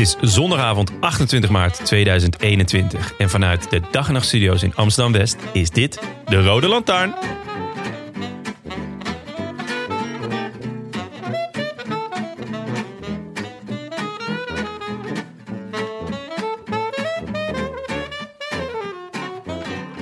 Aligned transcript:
Het 0.00 0.16
is 0.22 0.32
zondagavond 0.34 0.92
28 1.00 1.50
maart 1.50 1.84
2021 1.84 3.12
en 3.18 3.30
vanuit 3.30 3.70
de 3.70 3.80
Dag 3.90 4.06
en 4.06 4.12
Nacht 4.12 4.26
Studio's 4.26 4.62
in 4.62 4.74
Amsterdam 4.74 5.12
West 5.12 5.36
is 5.52 5.70
dit 5.70 6.00
de 6.26 6.44
Rode 6.44 6.68
Lantaarn. 6.68 7.14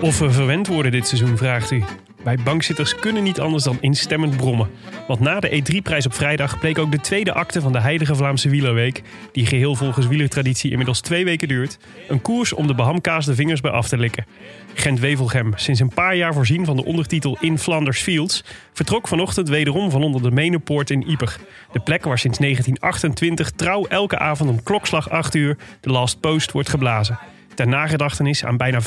Of 0.00 0.18
we 0.18 0.30
verwend 0.30 0.66
worden 0.66 0.92
dit 0.92 1.06
seizoen, 1.06 1.36
vraagt 1.36 1.70
u. 1.70 1.84
Wij 2.28 2.38
bankzitters 2.44 2.94
kunnen 2.94 3.22
niet 3.22 3.40
anders 3.40 3.64
dan 3.64 3.78
instemmend 3.80 4.36
brommen. 4.36 4.70
Want 5.06 5.20
na 5.20 5.40
de 5.40 5.62
E3-prijs 5.62 6.06
op 6.06 6.14
vrijdag 6.14 6.58
bleek 6.58 6.78
ook 6.78 6.92
de 6.92 7.00
tweede 7.00 7.32
acte 7.32 7.60
van 7.60 7.72
de 7.72 7.80
Heilige 7.80 8.14
Vlaamse 8.14 8.48
Wielerweek, 8.48 9.02
die 9.32 9.46
geheel 9.46 9.74
volgens 9.74 10.06
wielertraditie 10.06 10.70
inmiddels 10.70 11.00
twee 11.00 11.24
weken 11.24 11.48
duurt, 11.48 11.78
een 12.08 12.22
koers 12.22 12.52
om 12.52 12.66
de 12.66 12.74
behamkaasde 12.74 13.34
vingers 13.34 13.60
bij 13.60 13.70
af 13.70 13.88
te 13.88 13.98
likken. 13.98 14.26
Gent-Wevelgem, 14.74 15.52
sinds 15.56 15.80
een 15.80 15.94
paar 15.94 16.16
jaar 16.16 16.34
voorzien 16.34 16.64
van 16.64 16.76
de 16.76 16.84
ondertitel 16.84 17.36
In 17.40 17.58
Flanders 17.58 18.00
Fields, 18.00 18.44
vertrok 18.72 19.08
vanochtend 19.08 19.48
wederom 19.48 19.90
van 19.90 20.02
onder 20.02 20.22
de 20.22 20.30
Menepoort 20.30 20.90
in 20.90 21.08
Ieper. 21.08 21.36
De 21.72 21.80
plek 21.80 22.04
waar 22.04 22.18
sinds 22.18 22.38
1928 22.38 23.50
trouw 23.50 23.86
elke 23.86 24.18
avond 24.18 24.50
om 24.50 24.62
klokslag 24.62 25.10
8 25.10 25.34
uur 25.34 25.56
de 25.80 25.90
Last 25.90 26.20
Post 26.20 26.52
wordt 26.52 26.68
geblazen 26.68 27.18
ter 27.58 27.68
nagedachtenis 27.68 28.44
aan 28.44 28.56
bijna 28.56 28.80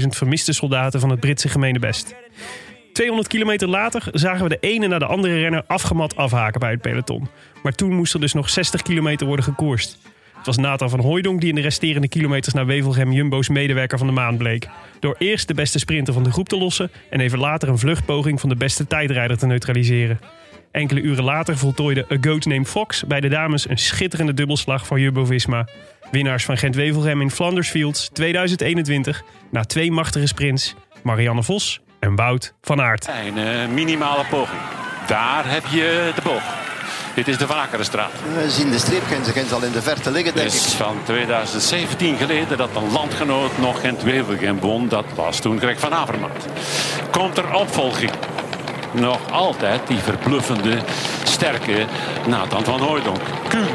55.000 0.00 0.06
vermiste 0.08 0.52
soldaten 0.52 1.00
van 1.00 1.10
het 1.10 1.20
Britse 1.20 1.48
gemeenebest. 1.48 2.14
200 2.92 3.28
kilometer 3.28 3.68
later 3.68 4.08
zagen 4.12 4.42
we 4.42 4.48
de 4.48 4.58
ene 4.60 4.86
na 4.86 4.98
de 4.98 5.06
andere 5.06 5.38
renner 5.38 5.64
afgemat 5.66 6.16
afhaken 6.16 6.60
bij 6.60 6.70
het 6.70 6.80
peloton. 6.80 7.28
Maar 7.62 7.72
toen 7.72 7.92
moest 7.92 8.14
er 8.14 8.20
dus 8.20 8.32
nog 8.32 8.50
60 8.50 8.82
kilometer 8.82 9.26
worden 9.26 9.44
gekoerst. 9.44 9.98
Het 10.36 10.46
was 10.46 10.56
Nathan 10.56 10.90
van 10.90 11.00
Hooijdonk 11.00 11.40
die 11.40 11.48
in 11.48 11.54
de 11.54 11.60
resterende 11.60 12.08
kilometers 12.08 12.54
naar 12.54 12.66
Wevelgem 12.66 13.12
Jumbo's 13.12 13.48
medewerker 13.48 13.98
van 13.98 14.06
de 14.06 14.12
maand 14.12 14.38
bleek. 14.38 14.68
Door 15.00 15.16
eerst 15.18 15.48
de 15.48 15.54
beste 15.54 15.78
sprinter 15.78 16.14
van 16.14 16.22
de 16.22 16.32
groep 16.32 16.48
te 16.48 16.58
lossen 16.58 16.90
en 17.10 17.20
even 17.20 17.38
later 17.38 17.68
een 17.68 17.78
vluchtpoging 17.78 18.40
van 18.40 18.48
de 18.48 18.56
beste 18.56 18.86
tijdrijder 18.86 19.38
te 19.38 19.46
neutraliseren. 19.46 20.20
Enkele 20.70 21.00
uren 21.00 21.24
later 21.24 21.58
voltooide 21.58 22.06
A 22.12 22.16
Goat 22.20 22.44
Named 22.44 22.68
Fox 22.68 23.04
bij 23.04 23.20
de 23.20 23.28
dames 23.28 23.68
een 23.68 23.78
schitterende 23.78 24.34
dubbelslag 24.34 24.86
van 24.86 25.00
Jumbo-Visma. 25.00 25.68
Winnaars 26.14 26.44
van 26.44 26.56
Gent-Wevelgem 26.56 27.20
in 27.20 27.30
Flanders 27.30 27.68
Fields 27.68 28.08
2021 28.12 29.22
na 29.50 29.64
twee 29.64 29.92
machtige 29.92 30.26
sprints 30.26 30.74
Marianne 31.02 31.42
Vos 31.42 31.80
en 32.00 32.14
Wout 32.16 32.54
van 32.62 32.80
Aert. 32.80 33.08
Een 33.26 33.38
uh, 33.38 33.68
minimale 33.68 34.24
poging. 34.30 34.60
Daar 35.06 35.50
heb 35.50 35.64
je 35.66 36.12
de 36.14 36.20
boog. 36.22 36.42
Dit 37.14 37.28
is 37.28 37.38
de 37.38 37.46
Van 37.46 37.56
Akkerenstraat. 37.58 38.10
We 38.34 38.50
zien 38.50 38.70
de 38.70 38.78
streepgrens 38.78 39.52
al 39.52 39.62
in 39.62 39.72
de 39.72 39.82
verte 39.82 40.10
liggen, 40.10 40.34
denk 40.34 40.46
Het 40.46 40.54
is 40.54 40.72
ik. 40.72 40.76
van 40.78 40.96
2017 41.04 42.16
geleden 42.16 42.56
dat 42.56 42.76
een 42.76 42.92
landgenoot 42.92 43.58
nog 43.58 43.80
Gent-Wevelgem 43.80 44.60
won. 44.60 44.88
Dat 44.88 45.06
was 45.14 45.40
toen 45.40 45.58
Greg 45.58 45.78
van 45.78 45.94
Avermaat. 45.94 46.46
Komt 47.10 47.38
er 47.38 47.54
opvolging? 47.54 48.10
Nog 48.92 49.30
altijd 49.30 49.86
die 49.86 49.98
verbluffende, 49.98 50.78
sterke 51.24 51.86
Nathan 52.26 52.64
van 52.64 52.80
Hooijdonk. 52.80 53.20
Kuhn. 53.48 53.68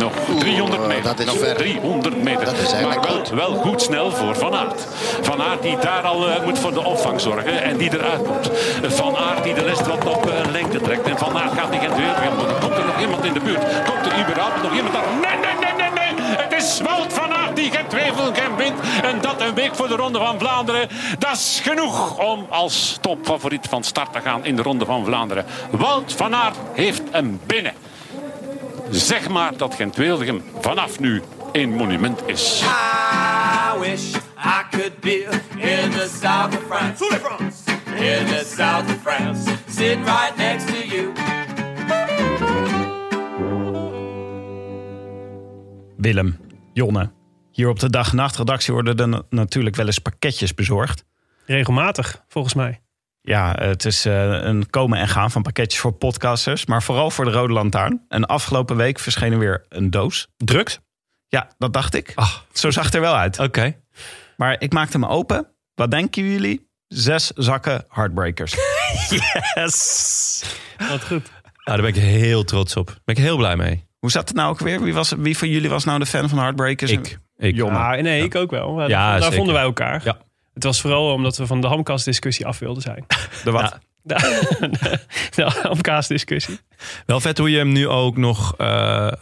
Nog 0.00 0.12
300 0.38 0.86
meter. 0.86 1.02
dat 1.02 1.18
is 1.18 1.24
nog 1.24 1.38
ver. 1.38 1.56
300 1.56 2.22
meter. 2.22 2.44
Dat 2.44 2.54
is 2.54 2.72
eigenlijk 2.72 3.00
maar 3.00 3.08
wel, 3.08 3.18
goed. 3.18 3.28
wel 3.28 3.54
goed 3.54 3.82
snel 3.82 4.10
voor 4.10 4.36
Van 4.36 4.54
Aert. 4.54 4.86
Van 5.20 5.42
Aert 5.42 5.62
die 5.62 5.78
daar 5.78 6.02
al 6.02 6.28
eh, 6.28 6.44
moet 6.44 6.58
voor 6.58 6.72
de 6.72 6.84
opvang 6.84 7.20
zorgen 7.20 7.62
en 7.62 7.76
die 7.76 7.92
eruit 7.92 8.26
moet. 8.26 8.50
Van 8.82 9.16
Aert 9.16 9.44
die 9.44 9.54
de 9.54 9.62
rest 9.62 9.86
wat 9.86 10.04
op 10.04 10.30
eh, 10.30 10.50
lengte 10.50 10.80
trekt. 10.80 11.08
En 11.08 11.18
Van 11.18 11.38
Aert 11.38 11.52
gaat 11.52 11.70
niet 11.70 11.80
Gent 11.80 11.96
weer. 11.96 12.14
Komt 12.60 12.76
er 12.76 12.84
nog 12.84 13.00
iemand 13.00 13.24
in 13.24 13.32
de 13.32 13.40
buurt? 13.40 13.64
Komt 13.84 14.06
er 14.06 14.20
überhaupt 14.20 14.62
nog 14.62 14.74
iemand 14.74 14.94
daar? 14.94 15.02
Nee, 15.20 15.38
nee, 15.40 15.54
nee, 15.60 15.90
nee, 15.90 16.12
nee. 16.14 16.26
Het 16.36 16.62
is 16.62 16.80
Wout 16.80 17.12
van 17.12 17.32
Aert 17.32 17.56
die 17.56 17.70
Gent 17.70 17.92
Wevelgem 17.92 18.56
wint. 18.56 18.78
En 19.02 19.20
dat 19.20 19.40
een 19.40 19.54
week 19.54 19.74
voor 19.74 19.88
de 19.88 19.96
Ronde 19.96 20.18
van 20.18 20.38
Vlaanderen. 20.38 20.88
Dat 21.18 21.32
is 21.32 21.60
genoeg 21.62 22.18
om 22.18 22.46
als 22.48 22.98
topfavoriet 23.00 23.66
van 23.68 23.84
start 23.84 24.12
te 24.12 24.20
gaan 24.20 24.44
in 24.44 24.56
de 24.56 24.62
Ronde 24.62 24.84
van 24.84 25.04
Vlaanderen. 25.04 25.44
Wout 25.70 26.12
van 26.12 26.34
Aert 26.34 26.56
heeft 26.72 27.02
hem 27.10 27.40
binnen. 27.46 27.72
Zeg 28.90 29.28
maar 29.28 29.56
dat 29.56 29.74
Gent 29.74 29.96
Wevelgem 29.96 30.42
vanaf 30.60 31.00
nu 31.00 31.22
een 31.52 31.70
monument 31.70 32.22
is. 32.26 32.62
I 32.62 33.78
wish 33.78 34.14
I 34.38 34.62
could 34.70 35.00
be 35.00 35.28
in 35.56 35.90
the 35.90 36.08
south 36.20 36.54
of 36.56 36.62
France. 36.66 37.04
In 37.86 38.26
the 38.26 38.52
south 38.56 38.84
of 38.84 38.96
France. 39.02 39.50
Sitting 39.68 40.04
right 40.04 40.36
next 40.36 40.66
to 40.66 40.86
you. 40.96 41.12
Willem, 45.96 46.36
Jonne. 46.72 47.10
Hier 47.52 47.68
op 47.68 47.78
de 47.78 47.90
dag- 47.90 48.10
en 48.10 48.16
nachtredactie 48.16 48.72
worden 48.74 48.96
er 48.96 49.08
na- 49.08 49.22
natuurlijk 49.30 49.76
wel 49.76 49.86
eens 49.86 49.98
pakketjes 49.98 50.54
bezorgd. 50.54 51.04
Regelmatig, 51.46 52.24
volgens 52.28 52.54
mij. 52.54 52.80
Ja, 53.22 53.54
het 53.58 53.84
is 53.84 54.04
eh, 54.04 54.42
een 54.42 54.70
komen 54.70 54.98
en 54.98 55.08
gaan 55.08 55.30
van 55.30 55.42
pakketjes 55.42 55.80
voor 55.80 55.92
podcasters. 55.92 56.66
Maar 56.66 56.82
vooral 56.82 57.10
voor 57.10 57.24
de 57.24 57.30
Rode 57.30 57.52
Lantaarn. 57.52 58.04
En 58.08 58.26
afgelopen 58.26 58.76
week 58.76 58.98
verscheen 58.98 59.32
er 59.32 59.38
weer 59.38 59.64
een 59.68 59.90
doos. 59.90 60.28
Drugs? 60.36 60.78
Ja, 61.28 61.48
dat 61.58 61.72
dacht 61.72 61.94
ik. 61.94 62.12
Ach. 62.14 62.46
Zo 62.52 62.70
zag 62.70 62.84
het 62.84 62.94
er 62.94 63.00
wel 63.00 63.16
uit. 63.16 63.38
Oké. 63.38 63.76
Maar 64.36 64.56
ik 64.58 64.72
maakte 64.72 64.98
hem 64.98 65.06
open. 65.08 65.46
Wat 65.74 65.90
denken 65.90 66.24
jullie? 66.24 66.68
Zes 66.88 67.26
zakken 67.26 67.84
Heartbreakers. 67.88 68.54
Yes! 69.54 70.44
Wat 70.78 71.04
goed. 71.04 71.30
Nou, 71.64 71.82
daar 71.82 71.92
ben 71.92 72.02
ik 72.02 72.10
heel 72.10 72.44
trots 72.44 72.76
op. 72.76 72.86
Daar 72.86 73.00
ben 73.04 73.14
ik 73.14 73.22
heel 73.22 73.36
blij 73.36 73.56
mee. 73.56 73.86
Hoe 73.98 74.10
zat 74.10 74.28
het 74.28 74.36
nou 74.36 74.50
ook 74.50 74.58
weer? 74.58 74.82
Wie, 74.82 74.94
was, 74.94 75.12
wie 75.18 75.38
van 75.38 75.48
jullie 75.48 75.70
was 75.70 75.84
nou 75.84 75.98
de 75.98 76.06
fan 76.06 76.28
van 76.28 76.38
Heartbreakers? 76.38 76.90
Ik. 76.90 77.18
ik. 77.36 77.60
Ah, 77.60 78.00
nee, 78.00 78.22
ik 78.22 78.34
ook 78.34 78.50
wel. 78.50 78.88
Ja, 78.88 79.10
daar 79.10 79.20
zeker. 79.20 79.36
vonden 79.36 79.54
wij 79.54 79.62
elkaar. 79.62 80.00
Ja. 80.04 80.18
Het 80.60 80.68
was 80.68 80.80
vooral 80.80 81.12
omdat 81.12 81.36
we 81.36 81.46
van 81.46 81.60
de 81.60 81.66
hamkaasdiscussie 81.66 82.46
af 82.46 82.58
wilden 82.58 82.82
zijn. 82.82 83.04
De 83.44 83.50
wat? 83.50 83.78
Ja. 84.02 84.18
De, 84.18 84.98
de, 85.34 85.42
hamkaasdiscussie. 85.62 86.58
Wel 87.06 87.20
vet 87.20 87.38
hoe 87.38 87.50
je 87.50 87.56
hem 87.56 87.72
nu 87.72 87.88
ook 87.88 88.16
nog, 88.16 88.54
eh, 88.56 89.12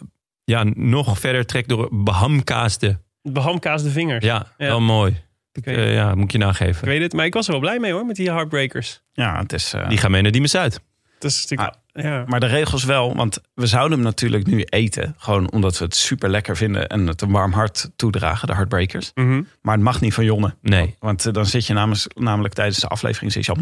ja, 0.44 0.65
nog 0.75 1.19
verder 1.19 1.47
trekt 1.47 1.69
door 1.69 1.88
behamkaasde. 1.93 3.00
Behamkaasde 3.23 3.90
vingers. 3.90 4.25
Ja, 4.25 4.46
Ja. 4.56 4.67
wel 4.67 4.81
mooi. 4.81 5.17
Ik 5.52 5.64
weet, 5.64 5.76
Eh, 5.76 5.94
ja, 5.94 6.14
moet 6.14 6.32
je 6.32 6.38
ik 6.38 6.44
nageven. 6.44 6.87
weet 6.88 7.02
het, 7.02 7.12
maar 7.12 7.25
ik 7.26 7.35
was 7.35 7.46
er 7.46 7.52
wel 7.52 7.61
blij 7.61 7.79
mee 7.79 7.93
hoor, 7.93 8.06
met 8.06 8.17
die 8.17 8.31
heartbreakers. 8.31 9.02
Ja, 9.12 9.38
het 9.38 9.52
is... 9.52 9.73
eh, 9.73 9.88
Die 9.88 9.99
gaan 9.99 10.11
mee 10.11 10.23
naar 10.23 10.31
Diemen 10.31 10.50
Zuid. 10.50 10.81
Dat 11.19 11.31
is 11.31 11.46
natuurlijk... 11.49 11.76
ja. 12.02 12.24
Maar 12.26 12.40
de 12.40 12.46
regels 12.46 12.84
wel, 12.84 13.14
want 13.14 13.38
we 13.54 13.66
zouden 13.66 13.92
hem 13.98 14.06
natuurlijk 14.06 14.46
nu 14.46 14.62
eten. 14.62 15.14
Gewoon 15.18 15.50
omdat 15.52 15.78
we 15.78 15.84
het 15.84 15.94
super 15.94 16.28
lekker 16.30 16.56
vinden 16.56 16.86
en 16.88 17.06
het 17.06 17.20
een 17.22 17.30
warm 17.30 17.52
hart 17.52 17.90
toedragen, 17.96 18.46
de 18.48 18.54
Heartbreakers. 18.54 19.10
Mhm. 19.14 19.42
Maar 19.62 19.74
het 19.74 19.82
mag 19.84 20.00
niet 20.00 20.14
van 20.14 20.24
Jonne. 20.24 20.54
Nee. 20.62 20.96
Want 20.98 21.26
eh, 21.26 21.32
dan 21.32 21.46
zit 21.46 21.66
je 21.66 21.72
namens, 21.72 22.06
namelijk 22.14 22.54
tijdens 22.54 22.78
de 22.78 22.86
aflevering 22.88 23.32
zit 23.32 23.44
je 23.46 23.52
al... 23.52 23.58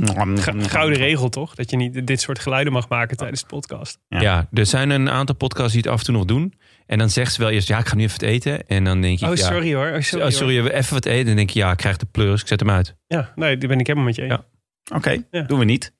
Gouden 0.68 0.98
regel 0.98 1.28
toch? 1.28 1.54
Dat 1.54 1.70
je 1.70 1.76
niet 1.76 2.06
dit 2.06 2.20
soort 2.20 2.38
geluiden 2.38 2.72
mag 2.72 2.88
maken 2.88 3.16
tijdens 3.16 3.40
de 3.40 3.46
podcast. 3.46 3.98
Ja. 4.08 4.20
Ja. 4.20 4.48
er 4.52 4.66
zijn 4.66 4.90
een 4.90 5.10
aantal 5.10 5.34
podcasts 5.34 5.72
die 5.72 5.80
het 5.82 5.90
af 5.90 5.98
en 5.98 6.04
toe 6.04 6.14
nog 6.14 6.24
doen. 6.24 6.54
En 6.86 6.98
dan 6.98 7.10
zegt 7.10 7.32
ze 7.32 7.40
wel 7.40 7.50
eerst, 7.50 7.68
ja, 7.68 7.78
ik 7.78 7.86
ga 7.86 7.94
nu 7.96 8.02
even 8.02 8.20
wat 8.20 8.28
eten. 8.28 8.66
En 8.66 8.84
dan 8.84 9.00
denk 9.00 9.18
je, 9.18 9.26
Oh, 9.28 9.34
ja, 9.34 9.44
sorry 9.46 9.74
hoor. 9.74 9.86
Oh, 9.92 10.00
sorry, 10.00 10.24
oh, 10.26 10.30
sorry, 10.30 10.66
even 10.66 10.94
wat 10.94 11.04
eten. 11.04 11.18
En 11.20 11.26
dan 11.26 11.36
denk 11.36 11.50
je, 11.50 11.58
ja, 11.58 11.70
ik 11.70 11.76
krijg 11.76 11.96
de 11.96 12.06
pleurs, 12.06 12.40
ik 12.40 12.46
zet 12.48 12.60
hem 12.60 12.70
uit. 12.70 12.86
hoor. 13.08 13.20
Ja, 13.20 13.32
nee, 13.34 13.58
die 13.58 13.68
ben 13.68 13.78
ik 13.80 13.86
helemaal 13.86 14.08
met 14.08 14.16
je. 14.16 14.40
Oké, 14.94 15.22
Ja. 15.30 15.42
doen 15.42 15.58
we 15.58 15.64
niet. 15.64 15.94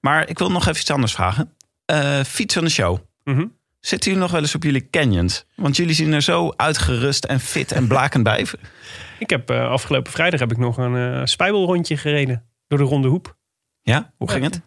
Maar 0.00 0.28
ik 0.28 0.38
wil 0.38 0.50
nog 0.50 0.66
even 0.66 0.80
iets 0.80 0.90
anders 0.90 1.12
vragen. 1.12 1.52
Eh, 1.88 2.20
fiets 2.24 2.54
van 2.54 2.64
de 2.64 2.70
show. 2.70 2.98
Mhm. 3.24 3.46
Zitten 3.80 4.08
jullie 4.10 4.24
nog 4.24 4.32
wel 4.32 4.40
eens 4.42 4.54
op 4.54 4.62
jullie 4.62 4.88
canyons? 4.90 5.44
Want 5.56 5.76
jullie 5.76 5.94
zien 5.94 6.12
er 6.12 6.22
zo 6.22 6.52
uitgerust 6.56 7.24
en 7.24 7.40
fit 7.40 7.72
en 7.72 7.86
blakend 7.86 8.22
bij. 8.22 8.46
Ik 9.18 9.30
heb 9.30 9.50
eh, 9.50 9.68
afgelopen 9.70 10.12
vrijdag 10.12 10.40
heb 10.40 10.50
ik 10.50 10.58
nog 10.58 10.76
een 10.76 10.96
eh 10.96 11.20
spijbelrondje 11.24 11.96
gereden. 11.96 12.44
Door 12.66 12.78
de 12.78 12.84
Ronde 12.84 13.08
Hoep. 13.08 13.36
Ja, 13.82 14.12
hoe 14.16 14.30
ging 14.30 14.44
het? 14.44 14.60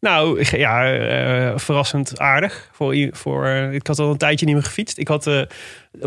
Nou, 0.00 0.44
ja, 0.56 1.58
verrassend 1.58 2.18
aardig. 2.18 2.68
Voor, 2.72 3.08
voor, 3.10 3.46
ik 3.48 3.86
had 3.86 3.98
al 3.98 4.10
een 4.10 4.16
tijdje 4.16 4.46
niet 4.46 4.54
meer 4.54 4.64
gefietst. 4.64 4.98
Ik 4.98 5.08
had 5.08 5.26
een 5.26 5.46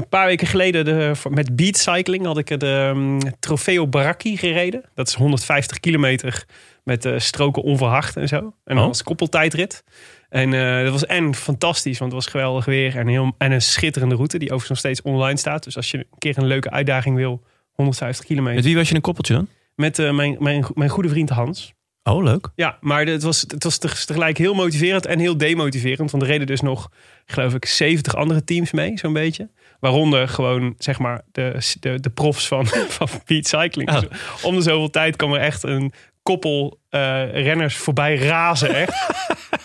paar 0.10 0.26
weken 0.26 0.48
geleden 0.48 0.86
de, 0.86 1.12
met 1.30 1.56
Beat 1.56 1.78
Cycling 1.78 2.26
had 2.26 2.38
ik 2.38 2.60
de 2.60 2.92
um, 2.96 3.20
Trofeo 3.40 3.88
Baracchi 3.88 4.38
gereden. 4.38 4.84
Dat 4.94 5.08
is 5.08 5.14
150 5.14 5.80
kilometer 5.80 6.46
met 6.84 7.10
stroken 7.18 7.62
onverhard 7.64 8.16
en 8.16 8.28
zo. 8.28 8.38
En 8.38 8.76
dan 8.76 8.78
Oh. 8.78 8.88
als 8.88 9.04
koppeltijdrit. 9.04 9.84
En 10.32 10.54
eh, 10.54 10.84
dat 10.84 10.92
was 10.92 11.06
en 11.06 11.36
fantastisch, 11.36 12.00
want 12.00 12.12
het 12.12 12.24
was 12.24 12.32
geweldig 12.32 12.66
weer. 12.66 12.98
En, 12.98 13.08
heel, 13.08 13.36
en 13.38 13.52
een 13.52 13.62
schitterende 13.62 14.16
route 14.16 14.38
die 14.38 14.52
overigens 14.52 14.70
nog 14.70 14.94
steeds 14.94 15.02
online 15.02 15.38
staat. 15.38 15.64
Dus 15.64 15.76
als 15.76 15.92
je 15.92 15.98
een 15.98 16.06
keer 16.18 16.38
een 16.38 16.46
leuke 16.46 16.70
uitdaging 16.70 17.16
wil, 17.16 17.44
150 17.72 18.26
kilometer. 18.26 18.56
Met 18.56 18.66
wie 18.66 18.76
was 18.76 18.90
je 18.90 18.96
een 18.96 19.02
koppeltje 19.02 19.34
dan? 19.34 19.48
Met 19.76 20.00
eh, 20.00 20.12
mijn, 20.12 20.36
mijn, 20.40 20.66
mijn 20.74 20.90
goede 20.90 21.10
vriend 21.10 21.30
Hans. 21.30 21.74
Oh, 22.04 22.24
leuk. 22.24 22.50
Ja, 22.56 22.78
maar 22.82 23.06
het 23.06 23.24
was, 23.24 23.42
het 23.42 23.64
was 23.64 23.78
teg- 23.78 24.06
tegelijk 24.06 24.38
heel 24.38 24.54
motiverend 24.54 25.06
en 25.06 25.20
heel 25.20 25.38
demotiverend. 25.38 26.12
Want 26.12 26.24
er 26.24 26.30
reden 26.30 26.48
dus 26.48 26.62
nog, 26.62 26.90
geloof 27.26 27.54
ik, 27.54 27.66
70 27.66 28.16
andere 28.16 28.44
teams 28.44 28.72
mee, 28.72 28.98
zo'n 28.98 29.14
beetje. 29.14 29.50
Waaronder 29.80 30.28
gewoon, 30.28 30.76
zeg 30.78 31.00
maar, 31.00 31.22
de, 31.32 31.76
de, 31.80 32.00
de 32.00 32.10
profs 32.10 32.48
van, 32.48 32.68
van 32.98 33.08
Beat 33.26 33.48
Cycling. 33.48 33.90
Oh. 33.90 34.00
Dus 34.00 34.10
om 34.42 34.56
de 34.56 34.62
zoveel 34.62 34.90
tijd 34.90 35.16
kwam 35.16 35.34
er 35.34 35.40
echt 35.40 35.64
een 35.64 35.94
koppel 36.24 36.80
eh, 36.90 37.32
renners 37.44 37.76
voorbij 37.78 38.16
razen, 38.16 38.76
echt. 38.86 39.10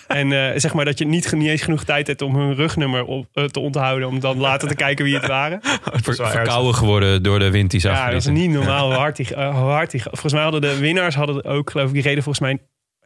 en 0.07 0.33
eh, 0.33 0.59
zeg 0.61 0.75
maar 0.75 0.85
dat 0.85 0.99
je 0.99 1.07
niet, 1.07 1.33
niet 1.33 1.49
eens 1.49 1.63
genoeg 1.63 1.85
tijd 1.85 2.07
hebt 2.07 2.23
om 2.23 2.37
hun 2.37 2.55
rugnummer 2.55 3.05
op, 3.05 3.27
eh, 3.33 3.45
te 3.45 3.61
onthouden. 3.61 4.09
Om 4.09 4.21
dan 4.21 4.39
later 4.39 4.69
te 4.69 4.75
kijken 4.75 5.05
wie 5.05 5.15
het 5.15 5.27
waren. 5.27 5.61
Ver- 6.03 6.15
verkouden 6.31 6.75
geworden 6.75 7.23
door 7.23 7.39
de 7.39 7.51
wind 7.51 7.71
die 7.71 7.81
ze 7.81 7.89
Ja, 7.89 8.07
dat 8.11 8.21
is 8.21 8.27
niet 8.27 8.51
normaal 8.51 8.87
hoe 8.87 8.95
hard 8.99 9.17
die, 9.17 9.27
hoe 9.35 9.45
hard 9.71 9.91
die... 9.91 10.03
Volgens 10.03 10.33
mij 10.33 10.43
hadden 10.43 10.61
de 10.61 10.79
winnaars 10.79 11.15
hadden 11.15 11.45
ook, 11.45 11.71
geloof 11.71 11.89
ik, 11.89 11.95
die 11.95 12.03
reden 12.03 12.23
volgens 12.23 12.45
mij... 12.45 12.59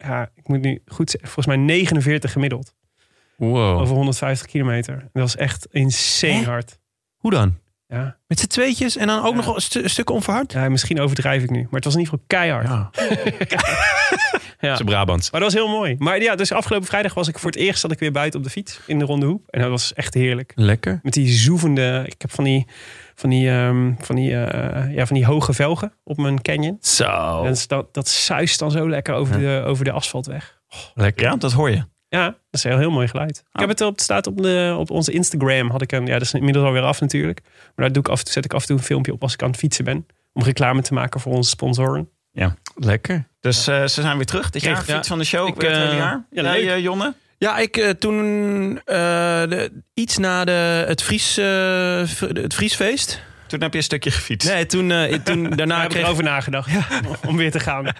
Ja, 0.08 0.30
ik 0.34 0.48
moet 0.48 0.60
nu 0.60 0.82
goed 0.86 1.10
zeggen, 1.10 1.30
volgens 1.30 1.56
mij 1.56 1.64
49 1.64 2.32
gemiddeld. 2.32 2.74
Wow. 3.36 3.80
Over 3.80 3.94
150 3.94 4.46
kilometer. 4.46 4.98
Dat 5.12 5.22
was 5.22 5.36
echt 5.36 5.66
insane 5.70 6.32
Hè? 6.32 6.44
hard. 6.44 6.78
Hoe 7.16 7.30
dan? 7.30 7.58
Ja. 7.90 8.16
Met 8.26 8.40
z'n 8.40 8.46
tweetjes 8.46 8.96
en 8.96 9.06
dan 9.06 9.18
ook 9.24 9.30
Ja. 9.30 9.36
nog 9.44 9.54
een, 9.54 9.60
stu- 9.60 9.82
een 9.82 9.90
stuk 9.90 10.10
onverhard? 10.10 10.52
ja, 10.52 10.68
misschien 10.68 11.00
overdrijf 11.00 11.42
ik 11.42 11.50
nu. 11.50 11.60
Maar 11.62 11.68
het 11.80 11.84
was 11.84 11.94
in 11.94 12.00
ieder 12.00 12.12
geval 12.14 12.26
keihard. 12.38 12.66
Ja. 12.68 12.90
Ja. 14.60 14.76
Ze 14.76 14.84
Brabants. 14.84 15.30
Maar 15.30 15.40
dat 15.40 15.52
was 15.52 15.62
heel 15.62 15.70
mooi. 15.72 15.96
Maar 15.98 16.22
ja, 16.22 16.34
dus 16.34 16.52
afgelopen 16.52 16.86
vrijdag 16.88 17.14
was 17.14 17.28
ik 17.28 17.38
voor 17.38 17.50
het 17.50 17.58
eerst 17.58 17.82
dat 17.82 17.92
ik 17.92 17.98
weer 17.98 18.12
buiten 18.12 18.38
op 18.38 18.44
de 18.44 18.50
fiets 18.52 18.80
in 18.86 18.98
de 18.98 19.04
Ronde 19.04 19.26
Hoep. 19.26 19.42
En 19.50 19.60
dat 19.60 19.70
was 19.70 19.94
echt 19.94 20.14
heerlijk. 20.14 20.52
Lekker. 20.54 21.00
Met 21.02 21.12
die 21.12 21.28
zoevende... 21.28 22.02
Ik 22.06 22.14
heb 22.20 22.30
van 22.32 22.44
die, 22.44 22.66
van 23.14 23.30
die, 23.30 23.50
ehm, 23.50 23.92
van 23.98 24.16
die, 24.16 24.44
eh, 24.44 24.94
ja, 24.94 25.06
van 25.06 25.16
die 25.16 25.26
hoge 25.26 25.52
velgen 25.52 25.92
op 26.04 26.16
mijn 26.16 26.42
canyon. 26.42 26.76
Zo. 26.80 27.42
En 27.44 27.54
dat, 27.66 27.94
dat 27.94 28.08
suist 28.08 28.58
dan 28.58 28.70
zo 28.70 28.88
lekker 28.88 29.14
over, 29.14 29.38
de, 29.38 29.62
over 29.66 29.84
de 29.84 29.92
asfaltweg. 29.92 30.60
Lekker. 30.94 31.24
Ja, 31.26 31.36
dat 31.36 31.52
hoor 31.52 31.70
je. 31.70 31.82
Ja, 32.10 32.24
dat 32.24 32.36
is 32.50 32.64
een 32.64 32.78
heel 32.78 32.90
mooi 32.90 33.08
geluid. 33.08 33.30
Ik 33.38 33.44
Oh. 33.52 33.60
heb 33.60 33.68
het 33.68 33.80
op, 33.80 34.00
staat 34.00 34.26
op, 34.26 34.42
de, 34.42 34.74
op 34.78 34.90
onze 34.90 35.12
Instagram. 35.12 35.70
Had 35.70 35.82
ik 35.82 35.92
een, 35.92 36.06
ja, 36.06 36.12
dat 36.12 36.22
is 36.22 36.32
inmiddels 36.32 36.64
alweer 36.66 36.82
af 36.82 37.00
natuurlijk. 37.00 37.40
Maar 37.44 37.72
daar 37.84 37.92
doe 37.92 38.02
ik 38.02 38.08
af, 38.08 38.22
zet 38.24 38.44
ik 38.44 38.52
af 38.54 38.60
en 38.60 38.66
toe 38.66 38.76
een 38.76 38.82
filmpje 38.82 39.12
op 39.12 39.22
als 39.22 39.32
ik 39.32 39.42
aan 39.42 39.48
het 39.50 39.58
fietsen 39.58 39.84
ben. 39.84 40.06
Om 40.32 40.42
reclame 40.42 40.82
te 40.82 40.94
maken 40.94 41.20
voor 41.20 41.32
onze 41.32 41.50
sponsoren. 41.50 42.08
Lekker. 42.74 43.28
Dus 43.40 43.66
eh, 43.66 43.80
ze 43.86 44.00
zijn 44.00 44.16
weer 44.16 44.26
terug. 44.26 44.50
Dit 44.50 44.62
Kreeg- 44.62 44.74
jaar 44.74 44.84
fiets 44.84 44.92
ja. 44.92 45.02
van 45.02 45.18
de 45.18 45.24
show. 45.24 45.48
Ik, 45.48 45.54
weer 45.60 45.70
het 45.80 45.90
eh, 45.90 45.96
jaar. 45.96 46.24
ja, 46.30 46.42
Jij, 46.42 46.74
eh, 46.74 46.78
Jonne? 46.82 47.14
Ja, 47.38 47.58
ik 47.58 47.76
eh, 47.76 47.90
toen 47.90 48.24
eh, 48.84 48.96
de, 49.48 49.82
iets 49.94 50.18
na 50.18 50.44
de, 50.44 50.84
het, 50.86 51.02
Fries, 51.02 51.34
v- 51.34 52.20
het 52.20 52.54
Vriesfeest. 52.54 53.22
Toen 53.46 53.60
heb 53.62 53.72
je 53.72 53.78
een 53.78 53.84
stukje 53.84 54.10
gefietst. 54.10 54.48
Nee, 54.48 54.66
toen, 54.66 54.90
eh, 54.90 55.14
toen, 55.24 55.42
daarna 55.42 55.64
Daar 55.66 55.76
heb 55.76 55.84
ik 55.84 55.90
kreeg, 55.90 56.04
erover 56.04 56.24
nagedacht. 56.24 56.68
Om 57.26 57.36
weer 57.36 57.50
te 57.50 57.60
gaan. 57.60 57.86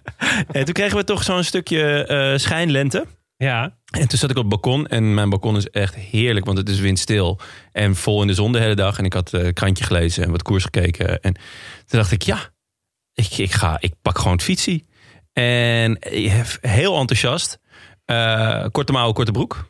eh, 0.52 0.62
toen 0.62 0.72
kregen 0.74 0.96
we 0.96 1.04
toch 1.04 1.22
zo'n 1.22 1.44
stukje 1.44 2.04
eh, 2.06 2.38
schijnlente. 2.38 3.06
Ja, 3.40 3.76
En 3.90 4.08
toen 4.08 4.18
zat 4.18 4.30
ik 4.30 4.36
op 4.36 4.50
het 4.50 4.60
balkon 4.60 4.86
en 4.86 5.14
mijn 5.14 5.30
balkon 5.30 5.56
is 5.56 5.68
echt 5.70 5.94
heerlijk, 5.94 6.46
want 6.46 6.58
het 6.58 6.68
is 6.68 6.78
windstil 6.78 7.40
en 7.72 7.96
vol 7.96 8.20
in 8.20 8.26
de 8.26 8.34
zon 8.34 8.52
de 8.52 8.58
hele 8.58 8.74
dag. 8.74 8.98
En 8.98 9.04
ik 9.04 9.12
had 9.12 9.32
eh, 9.32 9.52
krantje 9.52 9.84
gelezen 9.84 10.24
en 10.24 10.30
wat 10.30 10.42
koers 10.42 10.64
gekeken. 10.64 11.20
En 11.20 11.32
toen 11.86 11.98
dacht 11.98 12.12
ik, 12.12 12.22
ja, 12.22 12.50
ik, 13.14 13.38
ik, 13.38 13.52
ga, 13.52 13.76
ik 13.80 13.94
pak 14.02 14.18
gewoon 14.18 14.32
het 14.32 14.42
fietsie. 14.42 14.86
En 15.32 15.98
eh, 15.98 16.44
heel 16.60 16.98
enthousiast, 16.98 17.58
Eh, 18.04 18.64
korte 18.70 18.92
mouwen, 18.92 19.14
korte 19.14 19.32
broek. 19.32 19.66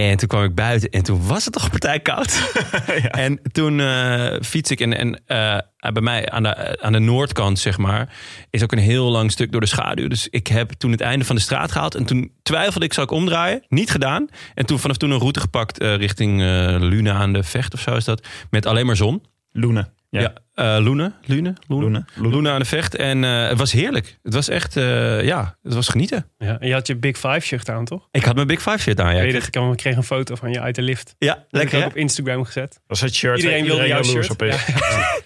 En 0.00 0.16
toen 0.16 0.28
kwam 0.28 0.44
ik 0.44 0.54
buiten 0.54 0.90
en 0.90 1.02
toen 1.02 1.26
was 1.26 1.44
het 1.44 1.52
toch 1.52 1.70
partij 1.70 2.00
koud. 2.00 2.52
En 3.10 3.40
toen 3.52 3.80
eh, 3.80 4.40
fiets 4.42 4.70
ik 4.70 4.80
en, 4.80 4.96
en 4.98 5.20
eh, 5.26 5.92
bij 5.92 6.02
mij 6.02 6.30
aan 6.30 6.42
de, 6.42 6.80
aan 6.82 6.92
de 6.92 6.98
noordkant, 6.98 7.58
zeg 7.58 7.78
maar, 7.78 8.16
is 8.50 8.62
ook 8.62 8.72
een 8.72 8.78
heel 8.78 9.10
lang 9.10 9.30
stuk 9.30 9.52
door 9.52 9.60
de 9.60 9.66
schaduw. 9.66 10.08
Dus 10.08 10.28
ik 10.28 10.46
heb 10.46 10.70
toen 10.70 10.90
het 10.90 11.00
einde 11.00 11.24
van 11.24 11.36
de 11.36 11.42
straat 11.42 11.72
gehaald. 11.72 11.94
En 11.94 12.04
toen 12.04 12.32
twijfelde 12.42 12.86
ik, 12.86 12.92
zou 12.92 13.06
ik 13.06 13.12
omdraaien? 13.12 13.64
Niet 13.68 13.90
gedaan. 13.90 14.28
En 14.54 14.66
toen 14.66 14.78
vanaf 14.78 14.96
toen 14.96 15.10
een 15.10 15.18
route 15.18 15.40
gepakt 15.40 15.78
eh, 15.78 15.96
richting 15.96 16.40
Luna 16.80 17.12
aan 17.12 17.32
de 17.32 17.42
Vecht 17.42 17.74
of 17.74 17.80
zo 17.80 17.96
is 17.96 18.04
dat. 18.04 18.26
Met 18.50 18.66
alleen 18.66 18.86
maar 18.86 18.96
zon. 18.96 19.22
Loenen. 19.52 19.92
Ja, 20.14 20.20
Ja. 20.54 20.76
eh, 20.76 20.82
Lune, 20.84 21.12
Lune, 21.24 21.54
Loenen. 21.68 22.04
Luna 22.14 22.52
aan 22.52 22.58
de 22.58 22.64
Vecht. 22.64 22.94
En 22.96 23.24
eh, 23.24 23.48
het 23.48 23.58
was 23.58 23.72
heerlijk. 23.72 24.18
Het 24.22 24.34
was 24.34 24.48
echt, 24.48 24.76
eh, 24.76 25.22
ja, 25.24 25.56
het 25.62 25.74
was 25.74 25.88
genieten. 25.88 26.26
ja. 26.38 26.56
En 26.60 26.68
je 26.68 26.72
had 26.72 26.86
je 26.86 26.96
Big 26.96 27.16
Five 27.16 27.40
shirt 27.40 27.68
aan, 27.70 27.84
toch? 27.84 28.08
Ik 28.10 28.24
had 28.24 28.34
mijn 28.34 28.46
Big 28.46 28.62
Five 28.62 28.78
shirt 28.78 29.00
aan. 29.00 29.14
Ja, 29.14 29.20
Weet 29.20 29.30
je 29.52 29.60
ik 29.70 29.76
kreeg 29.76 29.96
een 29.96 30.02
foto 30.04 30.34
van 30.34 30.50
je 30.52 30.60
uit 30.60 30.74
de 30.74 30.82
lift. 30.82 31.14
ja 31.18 31.26
Dat 31.34 31.36
heb 31.42 31.46
lekker 31.50 31.78
ik 31.78 31.84
ook 31.84 31.90
op 31.90 31.96
Instagram 31.96 32.44
gezet. 32.44 32.70
Dat 32.72 32.80
was 32.86 33.00
het 33.00 33.14
shirt 33.14 33.36
Iedereen 33.38 33.64
wilde 33.64 33.86
jouw 33.86 34.02
shirt. 34.02 34.30
op 34.30 34.42
is. 34.42 34.56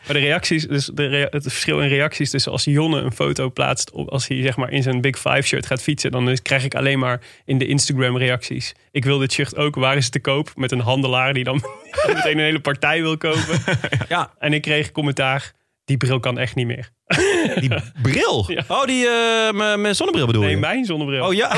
Maar 0.08 0.17
de 0.17 0.23
reacties, 0.23 0.67
dus 0.67 0.90
de 0.94 1.06
rea- 1.06 1.26
het 1.31 1.43
verschil 1.43 1.81
in 1.81 1.88
reacties 1.88 2.31
tussen 2.31 2.52
als 2.52 2.64
Jonne 2.64 3.00
een 3.00 3.12
foto 3.12 3.50
plaatst, 3.50 3.90
op, 3.90 4.08
als 4.08 4.29
hij 4.29 4.43
zeg 4.43 4.56
maar 4.56 4.70
in 4.70 4.82
zijn 4.82 5.00
Big 5.00 5.19
Five 5.19 5.43
shirt 5.43 5.67
gaat 5.67 5.82
fietsen, 5.82 6.11
dan 6.11 6.31
is- 6.31 6.43
krijg 6.43 6.64
ik 6.64 6.75
alleen 6.75 6.99
maar 6.99 7.20
in 7.44 7.58
de 7.58 7.67
Instagram 7.67 8.17
reacties. 8.19 8.75
Ik 8.90 9.05
wil 9.05 9.19
dit 9.19 9.32
shirt 9.32 9.56
ook, 9.56 9.75
waar 9.75 9.96
is 9.96 10.02
het 10.05 10.12
te 10.12 10.20
koop? 10.20 10.52
Met 10.55 10.73
een 10.73 10.81
handelaar 10.81 11.32
die 11.32 11.44
dan 11.44 11.62
meteen 12.14 12.38
een 12.38 12.44
hele 12.44 12.61
partij 12.61 13.00
wil 13.02 13.17
kopen. 13.17 13.58
Ja. 14.08 14.31
En 14.38 14.52
ik 14.52 14.62
kreeg 14.62 14.78
commentaar, 14.93 15.53
die 15.85 15.97
bril 15.97 16.21
kan 16.21 16.39
echt 16.39 16.55
niet 16.55 16.67
meer. 16.67 16.91
Die 17.61 17.71
bril. 18.03 18.45
Ja. 18.55 18.65
Oh, 18.69 18.85
die 18.85 19.07
eh, 19.09 19.77
mijn- 19.77 19.95
zonnebril 19.95 20.27
bedoel 20.27 20.43
Nee, 20.43 20.51
je? 20.51 20.57
mijn 20.57 20.85
zonnebril. 20.85 21.27
Oh 21.27 21.35
ja. 21.35 21.57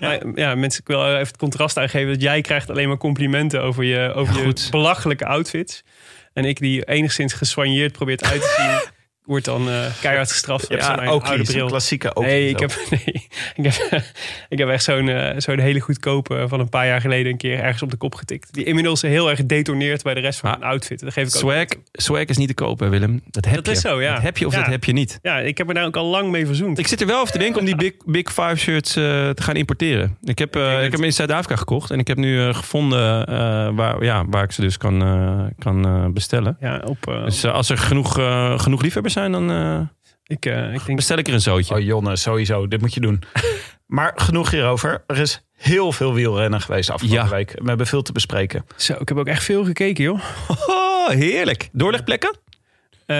Ja, 0.00 0.20
ja, 0.34 0.54
mensen, 0.54 0.80
ik 0.80 0.86
wil 0.86 1.06
even 1.06 1.18
het 1.18 1.36
contrast 1.36 1.78
aangeven 1.78 2.08
dat 2.12 2.22
jij 2.22 2.40
krijgt 2.40 2.70
alleen 2.70 2.88
maar 2.88 2.96
complimenten 2.96 3.62
over 3.62 3.84
je, 3.84 4.12
over 4.14 4.46
je 4.46 4.68
belachelijke 4.70 5.26
outfits. 5.26 5.82
En 6.32 6.44
ik 6.44 6.58
die 6.58 6.84
enigszins 6.84 7.32
gesoigneerd 7.32 7.92
probeert 7.92 8.24
uit 8.24 8.40
te 8.40 8.54
zien, 8.58 8.92
wordt 9.26 9.44
dan 9.44 9.68
eh, 9.70 9.80
keihard 10.00 10.30
gestraft. 10.32 10.68
Je 10.68 10.74
hebt 10.74 10.86
voor 10.86 10.94
zo'n 10.94 11.04
mijn 11.04 11.20
oude 11.22 11.44
zo'n 11.44 11.44
bril. 11.54 11.66
klassieke 11.66 12.08
Oakley. 12.14 12.24
Nee, 12.36 12.48
ik 12.48 12.58
heb, 12.58 12.72
nee 12.90 13.26
ik, 13.54 13.64
heb, 13.72 14.02
ik 14.48 14.58
heb 14.58 14.68
echt 14.68 14.84
zo'n 14.84 15.08
eh, 15.08 15.34
zo'n 15.36 15.58
hele 15.58 15.80
goedkope 15.80 16.44
van 16.48 16.60
een 16.60 16.68
paar 16.68 16.86
jaar 16.86 17.00
geleden 17.00 17.32
een 17.32 17.38
keer 17.38 17.58
ergens 17.58 17.82
op 17.82 17.90
de 17.90 17.96
kop 17.96 18.14
getikt. 18.14 18.54
Die 18.54 18.64
inmiddels 18.64 19.02
heel 19.02 19.30
erg 19.30 19.46
detoneert 19.46 20.02
bij 20.02 20.14
de 20.14 20.20
rest 20.20 20.38
van 20.38 20.50
Ah. 20.50 20.58
mijn 20.58 20.70
outfit. 20.70 21.00
Dat 21.00 21.12
geef 21.12 21.28
ik 21.28 21.34
ook 21.34 21.40
Swag, 21.40 21.64
toe. 21.64 21.80
swag 21.92 22.24
is 22.24 22.36
niet 22.36 22.48
te 22.48 22.54
kopen, 22.54 22.90
Willem. 22.90 23.20
Dat 23.30 23.44
heb 23.44 23.54
Dat 23.54 23.66
je. 23.66 23.72
is 23.72 23.80
zo, 23.80 24.00
ja. 24.02 24.14
Dat 24.14 24.22
heb 24.22 24.38
je 24.38 24.46
of 24.46 24.52
Ja. 24.54 24.60
dat 24.60 24.70
heb 24.70 24.84
je 24.84 24.92
niet. 24.92 25.18
Ja, 25.22 25.38
ik 25.38 25.58
heb 25.58 25.66
me 25.66 25.74
daar 25.74 25.84
ook 25.84 25.96
al 25.96 26.06
lang 26.06 26.30
mee 26.30 26.46
verzoend. 26.46 26.78
Ik 26.78 26.86
zit 26.86 27.00
er 27.00 27.06
wel 27.06 27.20
over 27.20 27.32
te 27.32 27.38
denken 27.38 27.60
om 27.60 27.66
die 27.66 27.76
Big, 27.76 27.92
big 28.06 28.32
Five 28.32 28.56
shirts 28.56 28.96
eh, 28.96 29.02
te 29.30 29.42
gaan 29.42 29.56
importeren. 29.56 30.16
Ik 30.22 30.38
heb, 30.38 30.56
eh, 30.56 30.62
ik 30.62 30.68
denk 30.70 30.82
heb 30.82 30.92
hem 30.92 31.04
in 31.04 31.12
Zuid-Afrika 31.12 31.56
gekocht. 31.56 31.90
En 31.90 31.98
ik 31.98 32.06
heb 32.06 32.16
nu 32.16 32.40
eh, 32.48 32.54
gevonden 32.54 33.26
eh, 33.26 33.34
waar, 33.74 34.04
ja, 34.04 34.24
waar 34.28 34.42
ik 34.42 34.52
ze 34.52 34.60
dus 34.60 34.76
kan, 34.78 35.02
eh, 35.02 35.44
kan 35.58 35.86
eh, 35.86 36.06
bestellen. 36.06 36.56
ja, 36.60 36.82
op, 36.84 37.08
eh, 37.08 37.24
Dus 37.24 37.42
eh, 37.44 37.52
als 37.52 37.68
er 37.70 37.78
genoeg, 37.78 38.18
eh, 38.18 38.58
genoeg 38.58 38.82
liefhebbers 38.82 39.14
zijn, 39.16 39.32
dan 39.32 39.50
eh, 39.50 39.80
ik, 40.26 40.46
eh, 40.46 40.72
ik 40.74 40.84
denk 40.84 40.96
bestel 40.96 41.18
ik 41.18 41.28
er 41.28 41.34
een 41.34 41.40
zootje. 41.40 41.74
Oh 41.74 41.80
Jonne, 41.80 42.16
sowieso. 42.16 42.68
Dit 42.68 42.80
moet 42.80 42.94
je 42.94 43.00
doen. 43.00 43.22
maar 43.96 44.12
genoeg 44.16 44.50
hierover. 44.50 45.04
Er 45.06 45.18
is 45.18 45.42
heel 45.56 45.92
veel 45.92 46.14
wielrennen 46.14 46.60
geweest 46.60 46.90
afgelopen 46.90 47.24
Ja. 47.24 47.28
week. 47.30 47.50
We 47.62 47.68
hebben 47.68 47.86
veel 47.86 48.02
te 48.02 48.12
bespreken. 48.12 48.64
Zo, 48.76 48.92
ik 48.92 49.08
heb 49.08 49.18
ook 49.18 49.26
echt 49.26 49.44
veel 49.44 49.64
gekeken, 49.64 50.04
joh. 50.04 50.20
Oh, 50.66 51.08
heerlijk. 51.08 51.68
Doorlegplekken? 51.72 52.38
Eh, 53.06 53.16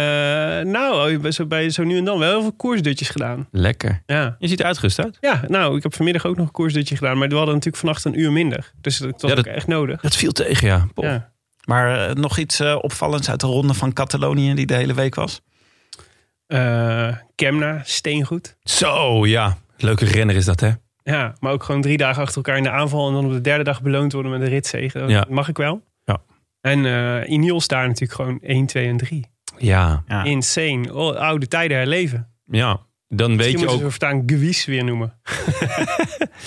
nou, 0.60 1.18
bij 1.18 1.30
zo, 1.30 1.46
bij 1.46 1.70
zo 1.70 1.84
nu 1.84 1.96
en 1.98 2.04
dan 2.04 2.18
wel 2.18 2.30
heel 2.30 2.40
veel 2.40 2.52
koersdutjes 2.52 3.08
gedaan. 3.08 3.48
Lekker. 3.50 4.02
Ja. 4.06 4.36
Je 4.38 4.48
ziet 4.48 4.60
er 4.60 4.66
uitgerust 4.66 4.98
uit. 5.04 5.18
ja, 5.20 5.42
nou, 5.46 5.76
ik 5.76 5.82
heb 5.82 5.94
vanmiddag 5.94 6.26
ook 6.26 6.36
nog 6.36 6.46
een 6.46 6.52
koersdutje 6.52 6.96
gedaan. 6.96 7.18
Maar 7.18 7.28
we 7.28 7.34
hadden 7.34 7.54
natuurlijk 7.54 7.82
vannacht 7.82 8.04
een 8.04 8.18
uur 8.20 8.32
minder. 8.32 8.72
Dus 8.80 8.98
dat 8.98 9.20
was 9.20 9.30
Ja, 9.30 9.36
dat- 9.36 9.46
ook 9.48 9.54
echt 9.54 9.66
nodig. 9.66 10.00
Dat 10.00 10.16
viel 10.16 10.32
tegen, 10.32 10.66
ja. 10.66 10.86
Ja. 10.94 11.32
Maar 11.64 12.14
nog 12.18 12.38
iets 12.38 12.60
opvallends 12.60 13.30
uit 13.30 13.40
de 13.40 13.46
ronde 13.46 13.74
van 13.74 13.92
Catalonië 13.92 14.54
die 14.54 14.66
de 14.66 14.74
hele 14.74 14.94
week 14.94 15.14
was? 15.14 15.40
Eh, 16.46 17.16
Kemna, 17.34 17.80
steengoed. 17.84 18.56
Zo, 18.62 19.26
ja. 19.26 19.56
Leuke 19.76 20.04
renner 20.04 20.36
is 20.36 20.44
dat, 20.44 20.60
hè? 20.60 20.70
Ja, 21.02 21.34
maar 21.40 21.52
ook 21.52 21.62
gewoon 21.62 21.80
drie 21.80 21.96
dagen 21.96 22.22
achter 22.22 22.36
elkaar 22.36 22.56
in 22.56 22.62
de 22.62 22.70
aanval. 22.70 23.08
En 23.08 23.14
dan 23.14 23.24
op 23.24 23.32
de 23.32 23.40
derde 23.40 23.64
dag 23.64 23.82
beloond 23.82 24.12
worden 24.12 24.30
met 24.32 24.40
een 24.40 24.48
ritzege. 24.48 24.98
Dat 24.98 25.10
Ja. 25.10 25.24
mag 25.28 25.48
ik 25.48 25.56
wel. 25.56 25.82
Ja. 26.04 26.18
En 26.60 26.86
eh 26.86 27.30
Ineos 27.32 27.66
daar 27.66 27.86
natuurlijk 27.86 28.12
gewoon 28.20 28.38
1, 28.42 28.66
2 28.66 28.88
en 28.88 28.96
3. 28.96 29.26
Ja. 29.58 30.02
Ja. 30.06 30.24
Insane. 30.24 30.94
Oh, 30.94 31.16
oude 31.16 31.48
tijden 31.48 31.76
herleven. 31.76 32.28
Ja. 32.46 32.80
Dan 33.08 33.26
weet 33.28 33.36
Misschien 33.36 33.58
je 33.58 33.64
moeten 33.66 33.74
ook... 33.86 33.92
ze 33.92 33.98
voortaan 33.98 34.22
Gewies 34.26 34.64
weer 34.64 34.84
noemen. 34.84 35.12
Even 35.22 35.56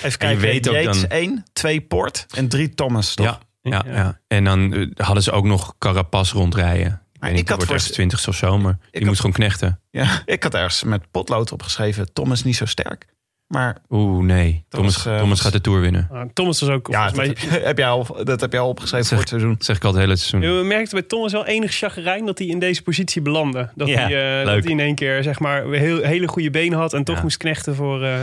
En 0.01 0.10
je 0.10 0.18
kijken. 0.18 0.39
weet 0.41 0.70
ook 0.70 0.84
dan- 0.84 1.06
1, 1.10 1.44
2 1.53 1.82
Port 1.82 2.25
en 2.36 2.48
3 2.48 2.74
Thomas. 2.74 3.13
Toch? 3.15 3.25
Ja. 3.25 3.39
Ja, 3.62 3.84
ja. 3.94 4.20
En 4.27 4.44
dan 4.44 4.74
eh, 4.74 4.88
hadden 4.96 5.24
ze 5.24 5.32
ook 5.32 5.46
nog 5.46 5.75
Carapaz 5.77 6.32
rondrijden. 6.32 7.01
Ik 7.22 7.38
ik 7.38 7.50
had 7.50 7.66
wordt 7.66 7.84
voor- 7.84 7.94
twintigste 7.94 8.30
of 8.30 8.36
zo, 8.36 8.58
maar 8.58 8.78
die 8.82 8.90
had- 8.92 9.04
moest 9.04 9.20
gewoon 9.20 9.36
knechten. 9.36 9.80
Ja, 9.92 10.22
ik 10.26 10.44
had 10.44 10.54
ergens 10.54 10.84
met 10.84 11.12
potlood 11.12 11.52
opgeschreven, 11.52 12.14
Thomas 12.14 12.44
niet 12.44 12.56
zo 12.56 12.66
sterk. 12.66 13.06
Maar 13.48 13.78
Oeh, 13.90 14.24
nee. 14.24 14.66
Thomas, 14.70 15.06
eh, 15.06 15.20
Thomas 15.20 15.42
gaat 15.42 15.52
de 15.52 15.62
Tour 15.62 15.82
winnen. 15.82 16.08
Ah, 16.12 16.22
Thomas 16.34 16.60
was 16.60 16.70
ook 16.70 16.88
ja, 16.88 17.10
volgens 17.10 17.40
dat 17.42 17.50
mij... 17.52 17.60
heb, 17.62 17.78
jij 17.84 17.88
al, 17.88 18.18
dat 18.24 18.42
heb 18.42 18.52
jij 18.52 18.62
al 18.62 18.68
opgeschreven 18.70 19.08
voor 19.08 19.18
het 19.18 19.28
seizoen. 19.30 19.54
Dat 19.54 19.66
zeg 19.66 19.76
ik 19.76 19.84
al 19.84 19.92
het 19.92 20.00
hele 20.00 20.16
seizoen. 20.16 20.58
We 20.58 20.64
merkten 20.64 21.00
bij 21.00 21.08
Thomas 21.08 21.32
wel 21.32 21.46
enig 21.46 21.74
chagrijn 21.76 22.26
dat 22.26 22.38
hij 22.38 22.48
in 22.48 22.60
deze 22.60 22.82
positie 22.84 23.22
belandde. 23.22 23.70
Dat, 23.76 23.88
Ja, 23.88 24.00
hij, 24.08 24.40
eh, 24.40 24.46
dat 24.54 24.64
hij 24.64 24.72
in 24.74 24.80
één 24.80 24.96
keer 24.96 25.24
zeg 25.24 25.40
maar 25.40 25.66
heel, 25.68 26.02
hele 26.02 26.28
goede 26.28 26.50
benen 26.50 26.78
had 26.80 26.94
en 26.94 27.04
toch 27.04 27.16
Ja. 27.16 27.22
moest 27.22 27.38
knechten 27.38 27.76
voor... 27.76 28.04
eh, 28.04 28.20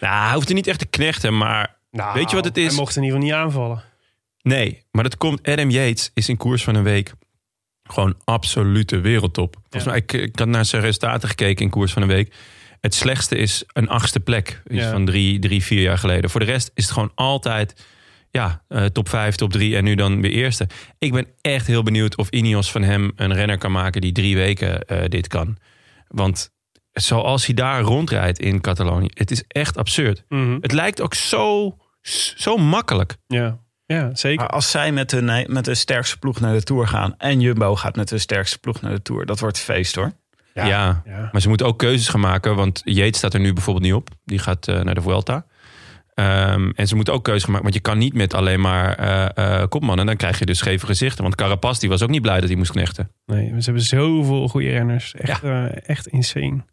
Nou, 0.00 0.24
hij 0.26 0.34
hoeft 0.34 0.48
er 0.48 0.54
niet 0.54 0.66
echt 0.66 0.78
te 0.78 0.86
knechten, 0.86 1.36
maar 1.36 1.76
nou, 1.90 2.14
Weet 2.14 2.30
je 2.30 2.36
wat 2.36 2.44
het 2.44 2.56
is? 2.56 2.66
Hij 2.66 2.74
mocht 2.76 2.96
in 2.96 3.02
ieder 3.02 3.18
geval 3.20 3.34
niet 3.36 3.44
aanvallen. 3.46 3.82
nee. 4.42 4.82
Maar 4.90 5.02
dat 5.02 5.16
komt, 5.16 5.48
Adam 5.48 5.70
Yates 5.70 6.10
is 6.14 6.28
in 6.28 6.36
koers 6.36 6.64
van 6.64 6.74
een 6.74 6.82
week 6.82 7.12
gewoon 7.90 8.16
absolute 8.24 9.00
wereldtop. 9.00 9.56
Volgens 9.60 9.84
Ja. 9.84 9.90
mij, 9.90 9.98
ik, 10.00 10.12
ik 10.12 10.38
had 10.38 10.48
naar 10.48 10.64
zijn 10.64 10.82
resultaten 10.82 11.28
gekeken 11.28 11.64
in 11.64 11.70
koers 11.70 11.92
van 11.92 12.02
een 12.02 12.08
week. 12.08 12.34
Het 12.80 12.94
slechtste 12.94 13.36
is 13.36 13.64
een 13.72 13.88
achtste 13.88 14.20
plek. 14.20 14.62
Ja. 14.66 14.90
van 14.90 15.04
drie, 15.04 15.38
drie, 15.38 15.62
vier 15.64 15.80
jaar 15.82 15.98
geleden. 15.98 16.30
Voor 16.30 16.40
de 16.40 16.46
rest 16.46 16.70
is 16.74 16.84
het 16.84 16.92
gewoon 16.92 17.12
altijd 17.14 17.84
ja, 18.30 18.62
eh, 18.68 18.84
top 18.84 19.08
vijf, 19.08 19.34
top 19.34 19.52
drie 19.52 19.76
en 19.76 19.84
nu 19.84 19.94
dan 19.94 20.20
weer 20.20 20.30
eerste. 20.30 20.68
Ik 20.98 21.12
ben 21.12 21.26
echt 21.40 21.66
heel 21.66 21.82
benieuwd 21.82 22.16
of 22.16 22.28
Ineos 22.30 22.70
van 22.70 22.82
hem 22.82 23.12
een 23.16 23.34
renner 23.34 23.58
kan 23.58 23.72
maken 23.72 24.00
die 24.00 24.12
drie 24.12 24.36
weken 24.36 24.82
eh, 24.86 25.04
dit 25.08 25.26
kan. 25.28 25.56
Want 26.08 26.50
zoals 26.92 27.46
hij 27.46 27.54
daar 27.54 27.80
rondrijdt 27.80 28.38
in 28.38 28.60
Catalonië, 28.60 29.08
het 29.14 29.30
is 29.30 29.44
echt 29.48 29.76
absurd. 29.76 30.24
Mhm. 30.28 30.56
Het 30.60 30.72
lijkt 30.72 31.00
ook 31.00 31.14
zo, 31.14 31.76
zo 32.36 32.56
makkelijk. 32.56 33.16
Ja. 33.26 33.58
Ja, 33.86 34.14
zeker. 34.14 34.40
Maar 34.40 34.48
als 34.54 34.70
zij 34.70 34.92
met 34.92 35.10
de, 35.10 35.44
met 35.48 35.64
de 35.64 35.74
sterkste 35.74 36.18
ploeg 36.18 36.40
naar 36.40 36.52
de 36.52 36.62
Tour 36.62 36.86
gaan... 36.86 37.14
en 37.18 37.40
Jumbo 37.40 37.76
gaat 37.76 37.96
met 37.96 38.08
de 38.08 38.18
sterkste 38.18 38.58
ploeg 38.58 38.80
naar 38.80 38.92
de 38.92 39.02
Tour... 39.02 39.26
dat 39.26 39.40
wordt 39.40 39.58
feest 39.58 39.94
hoor. 39.94 40.12
Ja, 40.54 40.66
Ja. 40.66 41.28
maar 41.32 41.40
ze 41.40 41.48
moeten 41.48 41.66
ook 41.66 41.78
keuzes 41.78 42.08
gaan 42.08 42.20
maken. 42.20 42.56
Want 42.56 42.80
Yates 42.84 43.16
staat 43.16 43.34
er 43.34 43.40
nu 43.40 43.52
bijvoorbeeld 43.52 43.84
niet 43.84 43.94
op. 43.94 44.08
Die 44.24 44.38
gaat 44.38 44.68
eh, 44.68 44.80
naar 44.80 44.94
de 44.94 45.00
Vuelta. 45.00 45.46
Ehm, 46.14 46.70
en 46.74 46.86
ze 46.86 46.94
moeten 46.94 47.14
ook 47.14 47.24
keuzes 47.24 47.42
gaan 47.42 47.52
maken. 47.52 47.70
Want 47.70 47.82
je 47.82 47.90
kan 47.90 47.98
niet 47.98 48.14
met 48.14 48.34
alleen 48.34 48.60
maar 48.60 48.94
eh 48.94 49.60
eh 49.60 49.68
kopmannen. 49.68 50.06
Dan 50.06 50.16
krijg 50.16 50.38
je 50.38 50.46
dus 50.46 50.58
scheve 50.58 50.86
gezichten. 50.86 51.22
Want 51.22 51.34
Carapaz 51.34 51.78
die 51.78 51.88
was 51.88 52.02
ook 52.02 52.08
niet 52.08 52.22
blij 52.22 52.40
dat 52.40 52.48
hij 52.48 52.58
moest 52.58 52.70
knechten. 52.70 53.10
Nee, 53.26 53.48
ze 53.48 53.64
hebben 53.64 53.82
zoveel 53.82 54.48
goede 54.48 54.70
renners. 54.70 55.14
Echt, 55.14 55.42
eh, 55.42 55.88
echt 55.88 56.06
insane. 56.06 56.64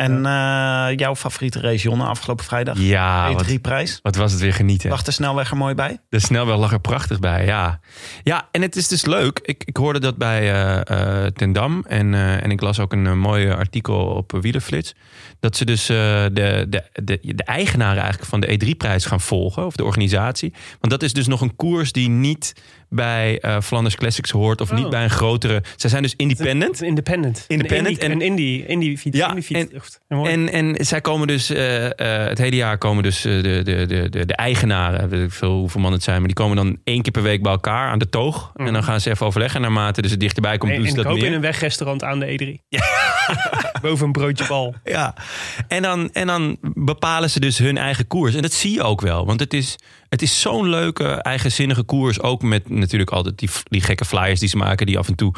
En 0.00 0.26
eh, 0.26 0.96
jouw 0.96 1.16
favoriete 1.16 1.76
Jonne, 1.76 2.04
afgelopen 2.04 2.44
vrijdag? 2.44 2.78
Ja, 2.78 3.32
wat, 3.32 3.46
E3-prijs. 3.46 3.98
wat 4.02 4.16
was 4.16 4.32
het 4.32 4.40
weer 4.40 4.52
genieten. 4.52 4.90
Lag 4.90 5.02
de 5.02 5.10
snelweg 5.10 5.50
er 5.50 5.56
mooi 5.56 5.74
bij? 5.74 5.98
De 6.08 6.18
snelweg 6.18 6.56
lag 6.56 6.72
er 6.72 6.80
prachtig 6.80 7.18
bij, 7.18 7.44
ja. 7.44 7.80
Ja, 8.22 8.48
en 8.50 8.62
het 8.62 8.76
is 8.76 8.88
dus 8.88 9.04
leuk. 9.04 9.40
Ik, 9.42 9.62
ik 9.64 9.76
hoorde 9.76 9.98
dat 9.98 10.16
bij 10.16 10.52
eh 10.52 10.78
eh 10.80 11.26
Ten 11.32 11.52
Dam. 11.52 11.84
En, 11.88 12.14
en 12.14 12.50
ik 12.50 12.60
las 12.60 12.78
ook 12.78 12.92
een 12.92 13.18
mooi 13.18 13.50
artikel 13.50 14.06
op 14.06 14.32
Wielerflits. 14.40 14.94
Dat 15.40 15.56
ze 15.56 15.64
dus 15.64 15.86
de, 15.86 16.30
de, 16.32 16.84
de, 16.92 17.18
de 17.22 17.44
eigenaren 17.44 18.02
eigenlijk 18.02 18.30
van 18.30 18.40
de 18.40 18.60
E3-prijs 18.60 19.04
gaan 19.04 19.20
volgen. 19.20 19.66
Of 19.66 19.76
de 19.76 19.84
organisatie. 19.84 20.52
Want 20.80 20.92
dat 20.92 21.02
is 21.02 21.12
dus 21.12 21.26
nog 21.26 21.40
een 21.40 21.56
koers 21.56 21.92
die 21.92 22.08
niet 22.08 22.54
bij 22.90 23.38
eh 23.40 23.60
Flanders 23.60 23.96
Classics 23.96 24.30
hoort. 24.30 24.60
Of 24.60 24.70
Oh. 24.70 24.76
niet 24.76 24.90
bij 24.90 25.02
een 25.02 25.10
grotere... 25.10 25.62
Zij 25.76 25.90
zijn 25.90 26.02
dus 26.02 26.14
independent. 26.16 26.82
Independent. 26.82 27.44
Independent 27.48 28.02
Een 28.02 28.10
en- 28.10 28.20
indie, 28.20 28.22
een 28.24 28.30
indie, 28.30 28.66
indie 28.66 28.98
fiets. 28.98 29.16
Ja, 29.16 29.28
indie 29.28 29.42
fiets. 29.44 29.98
en-. 30.08 30.26
En, 30.26 30.52
en 30.52 30.84
zij 30.86 31.00
komen 31.00 31.26
dus, 31.26 31.50
eh, 31.50 31.84
eh, 31.86 32.28
het 32.28 32.38
hele 32.38 32.56
jaar 32.56 32.78
komen 32.78 33.02
dus 33.02 33.20
de, 33.20 33.40
de, 33.64 33.86
de, 33.86 34.08
de, 34.10 34.26
de 34.26 34.34
eigenaren, 34.34 35.08
weet 35.08 35.22
ik 35.22 35.32
veel 35.32 35.58
hoeveel 35.58 35.80
man 35.80 35.92
het 35.92 36.02
zijn, 36.02 36.16
maar 36.18 36.26
die 36.26 36.36
komen 36.36 36.56
dan 36.56 36.78
één 36.84 37.02
keer 37.02 37.12
per 37.12 37.22
week 37.22 37.42
bij 37.42 37.52
elkaar 37.52 37.90
aan 37.90 37.98
de 37.98 38.08
toog. 38.08 38.50
En 38.54 38.72
dan 38.72 38.82
gaan 38.84 39.00
ze 39.00 39.10
even 39.10 39.26
overleggen. 39.26 39.56
En 39.56 39.62
naarmate 39.62 40.02
dus 40.02 40.10
het 40.10 40.20
dichterbij 40.20 40.58
komt, 40.58 40.70
en, 40.72 40.76
doen 40.78 40.86
en 40.86 40.92
ze 40.92 40.98
ik 40.98 41.02
dat 41.04 41.12
hoop 41.12 41.20
meer. 41.22 41.30
in 41.30 41.36
een 41.36 41.42
wegrestaurant 41.44 42.02
aan 42.04 42.18
de 42.18 42.58
E3. 42.70 42.78
Boven 43.82 44.06
een 44.06 44.12
broodje 44.12 44.46
bal. 44.46 44.74
Ja, 44.84 45.14
en 45.68 45.82
dan, 45.82 46.10
en 46.12 46.26
dan 46.26 46.56
bepalen 46.74 47.30
ze 47.30 47.40
dus 47.40 47.58
hun 47.58 47.76
eigen 47.78 48.06
koers. 48.06 48.34
En 48.34 48.42
dat 48.42 48.52
zie 48.52 48.72
je 48.72 48.82
ook 48.82 49.00
wel. 49.00 49.26
Want 49.26 49.40
het 49.40 49.54
is, 49.54 49.76
het 50.10 50.22
is 50.22 50.40
zo'n 50.40 50.68
leuke, 50.68 51.04
eigenzinnige 51.04 51.82
koers. 51.82 52.20
Ook 52.20 52.42
met 52.42 52.68
natuurlijk 52.68 53.10
altijd 53.10 53.38
die, 53.38 53.48
die 53.64 53.80
gekke 53.80 54.04
flyers 54.04 54.40
die 54.40 54.48
ze 54.48 54.56
maken... 54.56 54.86
die 54.86 54.98
af 54.98 55.08
en 55.08 55.14
toe 55.14 55.34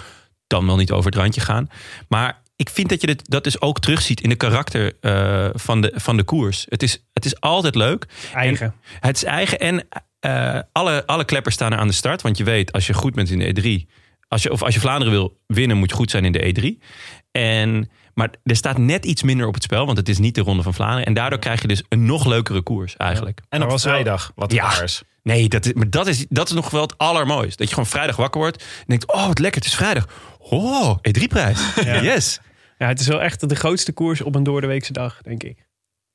dan 0.46 0.66
wel 0.66 0.76
niet 0.76 0.90
over 0.90 1.10
het 1.10 1.20
randje 1.20 1.40
gaan. 1.40 1.68
Maar 2.08 2.42
ik 2.56 2.70
vind 2.70 2.88
dat 2.88 3.00
je 3.00 3.06
dit, 3.06 3.30
dat 3.30 3.44
dus 3.44 3.60
ook 3.60 3.80
terugziet 3.80 4.20
in 4.20 4.28
de 4.28 4.36
karakter 4.36 4.92
eh, 5.00 5.48
van, 5.52 5.80
de, 5.80 5.92
van 5.94 6.16
de 6.16 6.22
koers. 6.22 6.66
Het 6.68 6.82
is, 6.82 7.04
het 7.12 7.24
is 7.24 7.40
altijd 7.40 7.74
leuk. 7.74 8.06
Eigen. 8.34 8.66
En 9.00 9.08
het 9.08 9.16
is 9.16 9.24
eigen. 9.24 9.58
En 9.58 9.88
eh, 10.20 10.58
alle, 10.72 11.06
alle 11.06 11.24
kleppers 11.24 11.54
staan 11.54 11.72
er 11.72 11.78
aan 11.78 11.88
de 11.88 11.94
start. 11.94 12.22
Want 12.22 12.36
je 12.36 12.44
weet, 12.44 12.72
als 12.72 12.86
je 12.86 12.94
goed 12.94 13.14
bent 13.14 13.30
in 13.30 13.38
de 13.38 13.84
E3... 13.86 14.00
Als 14.28 14.42
je, 14.42 14.52
of 14.52 14.62
als 14.62 14.74
je 14.74 14.80
Vlaanderen 14.80 15.12
wil 15.12 15.40
winnen, 15.46 15.76
moet 15.76 15.90
je 15.90 15.96
goed 15.96 16.10
zijn 16.10 16.24
in 16.24 16.32
de 16.32 16.78
E3. 16.80 16.84
En, 17.30 17.90
maar 18.14 18.30
er 18.44 18.56
staat 18.56 18.78
net 18.78 19.04
iets 19.04 19.22
minder 19.22 19.46
op 19.46 19.54
het 19.54 19.62
spel, 19.62 19.86
want 19.86 19.98
het 19.98 20.08
is 20.08 20.18
niet 20.18 20.34
de 20.34 20.40
Ronde 20.40 20.62
van 20.62 20.74
Vlaanderen. 20.74 21.04
En 21.06 21.14
daardoor 21.14 21.38
krijg 21.38 21.60
je 21.62 21.68
dus 21.68 21.82
een 21.88 22.04
nog 22.04 22.26
leukere 22.26 22.62
koers 22.62 22.96
eigenlijk. 22.96 23.40
En 23.48 23.62
op 23.62 23.70
was 23.70 23.84
wel- 23.84 23.92
vrijdag, 23.92 24.32
wat 24.34 24.52
Ja. 24.52 24.62
waar 24.62 24.82
is. 24.82 25.02
Nee, 25.22 25.48
dat 25.48 25.66
is, 25.66 25.72
maar 25.72 25.90
dat 25.90 26.06
is, 26.06 26.26
dat 26.28 26.48
is 26.48 26.54
nog 26.54 26.70
wel 26.70 26.82
het 26.82 26.98
allermooiste. 26.98 27.56
Dat 27.56 27.68
je 27.68 27.74
gewoon 27.74 27.88
vrijdag 27.90 28.16
wakker 28.16 28.40
wordt 28.40 28.62
en 28.62 28.84
denkt, 28.86 29.12
oh 29.12 29.26
wat 29.26 29.38
lekker, 29.38 29.60
het 29.60 29.70
is 29.70 29.76
vrijdag. 29.76 30.06
Oh, 30.38 30.96
E3-prijs. 31.08 31.74
Yes. 32.02 32.40
Ja, 32.78 32.86
het 32.88 33.00
is 33.00 33.06
wel 33.06 33.22
echt 33.22 33.48
de 33.48 33.54
grootste 33.54 33.92
koers 33.92 34.20
op 34.22 34.34
een 34.34 34.42
doordeweekse 34.42 34.92
dag, 34.92 35.22
denk 35.22 35.42
ik. 35.42 35.66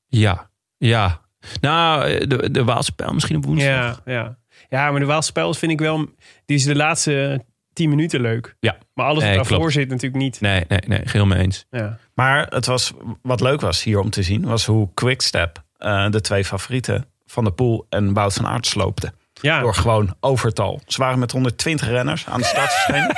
Ja, 0.08 0.50
ja. 0.78 1.22
Nou, 1.62 2.28
de, 2.28 2.52
de 2.52 2.64
Waalse 2.64 2.92
pijl 2.92 3.14
misschien 3.14 3.36
op 3.36 3.46
woensdag. 3.46 3.70
Ja, 3.70 4.02
ja. 4.14 4.38
ja, 4.70 4.92
maar 4.92 5.00
de 5.00 5.06
Waalse 5.06 5.32
Pijls 5.32 5.58
vind 5.58 5.72
ik 5.72 5.80
wel... 5.80 6.06
Die 6.46 6.58
is 6.58 6.64
de 6.64 6.76
laatste 6.76 7.46
tien 7.78 7.90
minuten 7.90 8.22
leuk. 8.22 8.56
Ja. 8.60 8.78
Maar 8.94 9.06
alles 9.06 9.18
wat 9.18 9.24
Nee, 9.28 9.36
daarvoor 9.36 9.58
klopt. 9.58 9.74
zit 9.74 9.90
natuurlijk 9.90 10.22
niet. 10.24 10.42
Nee, 10.42 10.64
nee, 10.68 10.80
nee, 10.88 11.02
geheel 11.06 11.26
mee 11.26 11.40
eens. 11.40 11.66
Ja. 11.70 11.98
Maar 12.14 12.48
het 12.50 12.66
was, 12.66 12.94
wat 13.22 13.42
leuk 13.42 13.62
was 13.62 13.84
hier 13.84 14.00
om 14.00 14.10
te 14.10 14.24
zien, 14.24 14.46
was 14.46 14.66
hoe 14.66 14.90
Quickstep 14.94 15.64
eh, 15.78 16.10
de 16.10 16.22
twee 16.22 16.46
favorieten 16.46 17.06
van 17.26 17.44
de 17.44 17.52
Poel 17.52 17.86
en 17.90 18.14
Wout 18.14 18.34
van 18.34 18.48
Aert 18.48 18.68
sloopte. 18.68 19.14
Ja. 19.42 19.60
Door 19.60 19.74
gewoon 19.76 20.16
overtal. 20.20 20.82
Ze 20.86 20.98
waren 21.02 21.20
met 21.20 21.32
120 21.32 21.88
renners 21.88 22.26
aan 22.26 22.40
de 22.40 22.46
start 22.46 22.72
verschenen. 22.72 23.16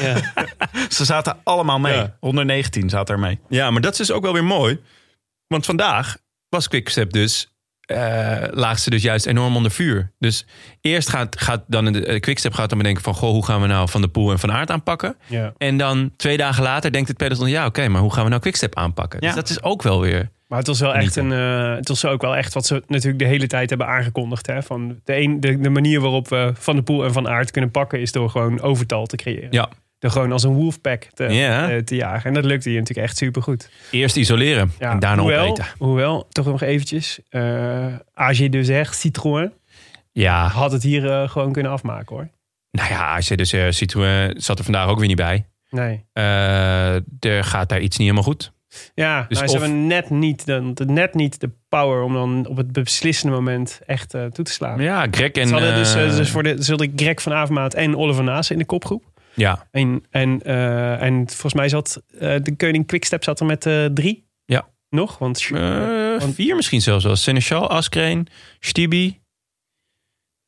ja. 0.06 0.44
Ze 0.88 1.04
zaten 1.04 1.36
allemaal 1.42 1.78
mee. 1.78 1.94
Ja. 1.94 2.16
119 2.20 2.88
zaten 2.88 3.14
er 3.14 3.20
mee. 3.20 3.38
Ja, 3.48 3.70
maar 3.70 3.80
dat 3.80 3.92
is 3.92 3.98
dus 3.98 4.10
ook 4.10 4.22
wel 4.22 4.32
weer 4.32 4.44
mooi. 4.44 4.80
Want 5.46 5.66
vandaag 5.66 6.16
was 6.48 6.68
Quickstep 6.68 7.12
dus... 7.12 7.52
eh 7.88 8.42
laag 8.50 8.78
ze 8.78 8.90
dus 8.90 9.02
juist 9.02 9.26
enorm 9.26 9.56
onder 9.56 9.70
vuur. 9.70 10.12
Dus 10.18 10.46
eerst 10.80 11.08
gaat, 11.08 11.40
gaat 11.40 11.64
dan 11.66 11.92
de 11.92 12.06
eh, 12.06 12.20
Quickstep 12.20 12.52
gaat 12.52 12.68
dan 12.68 12.78
bedenken 12.78 13.02
van... 13.02 13.14
Goh, 13.14 13.30
hoe 13.30 13.44
gaan 13.44 13.60
we 13.60 13.66
nou 13.66 13.88
Van 13.88 14.00
de 14.00 14.08
Poel 14.08 14.30
en 14.30 14.38
Van 14.38 14.52
Aert 14.52 14.70
aanpakken? 14.70 15.16
ja. 15.26 15.52
En 15.58 15.76
dan 15.76 16.10
twee 16.16 16.36
dagen 16.36 16.62
later 16.62 16.92
denkt 16.92 17.08
het 17.08 17.16
peloton... 17.16 17.48
ja, 17.48 17.66
oké, 17.66 17.88
maar 17.88 18.00
hoe 18.00 18.12
gaan 18.12 18.22
we 18.24 18.28
nou 18.28 18.40
Quickstep 18.42 18.74
aanpakken? 18.76 19.18
Ja. 19.20 19.26
Dus 19.26 19.36
dat 19.36 19.48
is 19.50 19.62
ook 19.62 19.82
wel 19.82 20.00
weer... 20.00 20.30
Maar 20.46 20.58
het 20.58 20.66
was 20.66 20.80
wel 20.80 20.94
echt 20.94 21.16
een. 21.16 21.32
eh, 21.32 21.74
het 21.74 21.88
was 21.88 22.04
ook 22.04 22.22
wel 22.22 22.36
echt 22.36 22.54
wat 22.54 22.66
ze 22.66 22.82
natuurlijk 22.86 23.18
de 23.18 23.24
hele 23.28 23.46
tijd 23.46 23.68
hebben 23.68 23.86
aangekondigd. 23.86 24.46
Hè? 24.46 24.62
Van 24.62 25.00
de, 25.04 25.16
een, 25.20 25.40
de, 25.40 25.60
de 25.60 25.70
manier 25.70 26.00
waarop 26.00 26.28
we 26.28 26.50
Van 26.54 26.76
de 26.76 26.82
Poel 26.82 27.04
en 27.04 27.12
Van 27.12 27.28
Aert 27.28 27.50
kunnen 27.50 27.70
pakken 27.70 28.00
is 28.00 28.12
door 28.12 28.30
gewoon 28.30 28.60
overtal 28.60 29.06
te 29.06 29.16
creëren. 29.16 29.48
Ja, 29.50 29.68
Door 29.98 30.10
gewoon 30.10 30.32
als 30.32 30.42
een 30.42 30.52
wolfpack 30.54 31.04
te, 31.14 31.24
eh, 31.24 31.76
te 31.76 31.94
jagen. 31.96 32.24
En 32.28 32.34
dat 32.34 32.44
lukte 32.44 32.68
hier 32.68 32.78
natuurlijk 32.78 33.06
echt 33.08 33.16
supergoed. 33.16 33.70
eerst 33.90 34.16
isoleren 34.16 34.72
Ja, 34.78 34.90
en 34.92 34.98
daarna 34.98 35.22
hoewel, 35.22 35.44
opeten. 35.48 35.66
hoewel, 35.78 36.26
toch 36.30 36.46
nog 36.46 36.62
eventjes. 36.62 37.20
eh 37.28 37.86
AG2R 38.14 38.88
Citroën 38.94 39.52
Ja, 40.12 40.46
had 40.48 40.72
het 40.72 40.82
hier 40.82 41.10
eh, 41.10 41.28
gewoon 41.28 41.52
kunnen 41.52 41.72
afmaken 41.72 42.16
hoor. 42.16 42.28
nou 42.70 42.88
ja, 42.90 43.14
als 43.16 43.28
je 43.28 43.36
dus 43.36 43.54
Citroën 43.68 44.34
zat 44.36 44.58
er 44.58 44.64
vandaag 44.64 44.88
ook 44.88 44.98
weer 44.98 45.08
niet 45.08 45.16
bij. 45.16 45.46
Nee. 45.70 46.04
Er 47.20 47.44
gaat 47.44 47.68
daar 47.68 47.80
iets 47.80 47.96
niet 47.96 48.08
helemaal 48.08 48.22
goed. 48.32 48.52
Ja, 48.94 49.24
Dus 49.28 49.36
nou, 49.38 49.50
ze 49.50 49.56
of- 49.56 49.60
hebben 49.62 49.86
net 49.86 50.10
niet, 50.10 50.46
de, 50.46 50.72
net 50.86 51.14
niet 51.14 51.40
de 51.40 51.50
power 51.68 52.02
om 52.02 52.12
dan 52.12 52.46
op 52.48 52.56
het 52.56 52.72
beslissende 52.72 53.34
moment 53.34 53.80
echt 53.86 54.10
toe 54.10 54.44
te 54.44 54.52
slaan. 54.52 54.80
Ja, 54.80 55.06
Greg 55.10 55.30
en... 55.30 55.48
ze 55.48 55.54
dus, 55.74 55.92
dus 56.16 56.30
voor 56.30 56.42
de, 56.42 56.64
hadden 56.66 56.92
Greg 56.96 57.22
van 57.22 57.32
Avermaat 57.32 57.74
en 57.74 57.96
Oliver 57.96 58.24
Naas 58.24 58.50
in 58.50 58.58
de 58.58 58.64
kopgroep. 58.64 59.04
Ja, 59.38 59.68
En, 59.70 60.04
en, 60.10 60.42
eh, 60.42 61.02
en 61.02 61.28
volgens 61.28 61.54
mij 61.54 61.68
zat 61.68 62.02
eh, 62.18 62.36
de 62.42 62.56
Koning 62.56 62.86
Quickstep 62.86 63.24
zat 63.24 63.40
er 63.40 63.46
met 63.46 63.66
eh, 63.66 63.84
drie. 63.84 64.26
Ja. 64.44 64.68
Nog, 64.90 65.18
want 65.18 65.48
Want- 65.48 66.34
vier 66.34 66.56
misschien 66.56 66.80
zelfs 66.80 67.04
wel. 67.04 67.16
Seneschal, 67.16 67.70
Askreen, 67.70 68.26
Stibi. 68.60 69.20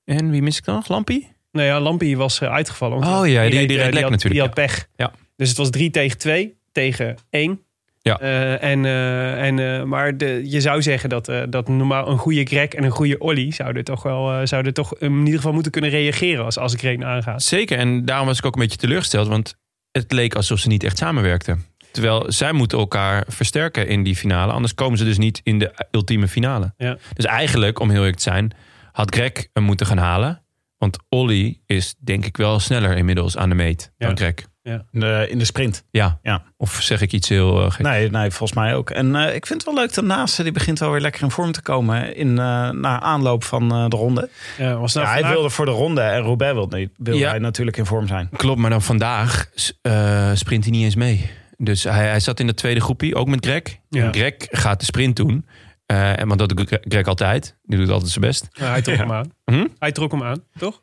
En 0.04 0.30
wie 0.30 0.42
mis 0.42 0.58
ik 0.58 0.64
dan 0.64 0.74
nog? 0.74 0.88
Lampie? 0.88 1.28
nou 1.52 1.66
ja, 1.66 1.80
Lampie 1.80 2.16
was 2.16 2.42
uitgevallen. 2.42 2.96
Oh 2.98 3.28
ja, 3.28 3.48
die- 3.48 3.66
die 3.66 3.80
had, 3.82 3.92
natuurlijk, 3.92 4.22
Die 4.22 4.40
had 4.40 4.54
pech. 4.54 4.88
Ja. 4.96 5.12
Dus 5.36 5.48
het 5.48 5.58
was 5.58 5.70
drie 5.70 5.90
tegen 5.90 6.18
twee 6.18 6.58
tegen 6.72 7.16
één. 7.30 7.64
Ja. 8.02 8.18
Eh, 8.18 8.62
en, 8.62 8.84
eh, 8.84 9.46
en, 9.46 9.58
eh, 9.58 9.84
maar 9.84 10.16
de, 10.16 10.50
je 10.50 10.60
zou 10.60 10.82
zeggen 10.82 11.08
dat, 11.08 11.32
dat 11.48 11.68
normaal 11.68 12.08
een 12.08 12.18
goede 12.18 12.44
Greg 12.44 12.68
en 12.68 12.84
een 12.84 12.90
goede 12.90 13.18
Olly 13.18 13.50
zouden 13.50 13.84
toch 13.84 14.02
wel 14.02 14.46
zouden 14.46 14.74
toch 14.74 14.98
in 14.98 15.18
ieder 15.18 15.34
geval 15.34 15.52
moeten 15.52 15.72
kunnen 15.72 15.90
reageren 15.90 16.44
als 16.44 16.58
als 16.58 16.74
Greg 16.74 17.02
aangaat. 17.02 17.42
Zeker, 17.42 17.78
en 17.78 18.04
daarom 18.04 18.26
was 18.26 18.38
ik 18.38 18.44
ook 18.44 18.54
een 18.54 18.60
beetje 18.60 18.78
teleurgesteld. 18.78 19.28
Want 19.28 19.56
het 19.92 20.12
leek 20.12 20.34
alsof 20.34 20.58
ze 20.58 20.68
niet 20.68 20.84
echt 20.84 20.98
samenwerkten. 20.98 21.64
Terwijl 21.90 22.24
zij 22.32 22.52
moeten 22.52 22.78
elkaar 22.78 23.24
versterken 23.28 23.88
in 23.88 24.02
die 24.02 24.16
finale. 24.16 24.52
Anders 24.52 24.74
komen 24.74 24.98
ze 24.98 25.04
dus 25.04 25.18
niet 25.18 25.40
in 25.42 25.58
de 25.58 25.86
ultieme 25.90 26.28
finale. 26.28 26.74
Ja. 26.76 26.96
Dus 27.14 27.24
eigenlijk, 27.24 27.80
om 27.80 27.90
heel 27.90 27.98
eerlijk 27.98 28.16
te 28.16 28.22
zijn... 28.22 28.52
had 28.92 29.14
Greg 29.14 29.32
hem 29.52 29.62
moeten 29.62 29.86
gaan 29.86 29.98
halen. 29.98 30.42
Want 30.78 30.98
Olly 31.08 31.60
is 31.66 31.94
denk 31.98 32.24
ik 32.24 32.36
wel 32.36 32.60
sneller 32.60 32.96
inmiddels 32.96 33.36
aan 33.36 33.48
de 33.48 33.54
meet 33.54 33.92
dan 33.98 34.14
Ja. 34.62 34.84
In 34.92 35.00
de, 35.00 35.26
in 35.30 35.38
de 35.38 35.44
sprint. 35.44 35.84
Ja. 35.90 36.18
Ja. 36.22 36.42
Of 36.56 36.78
zeg 36.82 37.00
ik 37.00 37.12
iets 37.12 37.28
heel 37.28 37.64
uh, 37.64 37.70
gek? 37.70 37.86
Nee, 37.86 38.10
nee, 38.10 38.30
volgens 38.30 38.58
mij 38.58 38.74
ook. 38.74 38.90
En 38.90 39.14
uh, 39.14 39.34
ik 39.34 39.46
vind 39.46 39.64
het 39.64 39.74
wel 39.74 39.82
leuk, 39.82 39.92
de 39.94 40.02
naaste 40.02 40.42
die 40.42 40.52
begint 40.52 40.78
wel 40.78 40.90
weer 40.90 41.00
lekker 41.00 41.22
in 41.22 41.30
vorm 41.30 41.52
te 41.52 41.62
komen 41.62 42.16
in, 42.16 42.28
uh, 42.28 42.34
na 42.70 43.00
aanloop 43.00 43.44
van 43.44 43.62
uh, 43.82 43.88
de 43.88 43.96
ronde. 43.96 44.28
Ja, 44.58 44.76
was 44.76 44.94
nou 44.94 45.06
ja, 45.06 45.12
vandaag... 45.12 45.28
Hij 45.28 45.32
wilde 45.32 45.50
voor 45.50 45.64
de 45.64 45.70
ronde 45.70 46.00
en 46.00 46.20
Roubaix 46.20 46.54
wil, 46.54 46.66
niet, 46.66 46.90
wil 46.96 47.16
Ja. 47.16 47.28
hij 47.30 47.38
natuurlijk 47.38 47.76
in 47.76 47.86
vorm 47.86 48.06
zijn. 48.06 48.28
Klopt, 48.36 48.58
maar 48.60 48.70
dan 48.70 48.82
vandaag 48.82 49.46
uh, 49.82 50.30
sprint 50.34 50.64
hij 50.64 50.72
niet 50.72 50.84
eens 50.84 50.94
mee. 50.94 51.30
Dus 51.56 51.84
hij, 51.84 52.08
hij 52.08 52.20
zat 52.20 52.40
in 52.40 52.46
de 52.46 52.54
tweede 52.54 52.80
groepie, 52.80 53.14
ook 53.14 53.28
met 53.28 53.44
Greg. 53.44 53.62
Ja. 53.88 54.04
En 54.04 54.14
Greg 54.14 54.34
gaat 54.38 54.78
de 54.78 54.84
sprint 54.86 55.16
doen. 55.16 55.46
Uh, 55.92 56.18
en 56.20 56.26
want 56.28 56.38
dat 56.40 56.48
doet 56.48 56.78
Greg 56.80 57.06
altijd. 57.06 57.56
Die 57.62 57.78
doet 57.78 57.88
altijd 57.90 58.10
zijn 58.10 58.24
best. 58.24 58.48
Ja, 58.52 58.70
hij 58.70 58.82
trok 58.82 58.96
Ja. 58.96 59.00
hem 59.02 59.12
aan. 59.12 59.32
Hm? 59.44 59.66
Hij 59.78 59.92
trok 59.92 60.10
hem 60.10 60.22
aan, 60.22 60.44
toch? 60.58 60.82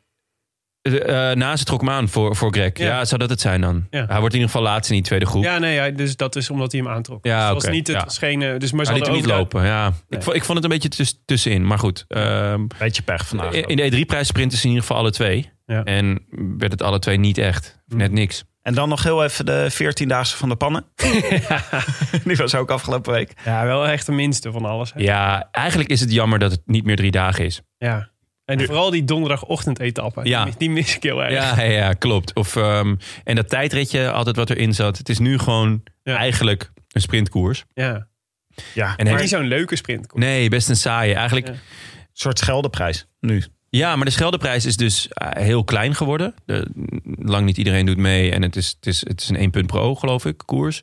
Uh, 0.92 1.30
naast 1.32 1.58
het 1.58 1.66
trok 1.66 1.80
hem 1.80 1.90
aan 1.90 2.08
voor, 2.08 2.36
voor 2.36 2.52
Greg. 2.52 2.70
Ja. 2.74 2.84
Ja. 2.86 3.04
zou 3.04 3.20
dat 3.20 3.30
het 3.30 3.40
zijn 3.40 3.60
dan? 3.60 3.86
Ja. 3.90 4.04
Hij 4.06 4.18
wordt 4.20 4.34
in 4.34 4.40
ieder 4.40 4.54
geval 4.54 4.62
laatst 4.62 4.90
in 4.90 4.96
die 4.96 5.04
tweede 5.04 5.26
groep. 5.26 5.42
Ja, 5.44 5.58
nee, 5.58 5.78
hij- 5.78 5.92
dus 5.94 6.16
dat 6.16 6.36
is 6.36 6.50
omdat 6.50 6.72
hij 6.72 6.80
hem 6.80 6.90
aantrok. 6.90 7.24
Ja, 7.26 7.34
Dus 7.36 7.44
het 7.44 7.54
was 7.54 7.64
oké, 7.64 7.72
niet 7.72 7.86
het 7.86 7.96
ja. 7.96 8.08
schenen... 8.08 8.60
Dus 8.60 8.72
maar 8.72 8.84
ze 8.86 8.92
Hij 8.92 9.00
liet 9.00 9.10
niet 9.12 9.24
ook- 9.24 9.30
lopen. 9.38 9.64
Ja. 9.64 9.82
Nee. 9.84 9.94
Ik, 10.08 10.22
vond, 10.22 10.36
ik 10.36 10.44
vond 10.44 10.54
het 10.58 10.64
een 10.66 10.72
beetje 10.72 10.88
tuss- 10.88 11.20
tussenin. 11.24 11.66
Maar 11.66 11.78
goed. 11.78 12.04
ehm, 12.08 12.66
Beetje 12.78 13.02
pech 13.02 13.26
vandaag. 13.28 13.52
in 13.52 13.76
de 13.76 13.90
E3-prijs 14.04 14.26
sprinten 14.26 14.58
ze 14.58 14.64
in 14.64 14.70
ieder 14.70 14.86
geval 14.86 15.00
alle 15.02 15.10
twee. 15.12 15.50
Ja. 15.66 15.84
En 15.84 16.26
werd 16.58 16.72
het 16.72 16.82
alle 16.82 16.98
twee 16.98 17.16
niet 17.18 17.38
echt. 17.38 17.78
Net 17.86 18.12
niks. 18.12 18.44
En 18.62 18.74
dan 18.74 18.88
nog 18.88 19.02
heel 19.02 19.24
even 19.24 19.46
de 19.46 19.68
14-daagse 19.72 20.36
van 20.36 20.48
de 20.48 20.56
pannen. 20.56 20.84
die 22.24 22.36
was 22.36 22.54
ook 22.54 22.70
afgelopen 22.70 23.12
week. 23.12 23.32
Ja, 23.44 23.64
wel 23.64 23.86
echt 23.88 24.06
de 24.06 24.12
minste 24.12 24.52
van 24.52 24.64
alles. 24.64 24.92
hè. 24.92 25.00
Ja, 25.00 25.48
eigenlijk 25.50 25.90
is 25.90 26.00
het 26.00 26.12
jammer 26.12 26.38
dat 26.38 26.50
het 26.50 26.60
niet 26.64 26.84
meer 26.84 26.96
drie 26.96 27.10
dagen 27.10 27.44
is. 27.44 27.60
Ja. 27.78 28.08
En 28.48 28.64
vooral 28.64 28.90
die 28.90 29.04
donderdagochtend-etappe. 29.04 30.20
Ja. 30.24 30.44
Die, 30.44 30.54
die 30.58 30.70
mis 30.70 30.96
ik 30.96 31.02
heel 31.02 31.22
erg. 31.24 31.32
Ja, 31.32 31.62
ja, 31.62 31.70
ja, 31.70 31.92
klopt. 31.92 32.34
Of, 32.34 32.56
ehm, 32.56 32.94
en 33.24 33.34
dat 33.36 33.48
tijdritje, 33.48 34.10
altijd 34.10 34.36
wat 34.36 34.50
erin 34.50 34.74
zat. 34.74 34.98
Het 34.98 35.08
is 35.08 35.18
nu 35.18 35.38
gewoon 35.38 35.82
Ja. 36.02 36.16
eigenlijk 36.16 36.72
een 36.92 37.00
sprintkoers. 37.00 37.64
Ja. 37.74 38.08
Ja, 38.74 38.86
En 38.86 38.94
Maar 38.96 39.06
heeft- 39.06 39.20
niet 39.20 39.28
zo'n 39.30 39.46
leuke 39.48 39.76
sprint. 39.76 40.14
nee, 40.14 40.48
best 40.48 40.68
een 40.68 40.76
saaie. 40.76 41.14
Eigenlijk, 41.14 41.46
Ja. 41.46 41.52
ja. 41.52 41.58
een 42.02 42.08
soort 42.12 42.38
scheldeprijs 42.38 43.06
nu. 43.20 43.44
maar 43.70 44.04
de 44.04 44.10
Scheldeprijs 44.10 44.66
is 44.66 44.76
dus 44.76 45.08
eh, 45.08 45.42
heel 45.42 45.64
klein 45.64 45.94
geworden. 45.94 46.34
De, 46.46 46.66
lang 47.04 47.44
niet 47.46 47.58
iedereen 47.58 47.86
doet 47.86 47.96
mee. 47.96 48.30
En 48.32 48.42
het 48.42 48.56
is, 48.56 48.68
het 48.76 48.86
is, 48.86 49.00
het 49.08 49.20
is 49.20 49.28
een 49.28 49.36
1 49.36 49.50
punt 49.50 49.66
pro, 49.66 49.94
geloof 49.94 50.24
ik, 50.26 50.42
koers. 50.44 50.82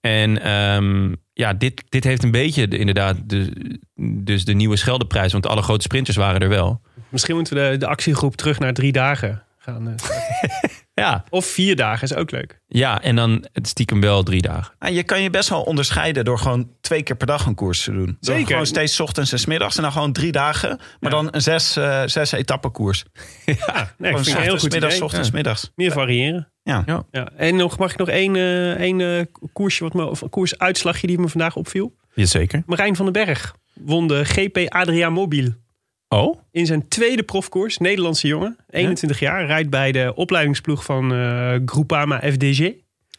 En 0.00 0.42
ehm, 0.42 1.14
ja, 1.32 1.54
dit, 1.54 1.84
dit 1.88 2.04
heeft 2.04 2.22
een 2.22 2.30
beetje 2.30 2.68
de, 2.68 2.78
inderdaad 2.78 3.16
de, 3.24 3.52
dus 4.00 4.44
de 4.44 4.52
nieuwe 4.54 4.76
Scheldeprijs. 4.76 5.32
Want 5.32 5.46
alle 5.46 5.62
grote 5.62 5.82
sprinters 5.82 6.16
waren 6.16 6.40
er 6.40 6.48
wel. 6.48 6.80
Misschien 7.08 7.34
moeten 7.34 7.54
we 7.56 7.70
de, 7.70 7.76
de 7.76 7.86
actiegroep 7.86 8.36
terug 8.36 8.58
naar 8.58 8.72
drie 8.72 8.92
dagen 8.92 9.42
gaan. 9.58 9.88
eh. 9.88 9.94
Ja, 10.94 11.24
of 11.30 11.46
vier 11.46 11.76
dagen 11.76 12.02
is 12.02 12.14
ook 12.14 12.30
leuk. 12.30 12.60
ja 12.66 13.02
en 13.02 13.16
dan 13.16 13.46
het 13.52 13.68
stiekem 13.68 14.00
wel 14.00 14.22
drie 14.22 14.42
dagen. 14.42 14.74
En 14.78 14.94
je 14.94 15.02
kan 15.02 15.22
je 15.22 15.30
best 15.30 15.48
wel 15.48 15.62
onderscheiden 15.62 16.24
door 16.24 16.38
gewoon 16.38 16.70
twee 16.80 17.02
keer 17.02 17.16
per 17.16 17.26
dag 17.26 17.46
een 17.46 17.54
koers 17.54 17.84
te 17.84 17.90
doen. 17.92 18.06
Door 18.06 18.16
Zeker. 18.34 18.46
Gewoon 18.46 18.66
steeds 18.66 18.94
's 18.94 19.00
ochtends 19.00 19.32
en 19.32 19.38
's 19.38 19.46
middags 19.46 19.76
en 19.76 19.82
dan 19.82 19.92
gewoon 19.92 20.12
drie 20.12 20.32
dagen. 20.32 20.68
Maar 20.68 20.86
Ja. 21.00 21.08
dan 21.22 21.28
een 21.30 21.42
zes, 21.42 21.76
eh 21.76 22.02
zes 22.06 22.32
etappen 22.32 22.72
koers. 22.72 23.04
Nee, 23.46 23.56
Gewoon 23.56 23.86
ik 23.98 24.16
vind 24.24 24.26
het 24.26 24.36
heel 24.46 24.58
goed 24.58 24.70
middags, 24.72 24.92
idee. 24.94 25.04
ochtends, 25.04 25.30
middags. 25.30 25.70
Meer 25.74 25.92
variëren. 25.92 26.52
Ja. 26.62 26.82
Ja. 26.86 27.02
Ja. 27.10 27.28
En 27.36 27.56
nog, 27.56 27.78
mag 27.78 27.90
ik 27.92 27.98
nog 27.98 28.08
één, 28.08 28.36
eh, 28.36 28.70
één 28.72 29.28
koersje, 29.52 29.82
wat 29.84 29.94
me, 29.94 30.04
of 30.06 30.20
een 30.20 30.30
koersuitslagje 30.30 31.06
die 31.06 31.18
me 31.18 31.28
vandaag 31.28 31.56
opviel? 31.56 31.96
Jazeker. 32.14 32.62
Marijn 32.66 32.96
van 32.96 33.04
den 33.12 33.24
Berg 33.24 33.54
won 33.74 34.08
de 34.08 34.24
GP 34.24 34.58
Adria 34.68 35.10
Mobiel. 35.10 35.52
Oh? 36.08 36.38
In 36.50 36.66
zijn 36.66 36.88
tweede 36.88 37.22
profkoers, 37.22 37.78
Nederlandse 37.78 38.26
jongen, 38.26 38.56
21 38.70 39.18
jaar, 39.18 39.46
rijdt 39.46 39.70
bij 39.70 39.92
de 39.92 40.12
opleidingsploeg 40.14 40.84
van 40.84 41.12
eh 41.14 41.54
Groupama 41.64 42.20
FDG. 42.32 42.70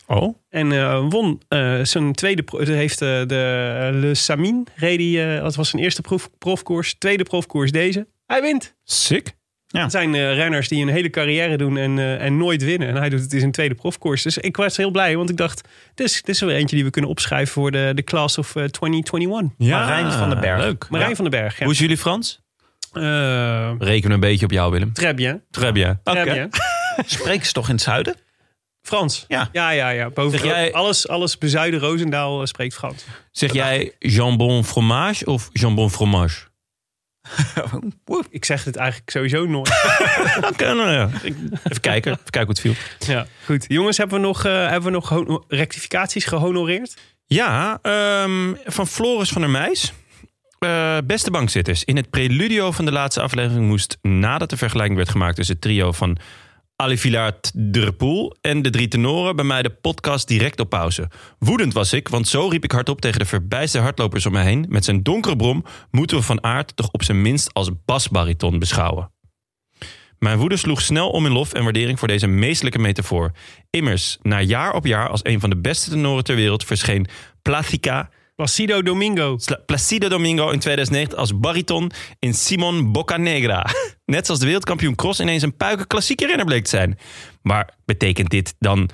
Oh? 0.07 0.37
En 0.49 0.71
eh, 0.71 1.05
won 1.09 1.41
eh, 1.47 1.79
zijn 1.83 2.13
tweede, 2.13 2.43
heeft 2.71 3.01
eh, 3.01 3.07
de 3.27 3.89
Le 3.93 4.15
Samin, 4.15 4.67
reed 4.75 4.99
hij, 4.99 5.35
eh, 5.37 5.41
dat 5.43 5.55
was 5.55 5.69
zijn 5.69 5.83
eerste 5.83 6.01
prof, 6.01 6.29
profkoers, 6.37 6.93
tweede 6.97 7.23
profkoers 7.23 7.71
deze. 7.71 8.07
Hij 8.25 8.41
wint. 8.41 8.75
Sick. 8.83 9.37
Het 9.67 9.91
zijn 9.91 10.15
eh, 10.15 10.33
renners 10.33 10.67
die 10.67 10.81
een 10.81 10.87
hele 10.87 11.09
carrière 11.09 11.57
doen 11.57 11.77
en, 11.77 11.99
eh, 11.99 12.21
en 12.25 12.37
nooit 12.37 12.63
winnen. 12.63 12.87
En 12.87 12.95
hij 12.95 13.09
doet 13.09 13.21
het 13.21 13.33
in 13.33 13.39
zijn 13.39 13.51
tweede 13.51 13.75
profkoers. 13.75 14.21
Dus 14.23 14.37
ik 14.37 14.57
was 14.57 14.77
heel 14.77 14.91
blij, 14.91 15.15
want 15.17 15.29
ik 15.29 15.37
dacht, 15.37 15.67
dit 15.95 16.07
is, 16.07 16.13
dit 16.15 16.29
is 16.35 16.41
er 16.41 16.47
weer 16.47 16.55
eentje 16.55 16.75
die 16.75 16.85
we 16.85 16.91
kunnen 16.91 17.09
opschrijven 17.11 17.53
voor 17.53 17.71
de, 17.71 17.91
de 17.95 18.03
class 18.03 18.37
of 18.37 18.47
eh, 18.55 18.63
2021. 18.63 19.51
Ja, 19.57 19.79
Marijn 19.79 20.11
van 20.11 20.29
den 20.29 20.39
Berg. 20.39 20.61
Leuk. 20.61 20.87
Marijn 20.89 21.09
Ja. 21.09 21.15
van 21.15 21.29
den 21.29 21.39
Berg, 21.41 21.57
ja. 21.57 21.63
Hoe 21.63 21.73
is 21.73 21.79
jullie 21.79 21.97
Frans? 21.97 22.41
Eh, 22.93 23.71
Rekenen 23.79 24.13
een 24.13 24.19
beetje 24.19 24.45
op 24.45 24.51
jou, 24.51 24.71
Willem. 24.71 24.93
très 24.93 25.13
bien. 25.15 25.43
Très 25.51 25.71
bien. 25.71 25.99
Très 26.03 26.21
Oké. 26.21 26.31
bien. 26.33 26.49
Spreken 27.05 27.45
ze 27.45 27.51
toch 27.51 27.67
in 27.67 27.73
het 27.73 27.83
zuiden? 27.83 28.15
Frans. 28.81 29.25
Ja. 29.27 29.49
ja, 29.51 29.69
ja. 29.69 29.89
ja. 29.89 30.09
Boven, 30.09 30.45
jij- 30.47 30.73
alles, 30.73 31.07
alles 31.07 31.37
bezuiden 31.37 31.79
Roosendaal 31.79 32.41
eh, 32.41 32.45
spreekt 32.47 32.73
Frans. 32.73 33.05
Zeg 33.31 33.53
jij 33.53 33.91
jambon 33.99 34.65
fromage 34.65 35.25
of 35.25 35.49
jambon 35.53 35.91
fromage? 35.91 36.47
Ik 38.29 38.45
zeg 38.45 38.63
het 38.63 38.75
eigenlijk 38.75 39.09
sowieso 39.11 39.45
nooit. 39.45 39.69
Oké, 40.51 40.73
nou 40.73 40.91
ja. 40.91 41.09
Ik- 41.21 41.35
Even 41.63 41.81
kijken. 41.81 42.11
Even 42.11 42.29
kijken 42.29 42.41
hoe 42.41 42.47
het 42.49 42.59
viel. 42.59 42.73
ja, 43.15 43.25
goed. 43.45 43.65
Jongens, 43.67 43.97
hebben 43.97 44.21
we 44.21 44.25
nog, 44.27 44.45
eh, 44.45 44.67
hebben 44.69 44.91
we 44.91 44.97
nog 44.97 45.43
rectificaties 45.47 46.25
gehonoreerd? 46.25 46.97
Ja, 47.25 47.79
ehm, 47.81 48.53
van 48.65 48.87
Floris 48.87 49.29
van 49.29 49.41
der 49.41 49.49
Meijs. 49.51 49.93
Eh, 50.59 50.97
beste 51.05 51.31
bankzitters, 51.31 51.83
in 51.83 51.95
het 51.95 52.09
preludio 52.09 52.71
van 52.71 52.85
de 52.85 52.91
laatste 52.91 53.21
aflevering 53.21 53.67
moest 53.67 53.97
nadat 54.01 54.49
de 54.49 54.57
vergelijking 54.57 54.97
werd 54.97 55.09
gemaakt 55.09 55.35
tussen 55.35 55.55
het 55.55 55.63
trio 55.63 55.91
van 55.91 56.17
Ali 56.75 56.97
de 57.53 57.93
Poel 57.97 58.35
en 58.41 58.61
de 58.61 58.69
drie 58.69 58.87
tenoren 58.87 59.35
bij 59.35 59.45
mij 59.45 59.61
de 59.61 59.69
podcast 59.69 60.27
direct 60.27 60.59
op 60.59 60.69
pauze. 60.69 61.09
Woedend 61.39 61.73
was 61.73 61.93
ik, 61.93 62.07
want 62.07 62.27
zo 62.27 62.47
riep 62.47 62.63
ik 62.63 62.71
hardop 62.71 63.01
tegen 63.01 63.19
de 63.19 63.25
verbijste 63.25 63.79
hardlopers 63.79 64.25
om 64.25 64.31
mij 64.31 64.43
heen. 64.43 64.65
Met 64.69 64.85
zijn 64.85 65.03
donkere 65.03 65.35
brom 65.35 65.65
moeten 65.91 66.17
we 66.17 66.23
van 66.23 66.43
aard 66.43 66.75
toch 66.75 66.89
op 66.91 67.03
zijn 67.03 67.21
minst 67.21 67.53
als 67.53 67.69
basbariton 67.85 68.59
beschouwen. 68.59 69.11
Mijn 70.17 70.37
woede 70.37 70.57
sloeg 70.57 70.81
snel 70.81 71.09
om 71.09 71.25
in 71.25 71.31
lof 71.31 71.53
en 71.53 71.63
waardering 71.63 71.99
voor 71.99 72.07
deze 72.07 72.27
meestelijke 72.27 72.79
metafoor. 72.79 73.31
Immers, 73.69 74.17
na 74.21 74.41
jaar 74.41 74.73
op 74.73 74.85
jaar 74.85 75.09
als 75.09 75.23
een 75.23 75.39
van 75.39 75.49
de 75.49 75.57
beste 75.57 75.89
tenoren 75.89 76.23
ter 76.23 76.35
wereld 76.35 76.65
verscheen 76.65 77.07
Placica 77.41 78.09
Placido 78.39 78.81
Domingo. 78.81 79.37
Placido 79.65 80.09
Domingo 80.09 80.49
in 80.49 80.59
2009 80.59 81.17
als 81.17 81.39
bariton 81.39 81.91
in 82.19 82.33
Simon 82.33 82.91
Boccanegra. 82.91 83.65
Net 84.05 84.25
zoals 84.25 84.39
de 84.39 84.45
wereldkampioen 84.45 84.95
Cross 84.95 85.19
ineens 85.19 85.43
een 85.43 85.57
puiken 85.57 85.87
klassieke 85.87 86.25
renner 86.25 86.45
bleek 86.45 86.63
te 86.63 86.69
zijn. 86.69 86.97
Maar 87.41 87.73
betekent 87.85 88.29
dit 88.29 88.55
dan 88.59 88.89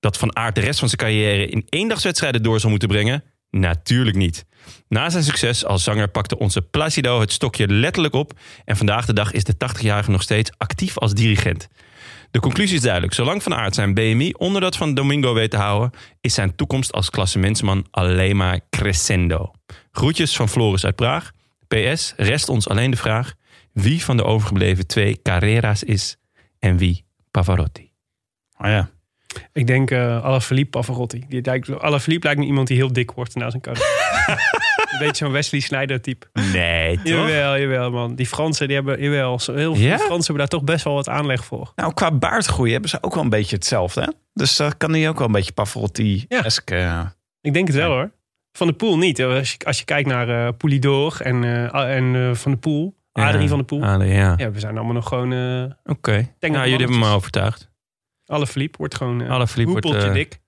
dat 0.00 0.16
Van 0.16 0.36
Aert 0.36 0.54
de 0.54 0.60
rest 0.60 0.78
van 0.78 0.88
zijn 0.88 1.00
carrière 1.00 1.46
in 1.46 1.66
eendagswedstrijden 1.68 2.42
door 2.42 2.60
zal 2.60 2.70
moeten 2.70 2.88
brengen? 2.88 3.24
Natuurlijk 3.50 4.16
niet. 4.16 4.44
Na 4.88 5.10
zijn 5.10 5.24
succes 5.24 5.64
als 5.64 5.82
zanger 5.82 6.08
pakte 6.08 6.38
onze 6.38 6.62
Placido 6.62 7.20
het 7.20 7.32
stokje 7.32 7.68
letterlijk 7.68 8.14
op 8.14 8.32
en 8.64 8.76
vandaag 8.76 9.06
de 9.06 9.12
dag 9.12 9.32
is 9.32 9.44
de 9.44 9.54
80-jarige 9.54 10.10
nog 10.10 10.22
steeds 10.22 10.50
actief 10.56 10.98
als 10.98 11.14
dirigent. 11.14 11.68
De 12.34 12.40
conclusie 12.40 12.76
is 12.76 12.82
duidelijk. 12.82 13.14
Zolang 13.14 13.42
Van 13.42 13.54
Aert 13.54 13.74
zijn 13.74 13.94
BMI 13.94 14.32
onder 14.32 14.60
dat 14.60 14.76
van 14.76 14.94
Domingo 14.94 15.34
weet 15.34 15.50
te 15.50 15.56
houden, 15.56 15.90
is 16.20 16.34
zijn 16.34 16.54
toekomst 16.54 16.92
als 16.92 17.10
klassementsman 17.10 17.86
alleen 17.90 18.36
maar 18.36 18.60
crescendo. 18.70 19.50
Groetjes 19.92 20.36
van 20.36 20.48
Floris 20.48 20.84
uit 20.84 20.96
Praag. 20.96 21.30
PS, 21.68 22.14
rest 22.16 22.48
ons 22.48 22.68
alleen 22.68 22.90
de 22.90 22.96
vraag 22.96 23.34
wie 23.72 24.04
van 24.04 24.16
de 24.16 24.24
overgebleven 24.24 24.86
twee 24.86 25.22
Carrera's 25.22 25.82
is 25.82 26.16
en 26.58 26.76
wie 26.76 27.04
Pavarotti. 27.30 27.90
Oh 28.58 28.66
ja. 28.66 28.90
Ik 29.52 29.66
denk 29.66 29.90
eh 29.90 30.24
Alaphilippe 30.24 30.78
Pavarotti. 30.78 31.24
Die 31.28 31.42
lijkt, 31.42 31.80
Alaphilippe 31.80 32.26
lijkt 32.26 32.40
me 32.40 32.46
iemand 32.46 32.68
die 32.68 32.76
heel 32.76 32.92
dik 32.92 33.10
wordt 33.10 33.34
na 33.34 33.50
zijn 33.50 33.62
carrière. 33.62 33.92
een 35.00 35.06
beetje 35.06 35.24
zo'n 35.24 35.32
Wesley 35.32 35.60
Snyder 35.60 36.00
type. 36.00 36.26
Nee, 36.52 36.96
toch? 36.96 37.04
Jawel, 37.06 37.58
jawel 37.58 37.90
man. 37.90 38.14
Die 38.14 38.26
Fransen, 38.26 38.66
die 38.66 38.76
hebben, 38.76 39.02
jawel, 39.02 39.40
heel 39.44 39.74
veel 39.74 39.84
Ja? 39.84 39.96
Fransen 39.98 40.16
hebben 40.18 40.36
daar 40.36 40.48
toch 40.48 40.64
best 40.64 40.84
wel 40.84 40.94
wat 40.94 41.08
aanleg 41.08 41.44
voor. 41.44 41.72
Nou, 41.76 41.94
qua 41.94 42.10
baardgroei 42.12 42.72
hebben 42.72 42.90
ze 42.90 42.98
ook 43.00 43.14
wel 43.14 43.22
een 43.22 43.28
beetje 43.28 43.56
hetzelfde. 43.56 44.00
Hè? 44.00 44.08
Dus 44.32 44.56
dat 44.56 44.76
kan 44.76 44.92
die 44.92 45.08
ook 45.08 45.18
wel 45.18 45.26
een 45.26 45.32
beetje 45.32 45.52
Pavarotti-esque. 45.52 46.76
eh, 46.76 47.00
Ik 47.40 47.52
denk 47.54 47.66
het 47.66 47.76
wel 47.76 47.90
hoor. 47.90 48.10
Van 48.52 48.66
de 48.66 48.72
Poel 48.72 48.98
niet. 48.98 49.22
Als 49.22 49.52
je, 49.52 49.58
als 49.64 49.78
je 49.78 49.84
kijkt 49.84 50.08
naar 50.08 50.52
Poulidor 50.52 51.20
en, 51.20 51.44
eh, 51.44 51.96
en 51.96 52.36
Van 52.36 52.52
de 52.52 52.58
Poel. 52.58 52.94
Adrie 53.12 53.48
van 53.48 53.58
de 53.58 53.64
Poel. 53.64 54.02
Ja. 54.02 54.34
Ja, 54.36 54.50
we 54.50 54.60
zijn 54.60 54.76
allemaal 54.76 54.94
nog 54.94 55.08
gewoon... 55.08 55.32
Oké. 55.84 56.28
Nou, 56.40 56.54
jullie 56.54 56.76
hebben 56.76 56.98
me 56.98 57.08
overtuigd. 57.08 57.72
Alaphilippe 58.26 58.78
wordt 58.78 58.94
gewoon 58.94 59.20
uh, 59.22 59.30
Alaphilippe 59.30 59.88
wordt, 59.88 60.12
dik. 60.12 60.40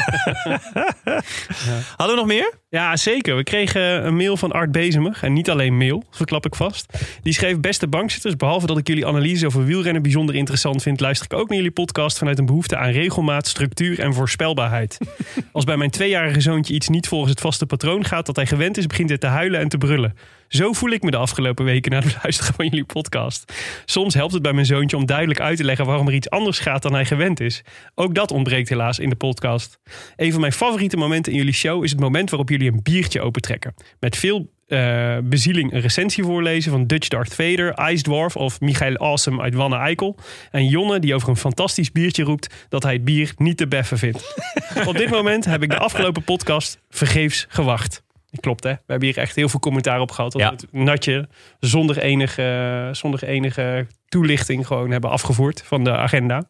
Hadden 1.96 2.16
we 2.16 2.22
nog 2.22 2.26
meer? 2.26 2.52
Ja, 2.68 2.96
zeker. 2.96 3.36
We 3.36 3.42
kregen 3.42 4.06
een 4.06 4.16
mail 4.16 4.36
van 4.36 4.52
Art 4.52 4.72
Bezemer. 4.72 5.18
En 5.20 5.32
niet 5.32 5.50
alleen 5.50 5.76
mail, 5.76 6.04
verklap 6.10 6.46
ik 6.46 6.54
vast. 6.54 6.98
Die 7.22 7.32
schreef, 7.32 7.60
beste 7.60 7.88
bankzitters, 7.88 8.36
behalve 8.36 8.66
dat 8.66 8.78
ik 8.78 8.88
jullie 8.88 9.06
analyse 9.06 9.46
over 9.46 9.64
wielrennen 9.64 10.02
bijzonder 10.02 10.34
interessant 10.34 10.82
vind, 10.82 11.00
luister 11.00 11.26
ik 11.32 11.38
ook 11.38 11.48
naar 11.48 11.56
jullie 11.56 11.72
podcast 11.72 12.18
vanuit 12.18 12.38
een 12.38 12.46
behoefte 12.46 12.76
aan 12.76 12.90
regelmaat, 12.90 13.46
structuur 13.46 14.00
en 14.00 14.14
voorspelbaarheid. 14.14 14.98
Als 15.52 15.64
bij 15.64 15.76
mijn 15.76 15.90
tweejarige 15.90 16.40
zoontje 16.40 16.74
iets 16.74 16.88
niet 16.88 17.08
volgens 17.08 17.30
het 17.30 17.40
vaste 17.40 17.66
patroon 17.66 18.04
gaat 18.04 18.26
dat 18.26 18.36
hij 18.36 18.46
gewend 18.46 18.76
is, 18.76 18.86
begint 18.86 19.08
hij 19.08 19.18
te 19.18 19.26
huilen 19.26 19.60
en 19.60 19.68
te 19.68 19.78
brullen. 19.78 20.14
Zo 20.50 20.72
voel 20.72 20.90
ik 20.90 21.02
me 21.02 21.10
de 21.10 21.16
afgelopen 21.16 21.64
weken 21.64 21.90
na 21.90 21.98
het 21.98 22.16
luisteren 22.22 22.54
van 22.54 22.66
jullie 22.66 22.84
podcast. 22.84 23.52
Soms 23.84 24.14
helpt 24.14 24.32
het 24.32 24.42
bij 24.42 24.52
mijn 24.52 24.66
zoontje 24.66 24.96
om 24.96 25.06
duidelijk 25.06 25.40
uit 25.40 25.56
te 25.56 25.64
leggen 25.64 25.86
waarom 25.86 26.06
er 26.06 26.14
iets 26.14 26.30
anders 26.30 26.58
gaat 26.58 26.82
dan 26.82 26.92
hij 26.92 27.04
gewend 27.04 27.40
is. 27.40 27.62
Ook 27.94 28.14
dat 28.14 28.30
ontbreekt 28.30 28.68
helaas 28.68 28.98
in 28.98 29.08
de 29.08 29.16
podcast. 29.16 29.78
Een 30.16 30.30
van 30.30 30.40
mijn 30.40 30.52
favoriete 30.52 30.96
momenten 30.96 31.32
in 31.32 31.38
jullie 31.38 31.52
show 31.52 31.84
is 31.84 31.90
het 31.90 32.00
moment 32.00 32.30
waarop 32.30 32.48
jullie 32.48 32.72
een 32.72 32.82
biertje 32.82 33.20
opentrekken. 33.20 33.74
Met 34.00 34.16
veel 34.16 34.50
eh, 34.66 35.16
bezieling 35.22 35.72
een 35.72 35.80
recensie 35.80 36.24
voorlezen 36.24 36.70
van 36.70 36.86
Dutch 36.86 37.08
Darth 37.08 37.34
Vader, 37.34 37.90
Ice 37.90 38.02
Dwarf 38.02 38.36
of 38.36 38.60
Michael 38.60 38.96
Awesome 38.96 39.42
uit 39.42 39.54
Wanne 39.54 39.76
Eikel. 39.76 40.16
En 40.50 40.66
Jonne 40.66 40.98
die 40.98 41.14
over 41.14 41.28
een 41.28 41.36
fantastisch 41.36 41.92
biertje 41.92 42.22
roept 42.22 42.66
dat 42.68 42.82
hij 42.82 42.92
het 42.92 43.04
bier 43.04 43.32
niet 43.36 43.56
te 43.56 43.68
beffen 43.68 43.98
vindt. 43.98 44.34
Op 44.86 44.96
dit 44.96 45.10
moment 45.10 45.44
heb 45.44 45.62
ik 45.62 45.70
de 45.70 45.78
afgelopen 45.78 46.24
podcast 46.24 46.78
vergeefs 46.88 47.46
gewacht. 47.48 48.02
Klopt 48.40 48.64
hè, 48.64 48.70
we 48.70 48.78
hebben 48.86 49.08
hier 49.08 49.18
echt 49.18 49.36
heel 49.36 49.48
veel 49.48 49.60
commentaar 49.60 50.00
op 50.00 50.10
gehad. 50.10 50.32
Dat 50.32 50.40
Ja. 50.40 50.48
we 50.50 50.54
het 50.56 50.72
natje 50.72 51.28
zonder 51.60 51.98
enige, 51.98 52.88
zonder 52.92 53.24
enige 53.24 53.86
toelichting 54.08 54.66
gewoon 54.66 54.90
hebben 54.90 55.10
afgevoerd 55.10 55.62
van 55.66 55.84
de 55.84 55.96
agenda. 55.96 56.44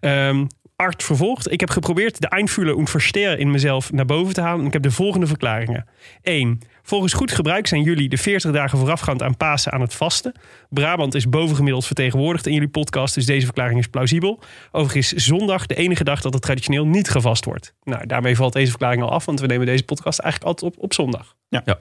Ehm, 0.00 0.46
Art 0.80 1.02
vervolgt. 1.02 1.52
Ik 1.52 1.60
heb 1.60 1.70
geprobeerd 1.70 2.20
de 2.20 2.28
Einfühler 2.28 2.74
und 2.74 2.90
Versteer 2.90 3.38
in 3.38 3.50
mezelf 3.50 3.92
naar 3.92 4.04
boven 4.04 4.34
te 4.34 4.40
halen. 4.40 4.60
En 4.60 4.66
ik 4.66 4.72
heb 4.72 4.82
de 4.82 4.90
volgende 4.90 5.26
verklaringen. 5.26 5.86
1. 6.22 6.58
Volgens 6.82 7.12
goed 7.12 7.32
gebruik 7.32 7.66
zijn 7.66 7.82
jullie 7.82 8.08
de 8.08 8.16
40 8.16 8.52
dagen 8.52 8.78
voorafgaand 8.78 9.22
aan 9.22 9.36
Pasen 9.36 9.72
aan 9.72 9.80
het 9.80 9.94
vasten. 9.94 10.32
Brabant 10.68 11.14
is 11.14 11.28
bovengemiddeld 11.28 11.86
vertegenwoordigd 11.86 12.46
in 12.46 12.52
jullie 12.52 12.68
podcast, 12.68 13.14
dus 13.14 13.26
deze 13.26 13.44
verklaring 13.44 13.78
is 13.78 13.86
plausibel. 13.86 14.42
Overigens 14.72 15.12
is 15.12 15.26
zondag 15.26 15.66
de 15.66 15.74
enige 15.74 16.04
dag 16.04 16.20
dat 16.20 16.32
het 16.32 16.42
traditioneel 16.42 16.86
niet 16.86 17.10
gevast 17.10 17.44
wordt. 17.44 17.74
Nou, 17.82 18.06
daarmee 18.06 18.36
valt 18.36 18.52
deze 18.52 18.70
verklaring 18.70 19.02
al 19.02 19.10
af, 19.10 19.24
want 19.24 19.40
we 19.40 19.46
nemen 19.46 19.66
deze 19.66 19.84
podcast 19.84 20.18
eigenlijk 20.18 20.52
altijd 20.52 20.72
op 20.72 20.82
op 20.82 20.94
zondag. 20.94 21.36
Ja. 21.48 21.62
Ja. 21.64 21.80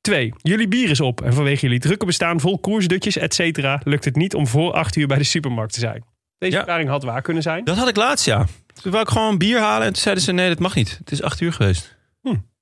Twee, 0.00 0.32
jullie 0.42 0.68
bier 0.68 0.90
is 0.90 1.00
op 1.00 1.20
en 1.20 1.32
vanwege 1.32 1.60
jullie 1.60 1.80
drukke 1.80 2.06
bestaan 2.06 2.40
vol 2.40 2.58
koersdutjes, 2.58 3.16
et 3.16 3.34
cetera, 3.34 3.80
lukt 3.84 4.04
het 4.04 4.16
niet 4.16 4.34
om 4.34 4.46
voor 4.46 4.72
8 4.72 4.96
uur 4.96 5.06
bij 5.06 5.18
de 5.18 5.24
supermarkt 5.24 5.72
te 5.72 5.80
zijn. 5.80 6.04
Deze 6.38 6.52
Ja. 6.52 6.58
verklaring 6.58 6.88
had 6.88 7.02
waar 7.02 7.22
kunnen 7.22 7.42
zijn. 7.42 7.64
Dat 7.64 7.76
had 7.76 7.88
ik 7.88 7.96
laatst, 7.96 8.24
ja. 8.24 8.46
Toen 8.82 8.92
wou 8.92 9.02
ik 9.04 9.10
gewoon 9.10 9.38
bier 9.38 9.58
halen 9.60 9.86
en 9.86 9.92
toen 9.92 10.02
zeiden 10.02 10.24
ze 10.24 10.32
nee, 10.32 10.48
dat 10.48 10.58
mag 10.58 10.74
niet. 10.74 10.96
Het 10.98 11.10
is 11.10 11.22
acht 11.22 11.40
uur 11.40 11.52
geweest. 11.52 11.96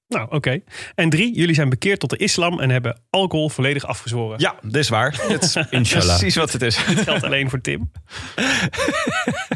Nou, 0.08 0.26
oké. 0.30 0.60
En 0.94 1.10
drie, 1.10 1.34
jullie 1.36 1.54
zijn 1.54 1.68
bekeerd 1.68 2.00
tot 2.00 2.10
de 2.10 2.16
islam 2.16 2.60
en 2.60 2.70
hebben 2.70 3.00
alcohol 3.10 3.48
volledig 3.48 3.84
afgezworen. 3.84 4.38
Ja, 4.40 4.54
dit 4.62 4.76
is 4.76 4.88
waar. 4.88 5.24
Dit 5.28 5.42
is 5.42 5.56
Inshallah. 5.70 6.06
precies 6.06 6.34
wat 6.36 6.52
het 6.52 6.62
is. 6.62 6.76
Dat 6.86 7.00
geldt 7.04 7.24
alleen 7.24 7.50
voor 7.50 7.60
Tim. 7.60 7.90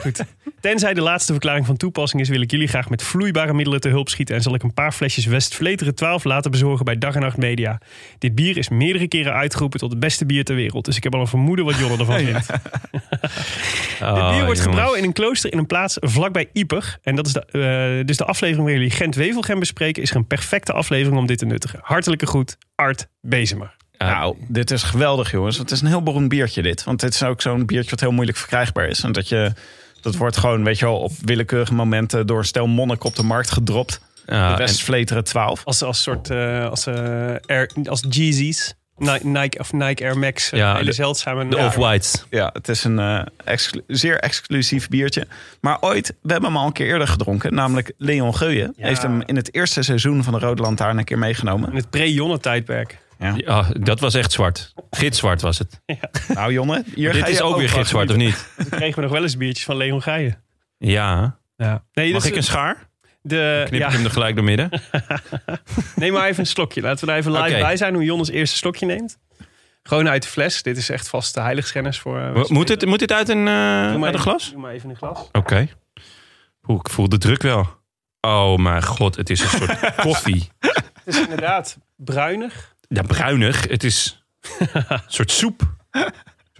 Goed. 0.00 0.24
Tenzij 0.60 0.94
de 0.94 1.00
laatste 1.00 1.32
verklaring 1.32 1.66
van 1.66 1.76
toepassing 1.76 2.22
is, 2.22 2.28
wil 2.28 2.40
ik 2.40 2.50
jullie 2.50 2.68
graag 2.68 2.88
met 2.88 3.02
vloeibare 3.02 3.52
middelen 3.54 3.80
te 3.80 3.88
hulp 3.88 4.08
schieten. 4.08 4.34
En 4.34 4.42
zal 4.42 4.54
ik 4.54 4.62
een 4.62 4.74
paar 4.74 4.92
flesjes 4.92 5.24
Westvleteren 5.26 5.94
12 5.94 6.24
laten 6.24 6.50
bezorgen 6.50 6.84
bij 6.84 6.98
Dag 6.98 7.14
en 7.14 7.20
Nacht 7.20 7.36
Media. 7.36 7.80
Dit 8.18 8.34
bier 8.34 8.56
is 8.56 8.68
meerdere 8.68 9.08
keren 9.08 9.32
uitgeroepen 9.32 9.78
tot 9.78 9.90
het 9.90 10.00
beste 10.00 10.26
bier 10.26 10.44
ter 10.44 10.54
wereld. 10.54 10.84
Dus 10.84 10.96
ik 10.96 11.02
heb 11.02 11.14
al 11.14 11.20
een 11.20 11.26
vermoeden 11.26 11.64
wat 11.64 11.78
Jonne 11.78 11.98
ervan 11.98 12.18
vindt. 12.26 12.46
Oh, 14.02 14.14
Dit 14.14 14.36
bier 14.36 14.44
wordt 14.44 14.60
gebrouwen 14.60 14.98
in 14.98 15.04
een 15.04 15.12
klooster 15.12 15.52
in 15.52 15.58
een 15.58 15.66
plaats 15.66 15.96
vlakbij 16.00 16.48
Ieper. 16.52 16.98
En 17.02 17.14
dat 17.16 17.26
is 17.26 17.32
de, 17.32 17.44
eh, 17.44 18.06
dus 18.06 18.16
de 18.16 18.24
aflevering 18.24 18.64
waar 18.66 18.74
jullie 18.76 18.90
Gent-Wevelgem 18.90 19.58
bespreken... 19.58 20.02
is 20.02 20.10
er 20.10 20.16
een 20.16 20.26
perfecte 20.40 20.72
aflevering 20.72 21.18
om 21.18 21.26
dit 21.26 21.38
te 21.38 21.46
nuttigen. 21.46 21.79
Hartelijke 21.83 22.26
groet, 22.26 22.57
Art 22.74 23.07
Bezemer. 23.20 23.76
Nou, 23.98 24.37
dit 24.48 24.70
is 24.70 24.83
geweldig, 24.83 25.31
jongens. 25.31 25.59
Het 25.59 25.70
is 25.70 25.81
een 25.81 25.87
heel 25.87 26.03
beroemd 26.03 26.29
biertje, 26.29 26.62
dit. 26.62 26.85
Want 26.85 27.00
dit 27.00 27.14
is 27.14 27.22
ook 27.22 27.40
zo'n 27.42 27.66
biertje 27.66 27.90
wat 27.90 28.00
heel 28.00 28.12
moeilijk 28.12 28.38
verkrijgbaar 28.38 28.88
is. 28.88 29.03
En 29.03 29.12
dat 29.12 29.29
je... 29.29 29.53
Dat 30.00 30.16
wordt 30.16 30.37
gewoon, 30.37 30.64
weet 30.64 30.79
je 30.79 30.85
wel, 30.85 30.98
op 30.98 31.12
willekeurige 31.24 31.74
momenten 31.74 32.26
door 32.26 32.38
een 32.38 32.44
stel 32.44 32.66
monnik 32.66 33.05
op 33.05 33.14
de 33.14 33.22
markt 33.22 33.50
gedropt. 33.50 34.00
Ja, 34.26 34.46
de 34.46 34.53
en- 34.53 34.59
Westvleteren 34.59 35.24
12. 35.24 35.64
Als, 35.64 35.83
als 35.83 36.03
soort, 36.03 36.31
eh, 36.31 36.68
als, 36.68 36.87
Air, 36.87 37.70
als 37.85 38.05
Jeezys. 38.09 38.74
Ni- 39.00 39.18
Nike 39.40 39.58
of 39.58 39.72
Nike 39.72 40.04
Air 40.04 40.18
Max. 40.18 40.50
Ja, 40.50 40.72
hele 40.72 40.84
de- 40.84 40.92
zeldzame. 40.92 41.48
de 41.48 41.56
Ja. 41.56 41.66
Off-Whites. 41.66 42.24
Ja, 42.30 42.50
het 42.52 42.68
is 42.68 42.84
een 42.84 42.98
eh, 42.98 43.22
exclu- 43.44 43.82
zeer 43.86 44.18
exclusief 44.18 44.88
biertje. 44.88 45.26
Maar 45.60 45.76
ooit, 45.80 46.14
we 46.22 46.32
hebben 46.32 46.50
hem 46.50 46.58
al 46.58 46.66
een 46.66 46.72
keer 46.72 46.86
eerder 46.86 47.08
gedronken. 47.08 47.54
Namelijk 47.54 47.92
Leon 47.98 48.34
Geuyen 48.36 48.74
Ja. 48.76 48.86
heeft 48.86 49.02
hem 49.02 49.22
in 49.26 49.36
het 49.36 49.54
eerste 49.54 49.82
seizoen 49.82 50.24
van 50.24 50.32
de 50.32 50.38
Rode 50.38 50.62
Lantaarn 50.62 50.98
een 50.98 51.04
keer 51.04 51.18
meegenomen. 51.18 51.70
In 51.70 51.76
het 51.76 51.90
pre-Jonne-tijdperk. 51.90 52.98
Ja. 53.18 53.32
Ja, 53.36 53.66
dat 53.80 54.00
was 54.00 54.14
echt 54.14 54.32
zwart. 54.32 54.72
Gitzwart 54.90 55.40
was 55.40 55.58
het. 55.58 55.80
Nou 56.34 56.52
Jonne, 56.52 56.84
hier 56.94 57.12
Dit 57.12 57.22
ga 57.22 57.28
is 57.28 57.40
ook 57.40 57.56
weer 57.56 57.68
gitzwart, 57.68 58.10
of 58.10 58.16
niet? 58.16 58.48
Toen 58.56 58.68
kregen 58.68 58.94
we 58.94 59.00
nog 59.00 59.10
wel 59.10 59.22
eens 59.22 59.36
biertjes 59.36 59.64
van 59.64 59.76
Leon 59.76 60.02
Geijen. 60.02 60.42
Ja. 60.78 61.38
Ja. 61.56 61.84
Nee, 61.92 62.12
Mag 62.12 62.22
dus 62.22 62.30
ik 62.30 62.36
een 62.36 62.42
schaar? 62.42 62.88
De, 63.22 63.62
Knip 63.66 63.80
ja, 63.80 63.87
ik 63.87 63.92
hem 63.92 64.04
er 64.04 64.11
gelijk 64.11 64.35
door 64.35 64.44
midden? 64.44 64.70
Neem 65.96 66.12
maar 66.12 66.26
even 66.28 66.40
een 66.40 66.46
slokje. 66.46 66.80
Laten 66.80 67.00
we 67.00 67.06
daar 67.06 67.16
even 67.16 67.33
live 67.33 67.44
Oké. 67.48 67.61
bij 67.61 67.76
zijn 67.76 67.94
hoe 67.94 68.04
Jonnes 68.04 68.28
eerste 68.30 68.56
slokje 68.56 68.87
neemt. 68.87 69.18
Gewoon 69.83 70.09
uit 70.09 70.22
de 70.22 70.28
fles. 70.28 70.62
Dit 70.62 70.76
is 70.76 70.88
echt 70.90 71.09
vast 71.09 71.35
de 71.35 71.40
heiligschennis 71.40 71.98
voor... 71.98 72.18
eh, 72.20 72.33
Mo- 72.35 72.44
Moet 72.48 72.66
dit, 72.66 72.87
moet 72.87 72.98
dit 72.98 73.12
uit 73.12 73.28
een, 73.28 73.42
maar 73.42 74.04
uit 74.04 74.14
een 74.14 74.20
glas? 74.20 74.50
Doe 74.50 74.61
maar 74.61 74.72
even 74.72 74.90
een 74.90 74.96
glas. 74.96 75.28
Oké. 75.33 75.68
Ik 76.66 76.88
voel 76.90 77.09
de 77.09 77.18
druk 77.18 77.42
wel. 77.42 77.78
Oh 78.20 78.56
mijn 78.59 78.83
god, 78.83 79.16
het 79.16 79.30
is 79.30 79.40
een 79.40 79.48
soort 79.48 79.94
koffie. 80.06 80.50
Het 80.59 80.85
is 81.04 81.20
inderdaad 81.20 81.78
bruinig. 81.96 82.74
Ja, 82.88 83.02
bruinig. 83.02 83.68
Het 83.68 83.85
is 83.85 84.24
een 84.72 85.00
soort 85.06 85.30
soep. 85.30 85.62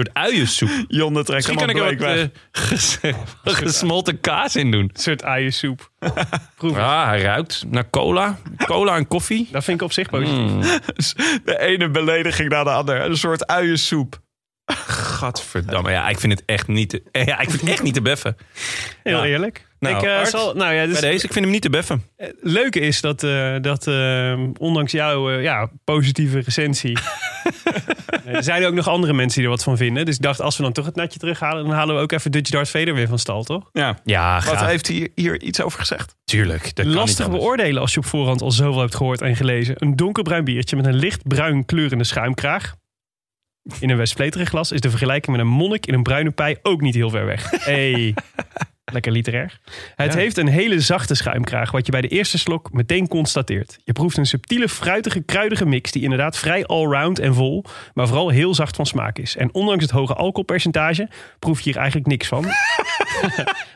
Een 0.01 0.07
soort 0.07 0.27
uiensoep. 0.27 0.71
Jonne 0.89 1.25
trekt 1.25 1.47
Misschien 1.47 1.59
kan 1.77 1.89
ik 1.91 2.01
er 2.01 2.07
wat 2.07 2.17
eh, 2.17 2.25
ges- 2.53 2.99
gesmolten 3.65 4.21
kaas 4.21 4.57
in 4.57 4.71
doen. 4.71 4.81
Een 4.83 4.91
soort 5.01 5.23
eiersoep. 5.23 5.91
Proef. 6.57 6.77
Ah, 6.77 7.07
hij 7.07 7.21
ruikt 7.23 7.65
naar 7.69 7.91
cola. 7.91 8.39
Cola 8.65 8.97
en 8.97 9.07
koffie. 9.09 9.49
Dat 9.53 9.65
vind 9.65 9.81
ik 9.81 9.87
op 9.87 9.93
zich 9.93 10.11
positief. 10.11 10.51
Mm. 10.51 10.61
De 11.45 11.59
ene 11.61 11.91
belediging 11.91 12.49
naar 12.49 12.65
de 12.65 12.71
andere. 12.71 12.99
Een 13.05 13.17
soort 13.17 13.47
uiensoep. 13.47 14.21
Gadverdamme. 14.87 15.91
Ja, 15.91 16.09
ik 16.09 16.21
vind 16.21 16.33
het 16.33 16.43
echt 16.47 16.67
niet 16.69 16.89
te, 16.89 17.03
ja, 17.27 17.41
ik 17.41 17.49
vind 17.51 17.61
het 17.61 17.71
echt 17.71 17.83
niet 17.83 17.95
te 17.95 18.03
beffen. 18.03 18.37
Heel 19.03 19.17
Ja. 19.19 19.25
eerlijk. 19.25 19.69
Nou, 19.79 19.97
ik, 19.97 20.03
eh, 20.03 20.17
Art, 20.17 20.29
zal, 20.29 20.55
nou 20.55 20.75
ja, 20.75 20.87
dus, 20.87 21.01
Bij 21.01 21.11
deze, 21.11 21.25
ik 21.27 21.33
vind 21.33 21.45
hem 21.45 21.55
niet 21.55 21.63
te 21.63 21.71
beffen. 21.71 22.03
Het 22.17 22.35
leuke 22.41 22.81
is 22.81 23.01
dat, 23.01 23.23
eh, 23.23 23.57
dat 23.61 23.87
eh, 23.87 24.41
ondanks 24.59 24.93
jouw 24.93 25.31
eh, 25.31 25.43
ja, 25.43 25.71
positieve 25.85 26.39
recensie. 26.39 26.99
er 28.25 28.43
zijn 28.43 28.65
ook 28.65 28.75
nog 28.75 28.89
andere 28.89 29.13
mensen 29.13 29.37
die 29.37 29.45
er 29.45 29.55
wat 29.57 29.63
van 29.63 29.77
vinden. 29.77 30.05
Dus 30.05 30.15
ik 30.15 30.23
dacht, 30.23 30.41
als 30.41 30.57
we 30.57 30.63
dan 30.63 30.73
toch 30.73 30.85
het 30.85 30.97
natje 30.97 31.19
terughalen, 31.19 31.65
dan 31.65 31.75
halen 31.75 31.95
we 31.97 32.01
ook 32.01 32.13
even 32.13 32.31
Dutch 32.31 32.51
Darth 32.51 32.71
Vader 32.71 32.95
weer 32.95 33.09
van 33.09 33.19
stal, 33.19 33.43
toch? 33.43 33.69
Ja. 33.73 33.99
Ja, 34.05 34.43
Wat 34.45 34.61
heeft 34.61 34.89
hij 34.89 35.09
hier 35.15 35.43
iets 35.43 35.61
over 35.61 35.79
gezegd? 35.79 36.17
Tuurlijk. 36.25 36.75
Dat 36.75 36.87
Lastig 36.87 37.31
beoordelen 37.31 37.81
als 37.81 37.95
je 37.95 37.99
op 38.01 38.07
voorhand 38.07 38.43
al 38.43 38.51
zoveel 38.51 38.81
hebt 38.81 38.95
gehoord 38.95 39.21
en 39.23 39.37
gelezen. 39.37 39.75
Een 39.79 39.97
donkerbruin 39.97 40.45
biertje 40.45 40.77
met 40.77 40.87
een 40.87 40.97
lichtbruin 40.97 41.65
kleurende 41.65 42.05
schuimkraag. 42.05 42.75
In 43.81 43.91
een 43.91 43.97
Westvleteren 43.97 44.47
glas 44.47 44.73
is 44.73 44.81
de 44.81 44.91
vergelijking 44.91 45.37
met 45.37 45.47
een 45.47 45.53
monnik 45.53 45.87
in 45.87 45.95
een 45.95 46.03
bruine 46.03 46.31
pij 46.31 46.59
ook 46.63 46.81
niet 46.81 46.95
heel 46.95 47.11
ver 47.11 47.27
weg. 47.27 47.51
Hey. 47.51 48.15
Lekker 48.93 49.13
literair. 49.13 49.59
Het 49.97 50.13
Ja. 50.13 50.19
heeft 50.19 50.37
een 50.37 50.49
hele 50.49 50.81
zachte 50.81 51.15
schuimkraag, 51.15 51.71
wat 51.71 51.87
je 51.87 51.93
bij 51.93 52.01
de 52.01 52.09
eerste 52.09 52.39
slok 52.39 52.73
meteen 52.73 53.09
constateert. 53.09 53.79
Je 53.85 53.93
proeft 53.93 54.17
een 54.17 54.27
subtiele, 54.27 54.69
fruitige, 54.69 55.21
kruidige 55.21 55.67
mix 55.67 55.91
die 55.91 56.03
inderdaad 56.03 56.37
vrij 56.39 56.65
allround 56.67 57.19
en 57.19 57.35
vol, 57.35 57.65
maar 57.95 58.07
vooral 58.07 58.29
heel 58.29 58.55
zacht 58.55 58.77
van 58.77 58.87
smaak 58.87 59.19
is. 59.19 59.37
En 59.37 59.55
ondanks 59.55 59.83
het 59.83 59.93
hoge 59.93 60.15
alcoholpercentage 60.15 61.09
proef 61.39 61.59
je 61.59 61.65
hier 61.65 61.77
eigenlijk 61.77 62.07
niks 62.07 62.27
van. 62.29 62.45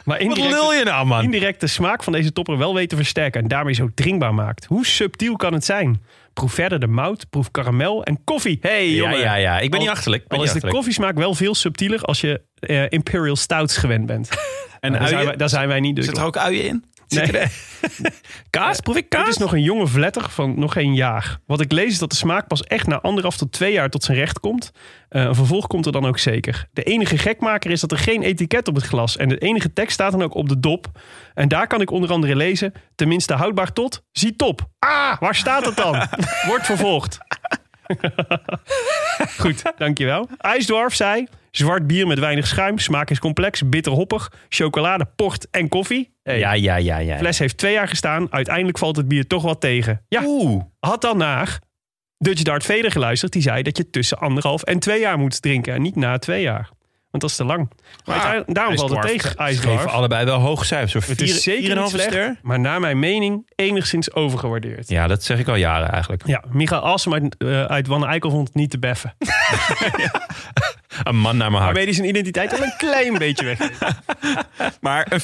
maar 0.05 0.20
indirect, 0.20 0.79
je 0.79 0.81
nou, 0.85 1.07
man? 1.07 1.22
indirect 1.22 1.61
de 1.61 1.66
smaak 1.66 2.03
van 2.03 2.12
deze 2.12 2.33
topper 2.33 2.59
wel 2.59 2.74
weet 2.74 2.88
te 2.88 2.96
versterken 2.96 3.42
en 3.42 3.48
daarmee 3.48 3.74
zo 3.74 3.88
drinkbaar 3.94 4.35
maakt. 4.35 4.64
Hoe 4.64 4.87
subtiel 4.87 5.37
kan 5.37 5.53
het 5.53 5.64
zijn? 5.64 6.03
Proef 6.33 6.53
verder 6.53 6.81
de 6.81 6.87
mout, 6.87 7.27
proef 7.31 7.50
karamel 7.50 8.05
en 8.05 8.20
koffie. 8.24 8.59
Hey, 8.61 8.88
Ja, 8.90 8.94
jongen. 8.96 9.18
ja, 9.18 9.35
ja. 9.35 9.59
Ik 9.59 9.70
ben 9.70 9.79
Al- 9.79 9.85
niet 9.87 9.94
achterlijk. 9.94 10.29
Ben 10.29 10.38
Al 10.38 10.44
is 10.44 10.53
de 10.53 10.68
koffiesmaak 10.68 11.16
wel 11.16 11.35
veel 11.35 11.55
subtieler 11.55 12.00
als 12.03 12.20
je 12.20 12.40
eh, 12.66 12.85
Imperial 12.88 13.37
Stouts 13.37 13.77
gewend 13.77 14.07
bent. 14.07 14.29
En 14.81 14.92
daar, 14.92 15.00
zijn 15.03 15.14
uien? 15.14 15.27
wij, 15.27 15.37
daar 15.37 15.48
zijn 15.48 15.68
wij 15.68 15.81
niet 15.81 15.96
dus. 15.96 16.05
Zit 16.05 16.16
er 16.16 16.24
ook 16.24 16.37
uien 16.37 16.64
in? 16.64 16.85
Nee. 17.09 17.31
Kaas? 18.50 18.81
Proef 18.81 18.96
ik 18.96 19.11
Dit 19.11 19.20
kaas? 19.20 19.29
is 19.29 19.37
nog 19.37 19.53
een 19.53 19.62
jonge 19.62 19.87
vletter 19.87 20.31
van 20.31 20.59
nog 20.59 20.72
geen 20.72 20.94
jaar. 20.94 21.38
Wat 21.46 21.61
ik 21.61 21.72
lees 21.72 21.90
is 21.90 21.98
dat 21.98 22.11
de 22.11 22.16
smaak 22.16 22.46
pas 22.46 22.62
echt 22.62 22.87
na 22.87 23.00
anderhalf 23.00 23.37
tot 23.37 23.53
twee 23.53 23.72
jaar 23.72 23.90
tot 23.90 24.05
zijn 24.05 24.18
recht 24.18 24.40
komt. 24.40 24.70
Eh, 25.09 25.22
een 25.22 25.35
vervolg 25.35 25.66
komt 25.66 25.87
er 25.87 25.92
dan 25.92 26.07
ook 26.07 26.18
zeker. 26.18 26.68
De 26.72 26.83
enige 26.83 27.18
gekmaker 27.18 27.70
is 27.70 27.81
dat 27.81 27.92
er 27.92 27.98
geen 27.98 28.22
etiket 28.22 28.68
op 28.68 28.74
het 28.74 28.85
glas. 28.85 29.16
En 29.16 29.29
de 29.29 29.38
enige 29.38 29.72
tekst 29.72 29.94
staat 29.94 30.12
dan 30.12 30.22
ook 30.22 30.35
op 30.35 30.48
de 30.48 30.61
dop. 30.61 30.87
En 31.35 31.48
daar 31.48 31.66
kan 31.66 31.81
ik 31.81 31.90
onder 31.90 32.11
andere 32.11 32.37
lezen. 32.37 32.72
Tenminste 32.94 33.35
houdbaar 33.35 33.72
tot, 33.72 34.03
zie 34.12 34.37
top. 34.37 34.68
Ah, 34.79 35.18
waar 35.20 35.35
staat 35.35 35.64
het 35.64 35.77
dan? 35.77 35.92
Wordt 36.48 36.66
vervolgd. 36.66 37.18
Goed, 39.38 39.62
dankjewel. 39.77 40.29
IJsdorf 40.38 40.94
zei... 40.94 41.27
Zwart 41.57 41.87
bier 41.87 42.07
met 42.07 42.19
weinig 42.19 42.47
schuim, 42.47 42.79
smaak 42.79 43.11
is 43.11 43.19
complex, 43.19 43.69
bitter 43.69 43.93
hoppig, 43.93 44.33
chocolade, 44.49 45.07
port 45.17 45.47
en 45.51 45.69
koffie. 45.69 46.14
Hey, 46.23 46.38
Ja, 46.38 46.53
ja, 46.53 46.77
ja, 46.77 46.99
ja. 46.99 47.12
de 47.12 47.19
fles 47.19 47.38
heeft 47.38 47.57
twee 47.59 47.73
jaar 47.73 47.88
gestaan. 47.88 48.27
Uiteindelijk 48.33 48.79
valt 48.79 48.97
het 48.97 49.09
bier 49.09 49.27
toch 49.27 49.43
wat 49.43 49.61
tegen. 49.61 50.03
Ja, 50.09 50.23
Oeh. 50.25 50.62
had 50.81 51.01
dan 51.01 51.17
naar 51.17 51.59
Dutch 52.19 52.43
Dart 52.43 52.64
Vader 52.64 52.90
geluisterd. 52.90 53.33
Die 53.33 53.43
zei 53.43 53.62
dat 53.62 53.77
je 53.77 53.90
tussen 53.90 54.19
anderhalf 54.19 54.62
en 54.62 54.79
twee 54.79 55.01
jaar 55.01 55.19
moet 55.19 55.43
drinken. 55.43 55.75
En 55.75 55.83
niet 55.83 55.97
na 55.97 56.19
twee 56.19 56.43
jaar. 56.43 56.69
want 57.11 57.23
dat 57.27 57.31
is 57.31 57.37
te 57.37 57.45
lang. 57.45 57.71
Maar 58.05 58.14
uiteindelijk- 58.14 58.55
daarom 58.55 58.77
valt 58.77 58.90
het 58.90 59.03
tegen. 59.03 59.37
IJsdwarf. 59.37 59.77
geven 59.77 59.90
allebei 59.93 60.25
wel 60.25 60.38
hoge 60.38 60.64
cijfers. 60.64 61.07
Het 61.07 61.21
is 61.21 61.43
zeker 61.43 61.61
niet 61.62 61.71
4,5 61.79 61.90
slecht, 61.90 62.09
ster. 62.11 62.38
maar 62.43 62.61
naar 62.61 62.81
mijn 62.81 62.99
mening 62.99 63.51
enigszins 63.55 64.12
overgewaardeerd. 64.14 64.88
Ja, 64.88 65.01
Ja, 65.03 65.07
dat 65.07 65.23
zeg 65.25 65.38
ik 65.38 65.49
al 65.49 65.55
jaren 65.55 65.90
eigenlijk. 65.90 66.40
Michael 66.51 66.81
Assem 66.81 67.12
uit, 67.14 67.37
uit 67.69 67.87
Wanne 67.87 68.07
Eikel 68.07 68.31
vond 68.31 68.47
het 68.49 68.57
niet 68.57 68.71
te 68.71 68.79
beffen. 68.79 69.14
Een 71.02 71.16
man 71.16 71.37
naar 71.37 71.50
mijn 71.50 71.62
hart. 71.62 71.64
Waarmee 71.64 71.85
hij 71.85 71.92
zijn 71.92 72.09
identiteit 72.09 72.52
al 72.52 72.62
een 72.62 72.74
klein 72.88 73.18
beetje 73.18 73.44
weg. 73.44 73.59
Maar 74.80 75.07
een 75.09 75.20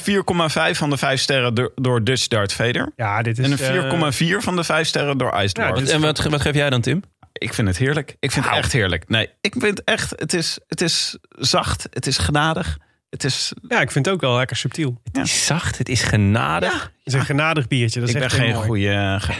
4,5 0.73 0.77
van 0.77 0.89
de 0.89 0.97
5 0.97 1.19
sterren 1.19 1.53
door, 1.53 1.71
door 1.75 2.03
Dutch 2.03 2.27
Dart 2.27 2.53
Vader. 2.53 2.91
Ja, 2.95 3.21
dit 3.21 3.37
is... 3.39 3.45
En 3.45 3.51
een 3.91 4.11
eh, 4.11 4.11
4,4 4.37 4.43
van 4.43 4.55
de 4.55 4.63
5 4.63 4.87
sterren 4.87 5.17
door 5.17 5.41
Ice. 5.41 5.55
Ja, 5.61 5.73
is- 5.75 5.89
En 5.89 6.01
wat, 6.01 6.23
wat 6.23 6.41
geef 6.41 6.53
jij 6.55 6.69
dan, 6.69 6.81
Tim? 6.81 7.03
Ik 7.33 7.53
vind 7.53 7.67
het 7.67 7.77
heerlijk. 7.77 8.15
Ik 8.19 8.31
vind 8.31 8.45
het 8.45 8.53
echt 8.55 8.71
heerlijk. 8.71 9.09
Nee, 9.09 9.29
ik 9.41 9.51
vind 9.57 9.77
het 9.77 9.83
echt... 9.83 10.13
Het 10.15 10.33
is, 10.33 10.59
het 10.67 10.81
is 10.81 11.17
zacht. 11.31 11.87
Het 11.91 12.07
is 12.07 12.17
genadig. 12.17 12.77
Het 13.09 13.23
is... 13.23 13.53
ja, 13.67 13.81
ik 13.81 13.91
vind 13.91 14.05
het 14.05 14.13
ook 14.15 14.21
wel 14.21 14.35
lekker 14.37 14.55
subtiel. 14.55 15.01
Het 15.11 15.17
is 15.25 15.45
zacht, 15.45 15.77
het 15.77 15.89
is 15.89 16.03
genadig. 16.03 16.73
Het 16.83 16.91
is 17.03 17.13
een 17.13 17.25
genadig 17.25 17.67
biertje. 17.67 17.99
Dat 17.99 18.09
is 18.09 18.15
ik 18.15 18.21
ben 18.21 18.29
echt 18.29 18.37
heel 18.39 18.45
geen 18.47 18.55
mooi. 18.67 18.67
goede, 18.67 19.17
ge- 19.21 19.33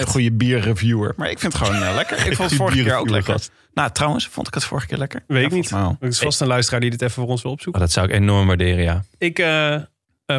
een 0.00 0.06
goede 0.06 0.32
bierreviewer. 0.32 1.12
Maar 1.16 1.30
ik 1.30 1.38
vind 1.38 1.52
het 1.52 1.62
gewoon 1.66 1.82
eh, 1.82 1.94
lekker. 1.94 2.26
Ik 2.26 2.34
vond 2.36 2.48
het 2.50 2.58
vorige 2.58 2.82
keer 2.82 2.96
ook 2.96 3.10
lekker. 3.10 3.40
Nou, 3.76 3.90
trouwens, 3.92 4.26
vond 4.28 4.46
ik 4.46 4.54
het 4.54 4.64
vorige 4.64 4.86
keer 4.86 4.98
lekker? 4.98 5.24
Weet 5.26 5.44
ik 5.44 5.50
Ja, 5.50 5.88
niet. 5.88 5.96
Er 6.00 6.08
is 6.08 6.18
vast 6.18 6.40
een 6.40 6.46
luisteraar 6.46 6.80
die 6.80 6.90
dit 6.90 7.02
even 7.02 7.14
voor 7.14 7.26
ons 7.26 7.42
wil 7.42 7.50
Oh, 7.50 7.56
opzoeken. 7.56 7.80
dat 7.82 7.92
zou 7.92 8.06
ik 8.06 8.12
enorm 8.12 8.46
waarderen, 8.46 8.82
ja. 8.82 9.04
Ik 9.18 9.38
eh, 9.38 9.74
eh, 9.74 9.82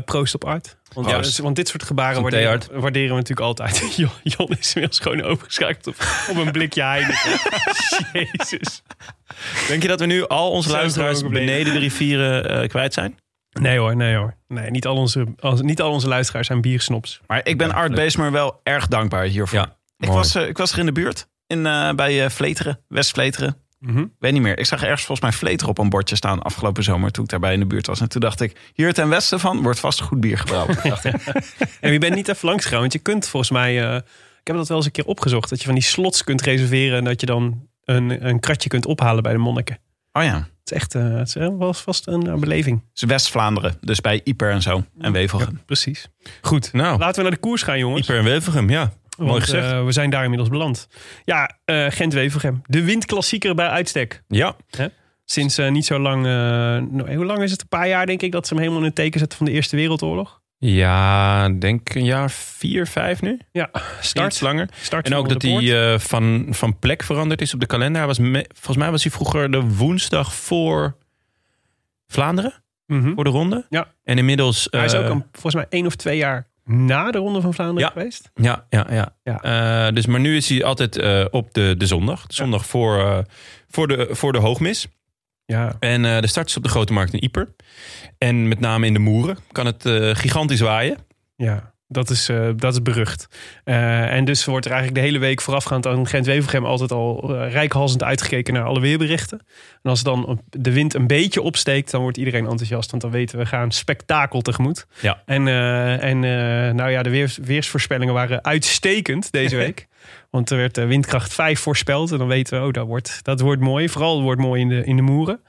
proost 0.06 0.36
op 0.36 0.46
Art. 0.46 0.78
Want, 0.94 1.08
Proost. 1.08 1.38
ja, 1.38 1.44
want 1.44 1.56
dit 1.56 1.68
soort 1.68 1.84
gebaren 1.84 2.22
waarderen, 2.22 2.62
waarderen 2.72 3.10
we 3.10 3.16
natuurlijk 3.16 3.48
altijd. 3.48 3.78
Jon, 3.98 4.10
Jon 4.24 4.50
is 4.60 4.74
inmiddels 4.74 5.00
gewoon 5.02 5.22
overgeschakeld 5.22 5.88
op, 5.88 5.96
op 6.30 6.36
een 6.46 6.52
blikje 6.52 6.84
Heineken. 6.84 7.40
Jezus. 8.38 8.82
Denk 9.68 9.82
je 9.82 9.88
dat 9.88 10.00
we 10.00 10.06
nu 10.06 10.28
al 10.28 10.52
onze 10.52 10.70
luisteraars 10.72 11.22
beneden 11.28 11.74
de 11.74 11.80
rivieren 11.80 12.50
eh, 12.62 12.68
kwijt 12.70 12.94
zijn? 12.94 13.18
Nee 13.60 13.78
hoor, 13.78 13.96
nee 13.96 14.16
hoor. 14.16 14.36
Nee, 14.48 14.70
niet 14.70 14.86
al 14.86 14.96
onze, 14.96 15.26
als, 15.40 15.62
niet 15.62 15.82
al 15.82 15.92
onze 15.92 16.08
luisteraars 16.08 16.48
zijn 16.48 16.62
biersnops. 16.62 17.20
Maar 17.28 17.42
ik 17.44 17.58
ben 17.58 17.74
Art 17.74 17.96
Beesmer 17.96 18.32
wel 18.32 18.60
erg 18.64 18.88
dankbaar 18.88 19.24
hiervoor. 19.26 19.60
Ja, 19.60 19.78
ik, 19.98 20.08
was, 20.10 20.36
eh, 20.36 20.48
ik 20.48 20.58
was 20.58 20.72
er 20.72 20.80
in 20.80 20.86
de 20.86 20.92
buurt. 20.92 21.28
In, 21.48 21.66
eh, 21.66 21.94
bij 21.94 22.24
eh, 22.24 22.30
Vleteren, 22.30 22.80
West-Vleteren. 22.88 23.58
Mhm. 23.80 24.00
Ik 24.00 24.10
weet 24.20 24.34
niet 24.34 24.42
meer. 24.42 24.60
Ik 24.60 24.66
zag 24.66 24.82
ergens 24.84 25.06
volgens 25.06 25.30
mij 25.30 25.38
Vleteren 25.38 25.70
op 25.70 25.78
een 25.78 25.90
bordje 25.90 26.16
staan 26.16 26.42
afgelopen 26.42 26.84
zomer. 26.84 27.12
Toen 27.12 27.24
ik 27.24 27.30
daarbij 27.30 27.54
in 27.54 27.60
de 27.60 27.66
buurt 27.66 27.88
was. 27.88 28.00
En 28.00 28.10
toen 28.10 28.22
dacht 28.22 28.42
ik, 28.42 28.72
hier 28.74 28.94
ten 28.94 29.10
westen 29.10 29.40
van 29.40 29.62
wordt 29.62 29.80
vast 29.80 30.02
goed 30.02 30.20
bier 30.20 30.38
gebrouwen. 30.38 30.78
dacht 30.90 31.06
ik. 31.06 31.14
En 31.80 31.92
je 31.92 32.00
bent 32.00 32.16
niet 32.16 32.28
even 32.28 32.48
langs 32.48 32.64
gegaan, 32.64 32.80
want 32.80 32.94
je 32.94 33.00
kunt 33.00 33.28
volgens 33.28 33.52
mij... 33.52 33.90
eh, 33.90 33.96
ik 34.42 34.54
heb 34.54 34.56
dat 34.56 34.68
wel 34.68 34.78
eens 34.78 34.86
een 34.86 34.92
keer 34.92 35.06
opgezocht. 35.06 35.50
Dat 35.50 35.60
je 35.60 35.66
van 35.66 35.74
die 35.74 35.84
slots 35.84 36.24
kunt 36.24 36.42
reserveren 36.42 36.98
en 36.98 37.04
dat 37.04 37.20
je 37.20 37.26
dan 37.26 37.68
een, 37.84 38.28
een 38.28 38.40
kratje 38.40 38.70
kunt 38.70 38.86
ophalen 38.86 39.24
bij 39.24 39.32
de 39.32 39.38
monniken. 39.38 39.80
Oh 40.12 40.24
ja. 40.24 40.36
Het 40.36 40.72
is 40.72 40.72
echt 40.72 40.94
het 40.94 41.28
is 41.28 41.34
wel 41.34 41.74
vast 41.74 42.08
een 42.08 42.40
beleving. 42.40 42.80
Het 42.80 43.02
is 43.02 43.08
West-Vlaanderen. 43.08 43.78
Dus 43.82 44.02
bij 44.02 44.22
Iper 44.24 44.52
en 44.52 44.62
zo. 44.62 44.86
En 45.00 45.12
Wevelgem. 45.12 45.62
Precies. 45.66 46.08
Goed, 46.42 46.74
Nou, 46.74 46.98
laten 46.98 47.16
we 47.16 47.22
naar 47.22 47.32
de 47.32 47.38
koers 47.38 47.62
gaan 47.62 47.80
jongens. 47.80 48.02
Ieper 48.02 48.18
en 48.18 48.24
Wevelgem, 48.24 48.70
ja. 48.70 48.94
Mooi 49.18 49.32
Want, 49.32 49.44
gezegd. 49.44 49.72
eh, 49.72 49.86
we 49.86 49.92
zijn 49.92 50.10
daar 50.10 50.22
inmiddels 50.24 50.50
beland. 50.50 50.88
Ja, 51.26 51.58
eh 51.66 51.86
Gent-Wevelgem. 51.90 52.62
De 52.66 52.84
windklassieker 52.84 53.56
bij 53.56 53.68
uitstek. 53.68 54.24
ja, 54.28 54.56
Sinds 55.26 55.58
eh, 55.58 55.70
niet 55.72 55.86
zo 55.86 56.00
lang... 56.00 56.24
nou, 56.24 57.16
hoe 57.16 57.26
lang 57.26 57.44
is 57.44 57.52
het? 57.52 57.62
Een 57.62 57.68
paar 57.68 57.88
jaar 57.88 58.06
denk 58.06 58.22
ik 58.22 58.32
dat 58.32 58.48
ze 58.48 58.54
hem 58.54 58.62
helemaal 58.62 58.82
in 58.82 58.88
het 58.88 58.96
teken 58.96 59.20
zetten 59.20 59.38
van 59.38 59.48
de 59.48 59.52
Eerste 59.54 59.76
Wereldoorlog. 59.76 60.42
ja, 60.58 61.50
denk 61.50 61.96
een 61.96 62.04
jaar 62.06 62.32
vier, 62.32 62.88
vijf 62.88 63.22
nu. 63.22 63.40
Ja, 63.52 63.70
Start 63.74 64.34
start. 64.34 64.42
langer. 64.42 64.70
start 64.82 65.06
En 65.06 65.14
ook 65.16 65.30
dat 65.30 65.42
hij 65.42 66.00
van, 66.00 66.48
van 66.50 66.80
plek 66.80 67.04
veranderd 67.04 67.42
is 67.42 67.54
op 67.54 67.60
de 67.60 67.66
kalender. 67.66 67.98
Hij 67.98 68.08
was 68.08 68.20
me- 68.20 68.46
volgens 68.54 68.78
mij 68.78 68.92
was 68.92 69.04
hij 69.04 69.12
vroeger 69.12 69.52
de 69.52 69.62
woensdag 69.62 70.36
voor 70.36 70.98
Vlaanderen, 72.08 72.54
Mhm. 72.86 73.14
voor 73.14 73.24
de 73.24 73.30
ronde. 73.30 73.66
Ja. 73.70 73.88
En 74.04 74.18
inmiddels... 74.18 74.68
Hij 74.72 74.86
is 74.86 74.94
ook 74.96 75.10
een, 75.10 75.26
volgens 75.32 75.56
mij 75.56 75.66
één 75.70 75.86
of 75.86 75.96
twee 75.96 76.18
jaar 76.18 76.48
na 76.68 77.12
de 77.12 77.18
Ronde 77.18 77.42
van 77.42 77.54
Vlaanderen 77.54 77.90
Ja. 77.90 77.90
geweest. 78.00 78.32
Ja, 78.36 78.66
ja, 78.70 78.88
ja. 78.90 79.16
Ja. 79.24 79.42
Eh, 79.88 79.94
dus, 79.94 80.06
maar 80.06 80.20
nu 80.20 80.36
is 80.36 80.50
hij 80.50 80.64
altijd 80.64 80.98
eh, 80.98 81.26
op 81.32 81.54
de, 81.54 81.76
de 81.78 81.86
zondag. 81.86 82.28
De 82.28 82.34
zondag 82.34 82.66
voor, 82.66 83.00
eh, 83.00 83.18
voor, 83.68 83.88
de, 83.88 84.08
voor 84.12 84.32
de 84.32 84.40
hoogmis. 84.40 84.88
Ja, 85.46 85.76
En 85.80 86.02
de 86.02 86.28
start 86.28 86.48
is 86.50 86.58
op 86.58 86.64
de 86.64 86.70
Grote 86.70 86.94
Markt 86.94 87.14
in 87.14 87.24
Ieper. 87.24 87.56
En 88.18 88.48
met 88.48 88.60
name 88.60 88.86
in 88.86 88.94
de 88.94 89.00
Moeren 89.00 89.38
kan 89.52 89.66
het 89.66 89.84
gigantisch 90.18 90.60
waaien. 90.60 90.98
ja. 91.36 91.76
Dat 91.90 92.10
is, 92.10 92.30
eh, 92.30 92.50
dat 92.56 92.74
is 92.74 92.82
berucht. 92.82 93.28
Eh, 93.64 94.14
en 94.14 94.26
dus 94.26 94.46
wordt 94.46 94.66
er 94.66 94.72
eigenlijk 94.72 95.02
de 95.02 95.08
hele 95.08 95.20
week 95.20 95.42
voorafgaand 95.42 95.88
aan 95.88 96.08
Gent-Wevelgem 96.08 96.66
altijd 96.66 96.92
al 96.92 97.36
uh, 97.36 97.52
rijkhalsend 97.52 98.04
uitgekeken 98.04 98.54
naar 98.54 98.64
alle 98.64 98.80
weerberichten. 98.80 99.40
En 99.84 99.90
als 99.90 100.04
dan 100.04 100.42
de 100.50 100.72
wind 100.72 100.94
een 100.94 101.08
beetje 101.08 101.42
opsteekt, 101.42 101.92
dan 101.92 102.02
wordt 102.02 102.18
iedereen 102.18 102.46
enthousiast. 102.46 102.92
Want 102.92 103.02
dan 103.02 103.12
weten 103.12 103.38
we, 103.38 103.46
gaan 103.46 103.72
spektakel 103.72 104.42
tegemoet. 104.42 104.88
Ja. 105.00 105.22
En, 105.26 105.48
en 106.02 106.20
nou 106.76 106.90
ja, 106.90 107.04
de 107.04 107.10
weers, 107.10 107.38
weersvoorspellingen 107.38 108.14
waren 108.14 108.44
uitstekend 108.44 109.32
deze 109.32 109.56
week. 109.66 109.88
Want 110.30 110.50
er 110.50 110.58
werd 110.58 110.78
windkracht 110.78 111.34
5 111.34 111.60
voorspeld. 111.60 112.12
En 112.12 112.18
dan 112.18 112.28
weten 112.28 112.60
we, 112.60 112.68
oh, 112.68 112.74
dat 112.74 112.88
wordt, 112.88 113.20
dat 113.24 113.40
wordt 113.40 113.62
mooi. 113.62 113.90
Vooral 113.90 114.22
wordt 114.22 114.42
mooi 114.42 114.62
in 114.62 114.70
de, 114.70 114.84
in 114.84 114.96
de 114.96 115.02
moeren. 115.02 115.40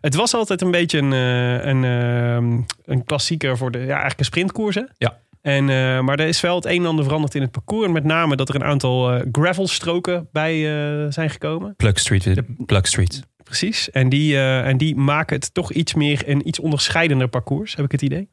Het 0.00 0.14
was 0.14 0.34
altijd 0.34 0.60
een 0.62 0.70
beetje 0.70 0.98
een, 0.98 1.12
een, 1.12 1.82
een, 1.82 2.66
een 2.84 3.04
klassieker 3.04 3.56
voor 3.56 3.70
de, 3.70 3.78
ja, 3.78 3.86
eigenlijk 3.86 4.18
een 4.18 4.24
sprintkoers. 4.24 4.74
Hè? 4.74 4.82
Ja. 4.96 5.18
En, 5.42 5.68
uh, 5.68 6.00
maar 6.00 6.18
er 6.18 6.26
is 6.26 6.40
wel 6.40 6.54
het 6.54 6.64
een 6.64 6.80
en 6.80 6.86
ander 6.86 7.04
veranderd 7.04 7.34
in 7.34 7.42
het 7.42 7.50
parcours. 7.50 7.86
En 7.86 7.92
met 7.92 8.04
name 8.04 8.36
dat 8.36 8.48
er 8.48 8.54
een 8.54 8.64
aantal 8.64 9.14
uh, 9.14 9.22
gravelstroken 9.32 10.28
bij 10.32 10.56
uh, 10.56 11.06
zijn 11.10 11.30
gekomen. 11.30 11.76
Plug 11.76 11.98
Street. 11.98 12.24
De, 12.24 12.44
Plug 12.66 12.86
Street. 12.86 13.22
Precies. 13.44 13.90
En 13.90 14.08
die, 14.08 14.32
uh, 14.32 14.66
en 14.66 14.76
die 14.76 14.96
maken 14.96 15.36
het 15.36 15.54
toch 15.54 15.72
iets 15.72 15.94
meer 15.94 16.22
een 16.26 16.48
iets 16.48 16.58
onderscheidender 16.58 17.28
parcours, 17.28 17.76
heb 17.76 17.84
ik 17.84 17.92
het 17.92 18.02
idee. 18.02 18.28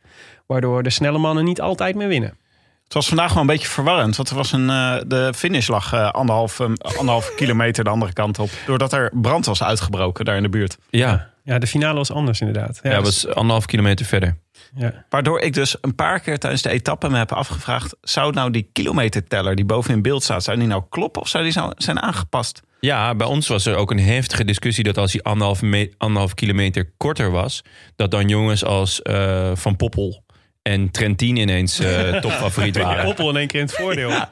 Waardoor 0.46 0.84
de 0.84 0.90
snelle 0.90 1.18
mannen 1.18 1.44
niet 1.44 1.62
altijd 1.62 1.96
meer 1.96 2.08
winnen. 2.08 2.38
Het 2.84 2.94
was 2.94 3.08
vandaag 3.08 3.34
wel 3.34 3.42
een 3.42 3.48
beetje 3.48 3.68
verwarrend. 3.68 4.16
Want 4.16 4.30
er 4.30 4.36
was 4.36 4.52
een, 4.52 4.68
uh, 4.70 4.98
de 5.08 5.34
finish 5.36 5.68
lag 5.68 5.94
uh, 5.94 6.12
anderhalf, 6.12 6.60
um, 6.60 6.74
anderhalf 6.78 7.34
kilometer 7.36 7.84
de 7.84 7.90
andere 7.90 8.14
kant 8.14 8.40
op. 8.40 8.50
Doordat 8.66 8.94
er 8.94 9.12
brand 9.14 9.46
was 9.46 9.64
uitgebroken 9.64 10.26
daar 10.26 10.36
in 10.36 10.44
de 10.44 10.50
buurt. 10.50 10.78
Ja, 10.90 11.30
ja 11.44 11.60
de 11.60 11.68
finale 11.68 11.98
was 11.98 12.12
anders 12.12 12.40
inderdaad. 12.40 12.80
Ja, 12.84 12.90
ja 12.90 13.02
dus- 13.02 13.24
was 13.24 13.36
anderhalf 13.36 13.66
kilometer 13.66 14.06
verder. 14.06 14.38
Ja. 14.78 15.06
Waardoor 15.10 15.40
ik 15.40 15.54
dus 15.54 15.78
een 15.82 15.96
paar 15.96 16.20
keer 16.20 16.38
tijdens 16.40 16.62
de 16.62 16.70
etappe 16.70 17.10
me 17.10 17.18
heb 17.18 17.32
afgevraagd... 17.32 17.96
zou 18.02 18.34
nou 18.34 18.52
die 18.52 18.70
kilometerteller 18.74 19.56
die 19.56 19.66
boven 19.66 19.94
in 19.94 20.02
beeld 20.02 20.24
staat... 20.24 20.44
zou 20.44 20.58
die 20.58 20.68
nou 20.68 20.84
kloppen 20.90 21.22
of 21.22 21.28
zou 21.28 21.44
die 21.44 21.52
zou 21.54 21.72
zijn 21.78 22.02
aangepast? 22.02 22.62
Ja, 22.80 23.16
bij 23.16 23.28
ons 23.28 23.48
was 23.48 23.66
er 23.66 23.76
ook 23.76 23.92
een 23.92 24.00
heftige 24.00 24.46
discussie... 24.46 24.84
dat 24.84 24.98
als 24.98 25.12
hij 25.12 25.22
anderhalf, 25.22 25.62
me- 25.62 25.94
anderhalf 25.98 26.34
kilometer 26.34 26.92
korter 26.98 27.32
was... 27.32 27.62
dat 27.96 28.12
dan 28.12 28.28
jongens 28.28 28.64
als 28.64 29.00
uh, 29.04 29.52
Van 29.54 29.76
Poppel 29.76 30.24
en 30.62 30.92
Trentin 30.92 31.36
ineens 31.36 31.80
uh, 31.80 32.16
topfavoriet 32.22 32.78
waren. 32.78 32.98
Ja, 32.98 33.04
Poppel 33.04 33.30
in 33.30 33.36
één 33.36 33.48
keer 33.48 33.60
in 33.60 33.66
het 33.66 33.76
voordeel. 33.76 34.10
ja. 34.10 34.30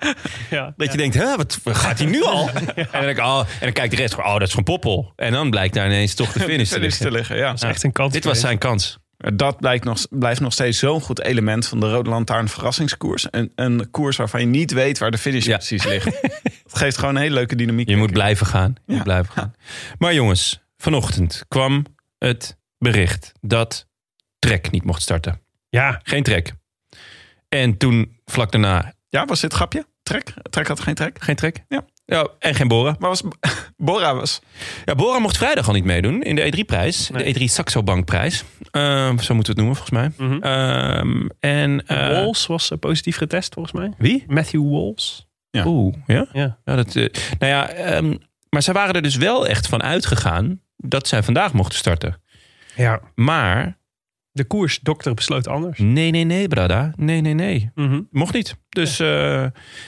Ja. 0.50 0.74
Dat 0.78 0.92
je 0.92 0.98
denkt, 0.98 1.16
hè, 1.16 1.36
wat 1.36 1.60
gaat 1.64 1.98
hij 2.00 2.08
nu 2.08 2.24
al? 2.24 2.50
En, 2.50 2.88
dan 2.92 3.02
denk 3.02 3.18
ik, 3.18 3.24
oh, 3.24 3.40
en 3.40 3.46
dan 3.60 3.72
kijkt 3.72 3.92
de 3.92 3.98
rest, 3.98 4.18
oh, 4.18 4.34
dat 4.34 4.48
is 4.48 4.54
van 4.54 4.64
Poppel. 4.64 5.14
En 5.16 5.32
dan 5.32 5.50
blijkt 5.50 5.74
daar 5.74 5.86
ineens 5.86 6.14
toch 6.14 6.32
de 6.32 6.40
finish 6.50 6.70
te 6.70 6.80
liggen. 6.80 7.06
Te 7.06 7.12
liggen 7.12 7.38
ja. 7.38 7.46
Dat 7.46 7.64
is 7.64 7.70
echt 7.70 7.84
een 7.84 7.92
kans. 7.92 8.14
Dit 8.14 8.24
was 8.24 8.40
zijn 8.40 8.58
kans. 8.58 8.98
Dat 9.34 9.58
blijkt 9.60 9.84
nog, 9.84 10.06
blijft 10.10 10.42
nog 10.42 10.54
steeds 10.54 10.80
zo'n 10.80 11.02
goed 11.02 11.22
element 11.22 11.68
van 11.68 11.80
de 11.80 11.92
Rode 11.92 12.10
Lantaarn 12.10 12.48
verrassingskoers. 12.48 13.28
Een, 13.32 13.52
een 13.56 13.92
koers 13.92 14.18
waarvan 14.18 14.40
je 14.40 14.46
niet 14.46 14.72
weet 14.72 14.98
waar 14.98 15.12
de 15.12 15.18
finish 15.18 15.46
ja. 15.46 15.56
precies 15.56 15.84
ligt. 15.84 16.06
Het 16.64 16.78
geeft 16.78 16.98
gewoon 16.98 17.16
een 17.16 17.22
hele 17.22 17.34
leuke 17.34 17.56
dynamiek. 17.56 17.90
Je 17.90 17.98
moet 17.98 18.12
blijven 18.12 18.46
gaan. 18.46 18.76
Je 18.76 18.82
ja. 18.86 18.94
moet 18.94 19.04
blijven 19.04 19.34
gaan. 19.34 19.54
Maar 19.98 20.14
jongens, 20.14 20.64
vanochtend 20.78 21.46
kwam 21.48 21.86
het 22.18 22.58
bericht 22.78 23.32
dat 23.42 23.88
Trek 24.40 24.72
niet 24.72 24.84
mocht 24.84 25.02
starten. 25.02 25.42
Ja. 25.70 26.00
Geen 26.04 26.24
Trek. 26.24 26.54
En 27.50 27.78
toen, 27.78 28.20
vlak 28.26 28.52
daarna... 28.52 28.94
Ja, 29.10 29.26
was 29.26 29.42
dit 29.42 29.54
grapje? 29.54 29.86
Trek? 30.04 30.34
Trek 30.50 30.68
had 30.68 30.80
geen 30.80 30.96
trek? 30.96 31.22
Geen 31.22 31.36
Trek? 31.36 31.64
Ja. 31.68 31.86
Ja, 32.06 32.28
en 32.40 32.56
geen 32.56 32.68
Bora. 32.68 32.96
Maar 33.00 33.10
was 33.10 33.24
Bora 33.84 34.16
was. 34.16 34.42
Ja, 34.86 34.96
Bora 34.96 35.20
mocht 35.20 35.38
vrijdag 35.38 35.68
al 35.68 35.74
niet 35.74 35.84
meedoen 35.84 36.22
in 36.22 36.36
de 36.36 36.54
E3-prijs. 36.54 37.10
Nee. 37.10 37.34
De 37.34 37.40
E3 37.40 37.44
Saxo 37.44 37.84
Bankprijs. 37.84 38.44
Uh, 38.72 39.18
zo 39.18 39.36
moeten 39.36 39.36
we 39.36 39.40
het 39.40 39.56
noemen, 39.56 39.76
volgens 39.76 39.90
mij. 39.90 40.12
Mm 40.18 40.32
-hmm. 40.32 40.44
uh, 40.44 41.30
en, 41.40 41.84
uh, 41.88 42.10
Walls 42.10 42.48
was 42.48 42.72
positief 42.80 43.18
getest, 43.18 43.54
volgens 43.54 43.76
mij. 43.76 43.92
Wie? 43.98 44.24
Matthew 44.28 44.70
Walls. 44.72 45.28
Ja. 45.50 45.66
Oeh, 45.66 45.96
ja? 46.08 46.28
Ja. 46.32 46.58
ja 46.66 46.76
dat, 46.76 46.94
nou 46.94 47.12
ja, 47.40 47.96
um, 47.98 48.18
maar 48.50 48.62
zij 48.62 48.74
waren 48.74 48.96
er 48.96 49.02
dus 49.02 49.16
wel 49.16 49.48
echt 49.48 49.68
van 49.68 49.84
uitgegaan 49.84 50.62
dat 50.78 51.08
zij 51.08 51.24
vandaag 51.24 51.54
mochten 51.54 51.78
starten. 51.78 52.22
Ja. 52.76 53.02
Maar... 53.16 53.78
De 54.34 54.44
koersdokter 54.44 55.14
besloot 55.14 55.48
anders. 55.48 55.80
Nee, 55.80 56.12
nee, 56.12 56.24
nee, 56.24 56.48
Brada. 56.48 56.94
Nee, 56.96 57.22
nee, 57.22 57.34
nee. 57.34 57.72
Mm 57.76 57.88
-hmm. 57.88 58.08
Mocht 58.12 58.34
niet. 58.34 58.58
Dus 58.70 59.00
uh, 59.00 59.46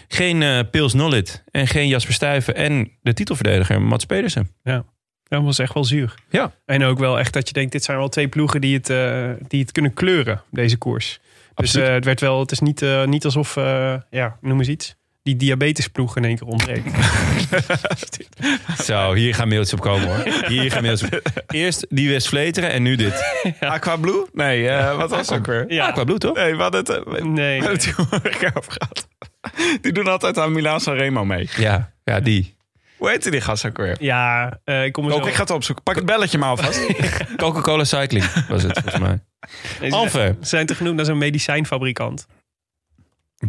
geen 0.08 0.42
uh, 0.42 0.60
Pils 0.72 0.94
Nollit 0.94 1.44
en 1.52 1.68
geen 1.68 1.88
Jasper 1.88 2.14
Stuyven 2.14 2.56
en 2.56 2.92
de 3.02 3.14
titelverdediger 3.14 3.82
Mats 3.82 4.06
Pedersen. 4.06 4.50
Ja. 4.64 4.86
Dat 5.24 5.44
was 5.44 5.60
echt 5.60 5.74
wel 5.74 5.84
zuur. 5.84 6.14
Ja. 6.30 6.52
En 6.66 6.84
ook 6.84 7.00
wel 7.00 7.20
echt 7.20 7.34
dat 7.34 7.48
je 7.48 7.54
denkt, 7.54 7.72
dit 7.72 7.84
zijn 7.84 7.98
wel 7.98 8.10
twee 8.10 8.28
ploegen 8.28 8.62
die 8.62 8.76
het, 8.76 8.90
uh, 8.90 9.30
die 9.48 9.62
het 9.62 9.72
kunnen 9.72 9.94
kleuren, 9.94 10.42
deze 10.52 10.78
koers. 10.78 11.20
Dus 11.56 11.74
het 11.74 12.06
werd 12.06 12.20
wel, 12.20 12.40
het 12.40 12.52
is 12.52 12.60
niet, 12.60 12.86
niet 13.06 13.26
alsof, 13.26 13.56
ja, 14.10 14.38
noem 14.42 14.60
eens 14.60 14.68
iets. 14.68 14.96
Die 15.26 15.36
diabetesploeg 15.36 16.18
in 16.18 16.26
één 16.26 16.36
keer 16.38 16.48
ontbreekt. 16.48 16.92
Zo, 18.86 19.14
hier 19.14 19.36
gaan 19.36 19.48
mails 19.48 19.74
op 19.74 19.80
komen 19.80 20.08
hoor. 20.08 20.34
Hier 20.48 20.72
gaan 20.72 20.82
mails 20.84 21.04
op. 21.04 21.22
Eerst 21.48 21.86
die 21.90 22.10
West 22.10 22.28
Vleteren 22.28 22.72
en 22.72 22.82
nu 22.84 22.96
dit. 22.96 23.24
Aqua 23.60 23.96
Blue? 23.96 24.26
Nee, 24.34 24.70
eh, 24.70 24.98
wat 24.98 25.10
was 25.10 25.30
het 25.30 25.38
ook 25.38 25.46
weer? 25.46 25.66
Ja. 25.74 25.86
Aqua 25.88 26.04
Blue 26.04 26.18
toch? 26.18 26.36
Nee, 26.36 26.56
hadden 26.56 26.80
het, 26.80 26.90
eh, 26.90 27.24
Nee. 27.24 27.60
hadden 27.62 27.78
het 27.80 27.96
over 28.56 28.72
gehad. 28.72 29.08
Die 29.82 29.92
doen 29.92 30.08
altijd 30.08 30.38
aan 30.38 30.52
Milaan 30.52 30.80
Sanremo 30.80 31.26
mee. 31.26 31.50
Ja, 31.58 31.92
ja 32.04 32.20
die. 32.20 32.56
Hoe 32.98 33.10
heette 33.10 33.32
die 33.32 33.42
gast 33.42 33.66
ook 33.66 33.78
weer? 33.78 33.96
Ja, 34.00 34.60
eh, 34.64 34.84
ik 34.86 34.92
kom 34.94 35.08
er 35.08 35.14
Ook, 35.14 35.22
zo- 35.22 35.28
ik 35.28 35.34
ga 35.34 35.42
het 35.42 35.50
opzoeken. 35.52 35.84
Pak 35.84 35.96
het 35.96 36.06
belletje 36.06 36.38
maar 36.38 36.50
alvast. 36.50 36.86
Coca-Cola 37.38 37.84
Cycling 37.84 38.26
was 38.48 38.64
het 38.64 38.72
volgens 38.80 39.00
mij. 39.04 39.20
Nee, 39.80 39.90
ze- 39.90 39.96
Alve. 39.96 40.36
Ze 40.42 40.48
zijn 40.48 40.66
te 40.66 40.76
genoemd 40.76 41.00
als 41.00 41.08
een 41.08 41.18
medicijnfabrikant. 41.18 42.28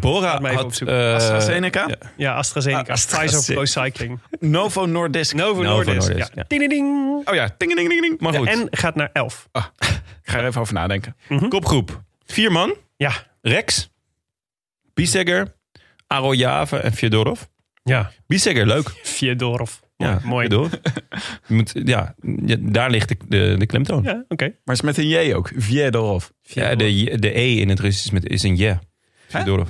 Bora 0.01 0.41
had... 0.53 0.81
eh, 0.81 1.15
AstraZeneca? 1.15 1.89
ja. 1.89 1.97
Ja, 2.17 2.35
AstraZeneca. 2.35 2.79
Ah, 2.81 2.85
Pfizer 2.95 3.23
AstraZeneca. 3.23 3.53
Pro 3.53 3.65
Cycling. 3.65 4.19
Novo 4.41 4.87
Nordisk. 4.87 5.35
Novo 5.35 5.63
Novo 5.63 5.75
Nordisk. 5.75 6.09
Nordisk, 6.09 6.29
Ja. 6.35 6.35
ja. 6.35 6.45
Ding, 6.49 6.61
ding, 6.61 6.71
ding. 6.71 7.29
Oh 7.29 7.35
ja, 7.35 7.55
ding, 7.59 7.75
ding, 7.75 7.89
ding, 7.89 8.01
ding. 8.01 8.21
Maar 8.21 8.33
Ja, 8.33 8.39
goed, 8.39 8.49
en 8.49 8.67
gaat 8.71 8.95
naar 8.95 9.11
11. 9.13 9.49
Ik 9.53 9.63
ga 10.33 10.39
er 10.39 10.47
even 10.47 10.61
over 10.61 10.75
nadenken. 10.75 11.17
kopgroep. 11.49 12.03
Vier 12.27 12.53
man. 12.53 12.75
Ja. 12.97 13.13
Rex, 13.43 13.91
Bisegger, 14.95 15.55
Arojave 16.07 16.77
en 16.77 16.93
Fjodorov. 16.93 17.41
Ja. 17.83 18.11
Bisegger, 18.27 18.67
leuk. 18.67 18.89
Fjodorov. 19.03 19.73
Ja, 19.97 20.21
mooi. 20.25 20.49
Je 20.49 21.55
moet, 21.55 21.73
ja, 21.85 22.15
ja, 22.47 22.57
daar 22.61 22.91
ligt 22.91 23.09
de, 23.09 23.17
de, 23.29 23.55
de 23.59 23.67
klemtoon. 23.67 24.03
Ja, 24.03 24.11
Ja, 24.11 24.25
oké. 24.29 24.45
Maar 24.45 24.55
het 24.65 24.77
is 24.77 24.81
met 24.81 24.99
een 24.99 25.09
J 25.09 25.33
ook. 25.35 25.51
Viedorov. 25.57 26.27
de, 26.55 27.17
de 27.19 27.39
E 27.39 27.55
in 27.61 27.69
het 27.69 27.81
Russisch 27.81 28.05
is, 28.07 28.11
met, 28.11 28.29
is 28.29 28.43
een 28.43 28.57
je. 28.57 28.79
Fjodorov. 29.29 29.69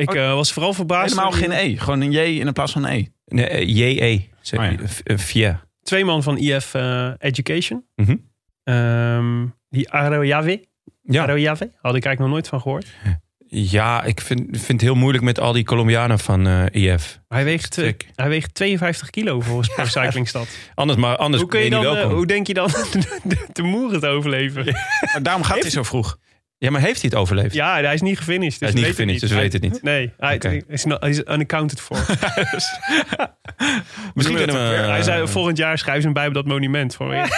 Ik 0.00 0.14
eh, 0.14 0.34
was 0.34 0.52
vooral 0.52 0.72
verbaasd. 0.72 1.08
Helemaal 1.08 1.32
geen 1.32 1.50
E. 1.52 1.76
Gewoon 1.76 2.00
een 2.00 2.12
J 2.12 2.18
in 2.18 2.52
plaats 2.52 2.72
van 2.72 2.84
een 2.84 2.92
E. 2.92 3.06
Nee, 3.26 3.46
eh, 3.46 3.68
J-E. 3.68 4.20
Zeg 4.40 4.58
Oh 4.60 4.64
ja. 4.64 4.70
je. 4.70 4.78
Eh, 5.04 5.16
Fje. 5.18 5.58
Twee 5.82 6.04
man 6.04 6.22
van 6.22 6.38
IF 6.38 6.74
Education. 7.18 7.84
Mhm. 7.96 8.16
Ehm, 8.64 9.46
die 9.68 9.90
Arojave. 9.90 10.68
Ja. 11.02 11.20
Had 11.26 11.94
ik 11.94 12.04
eigenlijk 12.04 12.18
nog 12.18 12.28
nooit 12.28 12.48
van 12.48 12.60
gehoord. 12.60 12.86
ja, 13.46 14.04
ik 14.04 14.20
vind, 14.20 14.40
vind 14.50 14.68
het 14.68 14.80
heel 14.80 14.94
moeilijk 14.94 15.24
met 15.24 15.40
al 15.40 15.52
die 15.52 15.64
Colombianen 15.64 16.18
van 16.18 16.46
eh 16.46 16.92
IF. 16.92 17.20
Hij 17.28 17.44
weegt, 17.44 17.76
hij 18.14 18.28
weegt 18.28 18.54
52 18.54 19.10
kilo 19.10 19.40
volgens 19.40 19.68
Pro 19.74 19.84
Cyclingstad. 19.84 20.48
Anders, 20.74 20.98
maar 20.98 21.16
anders 21.16 21.42
Hoe, 21.42 21.50
kun 21.50 21.60
je 21.60 21.70
ben 21.70 21.82
dan, 21.82 22.10
hoe 22.10 22.26
denk 22.26 22.46
je 22.46 22.54
dan 22.54 22.68
de, 23.24 23.46
de 23.52 23.62
moeren 23.62 24.00
te 24.00 24.06
overleven? 24.06 24.64
Ja, 24.64 24.72
Maar 25.12 25.22
daarom 25.22 25.42
gaat 25.42 25.60
hij 25.60 25.70
zo 25.70 25.82
vroeg. 25.82 26.18
Ja, 26.60 26.70
maar 26.70 26.80
heeft 26.80 27.00
hij 27.00 27.10
het 27.10 27.18
overleefd? 27.20 27.54
hij 27.56 27.94
is 27.94 28.00
niet 28.00 28.18
gefinished. 28.18 28.60
Dus 28.60 28.68
hij 28.68 28.68
is 28.68 28.74
niet 28.74 28.84
weet 28.84 28.92
het 28.92 28.96
gefinished, 28.96 29.20
dus 29.20 29.30
we 29.30 29.36
weten 29.36 29.60
het 29.60 29.72
niet. 29.72 29.82
Nee, 29.82 30.12
hij, 30.18 30.62
is, 30.68 30.84
not- 30.84 31.04
is 31.04 31.18
unaccounted 31.18 31.80
for. 31.80 31.96
Misschien 34.14 34.36
kunnen 34.36 34.56
we, 34.56 34.60
hij 34.76 34.98
eh, 34.98 35.04
zei 35.04 35.28
volgend 35.28 35.56
jaar 35.56 35.78
schrijven 35.78 36.02
ze 36.02 36.08
hem 36.08 36.16
bij 36.16 36.26
op 36.26 36.34
dat 36.34 36.46
monument. 36.46 36.96
Ja, 36.98 37.06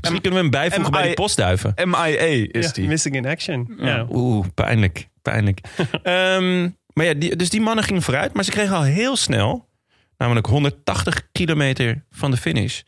misschien 0.00 0.20
kunnen 0.20 0.32
we 0.32 0.36
hem 0.36 0.50
bijvoegen 0.50 0.92
bij 0.92 1.02
die 1.02 1.14
postduiven. 1.14 1.74
MIA 1.84 2.46
is 2.50 2.72
die. 2.72 2.86
missing 2.88 3.14
in 3.14 3.26
action. 3.26 3.74
Ja. 3.78 4.06
Oeh, 4.10 4.46
pijnlijk. 4.54 5.08
Pijnlijk. 5.22 5.60
Ehm, 6.02 6.68
maar 6.92 7.04
ja, 7.04 7.14
die, 7.14 7.36
dus 7.36 7.50
die 7.50 7.60
mannen 7.60 7.84
gingen 7.84 8.02
vooruit. 8.02 8.34
Maar 8.34 8.44
ze 8.44 8.50
kregen 8.50 8.76
al 8.76 8.82
heel 8.82 9.16
snel, 9.16 9.68
namelijk 10.16 10.46
180 10.46 11.28
kilometer 11.32 12.04
van 12.10 12.30
de 12.30 12.36
finish, 12.36 12.80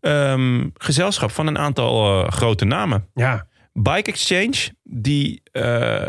ehm, 0.00 0.66
gezelschap 0.74 1.30
van 1.30 1.46
een 1.46 1.58
aantal 1.58 2.22
eh, 2.24 2.30
grote 2.30 2.64
namen. 2.64 3.06
ja. 3.14 3.46
Bike 3.82 4.10
Exchange, 4.10 4.74
die, 4.82 5.40
eh, 5.52 6.06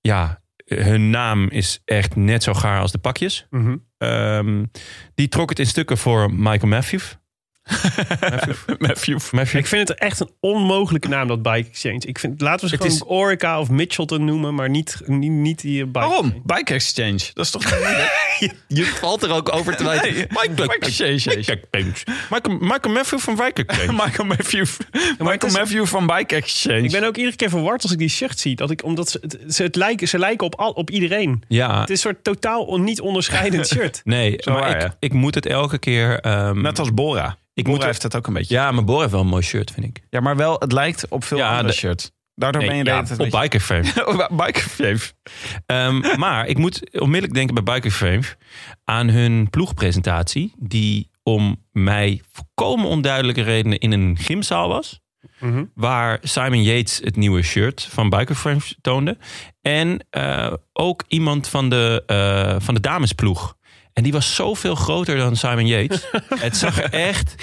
ja, 0.00 0.40
hun 0.64 1.10
naam 1.10 1.48
is 1.48 1.80
echt 1.84 2.16
net 2.16 2.42
zo 2.42 2.54
gaar 2.54 2.80
als 2.80 2.92
de 2.92 2.98
pakjes. 2.98 3.46
Mhm. 3.50 3.76
Ehm, 3.98 4.64
die 5.14 5.28
trok 5.28 5.48
het 5.48 5.58
in 5.58 5.66
stukken 5.66 5.98
voor 5.98 6.34
Michael 6.34 6.68
Matthews. 6.68 7.18
Matthew. 8.20 8.54
Matthew. 8.78 9.18
Matthew. 9.32 9.58
Ik 9.58 9.66
vind 9.66 9.88
het 9.88 9.98
echt 9.98 10.20
een 10.20 10.30
onmogelijke 10.40 11.08
naam, 11.08 11.28
dat 11.28 11.42
Bike 11.42 11.68
Exchange. 11.68 11.98
Ik 12.00 12.18
vind, 12.18 12.40
laten 12.40 12.60
we 12.60 12.68
ze 12.68 12.74
Het 12.84 12.92
gewoon 12.92 12.96
is- 13.18 13.24
Orica 13.24 13.60
of 13.60 13.70
Mitchelton 13.70 14.24
noemen, 14.24 14.54
maar 14.54 14.70
niet, 14.70 15.00
niet, 15.06 15.30
niet 15.30 15.60
die 15.60 15.84
Bike 15.86 15.98
Waarom? 15.98 16.24
Exchange. 16.24 16.42
Bike 16.44 16.74
Exchange. 16.74 17.18
Dat 17.34 17.44
is 17.44 17.50
toch 17.50 17.70
moeilijk? 17.70 18.28
Je 18.68 18.84
valt 18.84 19.22
er 19.22 19.30
ook 19.32 19.54
over 19.54 19.76
te 19.76 19.84
wijten. 19.84 20.12
Nee, 20.14 20.26
Michael, 20.28 20.54
Bike 20.68 20.78
Exchange. 20.78 21.58
Michael, 22.30 22.58
Michael 22.60 22.94
Matthew 22.94 23.18
van 23.18 23.34
Bike 23.36 23.64
Exchange. 23.66 23.92
Michael 23.92 24.28
Matthew. 24.28 24.66
Michael 25.18 25.52
Matthew 25.52 25.86
van 25.86 26.06
Bike 26.06 26.34
Exchange. 26.36 26.82
Ik 26.82 26.90
ben 26.90 27.04
ook 27.04 27.16
iedere 27.16 27.36
keer 27.36 27.48
verward 27.50 27.82
als 27.82 27.92
ik 27.92 27.98
die 27.98 28.08
shirt 28.08 28.38
zie. 28.38 28.56
Dat 28.56 28.70
ik, 28.70 28.84
omdat 28.84 29.10
ze, 29.10 29.18
het, 29.20 29.54
ze, 29.54 29.62
het 29.62 29.76
lijken, 29.76 30.08
ze 30.08 30.18
lijken 30.18 30.46
op, 30.46 30.54
al, 30.54 30.70
op 30.70 30.90
iedereen. 30.90 31.42
Ja, 31.48 31.80
Het 31.80 31.90
is 31.90 32.04
een 32.04 32.10
soort 32.10 32.24
totaal 32.24 32.64
on- 32.64 32.84
niet 32.84 33.00
onderscheidend 33.00 33.66
shirt. 33.74 34.00
nee, 34.04 34.34
Zo 34.38 34.52
maar 34.52 34.60
waar, 34.60 34.74
ik, 34.74 34.80
ja. 34.82 34.96
ik 34.98 35.12
moet 35.12 35.34
het 35.34 35.46
elke 35.46 35.78
keer... 35.78 36.20
ehm, 36.20 36.60
Net 36.60 36.78
als 36.78 36.94
Bora. 36.94 37.38
Ik 37.60 37.66
Bora 37.66 37.76
moet- 37.76 37.86
heeft 37.86 38.02
het 38.02 38.16
ook 38.16 38.26
een 38.26 38.32
beetje. 38.32 38.54
ja, 38.54 38.70
maar 38.70 38.84
Bor 38.84 39.00
heeft 39.00 39.12
wel 39.12 39.20
een 39.20 39.26
mooi 39.26 39.42
shirt, 39.42 39.70
vind 39.70 39.86
ik. 39.86 40.02
Ja, 40.10 40.20
maar 40.20 40.36
wel, 40.36 40.56
het 40.58 40.72
lijkt 40.72 41.08
op 41.08 41.24
veel 41.24 41.38
Ja, 41.38 41.48
andere 41.48 41.66
de- 41.68 41.72
shirts. 41.74 42.10
Daardoor 42.34 42.60
Nee, 42.60 42.70
ben 42.70 42.78
je 42.78 42.84
de 42.84 42.90
ja, 42.90 43.02
tijd 43.02 43.18
op 43.20 43.32
een 43.32 43.40
Biker 43.40 43.60
Frame. 43.60 43.82
beetje- 44.36 44.74
Oh. 45.66 45.76
Ehm, 45.76 46.18
maar 46.18 46.46
ik 46.46 46.58
moet 46.58 47.00
onmiddellijk 47.00 47.34
denken 47.34 47.64
bij 47.64 47.74
Biker 47.74 47.90
Frame 47.90 48.22
aan 48.84 49.08
hun 49.08 49.50
ploegpresentatie, 49.50 50.54
die 50.58 51.10
om 51.22 51.64
mij 51.72 52.20
volkomen 52.32 52.86
onduidelijke 52.86 53.42
redenen 53.42 53.78
in 53.78 53.92
een 53.92 54.16
gymzaal 54.20 54.68
was. 54.68 55.00
Mhm. 55.40 55.64
Waar 55.74 56.18
Simon 56.22 56.62
Yates 56.62 57.00
het 57.04 57.16
nieuwe 57.16 57.42
shirt 57.42 57.88
van 57.90 58.08
Biker 58.10 58.34
Frame 58.34 58.60
toonde. 58.80 59.18
En 59.60 60.06
eh, 60.10 60.52
ook 60.72 61.04
iemand 61.08 61.48
van 61.48 61.68
de, 61.68 62.02
eh, 62.06 62.56
van 62.58 62.74
de 62.74 62.80
damesploeg. 62.80 63.56
En 64.00 64.06
die 64.06 64.14
was 64.14 64.34
zoveel 64.34 64.74
groter 64.74 65.16
dan 65.16 65.36
Simon 65.36 65.66
Yates. 65.66 66.06
het 66.46 66.56
zag 66.56 66.82
er 66.82 66.92
echt 66.92 67.34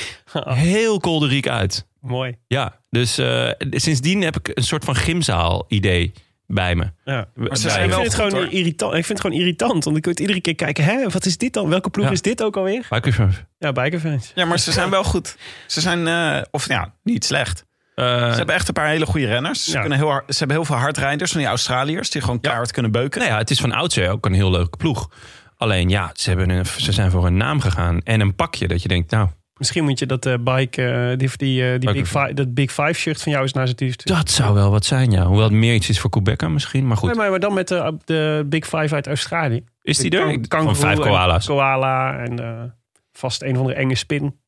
heel 0.50 1.00
kolderiek 1.00 1.48
uit. 1.48 1.88
Mooi. 2.02 2.36
Ja, 2.48 2.80
dus 2.90 3.18
eh, 3.18 3.50
sindsdien 3.70 4.22
heb 4.22 4.36
ik 4.38 4.52
een 4.54 4.64
soort 4.64 4.86
van 4.86 4.96
gymzaal 4.96 5.66
idee 5.68 6.14
bij 6.48 6.76
me. 6.76 6.84
Ja. 7.06 7.28
Maar 7.36 7.58
ze 7.58 7.64
Bij- 7.64 7.72
zijn 7.72 7.84
Ik 7.84 7.90
wel 7.90 8.00
vind, 8.02 8.14
het 8.14 8.22
gewoon 8.22 8.50
irritant. 8.50 8.94
ik 8.94 9.06
vind 9.06 9.18
het 9.20 9.28
gewoon 9.28 9.38
irritant. 9.42 9.84
Want 9.84 9.98
ik 9.98 10.06
moet 10.06 10.20
iedere 10.20 10.42
keer 10.42 10.56
kijken, 10.56 10.84
hè, 10.84 11.10
wat 11.10 11.26
is 11.26 11.38
dit 11.38 11.54
dan? 11.54 11.70
Welke 11.70 11.90
ploeg 11.90 12.06
Ja. 12.06 12.12
is 12.12 12.22
dit 12.22 12.44
ook 12.44 12.58
alweer? 12.58 12.86
Biker 12.90 13.14
Frame. 13.14 13.32
Ja, 13.60 13.72
bikerfans. 13.72 14.32
Ja, 14.36 14.46
maar 14.46 14.60
ze 14.60 14.72
zijn 14.72 14.90
wel 14.90 15.04
goed. 15.04 15.38
Ze 15.68 15.82
zijn, 15.82 16.08
eh, 16.08 16.42
of 16.52 16.68
ja, 16.68 16.94
niet 17.04 17.26
slecht. 17.26 17.66
Eh, 17.96 18.06
Ze 18.32 18.38
hebben 18.38 18.56
echt 18.56 18.68
een 18.68 18.74
paar 18.74 18.88
hele 18.88 19.06
goede 19.06 19.26
renners. 19.28 19.64
Ze, 19.64 19.72
Ja. 19.72 19.80
kunnen 19.80 19.98
heel 19.98 20.10
hard, 20.10 20.24
ze 20.34 20.38
hebben 20.38 20.56
heel 20.58 20.66
veel 20.66 20.76
hardrijders 20.76 21.32
van 21.32 21.40
die 21.40 21.50
Australiërs... 21.50 22.10
die 22.10 22.22
gewoon 22.22 22.40
keihard 22.40 22.72
kunnen 22.72 22.92
beuken. 22.92 23.20
Nou 23.20 23.32
ja, 23.32 23.38
het 23.38 23.50
is 23.50 23.60
van 23.60 23.72
oudsher 23.72 24.10
ook 24.10 24.26
een 24.26 24.34
heel 24.34 24.52
leuke 24.52 24.78
ploeg. 24.78 25.10
Alleen 25.58 25.90
ja, 25.90 26.12
ze, 26.14 26.30
hebben 26.30 26.50
een, 26.50 26.66
ze 26.66 26.92
zijn 26.92 27.12
voor 27.12 27.26
een 27.26 27.38
naam 27.38 27.60
gegaan 27.60 28.02
en 28.04 28.20
een 28.20 28.36
pakje 28.36 28.68
dat 28.68 28.82
je 28.82 28.88
denkt, 28.88 29.12
nou, 29.12 29.28
Misschien 29.58 29.84
moet 29.84 30.00
je 30.00 30.06
dat 30.06 30.26
eh, 30.26 30.34
bike, 30.44 30.86
eh, 30.86 31.18
die, 31.18 31.30
die, 31.36 31.72
eh, 31.74 31.80
die 31.80 31.92
big 31.92 32.08
five, 32.08 32.34
dat 32.34 32.54
Big 32.54 32.72
Five 32.72 32.94
shirt 32.94 33.22
van 33.22 33.32
jou 33.32 33.44
eens 33.44 33.54
naar 33.54 33.68
ze 33.68 33.76
toe 33.76 33.92
sturen. 33.92 34.18
dat 34.18 34.32
zou 34.32 34.54
wel 34.54 34.72
wat 34.72 34.86
zijn, 34.86 35.12
ja. 35.12 35.26
Hoewel 35.26 35.44
het 35.44 35.54
meer 35.54 35.74
iets 35.74 35.90
is 35.90 36.00
voor 36.00 36.10
Quebec 36.10 36.50
misschien, 36.50 36.88
maar 36.88 36.98
goed. 36.98 37.10
Nee, 37.10 37.18
maar, 37.18 37.30
maar 37.30 37.40
dan 37.40 37.54
met 37.54 37.68
de, 37.68 37.98
de 38.06 38.46
Big 38.46 38.66
Five 38.66 38.96
uit 38.96 39.08
Australië. 39.08 39.64
is 39.82 39.98
die 39.98 40.10
De 40.10 40.18
er? 40.18 40.48
kan- 40.48 40.64
van 40.64 40.76
vijf 40.76 40.98
en 41.00 41.04
koala's. 41.06 41.46
Koala 41.46 42.18
en 42.18 42.40
eh, 42.40 42.64
vast 43.12 43.42
een 43.42 43.56
van 43.56 43.68
de 43.68 43.74
enge 43.74 43.96
spin. 43.96 44.40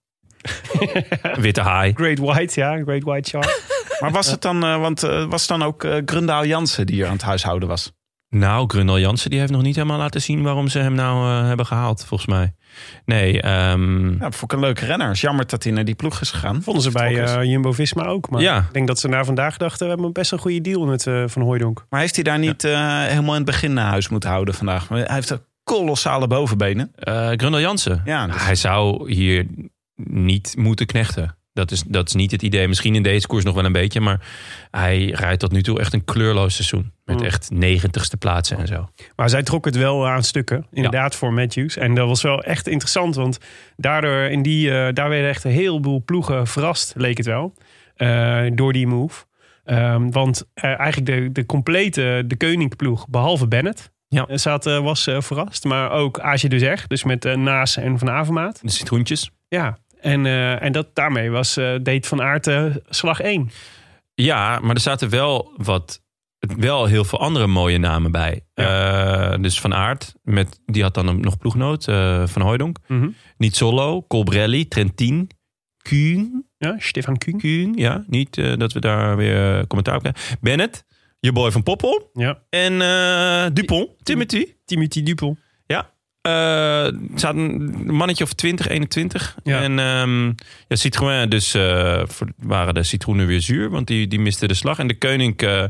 Witte 1.40 1.62
haai. 1.62 1.94
Great 1.96 2.18
White, 2.20 2.60
ja. 2.60 2.82
Great 2.84 3.04
White 3.04 3.30
Shark. 3.30 3.62
Maar 4.00 4.12
was 4.12 4.32
het 4.32 4.42
dan, 4.42 4.60
want 4.60 5.02
was 5.02 5.48
het 5.48 5.48
dan 5.48 5.64
ook 5.64 5.88
Grundaal 6.06 6.46
Jansen 6.46 6.86
die 6.86 6.96
hier 6.96 7.06
aan 7.06 7.12
het 7.14 7.22
huishouden 7.22 7.68
was? 7.68 7.92
Nou, 8.30 8.68
Grundel 8.68 9.00
Jansen 9.00 9.30
die 9.30 9.40
heeft 9.40 9.52
nog 9.52 9.62
niet 9.62 9.76
helemaal 9.76 9.98
laten 9.98 10.22
zien 10.22 10.42
waarom 10.44 10.68
ze 10.68 10.80
hem 10.80 10.94
nou 10.94 11.42
eh, 11.42 11.48
hebben 11.48 11.66
gehaald, 11.66 12.06
volgens 12.06 12.30
mij. 12.30 12.54
Nee, 13.06 13.42
ehm, 13.42 14.10
Ja, 14.12 14.18
dat 14.18 14.36
vond 14.36 14.52
ik 14.52 14.58
een 14.58 14.64
leuke 14.64 14.86
renner. 14.86 15.08
Het 15.08 15.16
is 15.16 15.22
jammer 15.22 15.48
dat 15.48 15.64
hij 15.64 15.72
naar 15.74 15.86
die 15.86 15.96
ploeg 15.96 16.22
is 16.22 16.32
gegaan. 16.32 16.62
Vonden 16.64 16.84
ze 16.84 16.92
bij 16.92 17.24
eh, 17.24 17.44
Jumbo-Visma 17.44 18.06
ook. 18.06 18.30
Maar 18.30 18.42
Ja. 18.42 18.58
ik 18.58 18.74
denk 18.74 18.88
dat 18.88 19.00
ze 19.00 19.08
na 19.08 19.24
vandaag 19.26 19.58
dachten... 19.58 19.86
we 19.88 19.94
hebben 19.94 20.14
best 20.14 20.32
een 20.32 20.40
goede 20.40 20.62
deal 20.62 20.86
met 20.86 21.08
eh, 21.08 21.24
Van 21.28 21.42
Hooijdonk. 21.42 21.86
Maar 21.90 22.00
heeft 22.00 22.16
hij 22.16 22.24
daar 22.24 22.40
niet 22.40 22.62
helemaal 22.62 23.36
in 23.36 23.42
het 23.42 23.46
begin 23.46 23.74
naar 23.74 23.90
huis 23.90 24.10
moeten 24.10 24.30
houden 24.30 24.54
vandaag? 24.54 24.88
Hij 24.90 25.06
heeft 25.08 25.30
een 25.30 25.42
kolossale 25.64 26.28
bovenbenen. 26.28 26.92
eh 26.96 27.28
Grundel 27.28 27.60
Jansen. 27.60 28.02
Ja, 28.06 28.28
dus- 28.28 28.44
Hij 28.46 28.56
zou 28.56 29.12
hier 29.14 29.46
niet 30.04 30.54
moeten 30.58 30.86
knechten. 30.86 31.38
Dat 31.54 31.72
is, 31.72 31.84
dat 31.88 32.08
is 32.08 32.14
niet 32.14 32.32
het 32.32 32.42
idee. 32.42 32.68
Misschien 32.68 32.96
in 32.96 33.04
deze 33.04 33.28
koers 33.28 33.44
nog 33.44 33.56
wel 33.56 33.66
een 33.66 33.72
beetje. 33.72 34.00
Maar 34.02 34.28
hij 34.72 35.06
rijdt 35.06 35.40
tot 35.40 35.52
nu 35.52 35.62
toe 35.64 35.80
echt 35.80 35.94
een 35.94 36.04
kleurloos 36.06 36.54
seizoen. 36.56 36.92
Met 37.06 37.20
Mm. 37.20 37.26
echt 37.26 37.50
negentigste 37.52 38.18
plaatsen 38.18 38.58
en 38.58 38.68
zo. 38.68 38.90
Maar 39.16 39.30
zij 39.30 39.44
trok 39.44 39.66
het 39.66 39.76
wel 39.76 40.08
aan 40.08 40.24
stukken, 40.24 40.66
inderdaad, 40.72 41.16
voor 41.16 41.34
Matthews. 41.34 41.78
En 41.78 41.94
dat 41.96 42.08
was 42.08 42.22
wel 42.22 42.44
echt 42.44 42.68
interessant, 42.68 43.16
want 43.16 43.38
daardoor 43.78 44.22
in 44.24 44.42
die, 44.42 44.72
eh, 44.72 44.94
daar 44.94 45.10
werden 45.10 45.30
echt 45.30 45.44
een 45.44 45.52
heleboel 45.52 46.02
ploegen 46.06 46.48
verrast, 46.48 46.94
leek 46.98 47.18
het 47.18 47.26
wel, 47.26 47.54
eh, 47.96 48.46
door 48.54 48.74
die 48.74 48.88
move. 48.88 49.24
Ehm, 49.64 50.10
want 50.12 50.44
eh, 50.54 50.80
eigenlijk 50.80 51.06
de, 51.06 51.32
de 51.32 51.46
complete 51.46 52.24
de 52.28 52.38
Koning-ploeg, 52.38 53.08
behalve 53.08 53.48
Bennett, 53.48 53.92
Ja. 54.08 54.26
zat, 54.38 54.64
was 54.64 55.04
verrast. 55.18 55.64
Maar 55.64 55.92
ook 55.92 56.20
Aasje 56.20 56.48
de 56.50 56.60
Zeg, 56.60 56.88
dus 56.88 57.04
met 57.04 57.24
Naas 57.36 57.78
en 57.78 58.00
Van 58.00 58.10
Avermaat. 58.10 58.60
De 58.62 58.72
citroentjes. 58.72 59.32
Ja, 59.48 59.78
en, 60.02 60.26
eh, 60.26 60.62
en 60.62 60.72
dat, 60.72 60.96
daarmee 60.96 61.30
was, 61.30 61.58
eh, 61.58 61.76
deed 61.82 62.08
Van 62.08 62.22
Aert 62.22 62.50
slag 62.90 63.22
1. 63.22 63.50
Ja, 64.14 64.60
maar 64.60 64.76
er 64.76 64.82
zaten 64.82 65.10
wel 65.10 65.54
wat 65.58 66.02
wel 66.58 66.86
heel 66.86 67.04
veel 67.04 67.20
andere 67.20 67.48
mooie 67.48 67.78
namen 67.78 68.12
bij. 68.12 68.42
Eh, 68.54 69.34
dus 69.42 69.60
Van 69.60 69.74
Aert, 69.74 70.14
met, 70.24 70.60
die 70.66 70.84
had 70.84 70.94
dan 70.94 71.20
nog 71.20 71.38
ploegnoot. 71.38 71.84
van 72.26 72.42
Hooijdonk. 72.42 72.78
Mhm. 72.88 73.10
Niet 73.38 73.56
Solo, 73.56 74.06
Colbrelli, 74.08 74.68
Trentin, 74.68 75.30
Kuhn. 75.82 76.46
Ja, 76.58 76.76
Stefan 76.78 77.18
Kuhn. 77.18 77.38
Kuhn, 77.38 77.74
ja. 77.76 78.04
Niet 78.08 78.36
dat 78.36 78.74
we 78.74 78.80
daar 78.80 79.18
weer 79.18 79.68
commentaar 79.68 79.96
op 79.96 80.02
krijgen. 80.02 80.38
Bennett, 80.42 80.86
je 81.20 81.32
boy 81.32 81.52
van 81.52 81.64
Poppel. 81.64 82.10
Ja. 82.14 82.44
En 82.50 82.74
Dupont, 83.54 83.90
Timothy. 84.04 84.46
Timothy 84.66 85.04
Dupel. 85.04 85.38
Eh, 86.22 86.84
het 86.84 86.96
staat 87.16 87.36
een 87.36 87.84
mannetje 87.96 88.24
of 88.24 88.34
20, 88.34 88.68
21. 88.68 89.36
Ja. 89.44 89.62
En 89.62 89.80
ehm, 89.80 90.26
ja, 90.68 90.76
Citroën, 90.76 91.30
dus 91.30 91.52
voor- 92.08 92.28
waren 92.38 92.74
de 92.74 92.84
citroenen 92.84 93.28
weer 93.28 93.42
zuur, 93.42 93.70
want 93.70 93.88
die, 93.88 94.08
die 94.08 94.20
misten 94.20 94.48
de 94.48 94.54
slag. 94.54 94.80
En 94.80 94.88
de 94.88 94.98
koning 94.98 95.38
eh, 95.42 95.64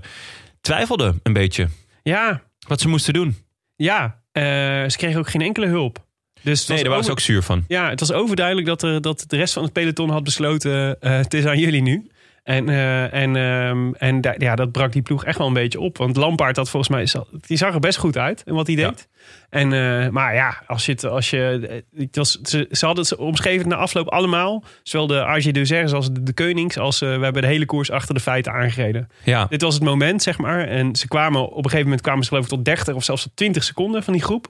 twijfelde 0.61 1.15
een 1.23 1.33
beetje 1.33 1.67
Ja, 2.03 2.41
wat 2.67 2.81
ze 2.81 2.87
moesten 2.87 3.13
doen. 3.13 3.37
ja. 3.75 4.21
ze 4.33 4.93
kregen 4.97 5.19
ook 5.19 5.29
geen 5.29 5.41
enkele 5.41 5.67
hulp. 5.67 6.07
Dus 6.41 6.67
Nee, 6.67 6.77
daar 6.79 6.89
waren 6.89 7.03
ze 7.03 7.11
ook 7.11 7.19
zuur 7.19 7.41
van. 7.43 7.63
Ja, 7.67 7.89
het 7.89 7.99
was 7.99 8.11
overduidelijk 8.11 8.67
dat, 8.67 8.83
er, 8.83 9.01
dat 9.01 9.23
de 9.27 9.35
rest 9.37 9.53
van 9.53 9.63
het 9.63 9.73
peloton 9.73 10.09
had 10.09 10.23
besloten... 10.23 10.95
het 10.99 11.33
is 11.33 11.45
aan 11.45 11.59
jullie 11.59 11.81
nu. 11.81 12.09
En, 12.49 12.69
eh, 12.69 13.13
en, 13.13 13.35
ehm, 13.35 13.91
en 13.93 14.21
da- 14.21 14.35
ja, 14.37 14.55
dat 14.55 14.71
brak 14.71 14.91
die 14.91 15.01
ploeg 15.01 15.25
echt 15.25 15.37
wel 15.37 15.47
een 15.47 15.53
beetje 15.53 15.79
op. 15.79 15.97
Want 15.97 16.15
Lampaard 16.15 16.55
had 16.55 16.69
volgens 16.69 16.91
mij... 16.91 17.23
Die 17.47 17.57
zag 17.57 17.73
er 17.73 17.79
best 17.79 17.97
goed 17.97 18.17
uit 18.17 18.43
in 18.45 18.53
wat 18.53 18.67
hij 18.67 18.75
deed. 18.75 19.07
En, 19.49 19.73
eh, 19.73 20.09
maar 20.09 20.33
ja, 20.35 20.61
als 20.67 20.85
je 20.85 20.91
het... 20.91 21.05
Als 21.05 21.29
je, 21.29 21.67
eh, 21.93 22.01
het 22.01 22.15
was, 22.15 22.31
ze, 22.43 22.67
ze 22.71 22.85
hadden 22.85 23.03
het 23.03 23.15
omschreven 23.15 23.67
na 23.69 23.75
afloop 23.75 24.07
allemaal. 24.07 24.63
Zowel 24.83 25.07
de 25.07 25.25
AG 25.25 25.51
Deuxers 25.51 25.91
als 25.93 26.11
de, 26.11 26.23
de 26.23 26.33
Konings. 26.33 26.77
Als, 26.77 26.99
we 26.99 27.05
hebben 27.05 27.41
de 27.41 27.47
hele 27.47 27.65
koers 27.65 27.91
achter 27.91 28.13
de 28.13 28.21
feiten 28.21 28.53
aangereden. 28.53 29.09
Ja, 29.23 29.45
Dit 29.45 29.61
was 29.61 29.73
het 29.73 29.83
moment, 29.83 30.23
zeg 30.23 30.37
maar. 30.37 30.67
En 30.67 30.95
ze 30.95 31.07
kwamen 31.07 31.41
op 31.41 31.55
een 31.57 31.63
gegeven 31.63 31.83
moment 31.83 32.01
kwamen 32.01 32.23
ze 32.23 32.29
geloof 32.29 32.43
ik 32.43 32.49
tot 32.49 32.65
30 32.65 32.93
of 32.95 33.03
zelfs 33.03 33.23
tot 33.23 33.31
20 33.35 33.63
seconden 33.63 34.03
van 34.03 34.13
die 34.13 34.23
groep. 34.23 34.47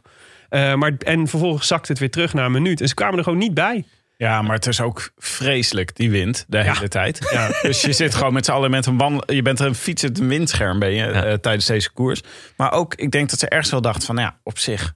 Maar, 0.50 0.94
en 0.98 1.28
vervolgens 1.28 1.68
zakte 1.68 1.92
het 1.92 2.00
weer 2.00 2.12
terug 2.12 2.34
naar 2.34 2.46
een 2.46 2.52
minuut. 2.52 2.82
En 2.82 2.88
ze 2.88 2.94
kwamen 2.94 3.18
er 3.18 3.24
gewoon 3.24 3.40
niet 3.40 3.54
bij. 3.54 3.86
Ja, 4.22 4.42
maar 4.42 4.56
het 4.56 4.68
is 4.68 4.82
ook 4.82 5.12
vreselijk, 5.18 5.96
die 5.96 6.12
wind, 6.12 6.46
de 6.48 6.64
hele 6.64 6.88
tijd. 6.88 7.20
Ja. 7.34 7.50
Dus 7.62 7.82
je 7.82 7.94
zit 7.94 8.16
gewoon 8.16 8.34
met 8.34 8.46
z'n 8.46 8.52
allen 8.52 8.70
met 8.70 8.86
een 8.86 8.98
wandel... 8.98 9.34
Je 9.34 9.42
bent 9.42 9.60
een 9.60 9.76
fietsend 9.76 10.18
windscherm 10.18 10.80
ben 10.80 10.94
je, 10.94 11.04
eh, 11.06 11.34
tijdens 11.34 11.66
deze 11.66 11.92
koers. 11.92 12.22
Maar 12.58 12.72
ook, 12.72 12.96
ik 12.96 13.12
denk 13.12 13.30
dat 13.30 13.40
ze 13.40 13.50
ergens 13.50 13.72
wel 13.72 13.82
dachten 13.82 14.04
van... 14.06 14.16
Nou 14.16 14.28
ja, 14.28 14.40
op 14.44 14.58
zich, 14.58 14.94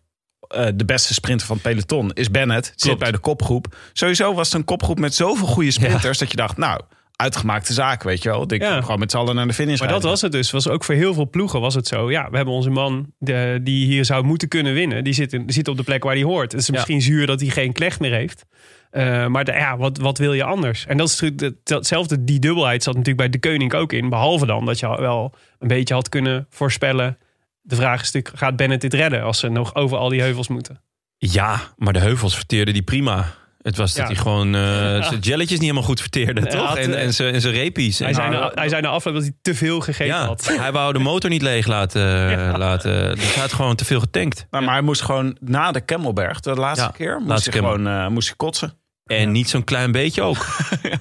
eh, 0.47 0.67
de 0.75 0.85
beste 0.85 1.13
sprinter 1.13 1.47
van 1.47 1.55
het 1.55 1.65
peloton 1.65 2.11
is 2.13 2.31
Bennett. 2.31 2.73
Zit 2.75 2.97
bij 2.97 3.11
de 3.11 3.17
kopgroep. 3.17 3.75
Sowieso 3.93 4.33
was 4.33 4.47
het 4.47 4.55
een 4.55 4.65
kopgroep 4.65 4.99
met 4.99 5.15
zoveel 5.15 5.47
goede 5.47 5.71
sprinters... 5.71 6.17
dat 6.17 6.31
je 6.31 6.37
dacht, 6.37 6.57
nou, 6.57 6.81
uitgemaakte 7.15 7.73
zaak, 7.73 8.03
weet 8.03 8.23
je 8.23 8.29
wel. 8.29 8.53
Ik 8.53 8.61
Ja. 8.61 8.81
gewoon 8.81 8.99
met 8.99 9.11
z'n 9.11 9.17
allen 9.17 9.35
naar 9.35 9.47
de 9.47 9.53
finish 9.53 9.79
Maar 9.79 9.89
dat 9.89 10.03
was 10.03 10.21
het 10.21 10.31
dus. 10.31 10.51
Was 10.51 10.67
ook 10.67 10.83
voor 10.83 10.95
heel 10.95 11.13
veel 11.13 11.29
ploegen 11.29 11.61
was 11.61 11.75
het 11.75 11.87
zo. 11.87 12.11
Ja, 12.11 12.29
we 12.29 12.35
hebben 12.35 12.53
onze 12.53 12.69
man 12.69 13.13
de, 13.17 13.59
die 13.61 13.85
hier 13.85 14.05
zou 14.05 14.23
moeten 14.23 14.47
kunnen 14.47 14.73
winnen. 14.73 15.03
Die 15.03 15.13
zit, 15.13 15.33
in, 15.33 15.45
die 15.45 15.53
zit 15.53 15.67
op 15.67 15.77
de 15.77 15.83
plek 15.83 16.03
waar 16.03 16.13
hij 16.13 16.23
hoort. 16.23 16.51
Het 16.51 16.61
is 16.61 16.69
misschien 16.69 17.01
zuur 17.01 17.25
dat 17.27 17.39
hij 17.39 17.49
geen 17.49 17.73
klecht 17.73 17.99
meer 17.99 18.13
heeft. 18.13 18.45
Eh, 18.93 19.27
maar 19.27 19.43
de- 19.43 19.51
ja, 19.51 19.77
wat, 19.77 19.97
wat 19.97 20.17
wil 20.17 20.33
je 20.33 20.43
anders? 20.43 20.85
En 20.85 20.97
dat 20.97 21.07
is 21.09 21.19
natuurlijk 21.19 21.55
de- 21.63 21.75
hetzelfde. 21.75 22.23
Die 22.23 22.39
dubbelheid 22.39 22.83
zat 22.83 22.93
natuurlijk 22.95 23.31
bij 23.31 23.39
de 23.39 23.49
koning 23.49 23.73
ook 23.73 23.93
in. 23.93 24.09
Behalve 24.09 24.45
dan 24.45 24.65
dat 24.65 24.79
je 24.79 24.87
wel 25.01 25.33
een 25.59 25.67
beetje 25.67 25.93
had 25.93 26.09
kunnen 26.09 26.47
voorspellen. 26.49 27.17
De 27.61 27.75
vraag 27.75 28.01
is 28.01 28.11
natuurlijk, 28.11 28.37
gaat 28.43 28.55
Bennett 28.55 28.81
dit 28.81 28.93
redden 28.93 29.23
als 29.23 29.39
ze 29.39 29.47
nog 29.49 29.75
over 29.75 29.97
al 29.97 30.09
die 30.09 30.21
heuvels 30.21 30.47
moeten? 30.47 30.81
ja, 31.17 31.59
maar 31.77 31.93
de 31.93 31.99
heuvels 31.99 32.35
verteerden 32.35 32.73
die 32.73 32.83
prima. 32.83 33.25
Het 33.61 33.77
was 33.77 33.93
dat 33.93 34.01
Ja. 34.07 34.13
hij 34.13 34.21
gewoon 34.21 34.55
eh, 34.55 34.61
zijn 35.09 35.19
jelletjes 35.19 35.49
niet 35.51 35.61
helemaal 35.61 35.83
goed 35.83 35.99
verteerde, 36.01 36.45
toch? 36.47 36.67
had, 36.67 36.77
en, 36.77 36.93
eh, 36.93 37.03
en 37.03 37.13
zijn 37.13 37.33
en 37.33 37.41
zijn 37.41 37.53
repies. 37.53 37.99
Hij 37.99 38.07
En- 38.07 38.13
zei, 38.13 38.29
na, 38.29 38.51
hij 38.55 38.69
zei 38.69 38.81
na 38.81 38.87
afloop 38.89 39.13
dat 39.13 39.23
hij 39.23 39.33
te 39.41 39.55
veel 39.55 39.79
gegeten 39.79 40.15
ja, 40.15 40.25
had. 40.25 40.53
hij 40.59 40.71
wou 40.71 40.93
de 40.93 40.99
motor 40.99 41.29
niet 41.29 41.41
leeg 41.41 41.67
laten. 41.67 42.01
laten 42.57 43.15
dus 43.15 43.33
hij 43.33 43.41
had 43.41 43.53
gewoon 43.53 43.75
te 43.75 43.85
veel 43.85 43.99
getankt. 43.99 44.47
Nou, 44.51 44.63
maar 44.63 44.73
hij 44.73 44.83
moest 44.83 45.01
gewoon 45.01 45.37
na 45.39 45.71
de 45.71 45.81
Kemmelberg, 45.81 46.39
de 46.39 46.53
laatste 46.55 46.85
Ja, 46.85 46.91
keer... 46.91 47.15
moest 47.15 47.27
laatste 47.27 47.49
hij 47.49 47.59
Kemmel. 47.59 47.77
gewoon 47.77 48.01
eh, 48.03 48.07
moest 48.07 48.27
hij 48.27 48.35
kotsen. 48.37 48.73
En 49.05 49.31
niet 49.31 49.49
zo'n 49.49 49.63
klein 49.63 49.91
beetje 49.91 50.21
ook. 50.21 50.45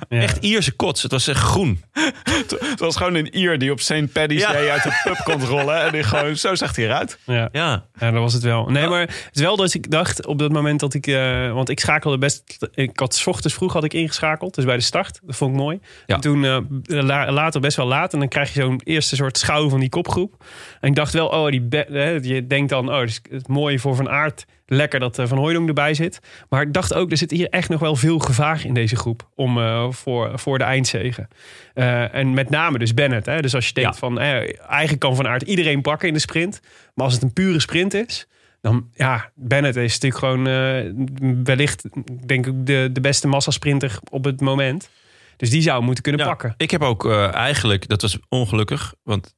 Ja. 0.09 0.21
Echt 0.21 0.37
Ierse 0.45 0.73
kots. 0.73 1.03
Het 1.03 1.11
was 1.13 1.27
echt 1.29 1.39
groen. 1.41 1.83
Het 2.25 2.79
was 2.81 2.97
gewoon 2.97 3.15
een 3.15 3.39
Ier 3.39 3.59
die 3.59 3.71
op 3.73 3.81
St. 3.81 4.13
Paddy's 4.13 4.41
Ja. 4.41 4.53
Day 4.53 4.69
uit 4.71 4.83
de 4.83 5.01
pub 5.05 5.17
kon 5.25 5.45
rollen. 5.45 5.83
En 5.83 5.93
die 5.93 6.03
gewoon, 6.03 6.37
zo 6.37 6.55
zag 6.55 6.77
hij 6.77 6.85
eruit. 6.85 7.19
Ja. 7.27 7.49
Ja. 7.53 7.85
Ja, 7.99 8.11
dat 8.11 8.21
was 8.21 8.33
het 8.33 8.43
wel. 8.43 8.67
Nee, 8.71 8.87
maar 8.89 9.01
het 9.01 9.29
is 9.33 9.41
wel 9.41 9.57
dat 9.57 9.75
ik 9.75 9.91
dacht 9.91 10.27
op 10.27 10.39
dat 10.39 10.53
moment 10.53 10.81
dat 10.81 10.95
ik... 10.95 11.07
eh, 11.07 11.53
want 11.53 11.69
ik 11.69 11.81
schakelde 11.81 12.19
best... 12.19 12.69
Ik 12.75 12.91
had 12.99 13.15
's 13.15 13.27
ochtends 13.27 13.55
vroeg 13.57 13.73
had 13.73 13.85
ik 13.85 13.95
ingeschakeld. 13.95 14.55
Dus 14.55 14.65
bij 14.65 14.77
de 14.77 14.83
start. 14.83 15.21
Dat 15.23 15.37
vond 15.37 15.51
ik 15.55 15.57
mooi. 15.61 15.79
Ja. 16.07 16.15
En 16.15 16.21
toen 16.21 16.45
eh, 16.45 16.59
la- 16.85 17.33
later 17.33 17.61
best 17.61 17.77
wel 17.77 17.87
laat. 17.87 18.13
En 18.13 18.19
dan 18.19 18.29
krijg 18.29 18.55
je 18.55 18.61
zo'n 18.61 18.81
eerste 18.85 19.17
soort 19.17 19.39
schouw 19.39 19.69
van 19.69 19.81
die 19.81 19.89
kopgroep. 19.89 20.45
En 20.81 20.89
ik 20.89 20.95
dacht 20.95 21.13
wel, 21.13 21.27
oh, 21.29 21.51
die 21.51 21.61
be- 21.63 21.87
hè, 21.91 22.11
je 22.11 22.47
denkt 22.47 22.69
dan... 22.71 22.89
Oh, 22.93 23.01
het 23.01 23.09
is 23.09 23.21
het 23.31 23.49
mooie 23.49 23.79
voor 23.79 23.97
Van 23.97 24.09
Aert. 24.09 24.45
Lekker 24.75 25.01
dat 25.01 25.19
eh, 25.19 25.27
Van 25.27 25.39
Hooydonk 25.39 25.69
erbij 25.69 25.95
zit. 25.95 26.21
Maar 26.49 26.63
ik 26.63 26.73
dacht 26.73 26.95
ook, 26.95 27.11
er 27.11 27.17
zit 27.17 27.31
hier 27.31 27.49
echt 27.49 27.69
nog 27.69 27.81
wel 27.81 27.97
veel 27.97 28.19
gevaar 28.19 28.65
in 28.65 28.75
deze 28.75 28.97
groep. 28.97 29.29
Om, 29.35 29.59
eh, 29.59 29.91
voor, 29.91 30.39
voor 30.39 30.59
de 30.59 30.65
eindzegen. 30.65 31.29
Eh, 31.75 32.15
en 32.15 32.35
met 32.35 32.51
name 32.51 32.79
dus 32.79 32.95
Bennett. 32.95 33.27
Hè? 33.27 33.41
Dus 33.41 33.55
als 33.55 33.67
je 33.67 33.75
denkt 33.75 33.93
Ja. 33.93 33.99
van... 33.99 34.19
eigenlijk 34.19 34.99
kan 34.99 35.17
Van 35.17 35.27
Aert 35.29 35.43
iedereen 35.43 35.83
pakken 35.83 36.09
in 36.09 36.15
de 36.15 36.21
sprint. 36.21 36.61
Maar 36.95 37.05
als 37.05 37.15
het 37.15 37.23
een 37.23 37.33
pure 37.33 37.61
sprint 37.61 37.95
is... 37.95 38.27
Dan, 38.61 38.89
ja, 38.95 39.31
Bennett 39.35 39.77
is 39.77 39.99
natuurlijk 39.99 40.21
gewoon 40.21 41.45
wellicht, 41.45 41.85
denk 42.27 42.47
ik, 42.47 42.67
de, 42.67 42.89
de 42.93 43.01
beste 43.01 43.29
massasprinter 43.29 43.99
op 44.11 44.25
het 44.25 44.41
moment. 44.41 44.91
Dus 45.37 45.51
die 45.51 45.63
zou 45.63 45.83
moeten 45.83 46.03
kunnen 46.03 46.21
Ja, 46.21 46.27
pakken. 46.27 46.55
Ik 46.57 46.71
heb 46.71 46.83
ook 46.83 47.11
eigenlijk, 47.33 47.89
dat 47.89 48.03
was 48.03 48.19
ongelukkig, 48.29 48.95
want 49.03 49.35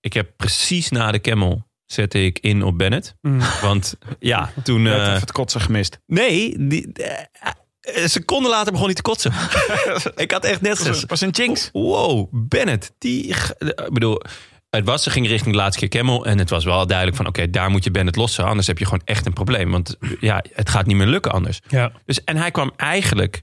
ik 0.00 0.12
heb 0.12 0.30
precies 0.36 0.90
na 0.90 1.12
de 1.12 1.20
Camel 1.20 1.65
zette 1.86 2.24
ik 2.24 2.38
in 2.38 2.62
op 2.62 2.78
Bennett. 2.78 3.14
Mm. 3.20 3.40
Want 3.62 3.98
ja, 4.18 4.52
toen... 4.62 4.82
Net 4.82 5.00
eh, 5.00 5.20
het 5.20 5.32
kotsen 5.32 5.60
gemist. 5.60 5.98
nee, 6.06 6.66
die, 6.68 6.92
eh, 6.92 7.50
een 7.80 8.10
seconde 8.10 8.48
later 8.48 8.72
begon 8.72 8.86
hij 8.86 8.94
te 8.94 9.02
kotsen. 9.02 9.32
ik 10.16 10.30
had 10.30 10.44
echt 10.44 10.60
net 10.60 10.78
Was 10.78 10.86
een, 10.86 10.92
gezegd, 10.92 11.10
was 11.10 11.20
een 11.20 11.30
jinx. 11.30 11.68
wow, 11.72 12.28
Bennett, 12.30 12.92
die... 12.98 13.26
Ik 13.58 13.88
bedoel, 13.92 14.22
het 14.70 14.84
was, 14.84 15.02
ze 15.02 15.10
ging 15.10 15.26
richting 15.26 15.54
de 15.54 15.60
laatste 15.60 15.80
keer 15.86 16.00
Camel 16.00 16.26
en 16.26 16.38
het 16.38 16.50
was 16.50 16.64
wel 16.64 16.86
duidelijk 16.86 17.16
van, 17.16 17.26
oké, 17.26 17.50
daar 17.50 17.70
moet 17.70 17.84
je 17.84 17.90
Bennett 17.90 18.16
lossen, 18.16 18.44
anders 18.44 18.66
heb 18.66 18.78
je 18.78 18.84
gewoon 18.84 19.02
echt 19.04 19.26
een 19.26 19.32
probleem. 19.32 19.70
Want 19.70 19.96
ja, 20.20 20.44
het 20.52 20.70
gaat 20.70 20.86
niet 20.86 20.96
meer 20.96 21.06
lukken 21.06 21.32
anders. 21.32 21.60
Ja. 21.68 21.92
Dus, 22.04 22.24
en 22.24 22.36
hij 22.36 22.50
kwam 22.50 22.72
eigenlijk 22.76 23.42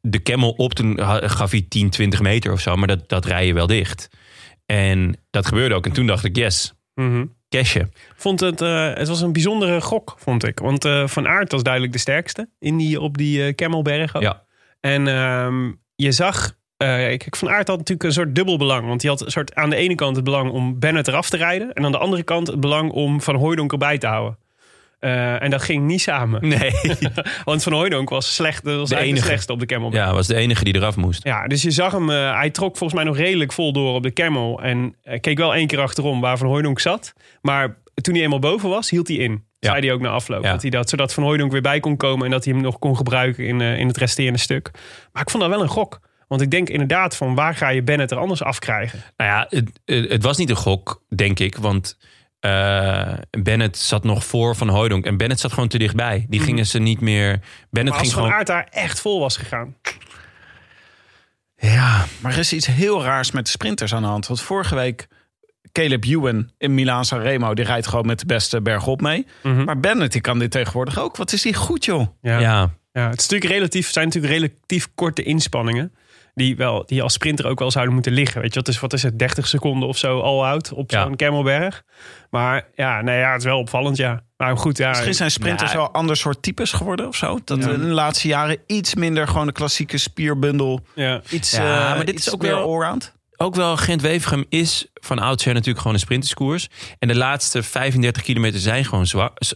de 0.00 0.22
Camel 0.22 0.50
op. 0.50 0.74
Toen 0.74 0.98
gaf 1.30 1.50
hij 1.50 1.66
10, 1.68 1.90
20 1.90 2.20
meter 2.20 2.52
of 2.52 2.60
zo. 2.60 2.76
Maar 2.76 2.88
dat, 2.88 3.08
dat 3.08 3.24
rij 3.24 3.46
je 3.46 3.54
wel 3.54 3.66
dicht. 3.66 4.08
En 4.66 5.16
dat 5.30 5.46
gebeurde 5.46 5.74
ook. 5.74 5.86
En 5.86 5.92
toen 5.92 6.06
dacht 6.06 6.24
ik, 6.24 6.36
yes, 6.36 6.74
Cashje. 7.48 7.88
Vond 8.16 8.40
het, 8.40 8.60
eh, 8.60 8.94
het 8.94 9.08
was 9.08 9.20
een 9.20 9.32
bijzondere 9.32 9.80
gok, 9.80 10.14
vond 10.18 10.44
ik. 10.44 10.58
Want 10.58 10.84
eh, 10.84 11.06
Van 11.06 11.28
Aert 11.28 11.52
was 11.52 11.62
duidelijk 11.62 11.92
de 11.92 11.98
sterkste 11.98 12.48
in 12.58 12.76
die, 12.76 13.00
op 13.00 13.18
die 13.18 13.54
ook. 14.14 14.22
Ja. 14.22 14.42
En 14.80 15.08
ehm, 15.08 15.72
je 15.94 16.12
zag... 16.12 16.54
kijk, 16.76 17.36
Van 17.36 17.48
Aert 17.48 17.68
had 17.68 17.78
natuurlijk 17.78 18.08
een 18.08 18.12
soort 18.12 18.34
dubbel 18.34 18.58
belang. 18.58 18.86
Want 18.86 19.02
hij 19.02 19.10
had 19.10 19.20
een 19.20 19.30
soort, 19.30 19.54
aan 19.54 19.70
de 19.70 19.76
ene 19.76 19.94
kant 19.94 20.16
het 20.16 20.24
belang 20.24 20.50
om 20.50 20.78
Bennett 20.78 21.08
eraf 21.08 21.30
te 21.30 21.36
rijden. 21.36 21.72
En 21.72 21.84
aan 21.84 21.92
de 21.92 21.98
andere 21.98 22.22
kant 22.22 22.46
het 22.46 22.60
belang 22.60 22.90
om 22.90 23.20
Van 23.20 23.34
Hooijdonk 23.34 23.72
erbij 23.72 23.98
te 23.98 24.06
houden. 24.06 24.38
Eh, 24.98 25.42
en 25.42 25.50
dat 25.50 25.62
ging 25.62 25.84
niet 25.86 26.00
samen. 26.00 26.48
Nee. 26.48 26.70
Want 27.44 27.62
Van 27.62 27.72
Hooijdonk 27.72 28.08
was, 28.08 28.34
slecht, 28.34 28.64
dat 28.64 28.76
was 28.76 28.88
De 28.88 28.94
eigenlijk 28.94 29.00
de 29.04 29.08
enige. 29.08 29.26
slechtste 29.26 29.52
op 29.52 29.58
de 29.58 29.66
Kemmelberg. 29.66 30.04
Ja, 30.04 30.12
was 30.12 30.26
de 30.26 30.34
enige 30.34 30.64
die 30.64 30.74
eraf 30.74 30.96
moest. 30.96 31.24
Ja, 31.24 31.46
dus 31.46 31.62
je 31.62 31.70
zag 31.70 31.92
hem, 31.92 32.10
eh, 32.10 32.34
hij 32.34 32.50
trok 32.50 32.76
volgens 32.76 32.92
mij 33.00 33.04
nog 33.04 33.16
redelijk 33.16 33.52
vol 33.52 33.72
door 33.72 33.94
op 33.94 34.02
de 34.02 34.12
Camel. 34.12 34.62
En 34.62 34.94
eh, 35.02 35.20
keek 35.20 35.38
wel 35.38 35.54
één 35.54 35.66
keer 35.66 35.80
achterom 35.80 36.20
waar 36.20 36.38
Van 36.38 36.46
Hooijdonk 36.46 36.80
zat. 36.80 37.12
Maar 37.42 37.76
toen 37.94 38.14
hij 38.14 38.22
eenmaal 38.22 38.38
boven 38.38 38.68
was, 38.68 38.90
hield 38.90 39.08
hij 39.08 39.16
in. 39.16 39.44
Ja. 39.58 39.70
Zei 39.70 39.86
hij 39.86 39.92
ook 39.94 40.00
na 40.00 40.08
afloop. 40.08 40.44
Ja. 40.44 40.50
Dat 40.52 40.62
hij 40.62 40.70
dat, 40.70 40.88
zodat 40.88 41.14
Van 41.14 41.22
Hooijdonk 41.22 41.52
weer 41.52 41.60
bij 41.62 41.80
kon 41.80 41.96
komen 41.96 42.24
en 42.24 42.30
dat 42.30 42.44
hij 42.44 42.52
hem 42.54 42.62
nog 42.62 42.78
kon 42.78 42.96
gebruiken 42.96 43.46
in, 43.46 43.60
in 43.60 43.86
het 43.86 43.96
resterende 43.96 44.38
stuk. 44.38 44.70
Maar 45.12 45.22
ik 45.22 45.30
vond 45.30 45.42
dat 45.42 45.52
wel 45.52 45.62
een 45.62 45.68
gok. 45.68 46.00
Want 46.28 46.40
ik 46.40 46.50
denk 46.50 46.68
inderdaad 46.68 47.16
van 47.16 47.34
waar 47.34 47.54
ga 47.54 47.68
je 47.68 47.82
Bennett 47.82 48.10
er 48.10 48.18
anders 48.18 48.42
afkrijgen? 48.42 49.02
Nou 49.16 49.30
ja, 49.30 49.46
het, 49.48 49.70
het 49.84 50.10
het 50.10 50.22
was 50.22 50.36
niet 50.36 50.50
een 50.50 50.56
gok, 50.56 51.02
denk 51.14 51.38
ik. 51.38 51.56
Want 51.56 51.98
eh, 52.46 53.42
Bennett 53.42 53.78
zat 53.78 54.04
nog 54.04 54.24
voor 54.24 54.56
Van 54.56 54.68
Hooijdonk. 54.68 55.04
En 55.04 55.16
Bennett 55.16 55.40
zat 55.40 55.52
gewoon 55.52 55.68
te 55.68 55.78
dichtbij. 55.78 56.26
Die 56.28 56.40
gingen 56.40 56.66
ze 56.66 56.78
niet 56.78 57.00
meer... 57.00 57.40
Bennett 57.70 57.72
Maar 57.72 57.92
als 57.92 57.98
ging 57.98 58.12
Van 58.12 58.22
gewoon... 58.22 58.38
Aert 58.38 58.46
daar 58.46 58.66
echt 58.70 59.00
vol 59.00 59.20
was 59.20 59.36
gegaan. 59.36 59.76
Ja, 61.56 62.06
Maar 62.20 62.32
er 62.32 62.38
is 62.38 62.52
iets 62.52 62.66
heel 62.66 63.02
raars 63.02 63.30
met 63.30 63.44
de 63.44 63.50
sprinters 63.50 63.94
aan 63.94 64.02
de 64.02 64.08
hand. 64.08 64.26
Want 64.26 64.40
vorige 64.40 64.74
week, 64.74 65.08
Caleb 65.72 66.04
Ewan 66.04 66.50
in 66.58 66.74
Milaan 66.74 67.04
Sanremo... 67.04 67.54
die 67.54 67.64
rijdt 67.64 67.86
gewoon 67.86 68.06
met 68.06 68.18
de 68.18 68.26
beste 68.26 68.62
bergop 68.62 69.00
mee. 69.00 69.26
Mhm. 69.42 69.64
Maar 69.64 69.80
Bennett, 69.80 70.12
die 70.12 70.20
kan 70.20 70.38
dit 70.38 70.50
tegenwoordig 70.50 70.98
ook. 70.98 71.16
Wat 71.16 71.32
is 71.32 71.42
die 71.42 71.54
goed, 71.54 71.84
joh. 71.84 72.06
Ja. 72.20 72.38
ja. 72.38 72.70
Ja, 72.92 73.08
het 73.08 73.20
is 73.20 73.28
natuurlijk 73.28 73.52
relatief, 73.52 73.90
zijn 73.90 74.04
natuurlijk 74.06 74.32
relatief 74.32 74.88
korte 74.94 75.22
inspanningen. 75.22 75.92
Die, 76.36 76.56
wel, 76.56 76.82
die 76.86 77.02
als 77.02 77.12
sprinter 77.12 77.46
ook 77.46 77.58
wel 77.58 77.70
zouden 77.70 77.94
moeten 77.94 78.12
liggen. 78.12 78.40
Weet 78.40 78.54
je, 78.54 78.58
wat 78.60 78.68
is, 78.68 78.80
wat 78.80 78.92
is 78.92 79.02
het, 79.02 79.18
30 79.18 79.46
seconden 79.46 79.88
of 79.88 79.98
zo 79.98 80.20
al 80.20 80.46
out 80.46 80.72
op 80.72 80.90
Ja. 80.90 81.02
zo'n 81.02 81.16
Kemmelberg. 81.16 81.82
Maar 82.30 82.66
ja, 82.74 83.00
nee, 83.02 83.18
ja, 83.18 83.30
het 83.30 83.38
is 83.38 83.44
wel 83.46 83.58
opvallend, 83.58 83.96
ja. 83.96 84.22
Maar 84.36 84.56
goed, 84.58 84.76
ja. 84.78 84.88
Misschien 84.88 85.14
zijn 85.14 85.30
sprinters 85.30 85.70
Ja. 85.72 85.76
wel 85.76 85.90
ander 85.90 86.16
soort 86.16 86.42
types 86.42 86.72
geworden 86.72 87.06
of 87.08 87.16
zo. 87.16 87.38
Dat 87.44 87.64
Ja. 87.64 87.70
in 87.70 87.80
de 87.80 87.86
laatste 87.86 88.28
jaren 88.28 88.58
iets 88.66 88.94
minder 88.94 89.28
gewoon 89.28 89.46
de 89.46 89.52
klassieke 89.52 89.98
spierbundel. 89.98 90.80
ja. 90.94 91.20
Iets, 91.30 91.50
Ja, 91.50 91.58
eh, 91.90 91.96
maar 91.96 92.04
dit 92.06 92.14
iets 92.14 92.26
is 92.26 92.32
ook 92.34 92.42
meer 92.42 92.50
wel- 92.54 92.62
allround. 92.62 93.14
ook 93.36 93.54
wel 93.54 93.76
Gent-Wevergem 93.76 94.44
is 94.48 94.86
van 94.94 95.18
oudsher 95.18 95.52
natuurlijk 95.52 95.78
gewoon 95.78 95.94
een 95.94 96.00
sprinterskoers. 96.02 96.68
En 96.98 97.08
de 97.08 97.16
laatste 97.16 97.62
35 97.62 98.22
kilometer 98.22 98.60
zijn 98.60 98.84
gewoon 98.84 99.06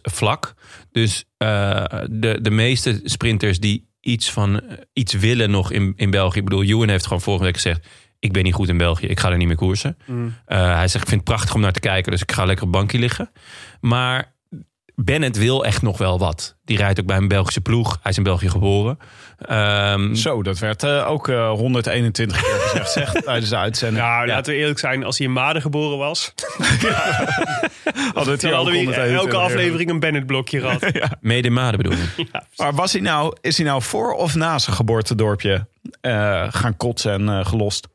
vlak. 0.03 0.55
Dus 0.93 1.25
eh, 1.37 1.85
de, 2.11 2.39
de 2.43 2.51
meeste 2.51 3.01
sprinters 3.05 3.61
die 3.61 3.89
iets 4.01 4.31
van 4.31 4.61
eh, 4.61 4.77
iets 4.93 5.13
willen 5.13 5.51
nog 5.51 5.73
in, 5.73 5.93
in 5.97 6.11
België. 6.11 6.39
Ik 6.39 6.45
bedoel, 6.45 6.63
Ewan 6.63 6.89
heeft 6.89 7.07
gewoon 7.07 7.21
vorige 7.21 7.45
week 7.45 7.55
gezegd... 7.55 7.87
ik 8.19 8.33
ben 8.33 8.45
niet 8.45 8.55
goed 8.55 8.69
in 8.69 8.77
België, 8.77 9.07
ik 9.07 9.21
ga 9.21 9.31
er 9.31 9.37
niet 9.37 9.47
meer 9.47 9.57
koersen. 9.57 9.97
Eh, 10.45 10.75
hij 10.75 10.89
zegt, 10.89 11.03
ik 11.05 11.09
vind 11.11 11.21
het 11.21 11.25
prachtig 11.25 11.55
om 11.55 11.61
naar 11.61 11.73
te 11.73 11.81
kijken... 11.81 12.13
dus 12.13 12.23
ik 12.23 12.33
ga 12.33 12.45
lekker 12.45 12.65
op 12.65 12.73
bankje 12.73 12.99
liggen. 12.99 13.31
Maar 13.81 14.35
Bennett 15.05 15.37
wil 15.37 15.65
echt 15.65 15.83
nog 15.83 15.99
wel 15.99 16.19
wat. 16.19 16.57
Die 16.65 16.77
rijdt 16.77 17.01
ook 17.01 17.07
bij 17.07 17.17
een 17.17 17.29
Belgische 17.29 17.61
ploeg. 17.61 17.99
Hij 18.03 18.11
is 18.11 18.17
in 18.17 18.23
België 18.23 18.49
geboren. 18.49 18.99
Ehm, 19.39 20.15
Zo, 20.15 20.43
dat 20.43 20.59
werd 20.59 20.83
eh, 20.83 21.11
ook 21.11 21.29
eh, 21.29 21.51
121 21.51 22.43
keer 22.43 22.55
gezegd 22.61 22.91
zeg, 22.91 23.13
tijdens 23.25 23.51
de 23.51 23.57
uitzending. 23.57 24.03
Nou, 24.05 24.27
laten 24.27 24.53
we 24.53 24.59
eerlijk 24.59 24.79
zijn. 24.79 25.05
Als 25.05 25.19
hij 25.19 25.27
in 25.27 25.33
Maden 25.33 25.63
geboren 25.63 25.99
was, 25.99 26.33
hier 26.81 26.93
hadden 28.15 28.25
we 28.25 28.31
ook 28.31 28.41
hier 28.41 28.55
121 28.55 29.13
elke 29.13 29.37
aflevering 29.37 29.91
een 29.91 30.01
Bennett-blokje 30.01 30.61
gehad. 30.61 30.81
Mede 31.21 31.49
in 31.49 31.55
Maden 31.55 31.83
bedoel 31.83 31.99
ik. 32.17 32.31
Maar 32.57 32.75
was 32.75 32.93
hij 32.93 33.01
nou, 33.01 33.37
is 33.41 33.57
hij 33.57 33.67
nou 33.67 33.83
voor 33.83 34.13
of 34.13 34.35
na 34.35 34.59
zijn 34.59 34.77
geboortedorpje 34.77 35.67
eh, 36.01 36.47
gaan 36.51 36.77
kotsen 36.77 37.13
en 37.13 37.29
eh, 37.29 37.47
gelost? 37.47 37.89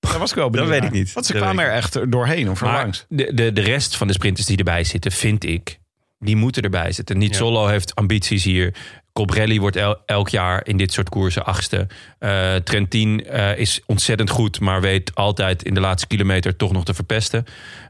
Dat 0.00 0.16
was 0.16 0.30
ik 0.30 0.36
wel 0.36 0.50
benieuwd 0.50 0.68
weet 0.70 0.80
naar. 0.80 0.88
ik 0.88 0.94
niet. 0.94 1.12
Want 1.12 1.26
ze 1.26 1.32
Dat 1.32 1.42
kwamen 1.42 1.64
weet 1.64 1.72
er 1.72 1.78
echt 1.78 2.10
doorheen 2.12 2.50
of 2.50 2.60
langs. 2.60 3.06
de, 3.08 3.34
de, 3.34 3.52
de 3.52 3.60
rest 3.60 3.96
van 3.96 4.06
de 4.06 4.12
sprinters 4.12 4.46
die 4.46 4.56
erbij 4.56 4.84
zitten, 4.84 5.12
vind 5.12 5.44
ik, 5.44 5.78
die 6.24 6.36
moeten 6.36 6.62
erbij 6.62 6.92
zitten. 6.92 7.18
Niet. 7.18 7.36
Solo 7.36 7.66
heeft 7.66 7.94
ambities 7.94 8.44
hier. 8.44 8.74
Cobrelli 9.12 9.60
wordt 9.60 9.76
el- 9.76 9.98
elk 10.06 10.28
jaar 10.28 10.66
in 10.66 10.76
dit 10.76 10.92
soort 10.92 11.08
koersen 11.08 11.44
achtste. 11.44 11.86
Eh, 12.18 12.54
Trentin 12.54 13.26
eh, 13.26 13.58
is 13.58 13.80
ontzettend 13.86 14.30
goed, 14.30 14.60
maar 14.60 14.80
weet 14.80 15.14
altijd 15.14 15.62
in 15.62 15.74
de 15.74 15.80
laatste 15.80 16.06
kilometer 16.06 16.56
toch 16.56 16.72
nog 16.72 16.84
te 16.84 16.94
verpesten. 16.94 17.44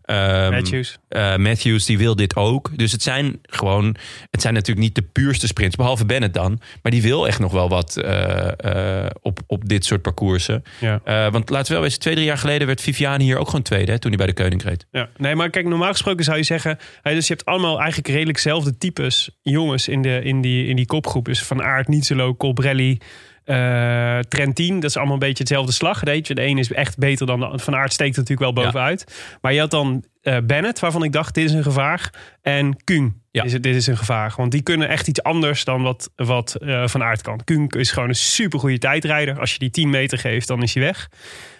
Ehm, 0.05 0.51
Matthews. 0.51 0.99
eh, 1.09 1.37
Matthews 1.37 1.85
die 1.85 1.99
wil 1.99 2.17
dit 2.17 2.37
ook. 2.37 2.71
Dus 2.77 2.93
het 2.93 3.03
zijn 3.03 3.39
gewoon, 3.43 3.97
het 4.31 4.41
zijn 4.43 4.55
natuurlijk 4.55 4.87
niet 4.87 4.95
de 4.95 5.03
puurste 5.03 5.47
sprints, 5.47 5.77
behalve 5.77 6.07
Bennett 6.07 6.35
dan. 6.35 6.61
Maar 6.83 6.93
die 6.93 7.03
wil 7.03 7.27
echt 7.27 7.39
nog 7.39 7.53
wel 7.53 7.69
wat 7.69 7.97
eh, 7.97 9.05
eh, 9.05 9.11
op, 9.21 9.41
op 9.47 9.69
dit 9.69 9.85
soort 9.85 10.03
parcoursen. 10.03 10.63
Ja. 10.81 11.01
Want 11.31 11.51
laten 11.51 11.67
we 11.67 11.73
wel 11.73 11.83
weten, 11.83 12.01
twee, 12.01 12.15
drie 12.15 12.27
jaar 12.27 12.39
geleden 12.39 12.67
werd 12.67 12.81
Viviani 12.81 13.25
hier 13.25 13.39
ook 13.39 13.47
gewoon 13.47 13.63
tweede, 13.63 13.93
hè, 13.93 13.99
toen 13.99 14.11
hij 14.11 14.25
bij 14.25 14.35
de 14.35 14.43
Koning 14.43 14.63
reed. 14.63 14.87
Ja, 14.91 15.09
nee, 15.17 15.35
maar 15.35 15.51
kijk, 15.51 15.67
normaal 15.67 15.91
gesproken 15.91 16.25
zou 16.25 16.37
je 16.37 16.43
zeggen... 16.43 16.79
dus 17.03 17.27
je 17.27 17.33
hebt 17.33 17.45
allemaal 17.47 17.79
eigenlijk 17.79 18.09
redelijk 18.09 18.39
zelfde 18.39 18.79
types 18.79 19.31
jongens 19.43 19.89
in, 19.89 20.03
de, 20.03 20.21
in, 20.23 20.41
die, 20.41 20.67
in 20.67 20.77
die 20.77 20.87
kopgroep. 20.87 21.25
Dus 21.25 21.43
Van 21.43 21.63
Aert, 21.63 21.89
Nietzelo, 21.89 22.35
Colbrelli, 22.35 22.99
eh 23.45 24.19
Trentin. 24.19 24.75
Dat 24.75 24.91
is 24.91 24.97
allemaal 24.97 25.15
een 25.15 25.19
beetje 25.21 25.43
hetzelfde 25.43 25.73
slag. 25.73 26.01
Weet 26.01 26.27
je. 26.27 26.35
De 26.35 26.41
ene 26.41 26.61
is 26.61 26.73
echt 26.73 26.99
beter 26.99 27.27
dan 27.27 27.41
de 27.41 27.59
Van 27.59 27.75
Aert 27.75 27.93
steekt 27.93 28.17
er 28.17 28.23
natuurlijk 28.23 28.55
wel 28.55 28.65
bovenuit. 28.65 29.37
Maar 29.41 29.53
je 29.53 29.61
had 29.61 29.71
dan 29.71 30.05
eh, 30.23 30.37
Bennett, 30.45 30.79
waarvan 30.81 31.03
ik 31.05 31.13
dacht, 31.13 31.35
dit 31.35 31.45
is 31.45 31.53
een 31.53 31.63
gevaar. 31.63 32.11
En 32.43 32.77
Kuhn, 32.85 33.23
Ja. 33.31 33.43
is 33.43 33.53
dit 33.53 33.67
is 33.67 33.87
een 33.87 33.97
gevaar. 33.97 34.35
Want 34.37 34.53
die 34.53 34.63
kunnen 34.63 34.89
echt 34.89 35.09
iets 35.09 35.23
anders 35.23 35.65
dan 35.65 35.83
wat, 35.83 36.11
wat 36.17 36.55
eh, 36.55 36.87
Van 36.87 37.03
Aert 37.03 37.23
kan. 37.23 37.41
Kuhn 37.45 37.67
is 37.69 37.91
gewoon 37.91 38.09
een 38.09 38.15
supergoeie 38.15 38.79
tijdrijder. 38.79 39.41
Als 39.41 39.53
je 39.53 39.59
die 39.59 39.71
10 39.71 39.91
meter 39.91 40.19
geeft, 40.19 40.49
dan 40.49 40.63
is 40.63 40.75
hij 40.75 40.83
weg. 40.83 41.09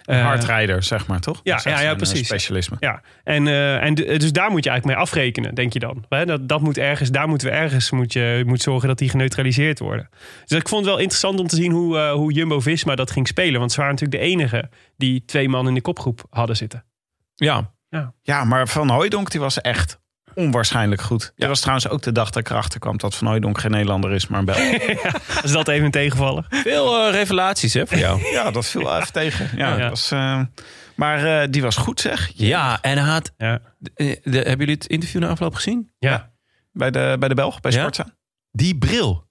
Eh, 0.05 0.21
Hardrijder, 0.21 0.83
zeg 0.83 1.07
maar, 1.07 1.19
toch? 1.19 1.39
ja, 1.43 1.59
ja, 1.63 1.81
ja, 1.81 1.89
eh, 1.89 1.95
precies. 1.95 2.25
Specialisme. 2.25 2.77
Ja, 2.79 3.01
en, 3.23 3.47
eh, 3.47 3.83
en 3.83 3.95
dus 3.95 4.31
daar 4.31 4.51
moet 4.51 4.63
je 4.63 4.69
eigenlijk 4.69 4.85
mee 4.85 5.07
afrekenen, 5.07 5.55
denk 5.55 5.73
je 5.73 5.79
dan. 5.79 6.05
Dat, 6.09 6.47
dat 6.47 6.61
moet 6.61 6.77
ergens, 6.77 7.09
daar 7.09 7.27
moeten 7.27 7.47
we 7.47 7.53
ergens 7.53 7.91
moet 7.91 8.13
je, 8.13 8.43
moet 8.45 8.61
zorgen 8.61 8.87
dat 8.87 8.97
die 8.97 9.09
geneutraliseerd 9.09 9.79
worden. 9.79 10.09
Dus 10.45 10.59
ik 10.59 10.67
vond 10.67 10.81
het 10.81 10.93
wel 10.93 11.01
interessant 11.01 11.39
om 11.39 11.47
te 11.47 11.55
zien 11.55 11.71
hoe, 11.71 11.99
hoe 11.99 12.33
Jumbo 12.33 12.59
Visma 12.59 12.95
dat 12.95 13.11
ging 13.11 13.27
spelen. 13.27 13.59
Want 13.59 13.71
ze 13.71 13.77
waren 13.77 13.93
natuurlijk 13.93 14.21
de 14.21 14.29
enige 14.29 14.69
die 14.97 15.25
twee 15.25 15.49
man 15.49 15.67
in 15.67 15.73
de 15.73 15.81
kopgroep 15.81 16.23
hadden 16.29 16.55
zitten. 16.55 16.85
Ja, 17.35 17.73
Ja, 18.21 18.43
maar 18.43 18.67
Van 18.67 18.89
Hooijdonk 18.89 19.31
die 19.31 19.39
was 19.39 19.61
echt 19.61 19.99
onwaarschijnlijk 20.35 21.01
goed. 21.01 21.33
Dat 21.35 21.47
was 21.49 21.59
trouwens 21.59 21.89
ook 21.89 22.01
de 22.01 22.11
dag 22.11 22.29
dat 22.29 22.35
ik 22.41 22.49
erachter 22.49 22.79
kwam 22.79 22.97
dat 22.97 23.15
Van 23.15 23.27
Hooijdonk 23.27 23.59
geen 23.59 23.71
Nederlander 23.71 24.11
is, 24.11 24.27
maar 24.27 24.39
een 24.39 24.45
Belg. 24.45 24.59
Is 25.43 25.51
dat 25.51 25.67
even 25.67 25.85
een 25.85 25.91
tegenvallen? 25.91 26.45
veel 26.49 27.05
eh, 27.05 27.11
revelaties 27.11 27.73
hè, 27.73 27.87
voor 27.87 27.97
jou. 27.97 28.21
ja, 28.37 28.51
dat 28.51 28.65
viel 28.67 28.83
wel 28.83 28.97
even 28.99 29.13
tegen. 29.13 29.49
Ja. 29.55 29.77
Dat 29.77 29.89
was, 29.89 30.11
eh, 30.11 30.41
maar 30.95 31.41
eh, 31.41 31.47
die 31.49 31.61
was 31.61 31.75
goed, 31.75 31.99
zeg. 32.01 32.31
Ja, 32.33 32.81
en 32.81 32.97
hij 32.97 33.07
had. 33.11 33.31
Ja. 33.37 33.59
de- 33.79 34.19
hebben 34.23 34.57
jullie 34.57 34.73
het 34.73 34.85
interview 34.87 35.21
na 35.21 35.27
afloop 35.27 35.55
gezien? 35.55 35.91
Ja. 35.99 36.31
Bij 36.71 36.91
de, 36.91 37.15
bij 37.19 37.29
de 37.29 37.35
Belg, 37.35 37.59
bij 37.59 37.71
Ja? 37.71 37.77
Sportza. 37.79 38.05
Die 38.51 38.77
bril. 38.77 39.24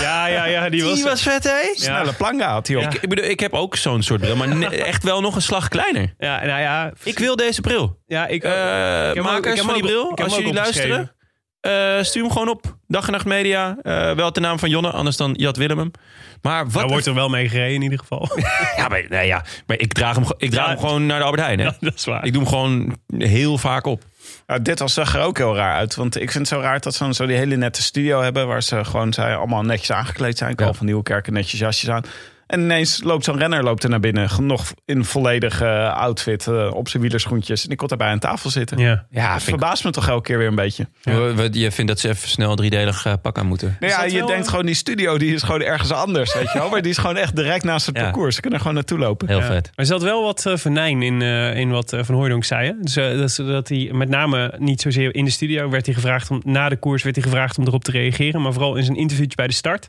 Ja, 0.00 0.26
ja, 0.26 0.44
ja, 0.44 0.68
die 0.70 0.84
was, 0.84 0.94
Die 0.94 1.04
was 1.04 1.22
vet, 1.22 1.44
hè? 1.44 1.72
Snelle 1.74 2.12
planga 2.12 2.52
had 2.52 2.66
hij 2.66 2.76
op. 2.76 2.82
Ja. 2.82 2.88
Ik, 2.88 2.94
ik 3.02 3.08
bedoel, 3.08 3.24
ik 3.24 3.40
heb 3.40 3.52
ook 3.52 3.76
zo'n 3.76 4.02
soort 4.02 4.20
bril, 4.20 4.36
maar 4.36 4.56
ne- 4.56 4.66
echt 4.92 5.02
wel 5.02 5.20
nog 5.20 5.34
een 5.34 5.42
slag 5.42 5.68
kleiner. 5.68 6.14
Ja, 6.18 6.44
nou 6.44 6.60
ja. 6.60 6.92
Ik 7.02 7.18
wil 7.18 7.36
deze 7.36 7.60
bril. 7.60 7.98
ja, 8.06 8.26
ik, 8.26 8.42
Eh 8.42 8.50
heb 8.52 9.14
hem 9.14 9.18
ook- 9.26 9.30
makers 9.32 9.46
ik 9.54 9.56
heb 9.56 9.64
van 9.64 9.74
die 9.74 9.82
ook- 9.82 9.88
bril, 9.88 10.10
ik 10.10 10.18
heb 10.18 10.26
als 10.26 10.36
jullie 10.36 10.52
luisteren, 10.52 11.12
eh, 11.60 12.02
stuur 12.02 12.22
hem 12.22 12.32
gewoon 12.32 12.48
op. 12.48 12.76
Dag 12.86 13.06
en 13.06 13.12
Nacht 13.12 13.24
Media. 13.24 13.76
Eh, 13.82 14.12
wel 14.12 14.32
de 14.32 14.40
naam 14.40 14.58
van 14.58 14.68
Jonne, 14.70 14.90
anders 14.90 15.16
dan 15.16 15.32
Jad 15.32 15.56
Willem. 15.56 15.90
Maar 16.42 16.64
wat... 16.64 16.72
Daar 16.74 16.86
wordt 16.88 17.06
er 17.06 17.14
wel 17.14 17.28
mee 17.28 17.48
gereden 17.48 17.74
in 17.74 17.82
ieder 17.82 17.98
geval. 17.98 18.28
ja, 18.76 18.88
maar, 18.88 19.04
nee, 19.08 19.26
ja, 19.26 19.44
maar 19.66 19.78
ik 19.78 19.92
draag 19.92 20.14
hem, 20.14 20.26
ge- 20.26 20.34
ik 20.38 20.50
draag 20.50 20.64
Ja. 20.64 20.70
hem 20.70 20.80
gewoon 20.80 21.06
naar 21.06 21.18
de 21.18 21.24
Albert 21.24 21.42
Heijn. 21.42 21.58
Hè? 21.58 21.64
Ja, 21.64 21.76
dat 21.80 21.94
is 21.94 22.04
waar. 22.04 22.24
Ik 22.24 22.32
doe 22.32 22.42
hem 22.42 22.50
gewoon 22.50 22.96
heel 23.18 23.58
vaak 23.58 23.86
op. 23.86 24.02
Ja, 24.46 24.58
dit 24.58 24.78
was, 24.78 24.94
zag 24.94 25.14
er 25.14 25.20
ook 25.22 25.36
heel 25.38 25.56
raar 25.56 25.74
uit. 25.74 25.94
Want 25.94 26.20
ik 26.20 26.30
vind 26.30 26.48
het 26.48 26.58
zo 26.58 26.64
raar 26.64 26.80
dat 26.80 26.94
ze 26.94 27.02
dan 27.02 27.14
zo 27.14 27.26
die 27.26 27.36
hele 27.36 27.56
nette 27.56 27.82
studio 27.82 28.20
hebben... 28.20 28.46
waar 28.46 28.62
ze 28.62 28.84
gewoon 28.84 29.12
zij 29.12 29.36
allemaal 29.36 29.62
netjes 29.62 29.90
aangekleed 29.92 30.38
zijn. 30.38 30.54
Carl 30.54 30.70
Ja. 30.70 30.76
van 30.76 30.86
Nieuwkerk 30.86 31.30
netjes 31.30 31.60
jasjes 31.60 31.90
aan. 31.90 32.02
En 32.46 32.60
ineens 32.60 33.00
loopt 33.02 33.24
zo'n 33.24 33.38
renner 33.38 33.62
loopt 33.62 33.82
er 33.84 33.90
naar 33.90 34.00
binnen. 34.00 34.28
Nog 34.40 34.72
in 34.84 35.04
volledig 35.04 35.60
eh, 35.60 35.94
outfit 35.96 36.46
eh, 36.46 36.70
op 36.74 36.88
zijn 36.88 37.02
wielerschoentjes. 37.02 37.64
En 37.64 37.70
ik 37.70 37.76
kon 37.76 37.88
daarbij 37.88 38.08
aan 38.08 38.18
tafel 38.18 38.50
zitten. 38.50 38.78
Ja. 38.78 39.06
Ja, 39.10 39.32
Dat 39.32 39.42
verbaast 39.42 39.84
me 39.84 39.90
toch 39.90 40.08
elke 40.08 40.22
keer 40.22 40.38
weer 40.38 40.46
een 40.46 40.54
beetje. 40.54 40.86
Je 41.52 41.70
vindt 41.70 41.90
dat 41.90 42.00
ze 42.00 42.08
even 42.08 42.28
snel 42.28 42.50
een 42.50 42.56
driedelig 42.56 43.06
eh, 43.06 43.12
pak 43.22 43.38
aan 43.38 43.46
moeten. 43.46 43.76
Nou 43.80 43.92
ja, 43.92 44.04
je 44.04 44.26
denkt 44.26 44.48
gewoon 44.48 44.66
die 44.66 44.74
studio 44.74 45.18
die 45.18 45.34
is 45.34 45.42
gewoon 45.42 45.62
ergens 45.62 45.92
anders, 45.92 46.34
weet 46.34 46.52
je 46.52 46.58
wel. 46.58 46.70
Maar 46.70 46.82
die 46.82 46.90
is 46.90 46.98
gewoon 46.98 47.16
echt 47.16 47.36
direct 47.36 47.64
naast 47.64 47.86
het 47.86 47.96
Ja. 47.96 48.02
parcours. 48.02 48.34
Ze 48.34 48.40
kunnen 48.40 48.58
er 48.58 48.64
gewoon 48.64 48.78
naartoe 48.80 48.98
lopen. 48.98 49.28
Heel 49.28 49.38
Ja. 49.38 49.46
vet. 49.46 49.64
Maar 49.64 49.72
er 49.74 49.86
zat 49.86 50.02
wel 50.02 50.22
wat 50.22 50.44
uh, 50.46 50.56
venijn 50.56 51.02
in, 51.02 51.22
eh, 51.22 51.56
in 51.56 51.70
wat 51.70 51.96
Van 52.00 52.14
Hooijdonk 52.14 52.44
zei. 52.44 52.66
Hè? 52.66 52.72
Dus, 52.80 52.94
dat, 53.34 53.46
dat 53.46 53.68
hij 53.68 53.90
met 53.92 54.08
name 54.08 54.54
niet 54.58 54.80
zozeer 54.80 55.14
in 55.14 55.24
de 55.24 55.30
studio 55.30 55.70
werd 55.70 55.86
hij 55.86 55.94
gevraagd 55.94 56.30
om 56.30 56.40
na 56.44 56.68
de 56.68 56.76
koers 56.76 57.02
werd 57.02 57.16
hij 57.16 57.24
gevraagd 57.24 57.58
om 57.58 57.66
erop 57.66 57.84
te 57.84 57.90
reageren, 57.90 58.42
maar 58.42 58.52
vooral 58.52 58.76
in 58.76 58.84
zijn 58.84 58.96
interviewtje 58.96 59.36
bij 59.36 59.46
de 59.46 59.52
start. 59.54 59.88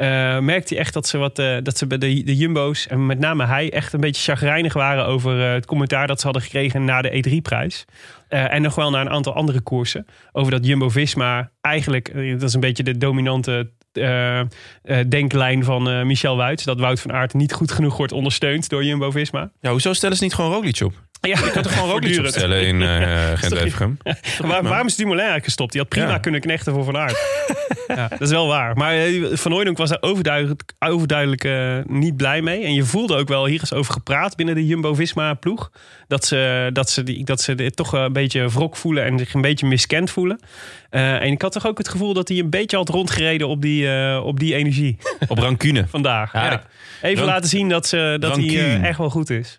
Eh 0.00 0.38
merkte 0.38 0.74
hij 0.74 0.82
echt 0.82 0.94
dat 0.94 1.06
ze, 1.06 1.18
wat, 1.18 1.38
eh, 1.38 1.56
dat 1.62 1.78
ze 1.78 1.86
bij 1.86 1.98
de, 1.98 2.22
de 2.22 2.36
Jumbo's 2.36 2.86
en 2.86 3.06
met 3.06 3.18
name 3.18 3.46
hij 3.46 3.72
echt 3.72 3.92
een 3.92 4.00
beetje 4.00 4.22
chagrijnig 4.22 4.72
waren 4.72 5.06
over 5.06 5.46
eh, 5.46 5.52
het 5.52 5.66
commentaar 5.66 6.06
dat 6.06 6.18
ze 6.18 6.24
hadden 6.24 6.42
gekregen 6.42 6.84
na 6.84 7.02
de 7.02 7.10
E3-prijs. 7.10 7.84
Eh, 8.28 8.52
en 8.52 8.62
nog 8.62 8.74
wel 8.74 8.90
naar 8.90 9.00
een 9.00 9.10
aantal 9.10 9.34
andere 9.34 9.60
koersen. 9.60 10.06
Over 10.32 10.50
dat 10.50 10.66
Jumbo-Visma 10.66 11.50
eigenlijk, 11.60 12.08
eh, 12.08 12.32
dat 12.32 12.48
is 12.48 12.54
een 12.54 12.60
beetje 12.60 12.82
de 12.82 12.98
dominante 12.98 13.70
denklijn 15.08 15.64
van 15.64 16.06
Michel 16.06 16.36
Wuits. 16.36 16.64
Dat 16.64 16.80
Wout 16.80 17.00
van 17.00 17.12
Aert 17.12 17.34
niet 17.34 17.52
goed 17.52 17.72
genoeg 17.72 17.96
wordt 17.96 18.12
ondersteund 18.12 18.68
door 18.68 18.84
Jumbo-Visma. 18.84 19.50
Ja, 19.60 19.70
hoezo 19.70 19.92
stellen 19.92 20.16
ze 20.16 20.22
niet 20.22 20.34
gewoon 20.34 20.52
Roglic 20.52 20.80
op? 20.80 21.09
Ja, 21.20 21.38
Je 21.44 21.50
kunt 21.50 21.64
er 21.64 21.70
gewoon 21.70 21.88
voortdurend. 21.90 22.26
opstellen 22.26 22.66
in 22.66 22.82
eh 22.82 23.28
Gent-Wevergem. 23.40 23.98
Waar, 24.38 24.62
waarom 24.62 24.86
is 24.86 24.94
Dumoulin 24.96 25.18
eigenlijk 25.20 25.44
gestopt? 25.44 25.72
Die 25.72 25.80
had 25.80 25.90
prima 25.90 26.08
Ja. 26.08 26.18
kunnen 26.18 26.40
knechten 26.40 26.72
voor 26.72 26.84
Van 26.84 26.96
Aert. 26.96 27.18
ja, 27.96 28.08
dat 28.08 28.20
is 28.20 28.30
wel 28.30 28.46
waar. 28.46 28.76
Maar 28.76 28.94
eh, 28.94 29.24
Van 29.32 29.52
Hooydonk 29.52 29.76
was 29.78 29.88
daar 29.88 29.98
overduidelijk, 30.00 30.62
overduidelijk 30.78 31.44
eh, 31.44 31.76
niet 31.84 32.16
blij 32.16 32.42
mee. 32.42 32.64
En 32.64 32.74
je 32.74 32.84
voelde 32.84 33.16
ook 33.16 33.28
wel, 33.28 33.46
hier 33.46 33.62
is 33.62 33.72
over 33.72 33.92
gepraat 33.92 34.36
binnen 34.36 34.54
de 34.54 34.66
Jumbo-Visma-ploeg. 34.66 35.70
Dat 36.08 36.24
ze, 36.24 36.70
dat, 36.72 36.90
ze 36.90 37.02
die, 37.02 37.24
dat 37.24 37.40
ze 37.40 37.54
dit 37.54 37.76
toch 37.76 37.92
een 37.92 38.12
beetje 38.12 38.48
wrok 38.48 38.76
voelen 38.76 39.04
en 39.04 39.18
zich 39.18 39.34
een 39.34 39.40
beetje 39.40 39.66
miskend 39.66 40.10
voelen. 40.10 40.40
Eh, 40.90 41.14
en 41.14 41.32
ik 41.32 41.42
had 41.42 41.52
toch 41.52 41.66
ook 41.66 41.78
het 41.78 41.88
gevoel 41.88 42.12
dat 42.14 42.28
hij 42.28 42.38
een 42.38 42.50
beetje 42.50 42.76
had 42.76 42.88
rondgereden 42.88 43.48
op 43.48 43.62
die, 43.62 43.92
eh, 43.92 44.24
op 44.24 44.38
die 44.40 44.54
energie 44.54 44.98
Op 45.28 45.38
rancune. 45.38 45.86
vandaag. 45.88 46.32
Ja, 46.32 46.44
Ja. 46.50 46.62
Even 47.02 47.24
laten 47.24 47.48
zien 47.48 47.68
dat, 47.68 47.86
ze, 47.86 48.16
dat 48.20 48.36
hij 48.36 48.80
echt 48.82 48.98
wel 48.98 49.10
goed 49.10 49.30
is. 49.30 49.58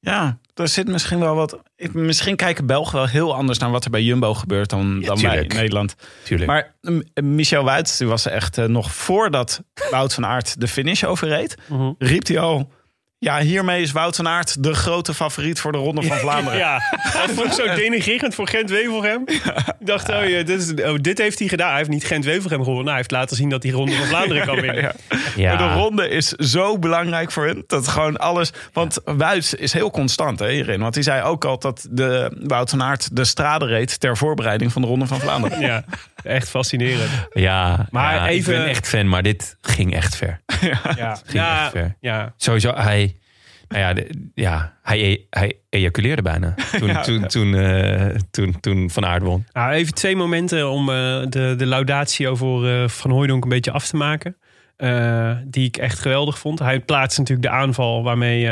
Ja, 0.00 0.38
er 0.60 0.68
zit 0.68 0.88
misschien 0.88 1.18
wel 1.20 1.34
wat... 1.34 1.58
ik- 1.76 1.94
Misschien 1.94 2.36
kijken 2.36 2.66
Belgen 2.66 2.94
wel 2.94 3.06
heel 3.06 3.34
anders 3.34 3.58
naar 3.58 3.70
wat 3.70 3.84
er 3.84 3.90
bij 3.90 4.02
Jumbo 4.02 4.34
gebeurt 4.34 4.70
dan, 4.70 5.00
dan 5.00 5.16
tuurlijk. 5.16 5.54
Nederland. 5.54 5.94
Tuurlijk. 6.24 6.50
Maar 6.50 6.74
mm, 6.80 7.02
Michel 7.34 7.64
Wuits, 7.64 7.96
die 7.96 8.06
was 8.06 8.26
echt 8.26 8.58
eh, 8.58 8.64
nog 8.64 8.92
voordat 8.94 9.62
Wout 9.90 10.14
van 10.14 10.26
Aert 10.26 10.60
de 10.60 10.68
finish 10.68 11.04
overreed, 11.04 11.56
Mhm. 11.68 11.92
riep 11.98 12.26
hij 12.26 12.38
al... 12.38 12.72
Ja, 13.22 13.38
hiermee 13.40 13.82
is 13.82 13.92
Wout 13.92 14.16
van 14.16 14.28
Aert 14.28 14.62
de 14.62 14.74
grote 14.74 15.14
favoriet 15.14 15.60
voor 15.60 15.72
de 15.72 15.78
Ronde 15.78 16.02
van 16.02 16.16
Vlaanderen. 16.24 16.58
Ja, 16.58 16.80
dat 17.12 17.30
vond 17.30 17.46
ik 17.46 17.52
zo 17.52 17.74
denigrerend 17.82 18.34
voor 18.34 18.48
Gent-Wevelgem. 18.48 19.22
Ik 19.26 19.86
dacht, 19.86 20.08
oh, 20.08 20.28
ja, 20.28 20.42
dit, 20.42 20.60
is, 20.78 20.84
oh, 20.84 20.94
dit 21.00 21.18
heeft 21.18 21.38
hij 21.38 21.48
gedaan. 21.48 21.68
Hij 21.68 21.76
heeft 21.76 21.88
niet 21.90 22.04
Gent-Wevelgem 22.04 22.58
gewonnen. 22.58 22.76
Nou, 22.76 22.88
hij 22.88 22.96
heeft 22.96 23.10
laten 23.10 23.36
zien 23.36 23.48
dat 23.48 23.62
hij 23.62 23.72
Ronde 23.72 23.92
van 23.92 24.06
Vlaanderen 24.12 24.46
kan 24.46 24.60
winnen. 24.60 24.82
Ja. 24.82 24.92
ja. 25.36 25.54
Maar 25.54 25.68
de 25.68 25.74
ronde 25.74 26.08
is 26.08 26.28
zo 26.28 26.78
belangrijk 26.78 27.32
voor 27.32 27.46
hen. 27.46 27.64
Dat 27.66 27.88
gewoon 27.88 28.16
alles. 28.16 28.52
Want 28.72 28.98
Wuits 29.04 29.54
is 29.54 29.72
heel 29.72 29.90
constant 29.90 30.38
hè, 30.38 30.50
hierin. 30.50 30.80
Want 30.80 30.94
hij 30.94 31.02
zei 31.02 31.22
ook 31.22 31.44
al 31.44 31.58
dat 31.58 31.86
de 31.90 32.36
Wout 32.42 32.70
van 32.70 32.82
Aert 32.82 33.16
de 33.16 33.24
strade 33.24 33.66
reed 33.66 34.00
ter 34.00 34.16
voorbereiding 34.16 34.72
van 34.72 34.82
de 34.82 34.88
Ronde 34.88 35.06
van 35.06 35.20
Vlaanderen. 35.20 35.60
Ja, 35.60 35.84
echt 36.22 36.48
fascinerend. 36.48 37.10
Ja, 37.32 37.86
Maar 37.90 38.14
ja, 38.14 38.26
even- 38.28 38.52
ik 38.52 38.58
ben 38.58 38.68
echt 38.68 38.88
fan, 38.88 39.08
maar 39.08 39.22
dit 39.22 39.56
ging 39.60 39.94
echt 39.94 40.16
ver. 40.16 40.40
Ja, 40.96 41.18
Ging 41.26 41.44
echt 41.44 41.70
ver. 41.70 41.96
ja. 42.00 42.32
Sowieso, 42.36 42.74
hij... 42.74 43.09
Nou 43.70 43.82
ja, 43.82 43.92
de- 43.92 44.30
ja 44.34 44.76
hij, 44.82 45.00
e- 45.00 45.26
hij 45.30 45.58
ejaculeerde 45.68 46.22
bijna 46.22 46.54
toen, 46.78 47.02
toen, 47.02 47.26
Toen, 47.26 47.54
eh, 47.54 48.06
toen, 48.30 48.60
toen 48.60 48.90
Van 48.90 49.04
Aert 49.06 49.22
won. 49.22 49.44
Nou, 49.52 49.72
even 49.72 49.94
twee 49.94 50.16
momenten 50.16 50.70
om 50.70 50.88
eh, 50.88 50.94
de, 51.28 51.54
de 51.56 51.66
laudatie 51.66 52.28
over 52.28 52.82
eh, 52.82 52.88
Van 52.88 53.10
Hooijdonk 53.10 53.42
een 53.42 53.48
beetje 53.48 53.70
af 53.72 53.86
te 53.86 53.96
maken. 53.96 54.36
Die 55.44 55.66
ik 55.66 55.76
echt 55.76 55.98
geweldig 55.98 56.38
vond. 56.38 56.58
Hij 56.58 56.80
plaatste 56.80 57.20
natuurlijk 57.20 57.48
de 57.48 57.54
aanval 57.54 58.02
waarmee 58.02 58.46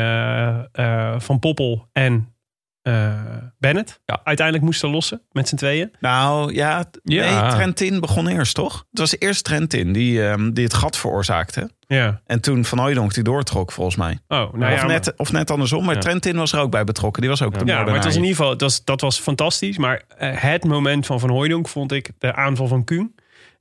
Van 1.17 1.39
Poppel 1.39 1.87
en 1.93 2.33
eh, 2.81 3.13
Bennett 3.57 3.99
Ja. 4.05 4.19
uiteindelijk 4.23 4.65
moesten 4.65 4.89
lossen 4.89 5.21
met 5.31 5.47
z'n 5.47 5.55
tweeën. 5.55 5.91
Nou 5.99 6.53
ja, 6.53 6.85
Ja. 7.03 7.41
nee, 7.43 7.51
Trentin 7.51 7.99
begon 7.99 8.27
eerst, 8.27 8.55
toch? 8.55 8.85
Het 8.89 8.99
was 8.99 9.15
eerst 9.19 9.43
Trentin 9.43 9.93
die, 9.93 10.27
ehm, 10.27 10.51
die 10.51 10.63
het 10.63 10.73
gat 10.73 10.97
veroorzaakte. 10.97 11.69
Ja. 11.87 12.21
En 12.25 12.41
toen 12.41 12.65
Van 12.65 12.77
Hooijdonk 12.79 13.13
die 13.13 13.23
doortrok, 13.23 13.71
volgens 13.71 13.95
mij. 13.95 14.19
Oh, 14.27 14.37
nou 14.37 14.47
of, 14.51 14.59
ja, 14.59 14.67
maar- 14.75 14.85
net, 14.87 15.13
of 15.17 15.31
net 15.31 15.51
andersom. 15.51 15.85
Maar 15.85 15.95
Ja. 15.95 16.01
Trentin 16.01 16.35
was 16.35 16.53
er 16.53 16.59
ook 16.59 16.71
bij 16.71 16.83
betrokken. 16.83 17.21
Die 17.21 17.29
was 17.29 17.41
ook 17.41 17.59
de 17.59 17.65
Ja, 17.65 17.83
maar 17.83 17.93
het 17.93 18.03
was 18.03 18.15
in 18.15 18.21
ieder 18.21 18.35
geval, 18.35 18.51
dat 18.51 18.61
was, 18.61 18.83
dat 18.83 19.01
was 19.01 19.19
fantastisch. 19.19 19.77
Maar 19.77 20.01
eh, 20.17 20.29
het 20.41 20.63
moment 20.63 21.05
van 21.05 21.19
Van 21.19 21.29
Hooijdonk 21.29 21.67
vond 21.67 21.91
ik 21.91 22.09
de 22.17 22.35
aanval 22.35 22.67
van 22.67 22.83
Kuhn. 22.83 23.15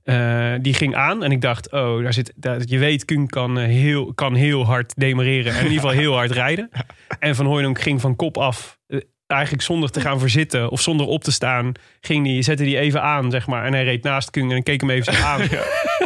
Eh, 0.09 0.55
die 0.61 0.75
ging 0.75 0.95
aan 0.95 1.25
en 1.25 1.33
ik 1.33 1.41
dacht, 1.41 1.73
oh, 1.73 2.03
daar 2.03 2.13
zit, 2.13 2.33
daar, 2.37 2.61
je 2.65 2.79
weet, 2.79 3.05
Kuhn 3.05 3.27
kan, 3.27 3.59
eh, 3.59 3.65
heel, 3.65 4.15
kan 4.15 4.35
heel 4.35 4.65
hard 4.65 4.93
demereren 4.97 5.53
en 5.53 5.59
in 5.59 5.65
ieder 5.65 5.81
geval 5.81 5.97
heel 5.97 6.15
hard 6.15 6.31
rijden. 6.31 6.71
En 7.19 7.35
Van 7.35 7.47
Hooijdonk 7.47 7.81
ging 7.81 8.01
van 8.01 8.17
kop 8.17 8.39
af, 8.39 8.79
eh, 8.87 9.01
eigenlijk 9.31 9.63
zonder 9.63 9.91
te 9.91 10.01
gaan 10.01 10.19
verzitten 10.19 10.71
of 10.71 10.81
zonder 10.81 11.07
op 11.07 11.25
te 11.25 11.33
staan, 11.33 11.73
ging 12.01 12.25
die, 12.25 12.43
zette 12.43 12.63
hij 12.63 12.79
even 12.79 13.03
aan, 13.03 13.31
zeg 13.31 13.47
maar. 13.47 13.65
En 13.65 13.73
hij 13.73 13.85
reed 13.85 14.03
naast 14.03 14.31
Kuhn 14.31 14.51
en 14.51 14.63
keek 14.63 14.81
hem 14.81 14.91
even 14.91 15.15
zo 15.15 15.23
aan. 15.27 15.41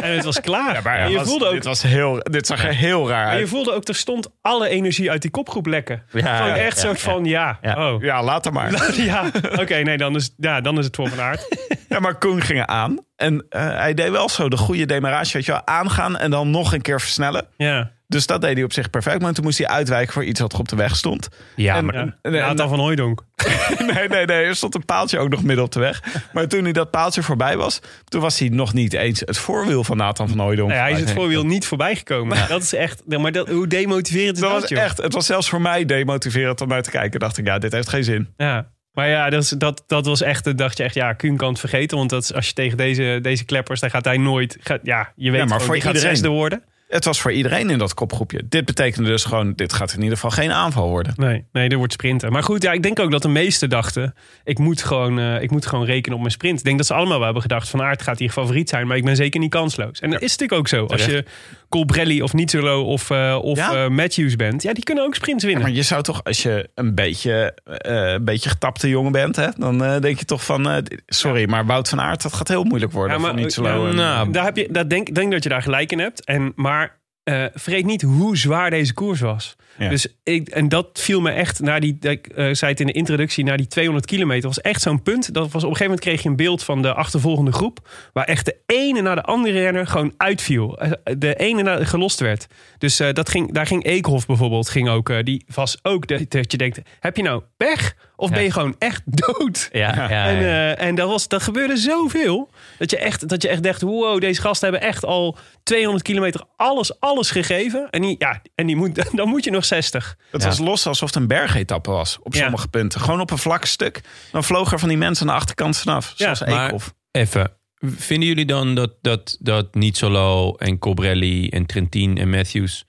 En 0.01 0.13
het 0.15 0.23
was 0.23 0.41
klaar. 0.41 0.79
Maar 0.83 0.97
En 0.99 1.09
je 1.11 1.17
was- 1.17 1.27
voelde 1.27 1.45
ook, 1.45 1.53
dit, 1.53 1.63
was 1.63 1.81
heel, 1.81 2.19
dit 2.23 2.47
zag 2.47 2.63
er 2.65 2.73
heel 2.75 3.09
raar 3.09 3.25
maar 3.25 3.33
je 3.33 3.39
uit. 3.39 3.49
voelde 3.49 3.71
ook, 3.73 3.87
er 3.87 3.95
stond 3.95 4.29
alle 4.41 4.67
energie 4.69 5.11
uit 5.11 5.21
die 5.21 5.31
kopgroep 5.31 5.65
lekken. 5.65 6.03
Ja, 6.11 6.35
Gewoon 6.35 6.49
ja, 6.51 6.55
echt 6.57 6.75
ja, 6.75 6.81
soort 6.87 7.01
van, 7.01 7.25
ja, 7.25 7.57
Ja. 7.61 7.93
oh. 7.93 8.01
Ja, 8.01 8.23
laat 8.23 8.43
hem 8.43 8.53
maar. 8.53 8.71
Ja, 8.95 9.31
oké, 9.59 9.75
nee, 9.75 9.97
dan 9.97 10.15
is, 10.15 10.33
ja, 10.37 10.61
dan 10.61 10.77
is 10.77 10.85
het 10.85 10.95
voor 10.95 11.09
van 11.09 11.21
aard. 11.21 11.47
Ja, 11.89 11.99
maar 11.99 12.15
Koen 12.17 12.41
ging 12.41 12.65
aan. 12.65 12.97
En 13.15 13.45
eh, 13.49 13.61
hij 13.77 13.93
deed 13.93 14.09
wel 14.09 14.29
zo 14.29 14.49
de 14.49 14.57
goede 14.57 14.85
demarage. 14.85 15.33
Weet 15.33 15.45
je 15.45 15.51
wel, 15.51 15.67
aangaan 15.67 16.17
en 16.17 16.31
dan 16.31 16.49
nog 16.51 16.73
een 16.73 16.81
keer 16.81 16.99
versnellen. 17.01 17.45
Ja, 17.57 17.91
Dus 18.13 18.25
dat 18.27 18.41
deed 18.41 18.53
hij 18.55 18.63
op 18.63 18.73
zich 18.73 18.89
perfect. 18.89 19.21
Maar 19.21 19.33
toen 19.33 19.43
moest 19.43 19.57
hij 19.57 19.67
uitwijken 19.67 20.13
voor 20.13 20.23
iets 20.23 20.39
wat 20.39 20.53
er 20.53 20.59
op 20.59 20.67
de 20.69 20.75
weg 20.75 20.95
stond. 20.95 21.27
Ja, 21.55 21.75
En- 21.75 21.85
maar 21.85 21.95
ja. 21.95 22.15
en- 22.21 22.31
Nathan 22.31 22.69
van 22.69 22.79
Hooijdonk. 22.79 23.23
nee, 23.93 24.07
nee, 24.07 24.25
nee. 24.25 24.43
Er 24.45 24.55
stond 24.55 24.75
een 24.75 24.85
paaltje 24.85 25.19
ook 25.19 25.29
nog 25.29 25.43
midden 25.43 25.65
op 25.65 25.71
de 25.71 25.79
weg. 25.79 26.03
Maar 26.33 26.47
toen 26.47 26.63
hij 26.63 26.71
dat 26.71 26.91
paaltje 26.91 27.23
voorbij 27.23 27.57
was... 27.57 27.79
toen 28.05 28.21
was 28.21 28.39
hij 28.39 28.49
nog 28.49 28.73
niet 28.73 28.93
eens 28.93 29.19
het 29.19 29.37
voorwiel 29.37 29.83
van 29.83 29.97
Nathan 29.97 30.29
van 30.29 30.39
Hooijdonk. 30.39 30.69
Nee, 30.69 30.79
hij 30.79 30.91
is 30.91 30.99
het 30.99 31.11
voorwiel 31.11 31.45
niet 31.45 31.65
voorbij 31.65 31.95
gekomen. 31.95 32.37
Dat 32.47 32.61
is 32.61 32.73
echt, 32.73 33.03
maar 33.07 33.31
dat, 33.31 33.49
hoe 33.49 33.67
demotiverend 33.67 34.35
is 34.35 34.41
Dat 34.41 34.51
dat, 34.51 34.61
was 34.61 34.69
joh? 34.69 34.79
echt, 34.81 34.97
het 34.97 35.13
was 35.13 35.25
zelfs 35.25 35.49
voor 35.49 35.61
mij 35.61 35.85
demotiverend 35.85 36.61
om 36.61 36.67
naar 36.67 36.81
te 36.83 36.89
kijken. 36.91 37.19
dacht 37.19 37.37
ik, 37.37 37.45
ja, 37.45 37.57
dit 37.59 37.71
heeft 37.71 37.89
geen 37.89 38.03
zin. 38.03 38.27
Ja. 38.37 38.71
Maar 38.91 39.09
ja, 39.09 39.29
dat, 39.29 39.43
is, 39.43 39.49
dat, 39.49 39.83
dat 39.87 40.05
was 40.05 40.21
echt, 40.21 40.43
dan 40.43 40.55
dacht 40.55 40.77
je 40.77 40.83
echt, 40.83 40.95
ja, 40.95 41.13
Kuhn 41.13 41.35
kan 41.37 41.49
het 41.49 41.59
vergeten. 41.59 41.97
Want 41.97 42.09
dat 42.09 42.23
is, 42.23 42.33
als 42.33 42.47
je 42.47 42.53
tegen 42.53 42.77
deze, 42.77 43.19
deze 43.21 43.45
kleppers, 43.45 43.79
dan 43.79 43.89
gaat 43.89 44.05
hij 44.05 44.17
nooit, 44.17 44.57
gaat, 44.59 44.79
ja, 44.83 45.11
je 45.15 45.31
weet 45.31 45.39
maar 45.39 45.49
gewoon, 45.49 45.65
voor 45.65 45.73
die 45.73 45.83
gaat 45.83 45.97
zesde 45.97 46.27
worden. 46.27 46.63
Het 46.93 47.05
was 47.05 47.21
voor 47.21 47.31
iedereen 47.31 47.69
in 47.69 47.77
dat 47.77 47.93
kopgroepje. 47.93 48.41
Dit 48.49 48.65
betekende 48.65 49.09
dus 49.09 49.23
gewoon, 49.23 49.53
dit 49.53 49.73
gaat 49.73 49.93
in 49.93 50.01
ieder 50.01 50.15
geval 50.15 50.29
geen 50.29 50.51
aanval 50.51 50.89
worden. 50.89 51.13
Nee, 51.15 51.45
nee, 51.51 51.69
er 51.69 51.77
wordt 51.77 51.93
sprinten. 51.93 52.31
Maar 52.31 52.43
goed, 52.43 52.63
ja, 52.63 52.71
ik 52.71 52.83
denk 52.83 52.99
ook 52.99 53.11
dat 53.11 53.21
de 53.21 53.27
meesten 53.27 53.69
dachten, 53.69 54.13
ik 54.43 54.59
moet 54.59 54.83
gewoon, 54.83 55.19
eh, 55.19 55.41
ik 55.41 55.51
moet 55.51 55.65
gewoon 55.65 55.85
rekenen 55.85 56.13
op 56.13 56.19
mijn 56.19 56.33
sprint. 56.33 56.59
Ik 56.59 56.65
denk 56.65 56.77
dat 56.77 56.85
ze 56.85 56.93
allemaal 56.93 57.15
wel 57.15 57.23
hebben 57.23 57.41
gedacht, 57.41 57.69
Van 57.69 57.81
Aert 57.81 58.01
gaat 58.01 58.19
hier 58.19 58.29
favoriet 58.29 58.69
zijn, 58.69 58.87
maar 58.87 58.97
ik 58.97 59.05
ben 59.05 59.15
zeker 59.15 59.39
niet 59.39 59.51
kansloos. 59.51 59.99
En 59.99 60.09
dat 60.09 60.21
is 60.21 60.31
natuurlijk 60.37 60.59
ook 60.59 60.67
zo. 60.67 60.85
Als 60.85 61.05
je 61.05 61.25
Colbrelli 61.73 62.21
of 62.21 62.33
Nizzolo 62.33 62.83
of, 62.83 63.09
eh, 63.09 63.39
of 63.41 63.57
Ja. 63.57 63.83
eh, 63.83 63.89
Matthews 63.89 64.35
bent, 64.35 64.63
ja, 64.63 64.73
die 64.73 64.83
kunnen 64.83 65.03
ook 65.03 65.15
sprints 65.15 65.43
winnen. 65.43 65.61
Maar 65.63 65.71
je 65.71 65.81
zou 65.81 66.03
toch, 66.03 66.23
als 66.23 66.43
je 66.43 66.69
een 66.75 66.95
beetje, 66.95 67.53
eh, 67.65 68.11
een 68.11 68.25
beetje 68.25 68.49
getapte 68.49 68.89
jongen 68.89 69.11
bent... 69.11 69.35
Hè, 69.35 69.47
dan 69.57 69.77
denk 70.01 70.19
je 70.19 70.25
toch 70.25 70.45
van, 70.45 70.83
sorry, 71.05 71.49
maar 71.49 71.65
Wout 71.65 71.89
van 71.89 72.01
Aert... 72.01 72.21
dat 72.21 72.33
gaat 72.33 72.47
heel 72.47 72.63
moeilijk 72.63 72.91
worden 72.91 73.15
Ja, 73.15 73.21
maar- 73.21 73.51
voor 73.51 73.67
ja, 73.67 73.91
nou, 73.91 74.31
Daar 74.31 74.43
heb 74.43 74.57
je, 74.57 74.67
dat 74.71 74.89
denk, 74.89 75.15
denk 75.15 75.31
dat 75.31 75.43
je 75.43 75.49
daar 75.49 75.61
gelijk 75.61 75.91
in 75.91 75.99
hebt. 75.99 76.25
En, 76.25 76.53
maar 76.55 77.01
eh 77.23 77.45
vergeet 77.53 77.85
niet 77.85 78.01
hoe 78.01 78.37
zwaar 78.37 78.69
deze 78.69 78.93
koers 78.93 79.19
was. 79.19 79.55
Ja. 79.77 79.89
Dus 79.89 80.07
ik, 80.23 80.47
en 80.49 80.69
dat 80.69 80.87
viel 80.93 81.21
me 81.21 81.31
echt, 81.31 81.59
na 81.59 81.79
die, 81.79 81.97
ik 81.99 82.27
eh, 82.27 82.35
zei 82.53 82.71
het 82.71 82.79
in 82.79 82.85
de 82.85 82.91
introductie, 82.93 83.43
na 83.43 83.57
die 83.57 83.67
200 83.67 84.05
kilometer, 84.05 84.47
was 84.47 84.61
echt 84.61 84.81
zo'n 84.81 85.01
punt. 85.03 85.33
Dat 85.33 85.43
was 85.51 85.63
op 85.63 85.69
een 85.69 85.75
gegeven 85.75 85.83
moment 85.85 85.99
kreeg 86.01 86.21
je 86.23 86.29
een 86.29 86.35
beeld 86.35 86.63
van 86.63 86.81
de 86.81 86.93
achtervolgende 86.93 87.51
groep, 87.51 87.89
waar 88.13 88.25
echt 88.25 88.45
de 88.45 88.55
ene 88.65 89.01
na 89.01 89.15
de 89.15 89.21
andere 89.21 89.59
renner 89.59 89.87
gewoon 89.87 90.13
uitviel. 90.17 90.79
Eh, 90.79 90.91
De 91.17 91.35
ene 91.35 91.61
na, 91.63 91.83
gelost 91.85 92.19
werd. 92.19 92.47
Dus 92.77 92.99
eh, 92.99 93.13
dat 93.13 93.29
ging, 93.29 93.53
daar 93.53 93.65
ging 93.67 93.83
Eekhoff 93.85 94.25
bijvoorbeeld, 94.25 94.69
ging 94.69 94.89
ook, 94.89 95.09
eh, 95.09 95.23
die 95.23 95.45
was 95.55 95.77
ook 95.81 96.07
de- 96.07 96.25
dat 96.27 96.51
je 96.51 96.57
denkt, 96.57 96.79
heb 96.99 97.17
je 97.17 97.23
nou 97.23 97.43
pech? 97.57 97.95
Of 98.15 98.29
Ja. 98.29 98.35
ben 98.35 98.43
je 98.43 98.51
gewoon 98.51 98.75
echt 98.79 99.01
dood? 99.05 99.69
ja, 99.71 99.95
ja, 99.95 100.09
ja. 100.09 100.27
En, 100.27 100.37
eh, 100.39 100.85
en 100.87 100.95
dat, 100.95 101.09
was, 101.09 101.27
dat 101.27 101.41
gebeurde 101.43 101.77
zoveel. 101.77 102.49
Dat 102.77 102.91
je, 102.91 102.97
echt, 102.97 103.29
dat 103.29 103.41
je 103.41 103.47
echt 103.47 103.63
dacht, 103.63 103.81
wow, 103.81 104.21
deze 104.21 104.41
gasten 104.41 104.69
hebben 104.69 104.87
echt 104.89 105.05
al 105.05 105.37
200 105.63 106.03
kilometer 106.03 106.41
alles, 106.55 106.99
alles 106.99 107.31
gegeven. 107.31 107.87
En, 107.89 108.01
die, 108.01 108.15
ja, 108.19 108.41
en 108.55 108.65
die 108.67 108.75
moet, 108.75 108.95
dan 109.17 109.27
moet 109.29 109.43
je 109.43 109.51
nog 109.51 109.65
60. 109.65 110.17
Het 110.31 110.41
Ja. 110.41 110.47
was 110.47 110.57
los 110.57 110.87
alsof 110.87 111.07
het 111.07 111.17
een 111.17 111.27
bergetappe 111.27 111.91
was 111.91 112.17
op 112.23 112.33
Ja. 112.33 112.41
sommige 112.41 112.67
punten. 112.67 113.01
Gewoon 113.01 113.19
op 113.21 113.31
een 113.31 113.37
vlak 113.37 113.65
stuk. 113.65 114.01
Dan 114.31 114.43
vlogen 114.43 114.71
er 114.73 114.79
van 114.79 114.89
die 114.89 114.97
mensen 114.97 115.27
aan 115.27 115.33
de 115.33 115.39
achterkant 115.39 115.77
vanaf. 115.77 116.13
Ja, 116.15 116.35
Zoals 116.35 116.51
maar- 116.53 116.65
Eekhoff. 116.65 116.93
Even, 117.11 117.51
vinden 117.79 118.27
jullie 118.27 118.45
dan 118.45 118.75
dat, 118.75 118.91
dat, 119.01 119.37
dat 119.39 119.75
Nizzolo 119.75 120.55
en 120.55 120.79
Cobrelli 120.79 121.49
en 121.49 121.65
Trentin 121.65 122.17
en 122.17 122.29
Matthews... 122.29 122.85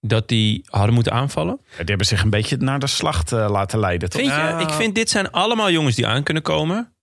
dat 0.00 0.28
die 0.28 0.64
hadden 0.70 0.94
moeten 0.94 1.12
aanvallen? 1.12 1.58
Ja, 1.70 1.76
die 1.76 1.84
hebben 1.86 2.06
zich 2.06 2.22
een 2.22 2.30
beetje 2.30 2.56
naar 2.56 2.78
de 2.78 2.86
slacht 2.86 3.32
eh, 3.32 3.46
laten 3.50 3.78
leiden. 3.78 4.10
Toch? 4.10 4.20
Vind 4.20 4.32
je? 4.32 4.38
Ja. 4.40 4.58
Ik 4.58 4.70
vind 4.70 4.94
dit 4.94 5.10
zijn 5.10 5.30
allemaal 5.30 5.70
jongens 5.70 5.96
die 5.96 6.06
aan 6.06 6.22
kunnen 6.22 6.42
komen. 6.42 6.94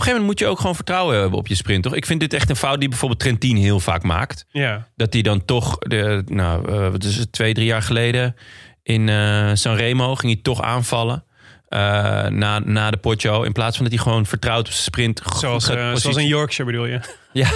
Op 0.00 0.06
een 0.06 0.12
gegeven 0.12 0.26
moment 0.26 0.26
moet 0.26 0.38
je 0.38 0.46
ook 0.54 0.60
gewoon 0.60 0.74
vertrouwen 0.74 1.20
hebben 1.20 1.38
op 1.38 1.46
je 1.46 1.54
sprint, 1.54 1.82
toch? 1.82 1.94
Ik 1.94 2.06
vind 2.06 2.20
dit 2.20 2.32
echt 2.34 2.50
een 2.50 2.56
fout 2.56 2.80
die 2.80 2.88
bijvoorbeeld 2.88 3.20
Trentin 3.20 3.56
heel 3.56 3.80
vaak 3.80 4.02
maakt. 4.02 4.44
Ja. 4.50 4.88
Dat 4.96 5.12
hij 5.12 5.22
dan 5.22 5.44
toch, 5.44 5.78
de, 5.78 6.22
nou, 6.26 6.72
eh, 6.72 6.90
wat 6.90 7.04
is 7.04 7.16
het, 7.16 7.32
twee, 7.32 7.54
drie 7.54 7.66
jaar 7.66 7.82
geleden 7.82 8.36
in 8.82 9.08
eh 9.08 9.50
Sanremo 9.54 10.14
ging 10.14 10.32
hij 10.32 10.42
toch 10.42 10.62
aanvallen. 10.62 11.24
eh, 11.68 11.78
na, 12.26 12.58
na 12.58 12.90
de 12.90 12.96
Poggio. 12.96 13.42
In 13.42 13.52
plaats 13.52 13.76
van 13.76 13.84
dat 13.84 13.94
hij 13.94 14.02
gewoon 14.02 14.26
vertrouwt 14.26 14.66
op 14.66 14.72
zijn 14.72 14.82
sprint. 14.82 15.22
Zoals, 15.36 15.66
positie- 15.66 15.98
zoals 16.00 16.16
in 16.16 16.26
Yorkshire 16.26 16.70
bedoel 16.70 16.86
je? 16.86 17.00
Ja, 17.32 17.50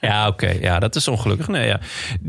ja 0.00 0.26
oké. 0.28 0.48
Ja, 0.60 0.78
dat 0.78 0.96
is 0.96 1.08
ongelukkig. 1.08 1.48
Nee, 1.48 1.66
ja. 1.66 1.80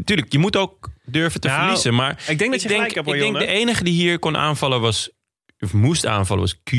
Tuurlijk, 0.06 0.32
je 0.32 0.38
moet 0.40 0.56
ook 0.56 0.90
durven 1.06 1.42
te 1.42 1.48
Nou, 1.48 1.60
verliezen. 1.60 1.96
Maar 1.96 2.24
ik 2.28 2.38
denk 2.40 2.52
dat 2.52 2.62
je 2.62 2.68
hebt, 2.74 2.96
hoor, 2.96 3.16
Ik 3.16 3.22
denk 3.22 3.38
de 3.40 3.46
enige 3.46 3.84
die 3.84 3.94
hier 3.94 4.20
kon 4.20 4.38
aanvallen 4.38 4.82
was... 4.82 5.10
Of 5.60 5.74
moest 5.74 6.06
aanvallen 6.06 6.44
was 6.44 6.60
Q. 6.64 6.72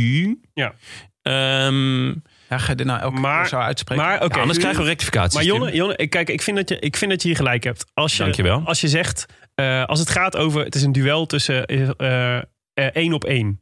Ja. 0.54 0.74
Ehm, 1.22 2.14
Ja, 2.50 2.58
ga 2.58 2.70
je 2.70 2.74
dit 2.76 2.86
nou 2.86 3.00
elke 3.00 3.20
Maar- 3.20 3.40
keer 3.40 3.48
zo 3.48 3.56
uitspreken? 3.56 4.04
Maar 4.04 4.22
oké. 4.22 4.34
ja, 4.34 4.40
anders 4.40 4.58
krijgen 4.58 4.80
we 4.82 4.86
rectificaties. 4.88 5.34
Maar 5.34 5.44
Jonne. 5.44 5.72
Jonne 5.74 5.96
ik- 5.96 6.10
kijk, 6.10 6.28
ik 6.28 6.42
vind, 6.42 6.56
dat 6.56 6.68
je, 6.68 6.78
ik 6.78 6.96
vind 6.96 7.10
dat 7.10 7.22
je 7.22 7.28
hier 7.28 7.36
gelijk 7.36 7.64
hebt. 7.64 7.84
Als 7.94 8.16
je, 8.16 8.22
Dankjewel. 8.22 8.62
Als 8.64 8.80
je 8.80 8.88
zegt, 8.88 9.26
eh, 9.54 9.84
als 9.84 9.98
het 9.98 10.10
gaat 10.10 10.36
over, 10.36 10.64
het 10.64 10.74
is 10.74 10.82
een 10.82 10.92
duel 10.92 11.26
tussen 11.26 11.66
eh, 11.66 11.88
eh, 11.96 12.36
eh, 12.36 12.42
één 12.92 13.12
op 13.12 13.24
één. 13.24 13.60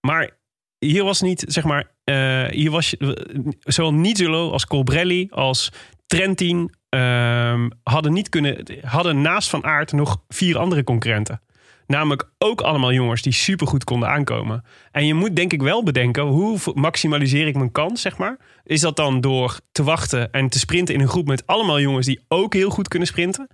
Maar 0.00 0.30
hier 0.78 1.04
was 1.04 1.20
niet, 1.20 1.44
zeg 1.48 1.64
maar, 1.64 1.90
eh, 2.04 2.44
hier 2.44 2.70
was 2.70 2.90
je- 2.90 3.56
zowel 3.60 3.94
Nizzolo 3.94 4.50
als 4.50 4.66
Colbrelli 4.66 5.26
als 5.30 5.72
Trentin 6.06 6.74
ehm, 6.88 7.68
hadden 7.82 8.12
niet 8.12 8.28
kunnen, 8.28 8.66
hadden 8.84 9.20
naast 9.20 9.48
Van 9.48 9.64
Aert 9.64 9.92
nog 9.92 10.22
vier 10.28 10.58
andere 10.58 10.84
concurrenten. 10.84 11.40
Namelijk 11.88 12.30
ook 12.38 12.60
allemaal 12.60 12.92
jongens 12.92 13.22
die 13.22 13.32
supergoed 13.32 13.84
konden 13.84 14.08
aankomen. 14.08 14.64
En 14.92 15.06
je 15.06 15.14
moet 15.14 15.36
denk 15.36 15.52
ik 15.52 15.62
wel 15.62 15.82
bedenken, 15.82 16.22
hoe 16.22 16.58
maximaliseer 16.74 17.46
ik 17.46 17.56
mijn 17.56 17.72
kans, 17.72 18.00
zeg 18.00 18.18
maar? 18.18 18.36
Is 18.64 18.80
dat 18.80 18.96
dan 18.96 19.20
door 19.20 19.60
te 19.72 19.82
wachten 19.82 20.32
en 20.32 20.48
te 20.48 20.58
sprinten 20.58 20.94
in 20.94 21.00
een 21.00 21.08
groep 21.08 21.26
met 21.26 21.46
allemaal 21.46 21.80
jongens 21.80 22.06
die 22.06 22.20
ook 22.28 22.54
heel 22.54 22.70
goed 22.70 22.88
kunnen 22.88 23.08
sprinten? 23.08 23.48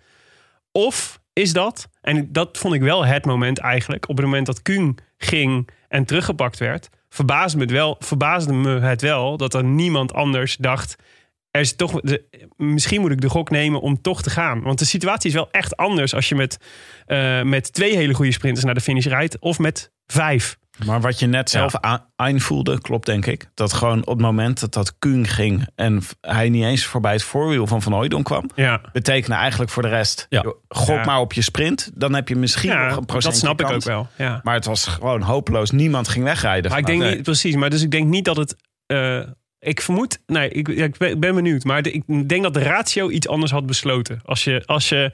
Of 0.72 1.20
is 1.32 1.53
dat, 1.53 1.89
en 2.01 2.32
dat 2.32 2.59
vond 2.59 2.74
ik 2.74 2.80
wel 2.80 3.07
het 3.07 3.26
moment 3.26 3.59
eigenlijk, 3.59 4.09
op 4.09 4.16
het 4.16 4.24
moment 4.24 4.47
dat 4.47 4.62
Kuhn 4.62 4.99
ging 5.18 5.68
en 5.89 6.05
teruggepakt 6.05 6.59
werd, 6.59 6.89
verbaasde 7.09 7.57
me 7.57 7.62
het 7.62 7.72
wel, 7.72 7.97
verbaasde 7.99 8.53
me 8.53 8.80
het 8.80 9.03
wel 9.03 9.37
dat 9.37 9.55
er 9.55 9.64
niemand 9.64 10.12
anders 10.12 10.57
dacht, 10.57 10.97
er 11.55 11.61
is 11.61 11.76
toch, 11.76 12.00
de, 12.00 12.24
misschien 12.57 13.00
moet 13.00 13.11
ik 13.11 13.20
de 13.20 13.28
gok 13.28 13.50
nemen 13.50 13.80
om 13.80 14.00
toch 14.02 14.22
te 14.22 14.30
gaan. 14.30 14.62
Want 14.62 14.78
de 14.78 14.84
situatie 14.84 15.28
is 15.28 15.34
wel 15.36 15.48
echt 15.50 15.76
anders 15.76 16.14
als 16.14 16.28
je 16.28 16.34
met, 16.34 16.57
eh, 17.07 17.42
met 17.42 17.72
twee 17.72 17.96
hele 17.96 18.14
goede 18.14 18.32
sprinters 18.32 18.64
naar 18.64 18.74
de 18.74 18.80
finish 18.80 19.07
rijdt 19.07 19.38
of 19.38 19.59
met 19.59 19.92
vijf. 20.07 20.57
Maar 20.86 21.00
wat 21.00 21.18
je 21.18 21.26
net 21.26 21.50
zelf 21.50 21.76
aan- 21.76 22.07
aanvoelde, 22.16 22.80
klopt 22.80 23.07
denk 23.07 23.26
ik. 23.26 23.46
Dat 23.55 23.72
gewoon 23.72 24.00
op 24.00 24.07
het 24.12 24.20
moment 24.20 24.61
dat 24.61 24.72
dat 24.72 24.98
Kuhn 24.98 25.24
ging... 25.24 25.66
en 25.74 26.02
hij 26.20 26.48
niet 26.48 26.64
eens 26.64 26.84
voorbij 26.84 27.12
het 27.12 27.22
voorwiel 27.22 27.66
van 27.66 27.82
Van 27.82 27.92
Hooijdonk 27.92 28.24
kwam... 28.24 28.50
Ja, 28.55 28.80
betekende 28.92 29.36
eigenlijk 29.36 29.70
voor 29.70 29.82
de 29.82 29.88
rest... 29.88 30.26
Ja. 30.28 30.44
gok 30.68 30.96
Ja. 30.96 31.05
maar 31.05 31.20
op 31.20 31.32
je 31.32 31.42
sprint. 31.42 31.90
Dan 31.94 32.14
heb 32.14 32.28
je 32.28 32.36
misschien 32.36 32.70
nog 32.70 32.78
ja 32.78 32.96
een 32.96 33.05
procentje 33.05 33.46
dat 33.46 33.57
snap 33.57 33.70
ik 33.70 33.76
ook 33.76 33.84
wel. 33.84 34.09
Ja. 34.16 34.40
Maar 34.42 34.55
het 34.55 34.64
was 34.64 34.86
gewoon 34.86 35.22
hopeloos. 35.22 35.70
Niemand 35.70 36.09
ging 36.09 36.24
wegrijden. 36.24 36.70
Maar 36.70 36.80
ik 36.80 36.86
denk 36.86 37.02
niet, 37.02 37.22
precies, 37.22 37.55
maar 37.55 37.70
dus 37.70 37.82
ik 37.82 37.90
denk 37.90 38.07
niet 38.09 38.24
dat 38.24 38.36
het. 38.36 38.57
eh, 38.86 39.20
ik 39.64 39.80
vermoed, 39.80 40.22
nee, 40.26 40.48
ik, 40.48 40.68
ja, 40.68 40.84
ik 40.84 40.98
ben, 40.98 41.34
benieuwd. 41.34 41.64
Maar 41.64 41.82
de- 41.82 41.92
ik 41.92 42.28
denk 42.28 42.42
dat 42.42 42.54
de 42.54 42.62
ratio 42.62 43.10
iets 43.10 43.28
anders 43.28 43.52
had 43.52 43.66
besloten. 43.66 44.20
Als 44.24 44.44
je, 44.44 44.62
als 44.66 44.88
je 44.88 45.10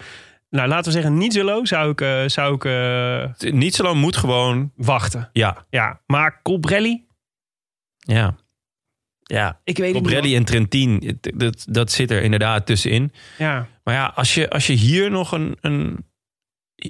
nou, 0.50 0.68
laten 0.68 0.84
we 0.84 0.90
zeggen, 1.00 1.18
niet 1.18 1.32
zo 1.32 1.44
low, 1.44 1.66
zou 1.66 1.90
ik, 1.90 2.00
eh, 2.00 2.22
zou 2.26 2.54
ik 2.54 2.64
eh, 2.64 3.50
Niet 3.52 3.74
zo 3.74 3.82
lang 3.82 4.00
moet 4.00 4.16
gewoon. 4.16 4.72
wachten. 4.76 5.28
Ja, 5.32 5.66
Ja, 5.70 6.00
maar 6.06 6.40
Colbrelli, 6.42 7.04
ja. 7.98 8.36
Ja, 9.22 9.60
ik 9.64 9.78
weet 9.78 9.94
het 9.94 10.22
niet. 10.22 10.34
En 10.36 10.44
Trentin, 10.44 11.18
dat, 11.20 11.66
dat 11.68 11.92
zit 11.92 12.10
er 12.10 12.22
inderdaad 12.22 12.66
tussenin. 12.66 13.12
Ja, 13.38 13.66
Maar 13.84 13.94
ja, 13.94 14.12
als 14.14 14.34
je, 14.34 14.50
als 14.50 14.66
je 14.66 14.72
hier 14.72 15.10
nog 15.10 15.32
een. 15.32 15.56
een 15.60 16.08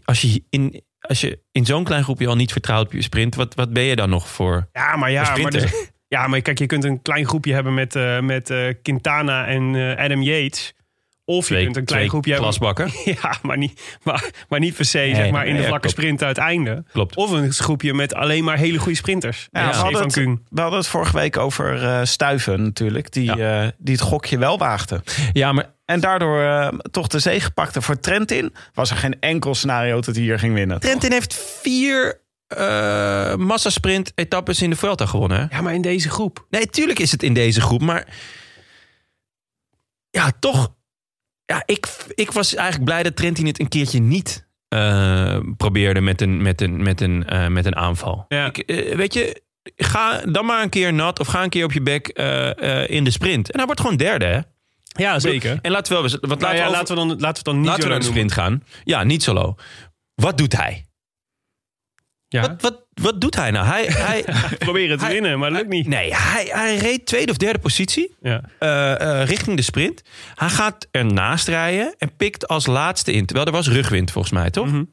als 0.05 0.21
je 0.21 0.45
in, 0.51 0.83
als 1.01 1.21
je 1.21 1.39
in 1.53 1.67
zo'n 1.67 1.85
klein 1.85 2.03
groepje 2.05 2.27
al 2.27 2.37
niet 2.37 2.53
vertrouwt 2.53 2.87
op 2.87 2.93
je 2.93 3.03
sprint, 3.03 3.35
wat, 3.35 3.55
wat 3.55 3.73
ben 3.73 3.83
je 3.83 3.97
dan 3.97 4.11
nog 4.11 4.29
voor? 4.29 4.69
ja 4.73 4.97
maar 4.97 5.11
ja, 5.11 5.37
maar, 5.37 5.51
dus- 5.51 5.91
ja, 6.11 6.27
maar 6.27 6.41
kijk, 6.41 6.59
je 6.59 6.67
kunt 6.67 6.85
een 6.85 7.03
klein 7.03 7.27
groepje 7.27 7.55
hebben 7.55 7.75
met, 7.75 7.97
eh, 7.97 8.21
met 8.21 8.51
eh, 8.51 8.75
Quintana 8.83 9.47
en 9.47 9.75
eh, 9.75 10.05
Adam 10.05 10.23
Yates. 10.23 10.75
Of 11.25 11.49
je 11.49 11.63
kunt 11.63 11.77
een 11.77 11.85
klein 11.85 12.09
groepje 12.09 12.33
hebben. 12.33 12.49
klasbakken. 12.49 12.91
Ja, 13.23 13.39
maar 13.43 13.57
niet, 13.57 13.99
maar, 14.03 14.31
maar 14.49 14.61
niet 14.61 14.75
per 14.75 14.85
se, 14.85 15.13
zeg 15.15 15.31
maar, 15.31 15.47
in 15.47 15.55
de 15.55 15.61
ja, 15.61 15.67
vlakke 15.67 15.81
klopt. 15.87 15.97
sprint 15.97 16.23
uiteinde. 16.23 16.85
Klopt. 16.93 17.17
Of 17.17 17.31
een 17.31 17.53
groepje 17.53 17.95
met 17.95 18.15
alleen 18.15 18.45
maar 18.45 18.57
hele 18.57 18.79
goede 18.79 18.97
sprinters. 18.97 19.49
Ja, 19.51 19.61
Ja, 19.61 19.71
we, 19.71 19.77
hadden 19.77 20.13
van 20.13 20.31
het, 20.31 20.41
we 20.49 20.61
hadden 20.61 20.79
het 20.79 20.89
vorige 20.89 21.17
week 21.17 21.37
over 21.37 21.83
eh, 21.85 22.01
Stuiven 22.03 22.63
natuurlijk. 22.63 23.13
Die, 23.13 23.45
eh, 23.45 23.69
die 23.79 23.95
het 23.95 24.05
gokje 24.05 24.39
wel 24.39 24.59
waagde. 24.59 25.03
Ja, 25.33 25.53
maar 25.53 25.75
En 25.85 26.01
daardoor 26.01 26.43
eh, 26.43 26.69
toch 26.91 27.07
de 27.07 27.19
zege 27.19 27.51
pakte 27.51 27.83
voor 27.83 28.01
Trentin. 28.01 28.55
Was 28.75 28.91
er 28.91 28.97
geen 28.97 29.21
enkel 29.21 29.55
scenario 29.55 30.01
dat 30.01 30.15
hij 30.15 30.25
hier 30.25 30.39
ging 30.39 30.55
winnen. 30.55 30.81
Trentin 30.81 31.13
heeft 31.13 31.35
vier 31.63 32.21
eh 32.51 33.35
massasprint 33.35 34.13
etappes 34.15 34.63
in 34.63 34.71
de 34.71 34.77
Vuelta 34.77 35.07
gewonnen. 35.07 35.39
Hè? 35.41 35.57
Ja, 35.57 35.63
maar 35.63 35.75
in 35.75 35.83
deze 35.83 36.11
groep. 36.11 36.47
Nee, 36.51 36.67
tuurlijk 36.67 36.99
is 36.99 37.13
het 37.13 37.23
in 37.23 37.35
deze 37.35 37.61
groep, 37.61 37.81
maar 37.81 38.07
ja, 40.11 40.33
toch. 40.41 40.75
Ja, 41.45 41.63
ik, 41.67 41.87
ik 42.15 42.31
was 42.33 42.55
eigenlijk 42.55 42.85
blij 42.85 43.03
dat 43.03 43.17
Trentin 43.17 43.47
het 43.47 43.61
een 43.61 43.69
keertje 43.69 44.01
niet 44.01 44.49
eh, 44.69 45.39
probeerde 45.57 46.01
met 46.01 46.21
een, 46.21 46.43
met 46.43 46.61
een, 46.61 46.83
met 46.83 47.01
een, 47.01 47.27
eh, 47.27 47.47
met 47.47 47.67
een 47.67 47.77
aanval. 47.77 48.25
Ja. 48.29 48.47
Ik, 48.53 48.93
weet 48.97 49.15
je, 49.15 49.43
ga 49.77 50.21
dan 50.21 50.47
maar 50.47 50.63
een 50.63 50.69
keer 50.69 50.93
nat 50.93 51.21
of 51.21 51.27
ga 51.27 51.43
een 51.43 51.49
keer 51.51 51.65
op 51.65 51.73
je 51.73 51.83
bek 51.83 52.09
eh, 52.09 52.83
eh, 52.83 52.91
in 52.91 53.05
de 53.05 53.11
sprint. 53.11 53.51
En 53.51 53.57
hij 53.57 53.67
wordt 53.67 53.81
gewoon 53.81 53.97
derde, 53.97 54.25
hè? 54.25 54.41
Ja, 55.03 55.19
zeker. 55.19 55.59
En 55.63 55.71
laten 55.71 55.93
we 55.97 56.01
wel, 56.01 56.11
want 56.11 56.23
Nou 56.23 56.41
laten, 56.41 56.57
ja, 56.57 56.63
we 56.63 56.69
over- 56.69 56.77
laten, 56.79 56.95
we 56.95 57.01
dan, 57.01 57.21
laten 57.21 57.45
we 57.45 57.51
dan 57.51 57.59
niet 57.59 57.67
laten 57.69 57.83
we 57.83 57.89
naar 57.91 57.99
de 57.99 58.05
sprint 58.05 58.33
gaan. 58.33 58.65
Ja, 58.85 59.03
niet 59.05 59.23
solo. 59.23 59.55
Wat 60.15 60.39
doet 60.39 60.57
hij? 60.57 60.89
Ja. 62.33 62.41
Wat, 62.41 62.63
wat, 62.63 62.85
wat 62.95 63.21
doet 63.21 63.35
hij 63.37 63.51
nou? 63.51 63.67
Hij, 63.67 63.85
hij, 63.87 64.25
Proberen 64.59 64.99
te 64.99 65.05
Hij- 65.05 65.13
winnen, 65.13 65.39
maar 65.39 65.51
lukt 65.51 65.69
niet. 65.69 65.87
nee, 65.87 66.15
hij, 66.15 66.49
hij 66.53 66.77
reed 66.77 67.07
tweede 67.07 67.31
of 67.31 67.37
derde 67.37 67.59
positie. 67.59 68.15
Ja. 68.23 68.41
eh, 68.59 69.01
eh, 69.21 69.29
richting 69.29 69.57
de 69.57 69.63
sprint. 69.63 70.03
Hij 70.35 70.49
gaat 70.49 70.87
ernaast 70.91 71.49
rijden 71.49 71.95
en 71.99 72.17
pikt 72.17 72.49
als 72.49 72.67
laatste 72.67 73.13
in. 73.13 73.27
Terwijl 73.27 73.47
er 73.47 73.53
was 73.53 73.69
rugwind 73.69 74.11
volgens 74.11 74.35
mij, 74.35 74.51
toch? 74.51 74.67
Mhm. 74.67 74.85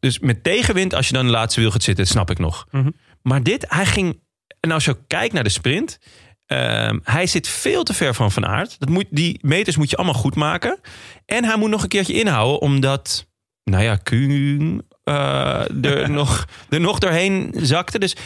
Dus 0.00 0.18
met 0.18 0.42
tegenwind, 0.44 0.94
als 0.94 1.06
je 1.08 1.12
dan 1.14 1.24
de 1.26 1.30
laatste 1.32 1.60
wiel 1.60 1.70
gaat 1.70 1.82
zitten, 1.82 2.06
snap 2.06 2.30
ik 2.30 2.38
nog. 2.38 2.66
Mhm. 2.70 2.90
Maar 3.22 3.42
dit, 3.42 3.64
hij 3.68 3.86
ging... 3.86 4.20
En 4.60 4.70
als 4.70 4.84
je 4.84 4.96
kijkt 5.06 5.34
naar 5.34 5.44
de 5.44 5.48
sprint... 5.48 5.98
ehm, 6.46 6.98
hij 7.02 7.26
zit 7.26 7.48
veel 7.48 7.82
te 7.82 7.94
ver 7.94 8.14
van 8.14 8.32
Van 8.32 8.46
Aert. 8.46 8.76
Dat 8.78 8.88
moet, 8.88 9.06
die 9.10 9.38
meters 9.42 9.76
moet 9.76 9.90
je 9.90 9.96
allemaal 9.96 10.14
goed 10.14 10.34
maken. 10.34 10.78
En 11.26 11.44
hij 11.44 11.56
moet 11.56 11.70
nog 11.70 11.82
een 11.82 11.88
keertje 11.88 12.12
inhouden, 12.12 12.60
omdat... 12.60 13.26
Nou 13.64 13.82
ja, 13.82 13.96
Kuhn 13.96 14.82
eh, 15.04 15.84
er, 15.84 16.10
nog, 16.20 16.44
er 16.68 16.80
nog 16.80 16.98
doorheen 16.98 17.54
zakte. 17.56 17.98
Dus 17.98 18.16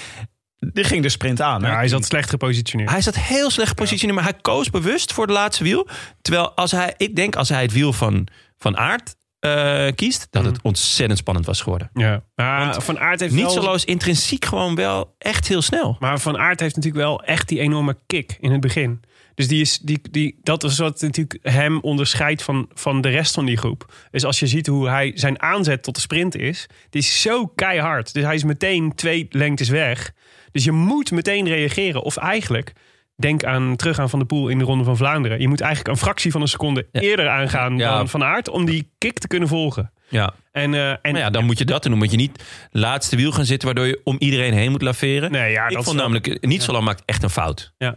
Die 0.59 0.85
ging 0.85 1.03
de 1.03 1.09
sprint 1.09 1.41
aan. 1.41 1.63
hè? 1.65 1.71
Ja, 1.71 1.77
hij 1.77 1.89
zat 1.89 2.05
slecht 2.05 2.31
gepositioneerd. 2.31 2.91
hij 2.91 3.01
zat 3.01 3.15
heel 3.17 3.51
slecht 3.51 3.69
gepositioneerd, 3.69 4.19
maar 4.21 4.29
hij 4.31 4.39
koos 4.43 4.71
bewust 4.71 5.13
voor 5.13 5.25
het 5.27 5.35
laatste 5.35 5.65
wiel. 5.65 5.89
Terwijl 6.23 6.51
als 6.53 6.71
hij, 6.71 6.95
ik 6.97 7.17
denk 7.17 7.37
als 7.37 7.49
hij 7.49 7.63
het 7.63 7.73
wiel 7.73 7.93
van, 7.93 8.27
van 8.57 8.77
Aert 8.77 9.17
eh, 9.39 9.87
kiest, 9.95 10.27
dat 10.31 10.45
het 10.45 10.63
ontzettend 10.63 11.19
spannend 11.19 11.47
was 11.47 11.61
geworden. 11.61 11.91
ja. 11.95 12.23
Maar 12.35 12.83
Van 12.83 12.99
Aert 12.99 13.21
heeft 13.21 13.35
Niet 13.35 13.55
wel... 13.55 13.79
intrinsiek 13.85 14.45
gewoon 14.45 14.75
wel 14.75 15.15
echt 15.19 15.49
heel 15.49 15.63
snel. 15.63 15.97
Maar 15.99 16.21
Van 16.21 16.39
Aert 16.39 16.61
heeft 16.61 16.77
natuurlijk 16.77 17.05
wel 17.05 17.23
echt 17.23 17.49
die 17.49 17.61
enorme 17.61 17.97
kick 18.07 18.37
in 18.41 18.53
het 18.53 18.61
begin. 18.61 19.01
Dus 19.39 19.49
die 19.49 19.61
is, 19.61 19.79
die, 19.79 20.01
die, 20.11 20.39
dat 20.43 20.65
is 20.65 20.79
wat 20.79 21.01
natuurlijk 21.01 21.39
hem 21.43 21.81
onderscheidt 21.81 22.43
van, 22.43 22.69
van 22.75 23.01
de 23.01 23.09
rest 23.09 23.35
van 23.35 23.45
die 23.45 23.57
groep. 23.57 23.93
Dus 24.11 24.25
als 24.25 24.39
je 24.39 24.47
ziet 24.47 24.67
hoe 24.67 24.89
hij 24.89 25.13
zijn 25.15 25.43
aanzet 25.43 25.83
tot 25.83 25.95
de 25.95 26.01
sprint 26.01 26.37
is, 26.37 26.67
die 26.91 27.01
is 27.01 27.21
zo 27.23 27.47
keihard. 27.47 28.15
Dus 28.15 28.23
hij 28.23 28.35
is 28.35 28.45
meteen 28.45 28.95
twee 28.95 29.27
lengtes 29.31 29.69
weg. 29.69 30.13
Dus 30.53 30.65
je 30.65 30.73
moet 30.73 31.11
meteen 31.11 31.47
reageren. 31.47 32.03
Of 32.03 32.17
eigenlijk, 32.17 32.73
denk 33.17 33.45
aan 33.45 33.77
teruggaan 33.77 34.11
van 34.11 34.19
de 34.19 34.25
Poel 34.25 34.49
in 34.49 34.59
de 34.59 34.65
Ronde 34.65 34.85
van 34.85 34.97
Vlaanderen. 34.97 35.41
Je 35.41 35.49
moet 35.49 35.61
eigenlijk 35.61 35.95
een 35.95 36.03
fractie 36.05 36.31
van 36.31 36.41
een 36.41 36.49
seconde 36.49 36.87
Ja. 36.93 37.01
eerder 37.01 37.29
aangaan 37.29 37.77
Ja. 37.79 37.97
dan 37.97 38.09
Van 38.09 38.25
Aert 38.25 38.49
om 38.49 38.65
die 38.65 38.91
kick 38.99 39.19
te 39.19 39.29
kunnen 39.29 39.49
volgen. 39.49 39.93
Ja. 40.09 40.35
En, 40.53 40.75
eh, 40.75 40.91
en 40.91 40.99
Maar 41.03 41.21
ja, 41.21 41.31
dan 41.31 41.45
moet 41.45 41.59
je 41.59 41.65
dat 41.65 41.83
doen. 41.83 41.91
Dan 41.91 42.01
moet 42.01 42.11
je 42.11 42.17
niet 42.17 42.43
laatste 42.71 43.17
wiel 43.17 43.33
gaan 43.33 43.45
zitten, 43.45 43.67
waardoor 43.67 43.87
je 43.87 44.01
om 44.05 44.17
iedereen 44.19 44.53
heen 44.53 44.71
moet 44.71 44.83
laveren. 44.83 45.31
Nee, 45.31 45.53
ja, 45.53 45.69
ik 45.69 45.75
dat 45.75 45.85
vond 45.85 45.97
namelijk, 45.97 46.47
niet 46.47 46.63
zo 46.63 46.73
lang 46.73 46.85
maakt 46.85 47.03
echt 47.05 47.23
een 47.23 47.31
fout. 47.31 47.73
Ja. 47.79 47.97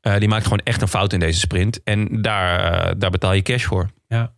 Eh, 0.00 0.18
die 0.18 0.28
maakt 0.28 0.42
gewoon 0.42 0.58
echt 0.64 0.82
een 0.82 0.88
fout 0.88 1.12
in 1.12 1.20
deze 1.20 1.38
sprint. 1.38 1.82
En 1.82 2.22
daar, 2.22 2.72
eh, 2.72 2.92
daar 2.98 3.10
betaal 3.10 3.32
je 3.32 3.42
cash 3.42 3.64
voor. 3.64 3.90
Ja, 4.08 4.32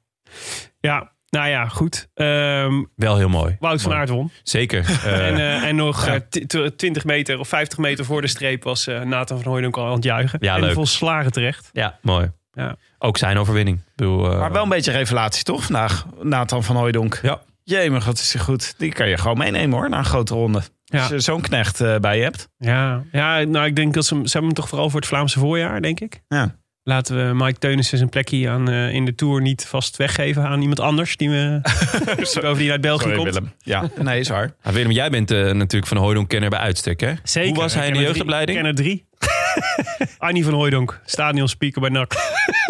ja 0.80 1.12
nou 1.28 1.48
ja, 1.48 1.68
goed. 1.68 2.08
Ehm, 2.14 2.82
Wel 2.96 3.16
heel 3.16 3.28
mooi. 3.28 3.56
Wout 3.61 3.82
van. 3.82 3.92
Aert 3.92 4.08
won. 4.08 4.30
Zeker. 4.42 4.84
Eh, 5.04 5.28
En, 5.28 5.34
eh, 5.36 5.62
en 5.62 5.76
nog 5.76 6.06
eh, 6.06 6.14
t- 6.14 6.48
t- 6.48 6.78
20 6.78 7.04
meter 7.04 7.38
of 7.38 7.48
50 7.48 7.78
meter 7.78 8.04
voor 8.04 8.20
de 8.20 8.26
streep 8.26 8.62
was 8.64 8.86
eh, 8.86 9.00
Nathan 9.00 9.40
van 9.42 9.52
Hooydonk 9.52 9.76
al 9.76 9.86
aan 9.86 9.92
het 9.94 10.04
juichen. 10.04 10.38
Ja, 10.42 10.54
en 10.54 10.61
leuk. 10.61 10.72
volslagen 10.74 11.32
terecht. 11.32 11.70
ja, 11.72 11.98
mooi. 12.02 12.30
Ja. 12.52 12.76
Ook 12.98 13.16
zijn 13.16 13.38
overwinning. 13.38 13.80
Bedoel, 13.96 14.36
Maar 14.36 14.52
wel 14.52 14.62
een 14.62 14.68
beetje 14.68 14.92
revelatie 14.92 15.44
toch 15.44 15.62
vandaag. 15.64 16.06
Nathan 16.22 16.64
van 16.64 16.76
Hooijdonk. 16.76 17.18
Ja. 17.22 17.40
Jemig, 17.64 18.04
wat 18.04 18.18
is 18.18 18.32
hij 18.32 18.42
goed. 18.42 18.74
Die 18.78 18.92
kan 18.92 19.08
je 19.08 19.18
gewoon 19.18 19.38
meenemen 19.38 19.78
hoor, 19.78 19.88
naar 19.88 19.98
een 19.98 20.04
grote 20.04 20.34
ronde. 20.34 20.62
Ja. 20.91 21.01
Als 21.01 21.09
je 21.09 21.20
zo'n 21.20 21.41
knecht 21.41 21.80
eh, 21.80 21.97
bij 21.97 22.16
je 22.16 22.22
hebt. 22.22 22.49
Ja, 22.59 23.03
ja 23.12 23.43
nou 23.45 23.66
ik 23.66 23.76
denk 23.76 23.95
dat 23.95 24.05
ze, 24.05 24.14
hem- 24.14 24.24
ze 24.26 24.32
hebben 24.32 24.51
hem 24.51 24.61
toch 24.61 24.68
vooral 24.68 24.91
voor 24.91 25.01
het 25.01 25.09
Vlaamse 25.09 25.38
voorjaar, 25.38 25.82
denk 25.82 26.01
ik. 26.01 26.20
Ja. 26.28 26.59
Laten 26.82 27.28
we 27.28 27.45
Mike 27.45 27.59
Teunissen 27.59 27.99
zijn 27.99 28.11
plekje 28.11 28.49
aan, 28.49 28.68
eh, 28.70 28.93
in 28.95 29.05
de 29.05 29.14
Tour 29.14 29.41
niet 29.41 29.64
vast 29.66 29.97
weggeven 29.97 30.45
aan 30.47 30.61
iemand 30.61 30.80
anders 30.80 31.16
die, 31.16 31.30
we, 31.30 31.61
over 32.47 32.59
die 32.59 32.70
uit 32.70 32.80
België 32.80 33.03
Sorry, 33.03 33.16
komt. 33.16 33.34
Willem. 33.34 33.53
Ja, 33.59 33.91
nee, 34.03 34.20
is 34.20 34.28
waar. 34.28 34.55
Ah, 34.62 34.72
Willem, 34.72 34.91
jij 34.91 35.11
bent 35.11 35.30
eh, 35.30 35.51
natuurlijk 35.51 35.86
van 35.86 35.97
Hooydonk-kenner 35.97 36.51
bij 36.51 36.59
uitstek, 36.59 37.01
hè? 37.01 37.12
Zeker. 37.22 37.49
Hoe 37.51 37.59
was 37.59 37.74
hij 37.74 37.86
in 37.86 37.93
de 37.93 38.01
jeugdopleiding? 38.01 38.74
drie- 38.74 38.91
Ik 38.91 39.05
ken 39.18 39.20
er 39.20 39.28
drie. 39.28 40.09
Annie 40.28 40.45
van 40.45 40.55
Hooydonk, 40.55 41.01
stadionspeaker 41.05 41.80
bij 41.80 41.91
NAC. 41.91 42.12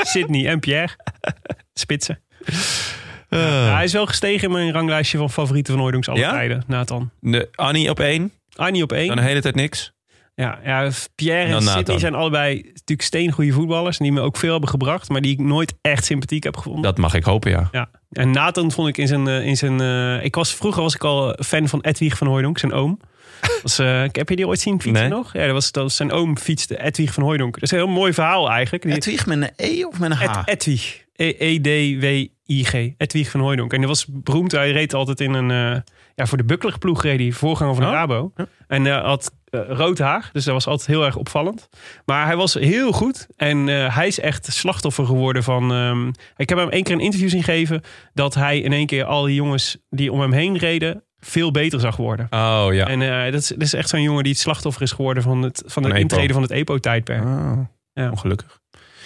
Sydney 0.03 0.47
en 0.47 0.61
Pierre. 0.61 0.97
Spitsen. 1.73 2.21
Ja, 3.31 3.75
hij 3.75 3.85
is 3.85 3.93
wel 3.93 4.07
gestegen 4.07 4.47
in 4.49 4.53
mijn 4.55 4.73
ranglijstje 4.73 5.19
van 5.19 5.31
favorieten 5.31 5.73
van 5.73 5.83
Hooydonks 5.83 6.09
alle 6.09 6.19
Ja? 6.19 6.31
tijden, 6.31 6.63
Nathan. 6.67 7.11
De 7.21 7.49
Annie 7.55 7.91
op 7.91 8.01
één, 8.01 8.33
Annie 8.57 8.83
op 8.83 8.93
één. 8.93 9.07
dan 9.07 9.17
de 9.17 9.23
hele 9.23 9.41
tijd 9.41 9.55
niks. 9.55 9.93
Ja, 10.35 10.59
ja, 10.65 10.91
Pierre 11.15 11.45
en 11.45 11.51
Dan 11.51 11.65
Nathan. 11.65 11.99
zijn 11.99 12.15
allebei 12.15 12.55
natuurlijk 12.63 13.03
steengoede 13.03 13.53
voetballers. 13.53 13.99
En 13.99 14.05
die 14.05 14.13
me 14.13 14.21
ook 14.21 14.37
veel 14.37 14.51
hebben 14.51 14.69
gebracht. 14.69 15.09
Maar 15.09 15.21
die 15.21 15.33
ik 15.33 15.39
nooit 15.39 15.75
echt 15.81 16.05
sympathiek 16.05 16.45
heb 16.45 16.57
gevonden. 16.57 16.83
Dat 16.83 16.99
mag 16.99 17.15
ik 17.15 17.25
hopen, 17.25 17.51
ja. 17.51 17.69
Ja. 17.73 17.89
En 18.11 18.31
Nathan 18.31 18.73
vond 18.73 18.89
ik 18.89 18.99
in 18.99 19.07
zijn... 19.07 19.29
eh, 19.29 19.47
in 19.47 19.57
zijn 19.57 19.81
eh, 19.81 20.25
ik 20.25 20.35
was, 20.35 20.55
vroeger 20.55 20.83
was 20.83 20.95
ik 20.95 21.05
al 21.05 21.37
fan 21.45 21.69
van 21.69 21.81
Edwig 21.81 22.17
van 22.17 22.27
Hooydonk, 22.27 22.59
zijn 22.59 22.73
oom. 22.73 23.01
Was, 23.63 23.79
eh, 23.79 24.03
heb 24.13 24.29
je 24.29 24.37
die 24.37 24.47
ooit 24.47 24.61
zien 24.61 24.81
fietsen 24.81 25.09
Nee. 25.09 25.19
nog? 25.19 25.33
Ja, 25.33 25.45
dat 25.45 25.53
was, 25.53 25.73
dat 25.73 25.83
was 25.83 25.97
zijn 25.97 26.13
oom 26.13 26.39
fietste, 26.39 26.83
Edwig 26.83 27.13
van 27.13 27.23
Hooydonk. 27.23 27.55
Dat 27.55 27.63
is 27.63 27.71
een 27.71 27.79
heel 27.79 27.87
mooi 27.89 28.13
verhaal 28.13 28.51
eigenlijk. 28.51 28.83
Die- 28.83 28.93
Edwig 28.95 29.27
met 29.27 29.39
een 29.41 29.51
E 29.57 29.85
of 29.85 29.99
met 29.99 30.11
een 30.11 30.17
H? 30.17 30.23
Ed, 30.23 30.49
Edwig. 30.49 31.00
E- 31.23 31.35
E-D-W-I-G. 31.39 32.73
Edwig 32.97 33.31
van 33.31 33.41
Hooydonk. 33.41 33.73
En 33.73 33.81
dat 33.81 33.89
was 33.89 34.07
beroemd. 34.09 34.53
Hij 34.53 34.73
reed 34.73 34.95
altijd 34.95 35.21
in 35.21 35.33
een... 35.35 35.51
eh, 35.51 35.81
ja, 36.15 36.27
voor 36.27 36.39
de 36.39 36.45
Bukkelig 36.45 36.79
ploeg 36.79 37.03
reed 37.03 37.19
hij. 37.21 37.33
Voorganger 37.33 37.75
van 37.75 37.83
de 37.83 37.89
Oh. 37.89 37.95
Rabo. 37.97 38.33
En 38.67 38.87
eh, 38.87 39.05
had 39.05 39.33
eh, 39.45 39.61
rood 39.69 39.99
haar. 39.99 40.29
Dus 40.33 40.45
dat 40.45 40.55
was 40.55 40.67
altijd 40.67 40.89
heel 40.89 41.05
erg 41.05 41.17
opvallend. 41.17 41.69
Maar 42.05 42.27
hij 42.27 42.37
was 42.37 42.55
heel 42.55 42.93
goed. 42.93 43.27
En 43.37 43.67
hij 43.67 44.07
is 44.07 44.21
echt 44.21 44.53
slachtoffer 44.53 45.07
geworden 45.07 45.43
van... 45.43 45.73
ehm, 45.73 46.09
ik 46.37 46.49
heb 46.49 46.59
hem 46.59 46.69
één 46.69 46.83
keer 46.83 46.95
een 46.95 47.01
interview 47.01 47.29
zien 47.31 47.43
geven... 47.43 47.83
dat 48.15 48.35
hij 48.35 48.59
in 48.61 48.73
één 48.73 48.87
keer 48.87 49.05
al 49.05 49.23
die 49.25 49.35
jongens 49.35 49.79
die 49.91 50.13
om 50.13 50.21
hem 50.21 50.33
heen 50.33 50.57
reden... 50.59 51.05
veel 51.19 51.51
beter 51.51 51.81
zag 51.81 51.97
worden. 51.97 52.27
Oh, 52.31 52.67
ja. 52.73 52.87
En 52.87 53.31
dat, 53.33 53.41
is, 53.41 53.49
dat 53.49 53.63
is 53.63 53.75
echt 53.75 53.89
zo'n 53.89 54.03
jongen 54.03 54.23
die 54.23 54.33
het 54.33 54.41
slachtoffer 54.41 54.83
is 54.83 54.93
geworden... 54.93 55.23
van 55.23 55.43
het, 55.43 55.63
van 55.67 55.85
EPO. 55.87 55.95
intreden 55.97 56.33
van 56.33 56.43
het 56.43 56.51
EPO-tijdperk. 56.51 57.25
Oh, 57.25 57.59
Ja. 57.93 58.11
Ongelukkig. 58.11 58.60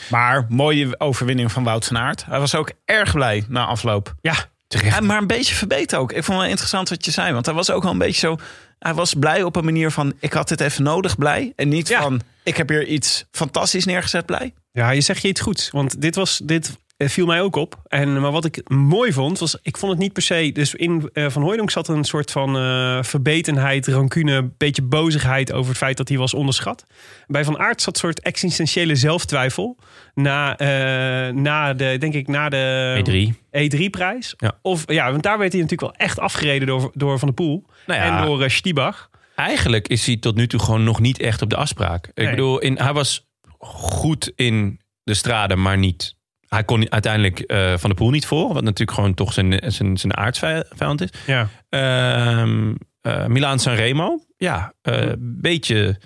Maar 0.08 0.46
mooie 0.48 1.00
overwinning 1.00 1.52
van 1.52 1.64
Wout 1.64 1.84
van 1.86 1.98
Aert. 1.98 2.24
Hij 2.24 2.38
was 2.40 2.54
ook 2.54 2.70
erg 2.84 3.12
blij 3.12 3.44
na 3.48 3.64
afloop. 3.64 4.14
Ja, 4.20 4.34
Terecht. 4.68 5.00
Maar 5.00 5.18
een 5.18 5.26
beetje 5.26 5.54
verbeterd 5.54 6.00
ook. 6.00 6.12
Ik 6.12 6.16
vond 6.24 6.26
het 6.28 6.36
wel 6.38 6.46
interessant 6.48 6.88
wat 6.88 7.04
je 7.04 7.10
zei. 7.10 7.32
Want 7.32 7.46
hij 7.46 7.54
was 7.54 7.70
ook 7.70 7.82
wel 7.82 7.92
een 7.92 7.98
beetje 7.98 8.26
zo... 8.26 8.36
Hij 8.78 8.94
was 8.94 9.14
blij 9.14 9.42
op 9.42 9.56
een 9.56 9.64
manier 9.64 9.90
van... 9.90 10.12
Ik 10.20 10.32
had 10.32 10.48
dit 10.48 10.60
even 10.60 10.82
nodig 10.82 11.18
blij. 11.18 11.52
En 11.56 11.68
niet 11.68 11.88
Ja. 11.88 12.00
van... 12.02 12.20
Ik 12.42 12.56
heb 12.56 12.68
hier 12.68 12.86
iets 12.86 13.24
fantastisch 13.30 13.84
neergezet 13.84 14.26
blij. 14.26 14.54
Ja, 14.72 14.90
je 14.90 15.00
zegt 15.00 15.22
je 15.22 15.28
iets 15.28 15.40
goeds. 15.40 15.70
Want 15.70 16.00
dit 16.00 16.14
was, 16.14 16.40
dit, 16.44 16.76
viel 16.96 17.26
mij 17.26 17.40
ook 17.40 17.56
op. 17.56 17.82
En, 17.86 18.20
maar 18.20 18.30
wat 18.30 18.44
ik 18.44 18.68
mooi 18.68 19.12
vond, 19.12 19.38
was 19.38 19.58
ik 19.62 19.76
vond 19.76 19.92
het 19.92 20.00
niet 20.00 20.12
per 20.12 20.22
se... 20.22 20.50
Dus 20.52 20.74
in 20.74 21.10
eh, 21.12 21.28
Van 21.28 21.42
Hooydonk 21.42 21.70
zat 21.70 21.88
een 21.88 22.04
soort 22.04 22.30
van 22.30 22.56
eh, 22.56 23.02
verbetenheid, 23.02 23.86
rancune... 23.86 24.50
beetje 24.56 24.82
bozigheid 24.82 25.52
over 25.52 25.68
het 25.68 25.78
feit 25.78 25.96
dat 25.96 26.08
hij 26.08 26.18
was 26.18 26.34
onderschat. 26.34 26.84
Bij 27.26 27.44
Van 27.44 27.58
Aert 27.58 27.82
zat 27.82 27.94
een 27.94 28.00
soort 28.00 28.20
existentiële 28.20 28.94
zelftwijfel... 28.94 29.78
na, 30.14 30.56
eh, 30.56 31.34
na 31.34 31.74
de, 31.74 31.96
denk 31.98 32.14
ik, 32.14 32.28
na 32.28 32.48
de... 32.48 33.32
E3. 33.32 33.42
E3-prijs. 33.50 34.34
Ja. 34.36 34.58
Of 34.62 34.92
ja, 34.92 35.10
want 35.10 35.22
daar 35.22 35.38
werd 35.38 35.52
hij 35.52 35.62
natuurlijk 35.62 35.92
wel 35.92 36.06
echt 36.06 36.18
afgereden 36.18 36.66
door, 36.66 36.90
door 36.94 37.18
Van 37.18 37.28
der 37.28 37.36
Poel. 37.36 37.64
Nou 37.86 38.00
ja. 38.00 38.20
En 38.20 38.26
door 38.26 38.42
uh, 38.42 38.48
Stiebach. 38.48 39.10
Eigenlijk 39.34 39.88
is 39.88 40.06
hij 40.06 40.16
tot 40.16 40.34
nu 40.34 40.46
toe 40.46 40.60
gewoon 40.60 40.84
nog 40.84 41.00
niet 41.00 41.20
echt 41.20 41.42
op 41.42 41.50
de 41.50 41.56
afspraak. 41.56 42.10
Ik 42.14 42.30
bedoel, 42.30 42.58
in, 42.58 42.78
hij 42.78 42.92
was 42.92 43.26
goed 43.58 44.32
in 44.34 44.80
de 45.02 45.14
straden, 45.14 45.62
maar 45.62 45.78
niet. 45.78 46.14
Hij 46.54 46.64
kon 46.64 46.90
uiteindelijk 46.92 47.38
eh, 47.40 47.72
Van 47.76 47.90
de 47.90 47.96
Poel 47.96 48.10
niet 48.10 48.26
voor, 48.26 48.52
wat 48.52 48.62
natuurlijk 48.62 48.98
gewoon 48.98 49.14
toch 49.14 49.32
zijn, 49.32 49.60
zijn, 49.72 49.96
zijn 49.96 50.16
aardsvijand 50.16 51.00
is. 51.00 51.08
Ja. 51.26 51.48
Eh, 51.68 53.26
Milaan 53.26 53.58
Sanremo, 53.58 54.20
ja, 54.36 54.72
een 54.82 55.04
Mhm. 55.08 55.14
beetje 55.18 55.98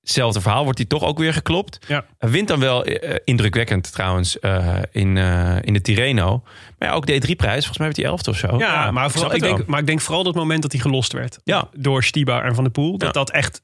hetzelfde 0.00 0.40
verhaal. 0.40 0.62
Wordt 0.64 0.78
hij 0.78 0.86
toch 0.86 1.02
ook 1.02 1.18
weer 1.18 1.32
geklopt. 1.32 1.78
Ja. 1.88 2.04
Hij 2.18 2.30
wint 2.30 2.48
dan 2.48 2.60
wel 2.60 2.84
eh, 2.84 3.16
indrukwekkend 3.24 3.92
trouwens 3.92 4.38
eh, 4.38 4.76
in, 4.90 5.16
eh, 5.16 5.56
in 5.60 5.72
de 5.72 5.80
Tirreno. 5.80 6.42
Maar 6.78 6.88
ja, 6.88 6.94
ook 6.94 7.06
de 7.06 7.12
E3-prijs, 7.14 7.54
volgens 7.58 7.78
mij 7.78 7.86
werd 7.86 7.96
hij 7.98 8.06
elfde 8.06 8.30
of 8.30 8.36
zo. 8.36 8.58
Ja, 8.58 8.90
maar, 8.90 9.10
vooral, 9.10 9.34
ik 9.34 9.40
denk, 9.40 9.66
maar 9.66 9.80
ik 9.80 9.86
denk 9.86 10.00
vooral 10.00 10.22
dat 10.24 10.34
moment 10.34 10.62
dat 10.62 10.72
hij 10.72 10.80
gelost 10.80 11.12
werd. 11.12 11.38
Ja. 11.44 11.68
Door 11.76 12.04
Stiba 12.04 12.42
en 12.42 12.54
Van 12.54 12.64
der 12.64 12.72
Poel. 12.72 12.98
Dat 12.98 13.14
dat 13.14 13.30
echt 13.30 13.60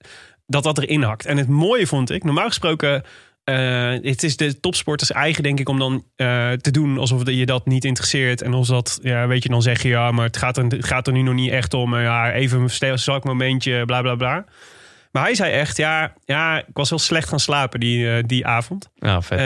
dat 0.47 0.63
dat 0.63 0.79
erin 0.79 1.03
hakt. 1.03 1.27
En 1.27 1.37
het 1.37 1.49
mooie 1.49 1.87
vond 1.87 2.11
ik, 2.11 2.25
normaal 2.25 2.47
gesproken... 2.47 3.03
eh, 3.49 4.11
het 4.11 4.23
is 4.23 4.37
de 4.37 4.61
topsporters 4.61 5.13
eigen, 5.13 5.43
denk 5.43 5.61
ik, 5.61 5.69
om 5.69 5.79
dan 5.79 6.05
eh, 6.17 6.53
te 6.53 6.71
doen 6.71 6.99
alsof 6.99 7.31
je 7.31 7.47
dat 7.47 7.67
niet 7.67 7.85
interesseert. 7.85 8.43
En 8.43 8.55
als 8.55 8.69
dat, 8.69 8.99
ja, 9.03 9.27
weet 9.27 9.43
je, 9.43 9.49
dan 9.49 9.63
zeg 9.63 9.83
je 9.83 9.89
ja, 9.89 10.11
maar 10.11 10.27
het 10.27 10.37
gaat 10.37 10.57
er, 10.57 10.65
het 10.65 10.85
gaat 10.85 11.07
er 11.07 11.13
nu 11.13 11.23
nog 11.23 11.35
niet 11.35 11.51
echt 11.51 11.75
om. 11.75 11.95
eh, 11.95 12.03
ja, 12.03 12.33
even 12.33 12.71
een 12.81 12.99
zwak 12.99 13.25
momentje, 13.25 13.85
bla 13.85 14.01
bla 14.01 14.15
bla. 14.15 14.45
Maar 15.13 15.23
hij 15.23 15.35
zei 15.35 15.53
echt, 15.53 15.77
ja, 15.77 16.15
ja 16.25 16.59
ik 16.59 16.65
was 16.73 16.91
wel 16.91 16.99
slecht 16.99 17.29
gaan 17.29 17.41
slapen 17.41 17.81
die, 17.81 18.27
die 18.27 18.47
avond. 18.47 18.91
Ja, 18.95 19.23
vet. 19.23 19.39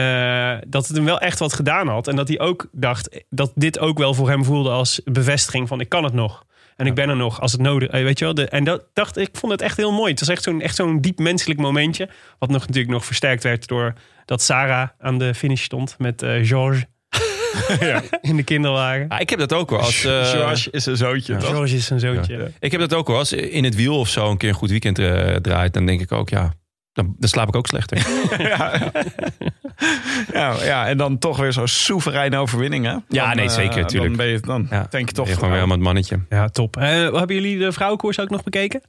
Dat 0.72 0.86
het 0.86 0.96
hem 0.96 1.05
wel 1.05 1.20
echt 1.20 1.38
wat 1.38 1.53
gedaan 1.53 1.88
had. 1.88 2.09
En 2.09 2.16
dat 2.16 2.28
hij 2.28 2.40
ook 2.40 2.68
dacht 2.72 3.24
dat 3.30 3.53
dit 3.55 3.78
ook 3.78 3.98
wel 3.98 4.14
voor 4.14 4.28
hem 4.28 4.44
voelde 4.44 4.70
als 4.70 5.00
bevestiging 5.05 5.68
van 5.68 5.80
ik 5.80 5.88
kan 5.88 6.05
het 6.05 6.12
nog. 6.12 6.44
En 6.83 6.89
ik 6.89 6.95
ben 6.95 7.09
er 7.09 7.16
nog 7.16 7.41
als 7.41 7.53
het 7.53 7.61
nodig 7.61 7.89
eh, 7.89 8.03
Weet 8.03 8.18
je 8.18 8.24
wel? 8.24 8.35
De, 8.35 8.49
en 8.49 8.64
dat 8.64 8.85
dacht 8.93 9.16
ik 9.16 9.28
vond 9.33 9.53
het 9.53 9.62
echt 9.62 9.76
heel 9.76 9.93
mooi. 9.93 10.11
Het 10.11 10.20
was 10.20 10.28
echt 10.28 10.43
zo'n 10.43 10.61
echt 10.61 10.76
zo'n 10.76 11.01
diep 11.01 11.18
menselijk 11.18 11.61
momentje. 11.61 12.09
Wat 12.39 12.51
nog 12.51 12.61
natuurlijk 12.66 12.93
nog 12.93 13.05
versterkt 13.05 13.43
werd 13.43 13.66
door 13.66 13.93
dat 14.24 14.43
Sarah 14.43 14.89
aan 14.99 15.18
de 15.18 15.35
finish 15.35 15.62
stond 15.62 15.95
met 15.99 16.22
eh 16.22 16.47
George 16.47 16.87
in 18.20 18.37
de 18.37 18.43
kinderwagen. 18.43 19.07
Ja, 19.09 19.18
ik 19.18 19.30
heb 19.30 19.39
dat 19.39 19.53
ook 19.53 19.70
hoor. 19.70 19.78
Als, 19.78 20.05
eh, 20.05 20.24
George 20.24 20.70
is 20.70 20.87
een 20.87 20.97
zootje. 20.97 21.37
toch? 21.37 21.49
George 21.49 21.76
is 21.76 21.87
zijn 21.87 22.01
zoontje. 22.01 22.53
Ik 22.61 22.70
heb 22.70 22.80
dat 22.80 22.95
ook 22.95 23.07
hoor. 23.07 23.16
Als 23.16 23.33
in 23.33 23.64
het 23.64 23.74
wiel 23.74 23.99
of 23.99 24.09
zo 24.09 24.30
een 24.30 24.37
keer 24.37 24.49
een 24.49 24.55
goed 24.55 24.70
weekend 24.70 24.99
eh, 24.99 25.35
draait, 25.35 25.72
dan 25.72 25.87
denk 25.87 26.01
ik 26.01 26.12
ook, 26.12 26.28
ja, 26.28 26.53
dan, 26.93 27.14
dan 27.18 27.28
slaap 27.28 27.49
ik 27.49 27.57
ook 27.57 27.66
slechter. 27.66 27.99
Ja, 30.32 30.55
ja, 30.64 30.86
en 30.88 30.97
dan 30.97 31.18
toch 31.18 31.36
weer 31.36 31.53
zo'n 31.53 31.68
soevereine 31.68 32.36
overwinning, 32.36 32.84
hè? 32.84 32.97
Ja, 33.09 33.34
nee, 33.34 33.45
eh, 33.47 33.51
zeker, 33.53 33.86
tuurlijk. 33.86 34.16
Dan, 34.16 34.26
ben 34.26 34.26
je, 34.26 34.40
dan 34.40 34.66
Ja. 34.70 34.86
denk 34.90 35.09
je 35.09 35.14
toch... 35.14 35.26
gewoon 35.28 35.40
weer 35.43 35.53
helemaal 35.53 35.76
het 35.76 35.84
mannetje. 35.86 36.20
Ja, 36.28 36.49
top. 36.49 36.76
Eh, 36.76 36.88
hebben 36.88 37.34
jullie 37.34 37.59
de 37.59 37.72
vrouwenkoers 37.72 38.20
ook 38.20 38.30
nog 38.30 38.43
bekeken? 38.43 38.80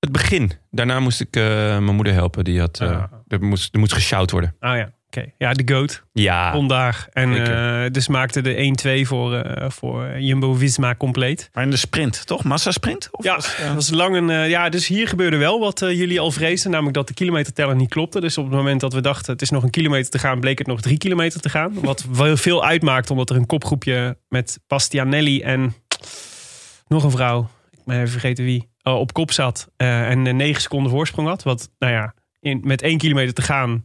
Het 0.00 0.12
begin. 0.12 0.52
Daarna 0.70 1.00
moest 1.00 1.20
ik 1.20 1.36
eh, 1.36 1.42
mijn 1.44 1.94
moeder 1.94 2.12
helpen. 2.12 2.44
Die 2.44 2.60
had, 2.60 2.80
eh, 2.80 2.88
Ah. 2.90 3.02
er, 3.28 3.42
moest, 3.44 3.74
er 3.74 3.78
moest 3.80 3.92
geshout 3.92 4.30
worden. 4.30 4.54
Ah 4.58 4.76
ja, 4.76 4.90
oké. 5.16 5.32
Ja, 5.38 5.52
de 5.52 5.74
GOAT. 5.74 6.02
Ja, 6.12 6.52
vandaag. 6.52 7.08
En 7.12 7.46
eh, 7.46 7.90
dus 7.90 8.08
maakte 8.08 8.40
de 8.40 8.74
1-2 9.04 9.06
voor, 9.06 9.34
eh, 9.34 9.70
voor 9.70 10.18
Jumbo-Visma 10.18 10.94
compleet. 10.94 11.50
Maar 11.52 11.64
in 11.64 11.70
de 11.70 11.76
sprint, 11.76 12.26
toch? 12.26 12.44
Massasprint? 12.44 13.08
Of 13.10 13.24
Ja, 13.24 13.34
was 13.34 13.56
eh, 13.56 13.66
dat 13.66 13.74
was 13.74 13.90
lang 13.90 14.16
een, 14.16 14.48
ja, 14.48 14.68
dus 14.68 14.86
hier 14.86 15.08
gebeurde 15.08 15.36
wel 15.36 15.60
wat 15.60 15.78
jullie 15.78 16.20
al 16.20 16.30
vreesden. 16.30 16.70
Namelijk 16.70 16.96
dat 16.96 17.08
de 17.08 17.14
kilometerteller 17.14 17.76
niet 17.76 17.88
klopte. 17.88 18.20
Dus 18.20 18.38
op 18.38 18.44
het 18.44 18.54
moment 18.54 18.80
dat 18.80 18.92
we 18.92 19.00
dachten 19.00 19.32
het 19.32 19.42
is 19.42 19.50
nog 19.50 19.62
een 19.62 19.70
kilometer 19.70 20.10
te 20.10 20.18
gaan... 20.18 20.40
bleek 20.40 20.58
het 20.58 20.66
nog 20.66 20.80
drie 20.80 20.98
kilometer 20.98 21.40
te 21.40 21.48
gaan. 21.48 21.80
Wat 21.80 22.04
wel 22.12 22.36
veel 22.36 22.64
uitmaakt 22.64 23.10
omdat 23.10 23.30
er 23.30 23.36
een 23.36 23.46
kopgroepje 23.46 24.18
met 24.28 24.60
Bastianelli 24.66 25.40
en 25.42 25.74
nog 26.88 27.04
een 27.04 27.10
vrouw... 27.10 27.50
ik 27.70 27.78
ben 27.84 27.96
even 27.96 28.10
vergeten 28.10 28.44
wie, 28.44 28.68
op 28.82 29.12
kop 29.12 29.32
zat. 29.32 29.70
eh, 29.76 30.10
en 30.10 30.36
negen 30.36 30.62
seconden 30.62 30.90
voorsprong 30.90 31.28
had. 31.28 31.42
Wat, 31.42 31.70
nou 31.78 31.92
ja, 31.92 32.14
in, 32.40 32.60
met 32.64 32.82
één 32.82 32.98
kilometer 32.98 33.34
te 33.34 33.42
gaan 33.42 33.84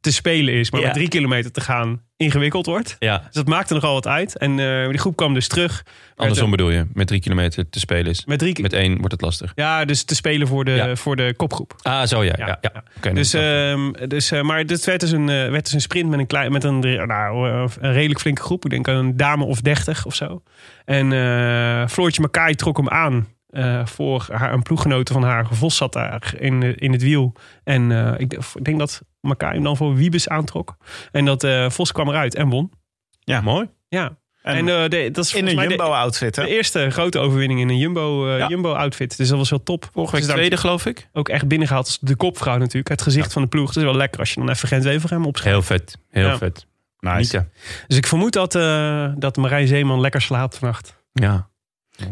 te 0.00 0.12
spelen 0.12 0.54
is... 0.54 0.70
maar 0.70 0.80
Ja. 0.80 0.86
met 0.86 0.94
drie 0.96 1.08
kilometer 1.08 1.50
te 1.52 1.60
gaan 1.60 2.02
ingewikkeld 2.16 2.66
wordt. 2.66 2.96
ja. 2.98 3.18
Dus 3.18 3.34
dat 3.34 3.46
maakte 3.48 3.74
nogal 3.74 3.92
wat 3.94 4.06
uit. 4.06 4.36
En 4.38 4.58
eh, 4.58 4.88
die 4.88 4.98
groep 4.98 5.16
kwam 5.16 5.34
dus 5.34 5.48
terug. 5.48 5.84
andersom 6.16 6.50
bedoel 6.50 6.70
je. 6.70 6.86
Met 6.92 7.06
drie 7.06 7.20
kilometer 7.20 7.68
te 7.70 7.78
spelen 7.78 8.06
is. 8.06 8.24
Met 8.24 8.38
drie 8.38 8.62
Met 8.62 8.72
één 8.72 8.96
wordt 8.96 9.12
het 9.12 9.20
lastig. 9.20 9.52
Ja, 9.54 9.84
dus 9.84 10.04
te 10.04 10.14
spelen 10.14 10.46
voor 10.46 10.64
de, 10.64 10.70
Ja. 10.70 10.96
voor 10.96 11.16
de 11.16 11.34
kopgroep. 11.36 11.74
Ah, 11.82 12.06
zo 12.06 12.24
ja. 12.24 12.34
Ja, 12.36 12.58
ja, 12.60 13.12
Dus, 13.12 13.34
ehm, 13.34 13.92
dus, 14.08 14.30
eh, 14.30 14.42
maar 14.42 14.66
dit 14.66 14.84
werd 14.84 15.00
dus, 15.00 15.10
een, 15.10 15.28
eh, 15.28 15.50
werd 15.50 15.64
dus 15.64 15.72
een 15.72 15.80
sprint 15.80 16.10
met 16.10 16.18
een, 16.18 16.26
klein, 16.26 16.52
met 16.52 16.64
een, 16.64 16.78
nou, 17.06 17.48
een 17.80 17.92
redelijk 17.92 18.20
flinke 18.20 18.42
groep. 18.42 18.64
Ik 18.64 18.70
denk 18.70 18.86
een 18.86 19.16
dame 19.16 19.44
of 19.44 19.60
dertig 19.60 20.06
of 20.06 20.14
zo. 20.14 20.42
En 20.84 21.88
Floortje 21.90 22.20
Makai 22.22 22.54
trok 22.54 22.76
hem 22.76 22.88
aan. 22.88 23.26
Eh, 23.50 23.86
voor 23.86 24.26
haar, 24.32 24.52
een 24.52 24.62
ploeggenote 24.62 25.12
van 25.12 25.22
haar. 25.22 25.46
Vos 25.50 25.76
zat 25.76 25.92
daar 25.92 26.34
in, 26.38 26.60
de- 26.60 26.74
in 26.74 26.92
het 26.92 27.02
wiel. 27.02 27.32
En 27.64 27.92
eh, 27.92 28.14
ik, 28.20 28.32
ik 28.54 28.64
denk 28.64 28.78
dat 28.78 29.02
Makai 29.20 29.54
hem 29.54 29.62
dan 29.62 29.76
voor 29.76 29.94
Wiebes 29.94 30.28
aantrok. 30.28 30.76
En 31.12 31.24
dat 31.24 31.44
eh, 31.44 31.70
Vos 31.70 31.92
kwam 31.92 32.08
eruit 32.08 32.34
en 32.34 32.48
won. 32.48 32.72
ja, 33.20 33.40
mooi. 33.40 33.68
Ja. 33.88 34.18
En 34.42 34.56
En, 34.56 34.68
eh, 34.82 34.88
de, 34.88 35.10
dat 35.12 35.24
is 35.24 35.34
in 35.34 35.46
een 35.46 35.68
Jumbo-outfit, 35.68 36.36
hè? 36.36 36.42
De 36.44 36.48
eerste 36.48 36.90
grote 36.90 37.18
overwinning 37.18 37.60
in 37.60 37.68
een 37.68 37.76
Jumbo, 37.78 38.28
eh, 38.32 38.38
Ja. 38.38 38.48
Jumbo 38.48 38.72
outfit. 38.72 39.16
Dus 39.16 39.28
dat 39.28 39.38
was 39.38 39.50
wel 39.50 39.62
top. 39.62 39.88
Vorige 39.92 40.16
week 40.16 40.24
tweede, 40.24 40.56
geloof 40.56 40.86
ik. 40.86 41.08
ook 41.12 41.28
echt 41.28 41.48
binnengehaald 41.48 41.86
als 41.86 41.98
de 42.00 42.16
kopvrouw 42.16 42.56
natuurlijk. 42.56 42.88
Het 42.88 43.02
gezicht 43.02 43.32
van 43.32 43.42
de 43.42 43.48
ploeg. 43.48 43.66
Het 43.68 43.76
is 43.76 43.82
wel 43.82 43.96
lekker 43.96 44.20
als 44.20 44.32
je 44.34 44.40
dan 44.40 44.48
even 44.50 44.68
Gent-Wevelgem 44.68 45.26
opschrijft. 45.26 45.68
Heel 45.68 45.78
vet. 45.78 45.98
Heel 46.10 46.26
Ja. 46.26 46.36
vet. 46.38 46.66
Nice. 47.00 47.48
Dus 47.86 47.96
ik 47.96 48.06
vermoed 48.06 48.32
dat, 48.32 48.54
eh, 48.54 49.12
dat 49.16 49.36
Marijn 49.36 49.66
Zeeman 49.66 50.00
lekker 50.00 50.20
slaapt 50.22 50.58
vannacht. 50.58 50.96
Ja. 51.12 51.49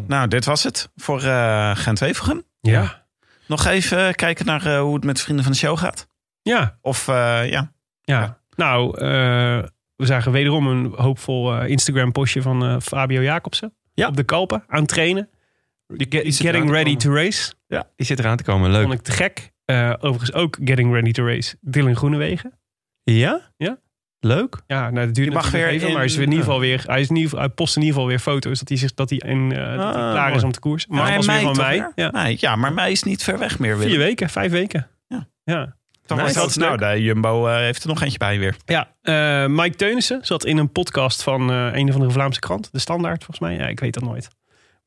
Nou, 0.06 0.28
dit 0.28 0.44
was 0.44 0.62
het 0.62 0.90
voor 0.96 1.22
eh 1.22 1.76
Gent-Wevelgem. 1.76 2.42
Ja. 2.60 3.06
Nog 3.46 3.66
even 3.66 4.14
kijken 4.14 4.46
naar 4.46 4.66
eh, 4.66 4.80
hoe 4.80 4.94
het 4.94 5.04
met 5.04 5.16
de 5.16 5.22
vrienden 5.22 5.44
van 5.44 5.52
de 5.52 5.58
show 5.58 5.78
gaat. 5.78 6.08
Ja. 6.42 6.78
Of 6.80 7.08
eh, 7.08 7.50
ja, 7.50 7.72
ja. 8.02 8.40
Nou, 8.56 8.98
eh, 8.98 9.06
we 9.96 10.06
zagen 10.06 10.32
wederom 10.32 10.66
een 10.66 10.92
hoopvol 10.96 11.54
eh, 11.54 11.68
Instagram 11.68 12.12
postje 12.12 12.42
van 12.42 12.64
eh, 12.64 12.76
Fabio 12.80 13.22
Jacobsen. 13.22 13.74
Ja. 13.94 14.08
Op 14.08 14.16
de 14.16 14.24
Kalpen, 14.24 14.64
aan 14.68 14.80
het 14.80 14.88
trainen. 14.88 15.28
Die, 15.86 16.06
Get- 16.10 16.22
die 16.22 16.32
zit 16.32 16.46
eraan 16.46 16.54
getting 16.60 16.76
ready 16.76 16.96
to 16.96 17.14
race. 17.14 17.52
Ja, 17.66 17.88
die 17.96 18.06
zit 18.06 18.18
eraan 18.18 18.36
te 18.36 18.42
komen. 18.44 18.70
Leuk. 18.70 18.82
Vond 18.82 18.94
ik 18.94 19.02
te 19.02 19.12
gek. 19.12 19.52
Eh, 19.64 19.92
overigens 19.98 20.32
ook 20.32 20.58
getting 20.64 20.92
ready 20.92 21.12
to 21.12 21.24
race. 21.26 21.56
Dylan 21.60 21.96
Groenewegen. 21.96 22.58
Ja? 23.02 23.50
Ja. 23.56 23.78
Leuk. 24.20 24.60
Ja, 24.66 24.90
nou, 24.90 25.06
dat 25.06 25.14
duurt 25.14 25.28
Je 25.28 25.34
mag 25.34 25.42
natuurlijk 25.44 25.64
weer 25.64 25.74
even, 25.74 25.86
in- 25.86 25.92
maar 25.92 26.02
hij 26.02 26.10
is 26.12 26.16
in 26.16 26.22
ieder 26.22 26.38
geval 26.38 26.60
weer. 26.60 26.82
Hij, 26.86 27.00
is 27.00 27.08
in 27.08 27.14
ieder 27.14 27.30
geval, 27.30 27.44
hij 27.46 27.54
post 27.54 27.76
in 27.76 27.82
ieder 27.82 27.94
geval 27.96 28.08
weer 28.10 28.18
foto's 28.20 28.58
dat 28.58 28.68
hij 28.68 28.76
zich 28.78 28.94
dat 28.94 29.10
hij, 29.10 29.18
in, 29.18 29.52
eh, 29.52 29.58
dat 29.58 29.94
hij 29.94 30.02
Ah, 30.04 30.12
klaar 30.12 30.34
is 30.34 30.42
om 30.42 30.52
te 30.52 30.60
koersen. 30.60 30.90
Maar 30.90 30.98
Maar 31.02 31.08
het 31.08 31.16
was 31.26 31.34
weer 31.36 31.44
van 31.44 31.56
mij. 31.56 31.92
Ja. 31.94 32.26
Ja, 32.48 32.56
maar 32.56 32.72
mei 32.72 32.92
is 32.92 33.02
niet 33.02 33.22
ver 33.22 33.38
weg 33.38 33.58
meer. 33.58 33.74
Willem. 33.76 33.90
Vier 33.90 33.98
weken, 33.98 34.28
vijf 34.30 34.50
weken. 34.50 34.86
Ja. 35.08 35.28
ja. 35.44 35.76
Dan 36.06 36.18
Nice. 36.18 36.34
dat, 36.38 36.56
nou, 36.56 36.76
de 36.76 37.02
Jumbo 37.02 37.46
eh, 37.46 37.56
heeft 37.56 37.82
er 37.82 37.88
nog 37.88 38.02
eentje 38.02 38.18
bij 38.18 38.38
weer. 38.38 38.56
Ja, 38.64 38.88
eh, 39.02 39.46
Mike 39.46 39.76
Teunissen 39.76 40.18
zat 40.22 40.44
in 40.44 40.58
een 40.58 40.72
podcast 40.72 41.22
van 41.22 41.50
eh, 41.50 41.68
een 41.72 41.88
of 41.88 41.94
andere 41.94 42.10
Vlaamse 42.12 42.40
krant. 42.40 42.68
De 42.72 42.78
Standaard, 42.78 43.24
volgens 43.24 43.38
mij. 43.48 43.56
Ja, 43.56 43.66
ik 43.66 43.80
weet 43.80 43.94
dat 43.94 44.02
nooit. 44.02 44.28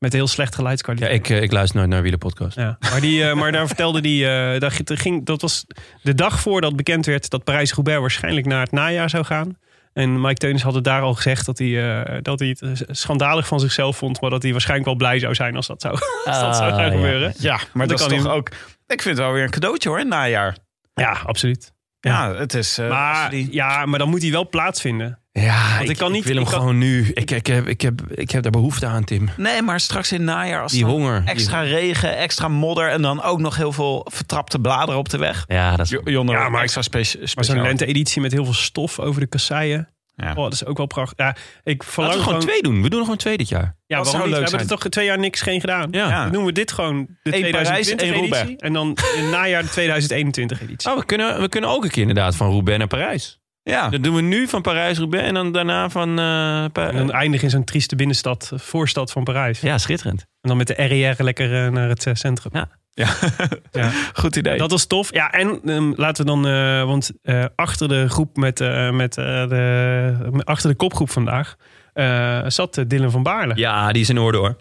Met 0.02 0.12
heel 0.12 0.26
slecht 0.26 0.50
Ja, 0.50 0.56
geluidskwaliteit. 0.56 1.12
ik, 1.12 1.28
eh, 1.28 1.42
ik 1.42 1.52
luister 1.52 1.76
nooit 1.78 1.90
naar 1.90 2.02
wielerpodcast. 2.02 2.56
Ja, 2.56 2.76
maar, 2.90 3.00
die, 3.00 3.24
eh, 3.28 3.34
maar 3.34 3.52
daar 3.52 3.66
vertelde 3.72 4.08
hij, 4.08 4.58
dat, 4.58 4.72
ging, 4.84 5.24
dat 5.26 5.40
was 5.40 5.66
de 6.02 6.14
dag 6.14 6.40
voordat 6.40 6.76
bekend 6.76 7.06
werd 7.06 7.30
dat 7.30 7.44
Parijs-Roubaix 7.44 8.00
waarschijnlijk 8.00 8.46
naar 8.46 8.60
het 8.60 8.70
najaar 8.72 9.10
zou 9.10 9.24
gaan. 9.24 9.56
En 9.92 10.20
Mike 10.20 10.34
Teunis 10.34 10.62
had 10.62 10.74
het 10.74 10.84
daar 10.84 11.00
al 11.02 11.14
gezegd 11.14 11.46
dat 11.46 11.58
hij, 11.58 12.02
eh, 12.04 12.18
dat 12.22 12.38
hij 12.38 12.48
het 12.58 12.84
schandalig 12.90 13.46
van 13.46 13.60
zichzelf 13.60 13.96
vond. 13.96 14.20
Maar 14.20 14.30
dat 14.30 14.42
hij 14.42 14.50
waarschijnlijk 14.52 14.88
wel 14.88 14.96
blij 14.98 15.18
zou 15.18 15.34
zijn 15.34 15.56
als 15.56 15.66
dat 15.66 15.80
zou, 15.80 15.94
als 16.24 16.40
dat 16.40 16.56
zou 16.56 16.70
gaan 16.70 16.80
Ah, 16.80 16.86
ja. 16.86 16.90
gebeuren. 16.90 17.34
Ja, 17.38 17.58
maar 17.72 17.86
dat 17.86 18.00
is 18.00 18.06
kan 18.06 18.16
toch 18.16 18.26
hij- 18.26 18.34
ook... 18.36 18.48
Ik 18.86 19.02
vind 19.02 19.16
het 19.16 19.18
wel 19.26 19.32
weer 19.32 19.42
een 19.42 19.50
cadeautje 19.50 19.88
hoor, 19.88 19.98
in 19.98 20.04
het 20.04 20.14
najaar. 20.14 20.56
Ja, 20.94 21.16
absoluut. 21.26 21.72
Ja, 22.00 22.34
het 22.34 22.54
is... 22.54 22.78
eh, 22.78 22.88
Maar, 22.88 23.30
die- 23.30 23.48
ja, 23.52 23.86
maar 23.86 23.98
dan 23.98 24.08
moet 24.08 24.22
hij 24.22 24.30
wel 24.30 24.48
plaatsvinden. 24.48 25.18
Ja, 25.32 25.76
Want 25.76 25.88
ik 25.90 25.96
kan 25.96 26.12
niet- 26.12 26.24
wil 26.24 26.34
hem 26.34 26.42
ik 26.44 26.48
kan- 26.50 26.58
gewoon 26.58 26.78
nu. 26.78 27.10
Ik, 27.14 27.30
ik, 27.30 27.46
heb, 27.46 27.66
ik, 27.66 27.80
heb, 27.80 28.00
ik 28.10 28.30
heb 28.30 28.42
daar 28.42 28.52
behoefte 28.52 28.86
aan, 28.86 29.04
Tim. 29.04 29.28
Nee, 29.36 29.62
maar 29.62 29.80
straks 29.80 30.12
in 30.12 30.16
het 30.16 30.26
najaar 30.26 30.62
als 30.62 30.72
Die 30.72 30.84
honger. 30.84 31.22
extra 31.24 31.60
regen, 31.60 32.16
extra 32.16 32.48
modder... 32.48 32.88
en 32.88 33.02
dan 33.02 33.22
ook 33.22 33.38
nog 33.40 33.56
heel 33.56 33.72
veel 33.72 34.06
vertrapte 34.10 34.58
bladeren 34.58 34.98
op 34.98 35.08
de 35.08 35.18
weg. 35.18 35.44
Ja, 35.46 35.76
dat 35.76 35.86
is... 35.92 35.98
Jonne, 36.04 36.32
Ja, 36.32 36.48
maar- 36.48 36.62
extra 36.62 36.82
specia- 36.82 37.18
Maar 37.18 37.28
speciaal. 37.28 37.56
zo'n 37.56 37.64
lente-editie 37.66 38.20
met 38.22 38.32
heel 38.32 38.44
veel 38.44 38.54
stof 38.54 38.98
over 38.98 39.20
de 39.20 39.26
kasseien. 39.26 39.88
Ja. 40.16 40.30
Oh, 40.30 40.42
dat 40.42 40.52
is 40.52 40.64
ook 40.64 40.76
wel 40.76 40.86
prachtig. 40.86 41.18
Ja, 41.26 41.36
ik 41.62 41.82
verlang 41.82 42.14
Laten 42.14 42.24
we 42.30 42.34
gewoon 42.36 42.48
twee 42.48 42.62
doen. 42.62 42.82
We 42.82 42.88
doen 42.88 42.98
er 42.98 43.04
gewoon 43.04 43.18
twee 43.18 43.36
dit 43.36 43.48
jaar. 43.48 43.60
Ja, 43.62 43.68
Dat 43.86 43.88
waarom 43.88 44.04
zou 44.12 44.22
niet? 44.22 44.32
leuk 44.32 44.44
We 44.44 44.50
hebben 44.56 44.60
er 44.76 44.80
toch 44.82 44.90
twee 44.90 45.04
jaar 45.06 45.18
niks 45.18 45.40
geen 45.40 45.60
gedaan. 45.60 45.88
Ja. 45.90 46.08
Ja. 46.08 46.22
Dan 46.22 46.30
noemen 46.32 46.46
we 46.46 46.52
dit 46.52 46.72
gewoon 46.72 46.96
de 47.22 47.34
Eén 47.34 47.40
2020 47.40 47.96
Parijs, 48.10 48.32
één 48.32 48.40
editie. 48.42 48.56
En 48.66 48.72
dan 48.72 48.86
in 49.16 49.22
het 49.22 49.30
najaar 49.30 49.62
de 49.62 49.68
2021 49.68 50.60
editie. 50.62 50.90
Oh, 50.90 50.96
we 50.98 51.04
kunnen, 51.04 51.40
we 51.40 51.48
kunnen 51.48 51.70
ook 51.70 51.84
een 51.84 51.90
keer 51.90 52.00
inderdaad 52.00 52.36
van 52.36 52.50
Roubaix 52.50 52.78
naar 52.78 52.86
Parijs. 52.88 53.40
Ja. 53.62 53.88
Dat 53.88 54.02
doen 54.02 54.14
we 54.14 54.20
nu 54.22 54.48
van 54.48 54.62
Parijs-Roubaix 54.62 55.26
en 55.28 55.34
dan 55.34 55.52
daarna 55.52 55.90
van... 55.90 56.08
eh, 56.08 56.64
Pa- 56.72 56.88
En 56.88 56.96
dan 56.96 57.10
eindig 57.12 57.42
in 57.42 57.50
zo'n 57.50 57.64
trieste 57.64 57.96
binnenstad, 57.96 58.50
eh, 58.52 58.58
voorstad 58.58 59.12
van 59.12 59.24
Parijs. 59.24 59.60
ja, 59.60 59.78
schitterend. 59.78 60.20
En 60.20 60.48
dan 60.48 60.56
met 60.56 60.66
de 60.66 60.74
RER 60.74 61.14
lekker 61.18 61.64
eh, 61.64 61.70
naar 61.72 61.88
het 61.88 62.06
centrum. 62.12 62.50
Ja. 62.54 62.68
ja. 62.90 63.08
Ja. 63.80 63.90
Goed 64.14 64.36
idee. 64.36 64.58
Dat 64.58 64.70
was 64.70 64.86
tof. 64.86 65.12
Ja, 65.14 65.30
en 65.32 65.60
ehm, 65.64 65.92
laten 65.96 66.24
we 66.24 66.30
dan, 66.30 66.46
eh, 66.46 66.84
want 66.84 67.10
eh, 67.22 67.44
achter 67.54 67.88
de 67.88 68.08
groep 68.08 68.36
met, 68.36 68.60
eh, 68.60 68.90
met 68.90 69.16
eh, 69.18 69.24
de, 69.48 70.42
achter 70.44 70.70
de 70.70 70.76
kopgroep 70.76 71.10
vandaag 71.10 71.56
eh, 71.92 72.40
zat 72.46 72.84
Dylan 72.86 73.10
van 73.10 73.22
Baarle. 73.22 73.52
Ja. 73.56 73.86
Ja, 73.86 73.92
die 73.92 74.02
is 74.02 74.08
in 74.08 74.18
orde 74.18 74.38
hoor. 74.38 74.56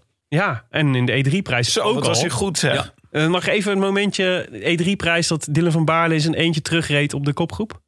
en 0.69 0.95
in 0.95 1.05
de 1.05 1.25
E3-prijs 1.25 1.71
Zo, 1.73 1.81
ook 1.81 1.95
al. 2.01 2.07
was 2.07 2.21
hij 2.21 2.29
goed 2.29 2.57
zeg. 2.57 2.73
Ja. 2.73 2.93
Eh, 3.11 3.27
mag 3.27 3.47
even 3.47 3.71
een 3.71 3.79
momentje, 3.79 4.47
E3-prijs 4.51 5.27
dat 5.27 5.47
Dylan 5.51 5.71
van 5.71 5.85
Baarle 5.85 6.15
is 6.15 6.25
een 6.25 6.33
eentje 6.33 6.61
terugreed 6.61 7.13
op 7.13 7.25
de 7.25 7.33
kopgroep. 7.33 7.80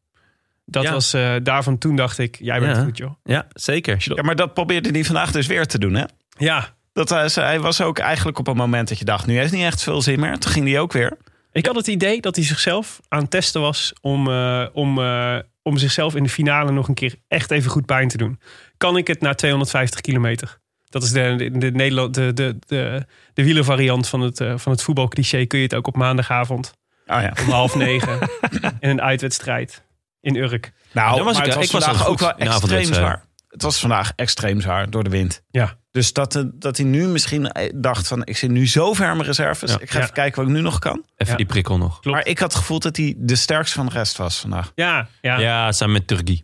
Dat 0.73 0.83
Ja. 0.83 0.91
was 0.91 1.13
eh, 1.13 1.35
daarvan 1.43 1.77
toen 1.77 1.95
dacht 1.95 2.17
ik, 2.17 2.37
jij 2.39 2.59
bent 2.59 2.75
Ja. 2.77 2.83
goed 2.83 2.97
joh. 2.97 3.11
Ja, 3.23 3.47
zeker. 3.53 3.95
Ja, 4.15 4.23
maar 4.23 4.35
dat 4.35 4.53
probeerde 4.53 4.89
hij 4.89 5.03
vandaag 5.03 5.31
dus 5.31 5.47
weer 5.47 5.65
te 5.65 5.79
doen, 5.79 5.93
hè? 5.93 6.03
Ja, 6.37 6.73
Dat 6.93 7.09
hij, 7.09 7.29
hij 7.33 7.59
was 7.59 7.81
ook 7.81 7.99
eigenlijk 7.99 8.39
op 8.39 8.47
een 8.47 8.55
moment 8.55 8.87
dat 8.89 8.99
je 8.99 9.05
dacht, 9.05 9.27
nu 9.27 9.37
heeft 9.37 9.51
niet 9.51 9.63
echt 9.63 9.83
veel 9.83 10.01
zin 10.01 10.19
meer. 10.19 10.37
Toen 10.39 10.51
ging 10.51 10.67
hij 10.67 10.79
ook 10.79 10.93
weer. 10.93 11.17
ik 11.51 11.65
had 11.65 11.75
het 11.75 11.87
idee 11.87 12.21
dat 12.21 12.35
hij 12.35 12.45
zichzelf 12.45 12.99
aan 13.07 13.21
het 13.21 13.31
testen 13.31 13.61
was 13.61 13.93
om, 14.01 14.27
eh, 14.29 14.65
om, 14.73 14.99
eh, 14.99 15.35
om 15.61 15.77
zichzelf 15.77 16.15
in 16.15 16.23
de 16.23 16.29
finale 16.29 16.71
nog 16.71 16.87
een 16.87 16.93
keer 16.93 17.15
echt 17.27 17.51
even 17.51 17.71
goed 17.71 17.85
pijn 17.85 18.07
te 18.07 18.17
doen. 18.17 18.39
Kan 18.77 18.97
ik 18.97 19.07
het 19.07 19.21
na 19.21 19.33
250 19.33 20.01
kilometer? 20.01 20.57
Dat 20.89 21.03
is 21.03 21.11
de, 21.11 21.35
de, 21.37 21.57
de, 21.57 21.71
Nederland, 21.71 22.13
de, 22.13 22.33
de, 22.33 22.57
de, 22.67 23.05
de 23.33 23.43
wielervariant 23.43 24.07
van 24.09 24.21
het, 24.21 24.39
eh, 24.41 24.53
van 24.57 24.71
het 24.71 24.81
voetbalcliché. 24.81 25.45
Kun 25.45 25.57
je 25.59 25.63
het 25.65 25.75
ook 25.75 25.87
op 25.87 25.95
maandagavond 25.95 26.73
Oh 27.07 27.21
ja. 27.21 27.33
om 27.45 27.49
half 27.51 27.75
negen 27.75 28.19
in 28.79 28.89
een 28.89 29.01
uitwedstrijd 29.01 29.83
in 30.23 30.35
Urk. 30.35 30.71
Nou, 30.91 31.15
Dan 31.15 31.25
was 31.25 31.33
maar 31.37 31.41
ik- 31.43 31.47
het 31.53 31.55
was 31.55 31.65
ik 31.65 31.71
vandaag 31.83 32.07
ook 32.07 32.19
wel 32.19 32.29
extreem 32.29 32.49
avondwedstrijd. 32.51 32.95
zwaar. 33.01 33.25
Het 33.47 33.61
was 33.61 33.79
vandaag 33.79 34.11
extreem 34.15 34.61
zwaar 34.61 34.89
door 34.89 35.03
de 35.03 35.09
wind. 35.09 35.41
Ja. 35.51 35.77
Dus 35.91 36.13
dat, 36.13 36.35
eh, 36.35 36.43
dat 36.53 36.77
hij 36.77 36.85
nu 36.85 37.07
misschien 37.07 37.51
eh, 37.51 37.71
dacht 37.75 38.07
van... 38.07 38.25
ik 38.25 38.37
zit 38.37 38.49
nu 38.49 38.67
zo 38.67 38.93
ver 38.93 39.15
mijn 39.15 39.23
reserves. 39.27 39.71
Ja. 39.71 39.79
Ik 39.79 39.89
ga 39.89 39.97
Ja. 39.97 40.03
even 40.03 40.13
kijken 40.15 40.41
wat 40.41 40.49
ik 40.49 40.55
nu 40.55 40.61
nog 40.61 40.79
kan. 40.79 41.03
Even 41.17 41.31
Ja. 41.31 41.35
die 41.37 41.45
prikkel 41.45 41.77
nog. 41.77 41.99
Klopt. 41.99 42.17
Maar 42.17 42.27
ik 42.27 42.39
had 42.39 42.51
het 42.51 42.61
gevoel 42.61 42.79
dat 42.79 42.97
hij 42.97 43.13
de 43.17 43.35
sterkste 43.35 43.75
van 43.75 43.85
de 43.85 43.91
rest 43.91 44.17
was 44.17 44.39
vandaag. 44.39 44.71
Ja, 44.75 45.07
ja, 45.21 45.39
Ja, 45.39 45.71
samen 45.71 45.93
met 45.93 46.07
Turgi. 46.07 46.43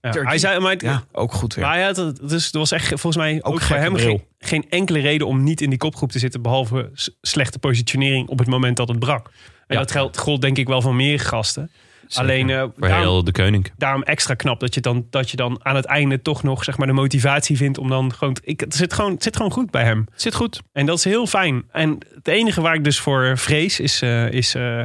ja. 0.00 0.10
Hij 0.10 0.38
zei, 0.38 0.58
maar, 0.60 0.70
het- 0.72 0.80
Ja, 0.82 1.02
ook 1.12 1.32
goed 1.32 1.54
weer. 1.54 1.64
maar 1.64 1.74
hij 1.74 1.84
had 1.84 1.96
het, 1.96 2.28
dus 2.28 2.52
er 2.52 2.58
was 2.58 2.70
echt 2.72 2.86
volgens 2.88 3.16
mij 3.16 3.38
ook, 3.42 3.60
voor 3.60 3.76
hem 3.76 3.96
geen, 3.96 4.24
geen 4.38 4.66
enkele 4.70 4.98
reden 5.00 5.26
om 5.26 5.42
niet 5.42 5.60
in 5.60 5.70
die 5.70 5.78
kopgroep 5.78 6.12
te 6.12 6.18
zitten. 6.18 6.42
Behalve 6.42 6.90
slechte 7.20 7.58
positionering 7.58 8.28
op 8.28 8.38
het 8.38 8.48
moment 8.48 8.76
dat 8.76 8.88
het 8.88 8.98
brak. 8.98 9.26
En 9.26 9.32
Ja. 9.76 9.78
dat 9.82 9.90
geldt, 9.90 10.18
gold 10.18 10.40
denk 10.40 10.58
ik 10.58 10.66
wel 10.66 10.80
van 10.82 10.96
meer 10.96 11.20
gasten. 11.20 11.70
Alleen 12.14 12.50
eh, 12.50 12.60
Voor 12.60 12.88
daarom, 12.88 13.00
heel 13.00 13.24
de 13.24 13.32
koning. 13.32 13.72
daarom 13.76 14.02
extra 14.02 14.34
knap 14.34 14.60
dat 14.60 14.74
je, 14.74 14.80
dan, 14.80 15.06
dat 15.10 15.30
je 15.30 15.36
dan 15.36 15.60
aan 15.62 15.76
het 15.76 15.84
einde 15.84 16.22
toch 16.22 16.42
nog 16.42 16.64
zeg 16.64 16.78
maar, 16.78 16.86
de 16.86 16.92
motivatie 16.92 17.56
vindt 17.56 17.78
om 17.78 17.88
dan 17.88 18.14
gewoon. 18.14 18.36
Ik, 18.40 18.60
het, 18.60 18.74
zit 18.74 18.92
gewoon, 18.92 19.12
het 19.12 19.22
zit 19.22 19.36
gewoon 19.36 19.52
goed 19.52 19.70
bij 19.70 19.84
hem. 19.84 20.06
Zit 20.14 20.34
goed. 20.34 20.60
En 20.72 20.86
dat 20.86 20.98
is 20.98 21.04
heel 21.04 21.26
fijn. 21.26 21.64
En 21.70 21.98
het 22.14 22.28
enige 22.28 22.60
waar 22.60 22.74
ik 22.74 22.84
dus 22.84 23.00
voor 23.00 23.38
vrees 23.38 23.80
is. 23.80 24.02
eh, 24.02 24.30
is 24.30 24.54
eh, 24.54 24.84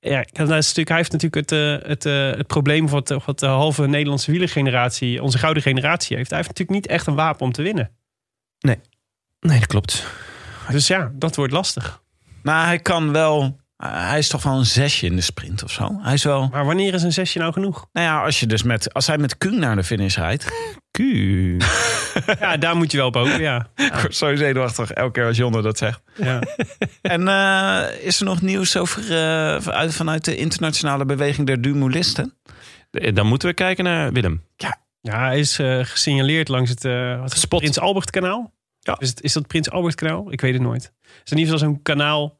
ja, 0.00 0.24
dat 0.32 0.48
is 0.48 0.66
natuurlijk, 0.66 0.88
hij 0.88 0.96
heeft 0.96 1.12
natuurlijk 1.12 1.50
het, 1.50 1.86
het, 1.86 2.06
eh, 2.06 2.30
het 2.30 2.46
probleem 2.46 2.88
wat, 2.88 3.08
wat 3.24 3.38
de 3.38 3.46
halve 3.46 3.86
Nederlandse 3.86 4.30
wielergeneratie, 4.30 5.22
onze 5.22 5.38
gouden 5.38 5.62
generatie 5.62 6.16
heeft. 6.16 6.30
Hij 6.30 6.38
heeft 6.38 6.50
natuurlijk 6.50 6.78
niet 6.80 6.90
echt 6.90 7.06
een 7.06 7.14
wapen 7.14 7.46
om 7.46 7.52
te 7.52 7.62
winnen. 7.62 7.90
Nee, 9.40 9.58
dat 9.58 9.66
klopt. 9.66 10.06
Dus 10.70 10.86
ja, 10.86 11.10
dat 11.14 11.36
wordt 11.36 11.52
lastig. 11.52 12.02
Maar 12.42 12.66
hij 12.66 12.78
kan 12.78 13.12
wel... 13.12 13.60
eh, 13.78 14.08
hij 14.08 14.18
is 14.18 14.28
toch 14.28 14.42
wel 14.42 14.58
een 14.58 14.66
zesje 14.66 15.06
in 15.06 15.16
de 15.16 15.22
sprint 15.22 15.62
of 15.62 15.70
zo. 15.70 15.98
Hij 16.02 16.14
is 16.14 16.24
wel... 16.24 16.48
Maar 16.52 16.64
wanneer 16.64 16.94
is 16.94 17.02
een 17.02 17.12
zesje 17.12 17.38
nou 17.38 17.52
genoeg? 17.52 17.86
Nou 17.92 18.06
ja, 18.06 18.24
als, 18.24 18.40
je 18.40 18.46
dus 18.46 18.62
met, 18.62 18.94
als 18.94 19.06
hij 19.06 19.18
met 19.18 19.38
Kuhn 19.38 19.58
naar 19.58 19.76
de 19.76 19.84
finish 19.84 20.16
rijdt... 20.16 20.46
Q. 20.98 21.00
Ja, 22.40 22.56
daar 22.56 22.76
moet 22.76 22.90
je 22.90 22.96
wel 22.96 23.06
op 23.06 23.14
hopen, 23.14 23.40
ja. 23.40 23.68
Ik 23.86 23.94
word 23.94 24.16
zo 24.16 24.36
zenuwachtig 24.36 24.90
elke 24.90 25.12
keer 25.12 25.26
als 25.26 25.36
Jonne 25.36 25.62
dat 25.62 25.78
zegt. 25.78 26.00
ja. 26.14 26.40
En 27.02 27.28
eh, 27.28 28.06
is 28.06 28.20
er 28.20 28.24
nog 28.24 28.42
nieuws 28.42 28.76
over, 28.76 29.02
eh, 29.02 29.60
vanuit, 29.60 29.94
vanuit 29.94 30.24
de 30.24 30.36
internationale 30.36 31.04
beweging 31.04 31.46
der 31.46 31.60
Dumolisten? 31.62 32.34
Dan 32.90 33.26
moeten 33.26 33.48
we 33.48 33.54
kijken 33.54 33.84
naar 33.84 34.12
Willem. 34.12 34.42
Ja, 35.00 35.26
hij 35.26 35.38
is 35.38 35.58
eh, 35.58 35.84
gesignaleerd 35.84 36.48
langs 36.48 36.70
het, 36.70 36.84
eh, 36.84 37.22
het. 37.22 37.48
Prins 37.48 37.78
Albert 37.78 38.10
kanaal. 38.10 38.54
Ja. 38.78 38.96
Is, 38.98 39.08
het, 39.08 39.22
is 39.22 39.32
dat 39.32 39.46
Prins 39.46 39.70
Albert 39.70 39.94
kanaal? 39.94 40.32
Ik 40.32 40.40
weet 40.40 40.52
het 40.52 40.62
nooit. 40.62 40.82
Het 40.82 41.22
is 41.24 41.32
in 41.32 41.38
ieder 41.38 41.52
geval 41.52 41.68
zo'n 41.68 41.82
kanaal. 41.82 42.37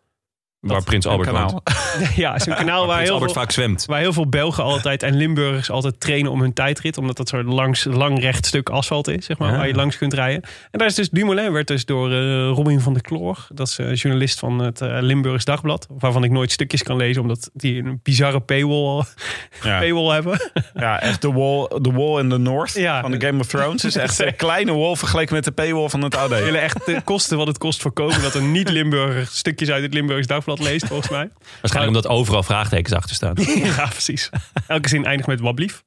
Waar 0.61 0.83
Prins 0.85 1.07
Albert 1.07 1.31
kanaal. 1.31 1.51
woont. 1.51 2.15
ja, 2.17 2.39
zo'n 2.39 2.55
kanaal 2.65 2.87
waar 2.87 3.01
heel, 3.01 3.13
Albert 3.13 3.33
veel, 3.33 3.41
vaak 3.43 3.51
zwemt. 3.53 3.85
waar 3.87 3.99
heel 4.01 4.13
veel 4.13 4.29
Belgen 4.29 4.65
altijd 4.65 5.03
en 5.03 5.17
Limburgers 5.17 5.71
altijd 5.71 6.01
trainen 6.01 6.31
om 6.33 6.41
hun 6.41 6.53
tijdrit. 6.53 6.99
Omdat 6.99 7.17
dat 7.17 7.29
zo'n 7.29 7.55
langs, 7.55 7.85
lang 7.85 8.21
recht 8.21 8.47
stuk 8.47 8.69
asfalt 8.69 9.09
is, 9.09 9.25
zeg 9.25 9.39
maar, 9.39 9.51
Ja. 9.51 9.57
waar 9.57 9.67
je 9.69 9.75
langs 9.75 9.99
kunt 9.99 10.15
rijden. 10.15 10.43
En 10.71 10.79
daar 10.79 10.89
is 10.89 10.95
dus 10.95 11.11
Dumoulin, 11.11 11.53
werd 11.53 11.67
dus 11.67 11.85
door 11.85 12.11
eh, 12.13 12.49
Robin 12.49 12.81
van 12.81 12.93
der 12.93 13.03
Kloor. 13.03 13.47
Dat 13.55 13.69
is 13.69 13.79
eh, 13.79 13.95
journalist 13.95 14.39
van 14.39 14.59
het 14.59 14.81
eh, 14.81 14.97
Limburgs 15.01 15.45
Dagblad. 15.45 15.87
Waarvan 15.99 16.25
ik 16.25 16.31
nooit 16.31 16.53
stukjes 16.53 16.83
kan 16.83 16.97
lezen, 16.97 17.23
omdat 17.23 17.51
die 17.53 17.83
een 17.85 18.01
bizarre 18.03 18.41
paywall, 18.41 19.03
Ja, 19.63 19.79
paywall 19.79 20.15
hebben. 20.15 20.51
ja 20.75 21.01
echt 21.01 21.23
de 21.23 21.33
wall, 21.33 21.67
the 21.83 21.93
wall 21.93 22.19
in 22.21 22.29
the 22.29 22.39
north 22.39 22.73
Ja. 22.75 23.01
van 23.01 23.11
de 23.11 23.27
Game 23.27 23.39
of 23.41 23.47
Thrones. 23.47 23.85
is 23.85 23.97
echt 23.97 24.19
een 24.19 24.37
kleine 24.37 24.73
wall 24.73 24.97
vergeleken 24.97 25.35
met 25.35 25.45
de 25.45 25.53
paywall 25.53 25.89
van 25.89 26.03
het 26.03 26.17
AD. 26.17 26.29
willen 26.29 26.61
echt 26.61 26.87
de 26.87 27.01
kosten 27.05 27.37
wat 27.39 27.47
het 27.47 27.59
kost 27.59 27.83
voorkomen 27.83 28.23
dat 28.23 28.35
een 28.35 28.53
niet-Limburger 28.53 29.27
stukjes 29.27 29.71
uit 29.71 29.83
het 29.83 29.95
Limburgs 29.95 30.27
Dagblad 30.27 30.47
leest, 30.57 30.87
volgens 30.87 31.09
mij. 31.11 31.31
Waarschijnlijk 31.61 31.97
omdat 31.97 32.11
overal 32.17 32.43
vraagtekens 32.43 32.95
achter 32.95 33.15
staan. 33.15 33.35
Ja, 33.77 33.87
precies. 33.87 34.31
Elke 34.67 34.89
zin 34.89 35.05
eindigt 35.05 35.29
met 35.29 35.41
wat 35.41 35.55
blief. 35.55 35.83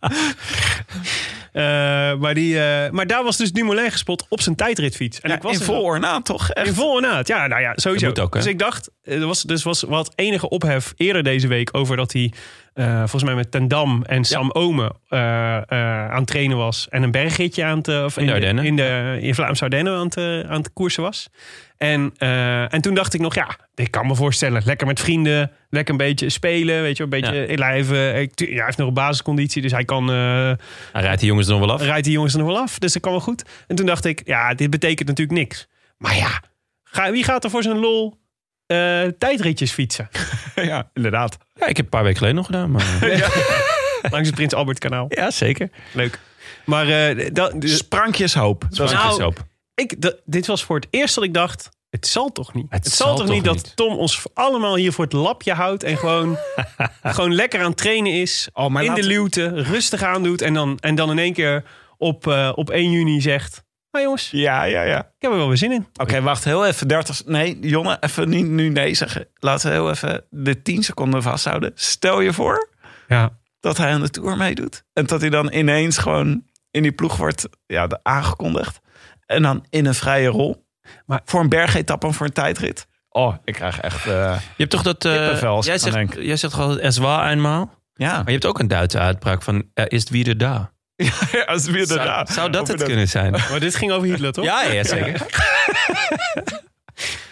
Eh, 1.52 1.62
maar, 2.14 2.34
die, 2.34 2.60
eh, 2.60 2.90
maar 2.90 3.06
daar 3.06 3.24
was 3.24 3.36
dus 3.36 3.52
Dumoulin 3.52 3.90
gespot 3.90 4.26
op 4.28 4.40
zijn 4.40 4.56
tijdritfiets. 4.56 5.20
En 5.20 5.30
Ja, 5.30 5.36
ik 5.36 5.42
was 5.42 5.52
in 5.58 5.60
vol 5.64 5.74
zo- 5.74 5.80
ornaat 5.82 6.24
toch? 6.24 6.50
Echt? 6.50 6.66
In 6.66 6.74
vol 6.74 6.92
ornaat. 6.94 7.26
Ja, 7.28 7.46
nou 7.46 7.60
ja, 7.62 7.72
sowieso. 7.76 8.06
Dat 8.06 8.16
moet 8.16 8.24
ook, 8.24 8.34
hè? 8.34 8.40
dus 8.40 8.48
ik 8.48 8.58
dacht, 8.58 8.90
er 9.02 9.26
was, 9.26 9.42
dus 9.42 9.62
was 9.62 9.82
wat 9.82 10.12
enige 10.14 10.48
ophef 10.48 10.92
eerder 10.96 11.22
deze 11.22 11.46
week 11.46 11.68
over 11.76 11.96
dat 11.96 12.12
hij 12.12 12.32
eh, 12.74 12.98
volgens 12.98 13.22
mij 13.22 13.34
met 13.34 13.50
Ten 13.50 13.68
Dam 13.68 14.02
en 14.02 14.24
Sam 14.24 14.50
Omen 14.50 14.92
eh, 15.08 15.56
eh, 15.56 16.10
aan 16.10 16.18
het 16.18 16.26
trainen 16.26 16.56
was. 16.56 16.86
En 16.90 17.02
een 17.02 17.10
bergritje 17.10 17.64
aan 17.64 17.78
het... 17.78 17.88
Of 18.04 18.16
In 18.18 18.26
de 18.26 18.32
Ardennen. 18.32 18.64
In, 18.64 18.76
de, 18.76 19.18
in 19.20 19.34
Vlaamse 19.34 19.62
Ardennen 19.64 19.94
aan 19.96 20.04
het, 20.06 20.16
aan 20.48 20.58
het 20.58 20.72
koersen 20.72 21.02
was. 21.02 21.28
En, 21.76 22.12
en 22.68 22.80
toen 22.80 22.94
dacht 22.94 23.14
ik 23.14 23.20
nog, 23.20 23.34
ja, 23.34 23.56
ik 23.74 23.90
kan 23.90 24.06
me 24.06 24.14
voorstellen. 24.14 24.62
Lekker 24.64 24.86
met 24.86 25.00
vrienden, 25.00 25.50
lekker 25.70 25.92
een 25.92 25.98
beetje 26.06 26.28
spelen. 26.30 26.82
Weet 26.82 26.96
je, 26.96 27.02
een 27.02 27.08
beetje 27.08 27.34
Ja. 27.34 27.46
inlijven. 27.46 28.20
Ik- 28.20 28.38
Ja, 28.40 28.46
hij 28.54 28.64
heeft 28.64 28.78
nog 28.78 28.88
een 28.88 28.94
basisconditie, 28.94 29.62
dus 29.62 29.72
hij 29.72 29.84
kan... 29.84 30.08
Hij 30.08 30.56
rijdt 30.92 31.18
die 31.20 31.28
jongens 31.28 31.46
er 31.48 31.52
nog 31.52 31.66
wel 31.66 31.72
af. 31.74 31.82
rijdt 31.82 32.04
die 32.04 32.12
jongens 32.12 32.32
er 32.32 32.38
nog 32.38 32.48
wel 32.48 32.58
af. 32.58 32.78
Dus 32.78 32.92
dat 32.92 33.02
kan 33.02 33.12
wel 33.12 33.20
goed. 33.20 33.44
En 33.66 33.76
toen 33.76 33.86
dacht 33.86 34.04
ik, 34.04 34.22
ja, 34.24 34.54
dit 34.54 34.70
betekent 34.70 35.08
natuurlijk 35.08 35.38
niks. 35.38 35.68
Maar 35.98 36.16
ja, 36.16 36.42
ga, 36.84 37.10
wie 37.10 37.24
gaat 37.24 37.44
er 37.44 37.50
voor 37.50 37.62
zijn 37.62 37.78
lol 37.78 38.22
eh, 38.66 39.02
tijdritjes 39.18 39.72
fietsen? 39.72 40.08
Ja, 40.54 40.90
inderdaad. 40.92 41.36
Ja, 41.54 41.66
ik 41.66 41.76
heb 41.76 41.84
een 41.84 41.90
paar 41.90 42.02
weken 42.02 42.16
geleden 42.18 42.36
nog 42.36 42.46
gedaan. 42.46 42.70
Maar... 42.70 42.98
Langs 44.10 44.26
het 44.26 44.34
Prins 44.34 44.54
Albert 44.54 44.78
kanaal. 44.78 45.06
ja, 45.08 45.30
zeker. 45.30 45.70
Leuk. 45.92 46.18
Maar 46.64 46.88
eh, 46.88 47.28
dat, 47.32 47.60
dus, 47.60 47.76
Sprankjes 47.76 48.34
hoop. 48.34 48.64
Dat 48.70 48.88
is 48.90 48.94
Nou, 48.96 49.32
ik, 49.74 50.00
dat- 50.02 50.20
dit 50.24 50.46
was 50.46 50.64
voor 50.64 50.76
het 50.76 50.86
eerst 50.90 51.14
dat 51.14 51.24
ik 51.24 51.34
dacht, 51.34 51.68
het 51.90 52.06
zal 52.06 52.32
toch 52.32 52.54
niet? 52.54 52.66
Het 52.68 52.86
zal, 52.86 53.06
zal 53.06 53.16
toch 53.16 53.34
niet 53.34 53.44
dat 53.44 53.54
niet? 53.54 53.76
Tom 53.76 53.96
ons 53.96 54.22
allemaal 54.34 54.76
hier 54.76 54.92
voor 54.92 55.04
het 55.04 55.12
lapje 55.12 55.52
houdt 55.52 55.82
en 55.82 55.96
gewoon, 55.96 56.38
gewoon 57.02 57.34
lekker 57.34 57.60
aan 57.60 57.66
het 57.68 57.76
trainen 57.76 58.12
is. 58.12 58.48
Oh, 58.52 58.64
in 58.80 58.86
laat- 58.86 58.96
de 58.96 59.02
luwte, 59.02 59.48
rustig 59.62 60.02
aandoet 60.02 60.42
en 60.42 60.54
dan, 60.54 60.78
en 60.80 60.94
dan 60.94 61.10
in 61.10 61.18
één 61.18 61.32
keer 61.32 61.64
op, 61.98 62.26
eh, 62.26 62.52
op 62.54 62.70
1 62.70 62.90
juni 62.90 63.20
zegt... 63.20 63.62
Jongens, 64.02 64.30
Ja, 64.30 64.62
ja, 64.62 64.82
ja. 64.82 64.98
ik 64.98 65.12
heb 65.18 65.30
er 65.30 65.36
wel 65.36 65.48
weer 65.48 65.56
zin 65.56 65.72
in. 65.72 65.86
Oké, 65.96 66.20
wacht 66.22 66.44
heel 66.44 66.66
even. 66.66 66.88
30. 66.88 67.22
Nee, 67.26 67.58
Jonne, 67.60 67.96
even 68.00 68.28
niet 68.28 68.46
nu 68.46 68.68
nee 68.68 68.94
zeggen. 68.94 69.26
Laten 69.38 69.68
we 69.68 69.74
heel 69.74 69.90
even 69.90 70.24
de 70.30 70.62
10 70.62 70.82
seconden 70.82 71.22
vasthouden. 71.22 71.72
Stel 71.74 72.20
je 72.20 72.32
voor 72.32 72.68
Ja. 73.08 73.38
dat 73.60 73.76
hij 73.76 73.92
aan 73.92 74.00
de 74.00 74.10
tour 74.10 74.36
meedoet. 74.36 74.84
En 74.92 75.06
dat 75.06 75.20
hij 75.20 75.30
dan 75.30 75.52
ineens 75.52 75.98
gewoon 75.98 76.42
in 76.70 76.82
die 76.82 76.92
ploeg 76.92 77.16
wordt 77.16 77.48
ja, 77.66 77.86
de- 77.86 78.00
aangekondigd. 78.02 78.80
En 79.26 79.42
dan 79.42 79.66
in 79.70 79.86
een 79.86 79.94
vrije 79.94 80.28
rol. 80.28 80.66
Maar- 81.06 81.20
voor 81.24 81.40
een 81.40 81.48
bergetappe 81.48 82.06
en 82.06 82.14
voor 82.14 82.26
een 82.26 82.32
tijdrit. 82.32 82.86
Oh, 83.08 83.34
ik 83.44 83.54
krijg 83.54 83.80
echt. 83.80 84.06
eh, 84.06 84.12
Je 84.38 84.40
hebt 84.56 84.70
toch 84.70 84.82
dat... 84.82 85.04
eh, 85.04 85.40
jij, 85.60 85.78
zegt, 85.78 86.14
jij 86.18 86.36
zegt 86.36 86.58
es 86.80 86.96
war 86.98 87.30
eenmaal? 87.30 87.82
ja. 87.94 88.12
Maar 88.16 88.24
je 88.26 88.32
hebt 88.32 88.46
ook 88.46 88.58
een 88.58 88.68
Duitse 88.68 88.98
uitbraak 88.98 89.42
van 89.42 89.64
er 89.74 89.92
is 89.92 90.10
wieder 90.10 90.38
da. 90.96 91.44
als 91.44 91.62
het 91.62 91.70
weer 91.70 91.86
Zou, 91.86 91.98
daarna- 91.98 92.26
zou 92.26 92.50
dat 92.50 92.60
over 92.62 92.74
het 92.74 92.84
kunnen 92.84 93.08
zijn? 93.08 93.30
Maar 93.50 93.60
dit 93.60 93.74
ging 93.74 93.92
over 93.92 94.08
Hitler, 94.08 94.32
toch? 94.32 94.44
Ja, 94.44 94.62
ja 94.62 94.84
zeker. 94.84 95.26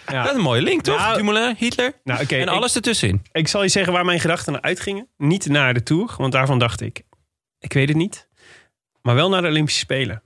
Dat 0.05 0.25
is 0.25 0.31
een 0.35 0.41
mooie 0.41 0.61
link, 0.61 0.81
toch? 0.81 0.97
Nou- 0.97 1.17
Dumoulin, 1.17 1.55
Hitler 1.57 1.93
Nou, 2.03 2.21
oké. 2.23 2.35
en 2.35 2.41
ik- 2.41 2.47
alles 2.47 2.75
ertussenin. 2.75 3.21
Ik 3.31 3.47
zal 3.47 3.63
je 3.63 3.69
zeggen 3.69 3.93
waar 3.93 4.05
mijn 4.05 4.19
gedachten 4.19 4.51
naar 4.53 4.61
uitgingen. 4.61 5.07
Niet 5.17 5.45
naar 5.47 5.73
de 5.73 5.83
Tour, 5.83 6.13
want 6.17 6.31
daarvan 6.31 6.59
dacht 6.59 6.81
ik... 6.81 7.01
Ik 7.59 7.73
weet 7.73 7.87
het 7.87 7.97
niet. 7.97 8.27
Maar 9.01 9.15
wel 9.15 9.29
naar 9.29 9.41
de 9.41 9.47
Olympische 9.47 9.79
Spelen. 9.79 10.23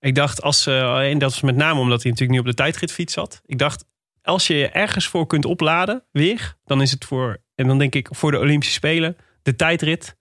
Ik 0.00 0.14
dacht, 0.14 0.42
als, 0.42 0.66
eh, 0.66 1.10
en 1.10 1.18
dat 1.18 1.30
was 1.30 1.40
met 1.40 1.56
name 1.56 1.80
omdat 1.80 2.02
hij 2.02 2.10
natuurlijk 2.10 2.38
nu 2.38 2.44
op 2.44 2.56
de 2.56 2.62
tijdritfiets 2.62 3.12
zat. 3.12 3.40
Ik 3.46 3.58
dacht, 3.58 3.84
als 4.22 4.46
je 4.46 4.54
je 4.54 4.68
ergens 4.68 5.06
voor 5.08 5.26
kunt 5.26 5.44
opladen, 5.44 6.04
weer... 6.12 6.56
dan 6.64 6.82
is 6.82 6.90
het 6.90 7.04
voor, 7.04 7.38
en 7.54 7.66
dan 7.66 7.78
denk 7.78 7.94
ik 7.94 8.08
voor 8.10 8.30
de 8.30 8.38
Olympische 8.38 8.74
Spelen... 8.74 9.16
de 9.42 9.56
tijdrit 9.56 10.16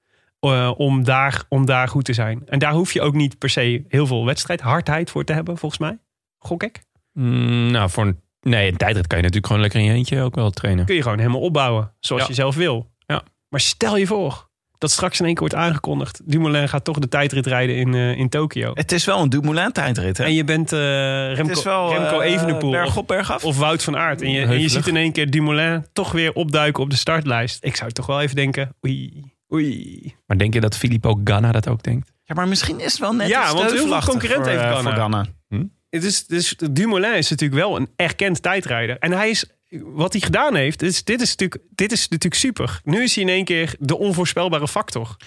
eh, 0.53 0.71
om, 0.77 1.03
daar, 1.03 1.43
om 1.49 1.65
daar 1.65 1.87
goed 1.87 2.05
te 2.05 2.13
zijn. 2.13 2.41
En 2.45 2.59
daar 2.59 2.73
hoef 2.73 2.93
je 2.93 3.01
ook 3.01 3.13
niet 3.13 3.37
per 3.37 3.49
se 3.49 3.83
heel 3.87 4.07
veel 4.07 4.25
wedstrijd, 4.25 4.61
hardheid 4.61 5.09
voor 5.11 5.23
te 5.23 5.33
hebben, 5.33 5.57
volgens 5.57 5.81
mij. 5.81 5.97
Gok 6.37 6.63
ik. 6.63 6.83
Mm, 7.13 7.71
nou, 7.71 7.89
voor 7.89 8.05
een, 8.05 8.19
nee, 8.41 8.71
een 8.71 8.77
tijdrit 8.77 9.07
kan 9.07 9.17
je 9.17 9.23
natuurlijk 9.23 9.47
gewoon 9.47 9.61
lekker 9.61 9.79
in 9.79 9.85
je 9.85 9.93
eentje 9.93 10.21
ook 10.21 10.35
wel 10.35 10.49
trainen. 10.49 10.85
Kun 10.85 10.95
je 10.95 11.01
gewoon 11.01 11.19
helemaal 11.19 11.41
opbouwen, 11.41 11.91
zoals 11.99 12.21
Ja. 12.21 12.27
je 12.27 12.33
zelf 12.33 12.55
wil. 12.55 12.91
Ja. 13.05 13.23
Maar 13.49 13.59
stel 13.59 13.97
je 13.97 14.07
voor 14.07 14.49
dat 14.77 14.91
straks 14.91 15.19
in 15.19 15.25
één 15.25 15.33
keer 15.35 15.49
wordt 15.49 15.65
aangekondigd. 15.65 16.21
Dumoulin 16.25 16.69
gaat 16.69 16.83
toch 16.83 16.99
de 16.99 17.07
tijdrit 17.07 17.45
rijden 17.45 17.75
in, 17.75 17.93
eh, 17.93 18.17
in 18.17 18.29
Tokio. 18.29 18.71
Het 18.73 18.91
is 18.91 19.05
wel 19.05 19.21
een 19.21 19.29
Dumoulin 19.29 19.71
tijdrit, 19.71 20.17
hè? 20.17 20.23
En 20.23 20.33
je 20.33 20.43
bent 20.43 20.71
eh, 20.73 20.79
Remco, 21.33 21.63
wel 21.63 21.93
Remco 21.93 22.21
Evenepoel 22.21 22.71
berg 22.71 22.87
of, 22.87 22.97
op, 22.97 23.07
berg 23.07 23.31
af. 23.31 23.43
of 23.45 23.57
Wout 23.57 23.83
van 23.83 23.97
Aert. 23.97 24.21
En 24.21 24.31
je, 24.31 24.41
en 24.45 24.59
je 24.59 24.69
ziet 24.69 24.87
in 24.87 24.95
één 24.95 25.11
keer 25.11 25.29
Dumoulin 25.31 25.85
toch 25.93 26.11
weer 26.11 26.33
opduiken 26.33 26.83
op 26.83 26.89
de 26.89 26.95
startlijst. 26.95 27.63
Ik 27.63 27.75
zou 27.75 27.91
toch 27.91 28.05
wel 28.05 28.21
even 28.21 28.35
denken, 28.35 28.75
oei, 28.85 29.23
oei. 29.53 30.15
Maar 30.25 30.37
denk 30.37 30.53
je 30.53 30.61
dat 30.61 30.77
Filippo 30.77 31.21
Ganna 31.23 31.51
dat 31.51 31.67
ook 31.67 31.83
denkt? 31.83 32.11
Ja, 32.23 32.35
maar 32.35 32.47
misschien 32.47 32.79
is 32.79 32.91
het 32.91 33.01
wel 33.01 33.13
net 33.13 33.27
Ja, 33.27 33.43
iets 33.43 33.53
want 33.53 33.71
heel 33.71 33.87
veel 33.87 34.01
voor, 34.01 34.21
heeft 34.21 34.47
eh, 34.47 34.71
Ganna. 34.71 34.81
voor 34.81 34.91
Ganna. 34.91 35.25
Het 35.89 36.03
is, 36.03 36.27
dus 36.27 36.55
Dumoulin 36.71 37.13
is 37.13 37.29
natuurlijk 37.29 37.61
wel 37.61 37.75
een 37.75 37.89
erkend 37.95 38.41
tijdrijder. 38.41 38.97
En 38.99 39.11
hij 39.11 39.29
is, 39.29 39.45
wat 39.83 40.11
hij 40.11 40.21
gedaan 40.21 40.55
heeft, 40.55 40.81
is, 40.81 41.03
dit, 41.03 41.21
is 41.21 41.29
natuurlijk, 41.29 41.63
dit 41.69 41.91
is 41.91 42.07
natuurlijk 42.07 42.41
super. 42.41 42.79
Nu 42.83 43.03
is 43.03 43.15
hij 43.15 43.23
in 43.23 43.29
één 43.29 43.45
keer 43.45 43.75
de 43.79 43.97
onvoorspelbare 43.97 44.67
factor. 44.67 45.17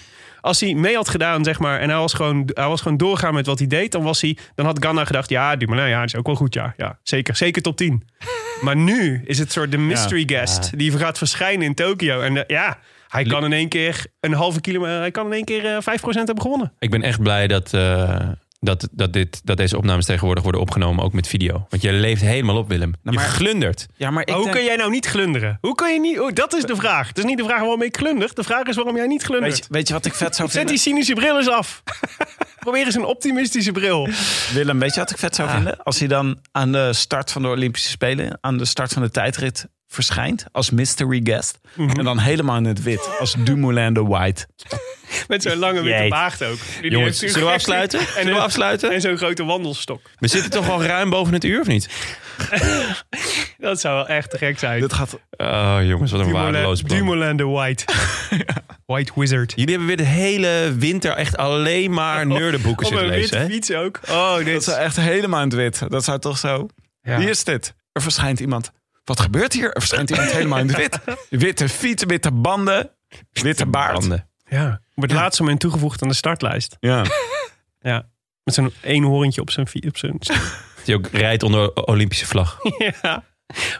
Als 0.41 0.59
hij 0.59 0.73
mee 0.73 0.95
had 0.95 1.09
gedaan, 1.09 1.43
zeg 1.43 1.59
maar, 1.59 1.79
en 1.79 1.89
hij 1.89 1.97
was 1.97 2.13
gewoon, 2.13 2.49
hij 2.53 2.67
was 2.67 2.81
gewoon 2.81 2.97
doorgaan 2.97 3.33
met 3.33 3.45
wat 3.45 3.59
hij 3.59 3.67
deed, 3.67 3.91
dan, 3.91 4.03
was 4.03 4.21
hij, 4.21 4.37
dan 4.55 4.65
had 4.65 4.83
Ganna 4.83 5.05
gedacht: 5.05 5.29
ja, 5.29 5.55
Dumoulin, 5.55 5.89
ja, 5.89 5.99
dat 5.99 6.07
is 6.07 6.15
ook 6.15 6.25
wel 6.25 6.35
goed, 6.35 6.53
ja. 6.53 6.73
ja 6.77 6.99
zeker, 7.03 7.35
zeker 7.35 7.61
top 7.61 7.77
10. 7.77 8.03
maar 8.61 8.75
nu 8.75 9.21
is 9.25 9.39
het 9.39 9.51
soort 9.51 9.71
de 9.71 9.77
mystery 9.77 10.23
guest 10.25 10.77
die 10.77 10.97
gaat 10.97 11.17
verschijnen 11.17 11.65
in 11.65 11.73
Tokio. 11.73 12.21
En 12.21 12.43
ja, 12.47 12.79
hij 13.09 13.23
kan 13.23 13.43
in 13.45 13.53
één 13.53 13.69
keer 13.69 14.05
een 14.19 14.33
halve 14.33 14.61
kilometer, 14.61 14.99
hij 14.99 15.11
kan 15.11 15.25
in 15.25 15.31
één 15.33 15.45
keer 15.45 15.65
eh, 15.65 15.77
5% 15.81 15.81
hebben 16.11 16.41
gewonnen. 16.41 16.73
Ik 16.79 16.89
ben 16.89 17.01
echt 17.01 17.21
blij 17.21 17.47
dat, 17.47 17.73
eh, 17.73 18.27
dat, 18.59 18.87
dat, 18.91 19.13
dit, 19.13 19.41
dat 19.43 19.57
deze 19.57 19.77
opnames 19.77 20.05
tegenwoordig 20.05 20.43
worden 20.43 20.61
opgenomen, 20.61 21.03
ook 21.03 21.13
met 21.13 21.27
video. 21.27 21.65
Want 21.69 21.81
je 21.81 21.91
leeft 21.91 22.21
helemaal 22.21 22.57
op, 22.57 22.67
Willem. 22.69 22.93
Je 23.03 23.11
maar- 23.11 23.25
glundert. 23.25 23.85
Ja, 23.95 24.11
maar 24.11 24.23
ik 24.27 24.33
Hoe 24.33 24.43
denk- 24.43 24.55
kun 24.55 24.63
jij 24.65 24.75
nou 24.75 24.89
niet 24.91 25.05
glunderen? 25.05 25.57
Hoe 25.61 25.75
kun 25.75 25.93
je 25.93 25.99
niet? 25.99 26.19
Oh, 26.19 26.33
dat 26.33 26.53
is 26.53 26.63
de 26.63 26.75
vraag. 26.75 27.07
Het 27.07 27.17
is 27.17 27.23
niet 27.23 27.37
de 27.37 27.43
vraag 27.43 27.59
waarom 27.59 27.81
ik 27.81 27.97
glunder. 27.97 28.31
De 28.33 28.43
vraag 28.43 28.63
is 28.63 28.75
waarom 28.75 28.95
jij 28.95 29.07
niet 29.07 29.23
glundert. 29.23 29.51
weet, 29.53 29.63
je, 29.67 29.73
weet 29.73 29.87
je 29.87 29.93
wat 29.93 30.05
ik 30.05 30.13
vet 30.13 30.35
zou 30.35 30.47
Zet 30.49 30.57
vinden? 30.57 30.75
die 30.75 30.83
cynische 30.83 31.13
bril 31.13 31.37
eens 31.37 31.49
af. 31.49 31.83
Probeer 32.59 32.85
eens 32.85 32.95
een 32.95 33.05
optimistische 33.05 33.71
bril. 33.71 34.07
Willem, 34.53 34.79
weet 34.79 34.93
je 34.93 34.99
wat 34.99 35.11
ik 35.11 35.17
vet 35.17 35.35
zou 35.35 35.49
vinden? 35.49 35.83
Als 35.83 35.99
hij 35.99 36.07
dan 36.07 36.39
aan 36.51 36.71
de 36.71 36.93
start 36.93 37.31
van 37.31 37.41
de 37.41 37.47
Olympische 37.47 37.89
Spelen, 37.89 38.37
aan 38.41 38.57
de 38.57 38.65
start 38.65 38.93
van 38.93 39.01
de 39.01 39.09
tijdrit 39.11 39.67
verschijnt 39.91 40.45
als 40.51 40.69
mystery 40.69 41.19
guest. 41.23 41.59
En 41.77 42.03
dan 42.03 42.19
helemaal 42.19 42.57
in 42.57 42.65
het 42.65 42.83
wit, 42.83 43.09
als 43.19 43.35
Dumoulin 43.43 43.93
de 43.93 44.03
White. 44.03 44.47
Met 45.27 45.41
zo'n 45.41 45.57
lange 45.57 45.81
witte 45.81 45.99
Jeet. 45.99 46.09
baard 46.09 46.43
ook. 46.43 46.57
Die 46.81 46.91
Jongens, 46.91 47.19
zullen 47.19 47.47
we 47.47 47.53
afsluiten? 47.53 47.99
En, 47.99 48.05
Zullen 48.05 48.33
we 48.33 48.39
afsluiten? 48.39 48.91
En 48.91 49.01
zo'n 49.01 49.17
grote 49.17 49.43
wandelstok. 49.43 50.01
We 50.19 50.27
zitten 50.27 50.51
toch 50.51 50.69
al 50.69 50.83
ruim 50.83 51.09
boven 51.09 51.33
het 51.33 51.43
uur, 51.43 51.59
of 51.61 51.67
niet? 51.67 51.89
Dat 53.57 53.79
zou 53.79 53.95
wel 53.95 54.07
echt 54.07 54.29
te 54.29 54.37
gek 54.37 54.59
zijn. 54.59 54.81
Dit 54.81 54.93
gaat 54.93 55.19
Oh, 55.37 55.77
jongens, 55.81 56.11
wat 56.11 56.21
een 56.21 56.31
waardeloos 56.31 56.81
plan. 56.81 56.97
Dumoulin 56.97 57.37
de 57.37 57.45
White. 57.45 57.85
White 58.85 59.11
Wizard. 59.15 59.53
Jullie 59.55 59.69
hebben 59.69 59.87
weer 59.87 59.97
de 59.97 60.03
hele 60.03 60.75
winter 60.77 61.11
echt 61.11 61.37
alleen 61.37 61.91
maar 61.91 62.27
nerdenboeken 62.27 62.85
Op 62.85 62.91
zitten 62.91 63.09
lezen, 63.09 63.39
hè? 63.39 63.45
fiets 63.45 63.71
ook. 63.71 63.99
Oh, 64.09 64.35
dat 64.35 64.45
dit 64.45 64.63
zou 64.63 64.77
echt 64.77 64.95
helemaal 64.95 65.41
in 65.41 65.47
het 65.47 65.55
wit. 65.57 65.81
Dat 65.89 66.03
zou 66.03 66.19
toch 66.19 66.37
zo... 66.37 66.67
Ja. 67.01 67.17
Wie 67.17 67.29
is 67.29 67.43
dit? 67.43 67.73
Er 67.91 68.01
verschijnt 68.01 68.39
iemand. 68.39 68.71
Wat 69.09 69.19
gebeurt 69.19 69.53
hier? 69.53 69.65
Er 69.73 69.79
verschijnt 69.79 70.09
iemand 70.09 70.31
helemaal 70.31 70.59
in 70.59 70.67
het 70.67 70.77
wit. 70.77 70.99
Witte 71.29 71.69
fiets, 71.69 72.03
witte 72.03 72.31
banden, 72.31 72.89
witte 73.31 73.65
baard. 73.65 74.07
Ja. 74.45 74.81
Op 74.95 75.01
het 75.03 75.11
laatste 75.11 75.41
moment 75.41 75.59
toegevoegd 75.59 76.01
aan 76.01 76.07
de 76.07 76.13
startlijst. 76.13 76.77
Ja. 76.79 77.05
Ja. 77.79 78.07
Met 78.43 78.53
zo'n 78.53 78.73
één 78.81 79.03
hoorntje 79.03 79.41
op 79.41 79.49
zijn... 79.49 79.67
Op 79.87 79.97
zijn 79.97 80.19
Die 80.85 80.95
ook 80.95 81.07
rijdt 81.11 81.43
onder 81.43 81.73
Olympische 81.73 82.25
vlag. 82.25 82.57
ja. 83.01 83.23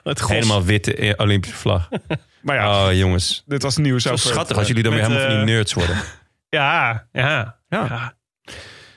Wat 0.04 0.22
gos. 0.22 0.32
Helemaal 0.32 0.64
witte 0.64 0.96
eh, 0.96 1.14
Olympische 1.18 1.58
vlag. 1.58 1.90
Maar 2.42 2.56
ja, 2.56 2.88
Oh, 2.88 2.94
jongens. 2.94 3.44
dit 3.46 3.62
was 3.64 3.78
nieuws 3.78 4.04
Zo 4.04 4.12
over... 4.12 4.30
schattig 4.30 4.58
als 4.58 4.68
jullie 4.68 4.84
dan 4.84 4.94
weer 4.94 5.02
helemaal 5.02 5.22
van 5.24 5.32
die 5.32 5.40
eh, 5.40 5.46
nerds 5.46 5.74
worden. 5.74 5.96
Ja, 6.50 7.08
ja, 7.12 7.60
Ja. 7.70 7.86
ja. 7.90 8.14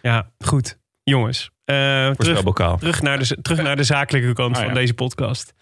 Ja, 0.02 0.30
goed. 0.44 0.78
Jongens, 1.02 1.50
eh, 1.64 2.10
terug, 2.10 3.02
naar 3.02 3.18
de, 3.18 3.36
terug 3.42 3.62
naar 3.62 3.76
de 3.76 3.84
zakelijke 3.84 4.32
kant 4.32 4.54
Ah, 4.56 4.60
van 4.62 4.68
ja. 4.68 4.74
deze 4.74 4.94
podcast. 4.94 5.54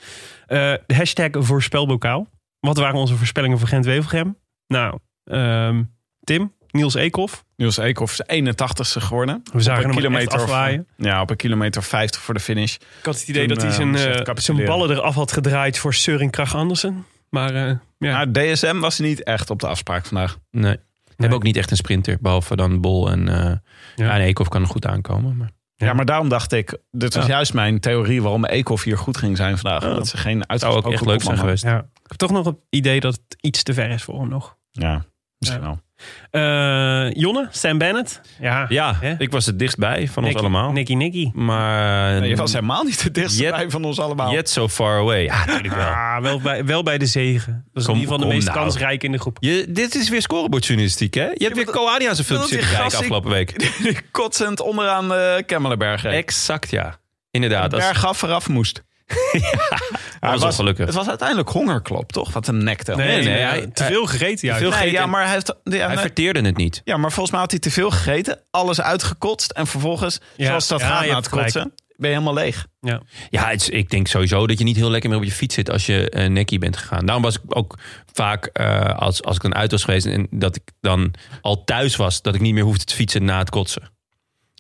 Eh, 0.50 0.72
de 0.86 0.94
hashtag 0.94 1.28
voorspelbokaal. 1.32 2.26
Wat 2.60 2.76
waren 2.76 2.98
onze 3.00 3.16
voorspellingen 3.16 3.58
voor 3.58 3.68
Gent-Wevelgem? 3.68 4.36
Nou, 4.66 4.98
ehm, 5.24 5.82
Tim, 6.24 6.52
Niels 6.70 6.94
Eekhoff. 6.94 7.44
Niels 7.56 7.76
Eekhoff 7.76 8.12
is 8.12 8.22
81ste 8.26 9.00
geworden. 9.00 9.42
We 9.52 9.60
zagen 9.60 9.82
een 9.84 9.88
hem 9.90 9.96
kilometer 9.98 10.32
echt 10.32 10.36
of- 10.36 10.42
afwaaien. 10.42 10.86
Ja, 10.96 11.20
op 11.20 11.30
een 11.30 11.36
kilometer 11.36 11.82
50 11.82 12.20
voor 12.20 12.34
de 12.34 12.40
finish. 12.40 12.74
Ik 12.74 12.82
had 13.02 13.14
het 13.18 13.28
idee 13.28 13.46
Toen, 13.46 13.54
dat 13.56 13.62
hij 13.62 13.70
eh, 13.70 13.76
zijn, 13.76 13.94
eh, 13.94 14.02
capituleren. 14.02 14.42
zijn 14.42 14.64
ballen 14.64 14.90
eraf 14.96 15.14
had 15.14 15.32
gedraaid 15.32 15.78
voor 15.78 15.94
Søren 15.94 16.30
Krach 16.30 16.54
Andersen. 16.54 17.04
Maar 17.28 17.54
eh, 17.54 17.76
ja, 17.98 18.20
Ja, 18.20 18.26
DSM 18.32 18.78
was 18.78 18.98
niet 18.98 19.22
echt 19.22 19.50
op 19.50 19.60
de 19.60 19.66
afspraak 19.66 20.06
vandaag. 20.06 20.38
Nee. 20.50 20.76
We 21.04 21.26
hebben 21.26 21.38
ook 21.38 21.44
niet 21.44 21.56
echt 21.56 21.70
een 21.70 21.76
sprinter, 21.76 22.18
behalve 22.20 22.56
dan 22.56 22.80
Bol 22.80 23.10
en, 23.10 23.28
eh 23.28 23.52
ja. 23.96 24.14
en 24.14 24.20
Eekhoff 24.20 24.48
kan 24.50 24.62
er 24.62 24.68
goed 24.68 24.86
aankomen. 24.86 25.36
Maar 25.36 25.50
Ja, 25.86 25.92
maar 25.92 26.04
daarom 26.04 26.28
dacht 26.28 26.52
ik, 26.52 26.78
dit 26.90 27.14
was 27.14 27.24
Ja. 27.26 27.30
juist 27.30 27.54
mijn 27.54 27.80
theorie 27.80 28.22
waarom 28.22 28.44
Eekhoff 28.44 28.82
hier 28.84 28.98
goed 28.98 29.16
ging 29.16 29.36
zijn 29.36 29.58
vandaag. 29.58 29.82
Dat 29.82 30.08
ze 30.08 30.16
geen 30.16 30.32
zou 30.46 30.46
ook 30.46 30.50
uitgesproken 30.50 30.92
echt 30.92 31.06
leuk 31.06 31.22
zijn 31.22 31.38
geweest. 31.38 31.62
ja. 31.64 31.78
ik 31.78 32.08
heb 32.08 32.16
toch 32.16 32.30
nog 32.30 32.44
het 32.46 32.56
idee 32.70 33.00
dat 33.00 33.12
het 33.14 33.36
iets 33.40 33.62
te 33.62 33.74
ver 33.74 33.90
is 33.90 34.02
voor 34.02 34.20
hem 34.20 34.28
nog. 34.28 34.56
Ja, 34.70 35.04
misschien 35.38 35.60
Ja. 35.60 35.66
wel. 35.66 35.80
Eh, 36.30 37.10
Jonne, 37.12 37.48
Sam 37.50 37.78
Bennett. 37.78 38.20
Ja, 38.40 38.66
Ja, 38.68 38.96
Hè? 39.00 39.14
ik 39.18 39.30
was 39.30 39.46
het 39.46 39.58
dichtbij 39.58 40.08
van 40.08 40.24
ons 40.24 40.34
allemaal. 40.34 40.72
Nicky 40.72 40.94
Nicky. 40.94 41.30
Maar 41.34 42.20
Nee, 42.20 42.28
je 42.28 42.36
was 42.36 42.52
helemaal 42.52 42.84
niet 42.84 43.02
de 43.02 43.10
dichtste 43.10 43.42
Yet- 43.42 43.50
bij 43.54 43.70
van 43.70 43.84
ons 43.84 44.00
allemaal. 44.00 44.32
yet 44.32 44.48
so 44.50 44.68
far 44.68 44.98
away. 44.98 45.22
Ja, 45.22 45.44
natuurlijk 45.44 45.74
wel. 45.74 45.84
Ah, 45.86 46.20
wel, 46.22 46.40
bij, 46.40 46.64
wel 46.64 46.82
bij 46.82 46.98
de 46.98 47.06
zegen. 47.06 47.64
Dat 47.72 47.82
is 47.82 47.84
Kom- 47.88 47.94
in 47.94 48.00
ieder 48.00 48.14
geval 48.14 48.28
de 48.28 48.34
meest 48.34 48.46
nou. 48.48 48.58
kansrijke 48.60 49.06
in 49.06 49.12
de 49.12 49.18
groep. 49.18 49.36
Je, 49.40 49.64
dit 49.68 49.94
is 49.94 50.08
weer 50.08 50.22
scorebordjournalistiek, 50.22 51.14
hè? 51.14 51.24
Je 51.34 51.44
hebt 51.44 51.56
weer 51.56 51.64
Koadi 51.70 52.08
aan 52.08 52.14
zijn 52.14 52.26
filmpje 52.26 52.48
zitten 52.48 52.68
kijken 52.70 52.98
afgelopen 52.98 53.30
week. 53.30 53.70
Kotsend 54.10 54.60
onderaan 54.60 55.08
de 55.08 55.42
Kemmelenberg. 55.46 56.02
reed. 56.02 56.12
Exact, 56.14 56.70
ja. 56.70 56.98
Inderdaad. 57.30 57.70
Dat 57.70 57.80
is, 57.80 57.86
Bergaf 57.86 58.18
vooraf 58.18 58.48
moest. 58.48 58.82
was 60.20 60.40
was, 60.42 60.50
ongelukkig. 60.58 60.86
het 60.86 60.94
was 60.94 61.08
uiteindelijk 61.08 61.48
hongerklop, 61.48 62.12
toch? 62.12 62.32
Wat 62.32 62.46
een 62.48 62.64
nektel. 62.64 62.96
Nee, 62.96 63.06
nee, 63.16 63.24
nee, 63.24 63.42
hij- 63.42 63.66
te 63.66 63.84
veel 63.84 64.06
gegeten 64.06 64.46
juist. 64.48 64.60
veel 64.62 64.70
Nee, 64.70 64.78
gegeten. 64.78 65.00
ja, 65.00 65.06
maar 65.06 65.24
hij 65.24 65.32
heeft... 65.32 65.54
Ja, 65.64 65.86
Hij 65.86 65.98
verteerde 65.98 66.40
het 66.42 66.56
niet. 66.56 66.80
ja, 66.84 66.96
maar 66.96 67.10
volgens 67.12 67.30
mij 67.30 67.40
had 67.40 67.50
hij 67.50 67.60
te 67.60 67.70
veel 67.70 67.90
gegeten. 67.90 68.40
Alles 68.50 68.80
uitgekotst. 68.80 69.50
En 69.50 69.66
vervolgens, 69.66 70.20
Ja, 70.36 70.46
zoals 70.46 70.68
dat 70.68 70.80
ja, 70.80 70.86
gaat 70.86 71.06
na 71.06 71.16
het 71.16 71.28
kotsen, 71.28 71.72
ben 71.96 72.10
je 72.10 72.16
helemaal 72.16 72.34
leeg. 72.42 72.66
Ja. 72.80 73.00
Ja, 73.30 73.48
het 73.48 73.60
is- 73.60 73.68
ik 73.68 73.90
denk 73.90 74.06
sowieso 74.06 74.46
dat 74.46 74.58
je 74.58 74.64
niet 74.64 74.76
heel 74.76 74.90
lekker 74.90 75.10
meer 75.10 75.18
op 75.18 75.24
je 75.24 75.30
fiets 75.32 75.54
zit 75.54 75.70
als 75.70 75.86
je 75.86 76.12
uh, 76.16 76.26
nekkie 76.28 76.58
bent 76.58 76.76
gegaan. 76.76 77.04
Daarom 77.06 77.24
was 77.24 77.34
ik 77.34 77.40
ook 77.48 77.78
vaak, 78.12 78.44
eh, 78.46 78.98
als, 78.98 79.22
als 79.22 79.36
ik 79.36 79.42
dan 79.42 79.54
uit 79.54 79.70
was 79.70 79.84
geweest 79.84 80.06
en 80.06 80.26
dat 80.30 80.56
ik 80.56 80.62
dan 80.80 81.14
al 81.40 81.64
thuis 81.64 81.96
was, 81.96 82.22
dat 82.22 82.34
ik 82.34 82.40
niet 82.40 82.54
meer 82.54 82.62
hoefde 82.64 82.84
te 82.84 82.94
fietsen 82.94 83.24
na 83.24 83.38
het 83.38 83.50
kotsen. 83.50 83.82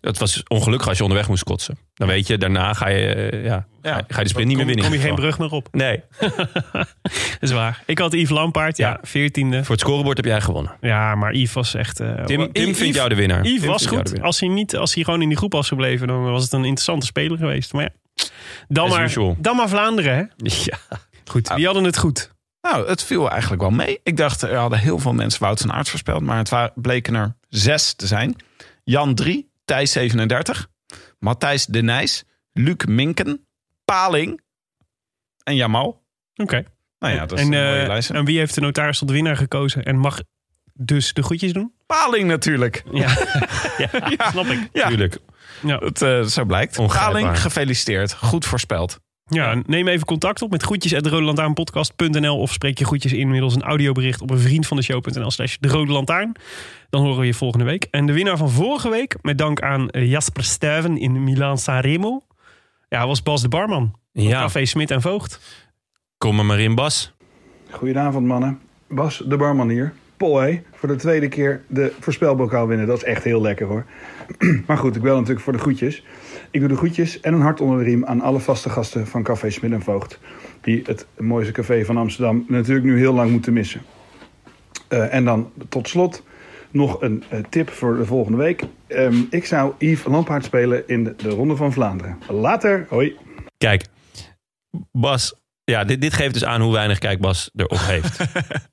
Dat 0.00 0.18
was 0.18 0.42
ongelukkig 0.48 0.88
als 0.88 0.96
je 0.96 1.02
onderweg 1.02 1.28
moest 1.28 1.42
kotsen. 1.44 1.78
Dan 1.94 2.08
weet 2.08 2.26
je, 2.26 2.38
daarna 2.38 2.72
ga 2.74 2.88
je, 2.88 3.06
eh, 3.14 3.44
ja, 3.44 3.66
Ja. 3.82 3.92
ga 4.08 4.16
je- 4.18 4.22
de 4.22 4.28
sprint 4.28 4.48
niet 4.48 4.56
meer 4.56 4.66
winnen. 4.66 4.84
kom 4.84 4.94
je 4.94 5.00
geen 5.00 5.14
brug 5.14 5.38
meer 5.38 5.50
op. 5.50 5.68
Nee, 5.72 6.02
Dat 6.72 6.86
is 7.40 7.50
waar. 7.52 7.82
Ik 7.86 7.98
had 7.98 8.12
Yves 8.12 8.30
Lampaard, 8.30 8.76
ja, 8.76 8.88
Ja. 8.88 8.98
veertiende. 9.02 9.64
voor 9.64 9.74
het 9.74 9.80
scorebord 9.84 10.16
heb 10.16 10.26
jij 10.26 10.40
gewonnen. 10.40 10.72
Ja, 10.80 11.14
maar 11.14 11.34
Yves 11.34 11.52
was 11.52 11.74
echt... 11.74 12.00
eh, 12.00 12.24
Tim, 12.24 12.48
Yves- 12.52 12.78
vindt 12.78 12.96
jou 12.96 13.08
de 13.08 13.14
winnaar. 13.14 13.44
Yves 13.46 13.60
Tim 13.60 13.68
was 13.70 13.86
goed. 13.86 14.22
Als 14.22 14.40
hij, 14.40 14.48
niet, 14.48 14.76
als 14.76 14.94
hij 14.94 15.04
gewoon 15.04 15.22
in 15.22 15.28
die 15.28 15.36
groep 15.36 15.52
was 15.52 15.68
gebleven, 15.68 16.06
dan 16.06 16.22
was 16.22 16.42
het 16.42 16.52
een 16.52 16.58
interessante 16.64 17.06
speler 17.06 17.38
geweest. 17.38 17.72
Maar 17.72 17.82
ja, 17.82 17.90
dan, 18.68 18.84
As 18.86 18.90
maar, 18.94 19.04
usual. 19.04 19.36
dan 19.38 19.56
maar 19.56 19.68
Vlaanderen, 19.68 20.16
hè? 20.16 20.22
Ja. 20.64 20.78
Goed, 21.24 21.52
wie 21.54 21.64
hadden 21.64 21.84
het 21.84 21.98
goed? 21.98 22.30
Nou, 22.62 22.88
het 22.88 23.02
viel 23.04 23.30
eigenlijk 23.30 23.62
wel 23.62 23.70
mee. 23.70 24.00
Ik 24.02 24.16
dacht, 24.16 24.42
er 24.42 24.56
hadden 24.56 24.78
heel 24.78 24.98
veel 24.98 25.12
mensen 25.12 25.42
Wout 25.42 25.60
van 25.60 25.72
Aert 25.72 25.88
voorspeld. 25.88 26.20
Maar 26.22 26.38
het 26.38 26.70
bleken 26.74 27.14
er 27.14 27.34
zes 27.48 27.92
te 27.94 28.06
zijn. 28.06 28.36
Jan 28.84 29.14
3, 29.14 29.49
Thijs 29.70 29.92
37, 29.92 30.68
Matthijs 31.18 31.66
de 31.66 31.82
Nijs, 31.82 32.24
Luc 32.52 32.84
Minken, 32.88 33.46
Paling 33.84 34.40
en 35.42 35.56
Jamal. 35.56 36.02
Oké. 36.34 36.64
Nou 36.98 37.14
ja, 37.14 37.26
dat 37.26 37.38
is 37.38 37.44
en, 37.44 37.52
een 37.52 37.64
mooie 37.64 37.80
eh, 37.80 37.86
lijst. 37.86 38.10
en 38.10 38.24
wie 38.24 38.38
heeft 38.38 38.54
de 38.54 38.60
notaris 38.60 38.98
tot 38.98 39.10
winnaar 39.10 39.36
gekozen 39.36 39.82
en 39.82 39.98
mag 39.98 40.20
dus 40.72 41.12
de 41.12 41.22
goedjes 41.22 41.52
doen? 41.52 41.74
Paling 41.86 42.28
natuurlijk. 42.28 42.82
Ja, 42.92 43.08
ja, 44.18 44.30
snap 44.30 44.46
ik. 44.46 44.68
Ja, 44.72 44.88
Tuurlijk. 44.88 45.18
Ja. 45.62 45.78
het, 45.78 46.02
eh, 46.02 46.22
zo 46.22 46.44
blijkt. 46.44 46.76
Paling, 46.86 47.40
gefeliciteerd. 47.40 48.12
Goed 48.12 48.46
voorspeld. 48.46 49.00
Ja, 49.32 49.62
neem 49.66 49.88
even 49.88 50.06
contact 50.06 50.42
op 50.42 50.50
met 50.50 50.62
groetjes.rodelantaarnpodcast.nl 50.62 52.38
of 52.38 52.52
spreek 52.52 52.78
je 52.78 52.84
groetjes 52.84 53.12
in 53.12 53.30
middels 53.30 53.54
een 53.54 53.62
audiobericht 53.62 54.20
op 54.20 54.30
een 54.30 54.38
vriend 54.38 54.66
van 54.66 54.76
de 54.76 54.82
show.nl 54.82 55.30
slash 55.30 55.56
de 55.60 55.68
Rode 55.68 55.92
Lantaarn. 55.92 56.32
Dan 56.90 57.02
horen 57.02 57.18
we 57.20 57.26
je 57.26 57.34
volgende 57.34 57.64
week. 57.64 57.86
En 57.90 58.06
de 58.06 58.12
winnaar 58.12 58.36
van 58.36 58.50
vorige 58.50 58.88
week, 58.90 59.16
met 59.22 59.38
dank 59.38 59.60
aan 59.60 59.90
eh, 59.90 60.10
Jasper 60.10 60.44
Stuyven 60.44 60.98
in 60.98 61.24
Milaan 61.24 61.58
Sanremo, 61.58 62.22
ja, 62.88 63.06
was 63.06 63.22
Bas 63.22 63.42
de 63.42 63.48
Barman. 63.48 63.94
van 64.14 64.22
Ja, 64.22 64.40
Café 64.40 64.64
Smit 64.64 64.90
en 64.90 65.00
Voogd. 65.00 65.40
kom 66.18 66.38
er 66.38 66.44
maar 66.44 66.60
in, 66.60 66.74
Bas. 66.74 67.12
Goedenavond 67.70 68.26
mannen. 68.26 68.60
Bas, 68.88 69.22
de 69.26 69.36
barman 69.36 69.68
hier. 69.68 69.92
Poy 70.20 70.62
voor 70.72 70.88
de 70.88 70.96
tweede 70.96 71.28
keer 71.28 71.62
de 71.66 71.92
voorspelbokaal 72.00 72.66
winnen. 72.66 72.86
Dat 72.86 72.96
is 72.96 73.04
echt 73.04 73.24
heel 73.24 73.40
lekker 73.40 73.66
hoor. 73.66 73.84
maar 74.66 74.76
goed, 74.76 74.96
ik 74.96 75.02
bel 75.02 75.14
natuurlijk 75.14 75.40
voor 75.40 75.52
de 75.52 75.58
groetjes. 75.58 76.04
Ik 76.50 76.60
doe 76.60 76.68
de 76.68 76.76
groetjes 76.76 77.20
en 77.20 77.34
een 77.34 77.40
hart 77.40 77.60
onder 77.60 77.78
de 77.78 77.84
riem 77.84 78.04
aan 78.04 78.20
alle 78.20 78.40
vaste 78.40 78.70
gasten 78.70 79.06
van 79.06 79.22
Café 79.22 79.50
Smit 79.50 79.72
en 79.72 79.82
Voogd. 79.82 80.18
Die 80.60 80.82
het 80.84 81.06
mooiste 81.18 81.52
café 81.52 81.84
van 81.84 81.96
Amsterdam 81.96 82.44
natuurlijk 82.48 82.86
nu 82.86 82.98
heel 82.98 83.12
lang 83.12 83.30
moeten 83.30 83.52
missen. 83.52 83.82
Eh, 84.88 85.14
en 85.14 85.24
dan 85.24 85.52
tot 85.68 85.88
slot 85.88 86.24
nog 86.70 87.02
een 87.02 87.24
eh, 87.28 87.38
tip 87.48 87.70
voor 87.70 87.96
de 87.96 88.04
volgende 88.04 88.38
week. 88.38 88.62
Ehm, 88.86 89.16
ik 89.30 89.44
zou 89.44 89.72
Yves 89.78 90.04
Lampaard 90.04 90.44
spelen 90.44 90.88
in 90.88 91.04
de, 91.04 91.14
de 91.16 91.28
Ronde 91.28 91.56
van 91.56 91.72
Vlaanderen. 91.72 92.18
Later, 92.28 92.86
hoi. 92.88 93.16
Kijk, 93.58 93.84
Bas, 94.92 95.39
ja, 95.70 95.84
dit, 95.84 96.00
dit 96.00 96.14
geeft 96.14 96.34
dus 96.34 96.44
aan 96.44 96.60
hoe 96.60 96.72
weinig 96.72 96.98
kijk 96.98 97.20
Bas 97.20 97.50
erop 97.56 97.80
heeft. 97.80 98.18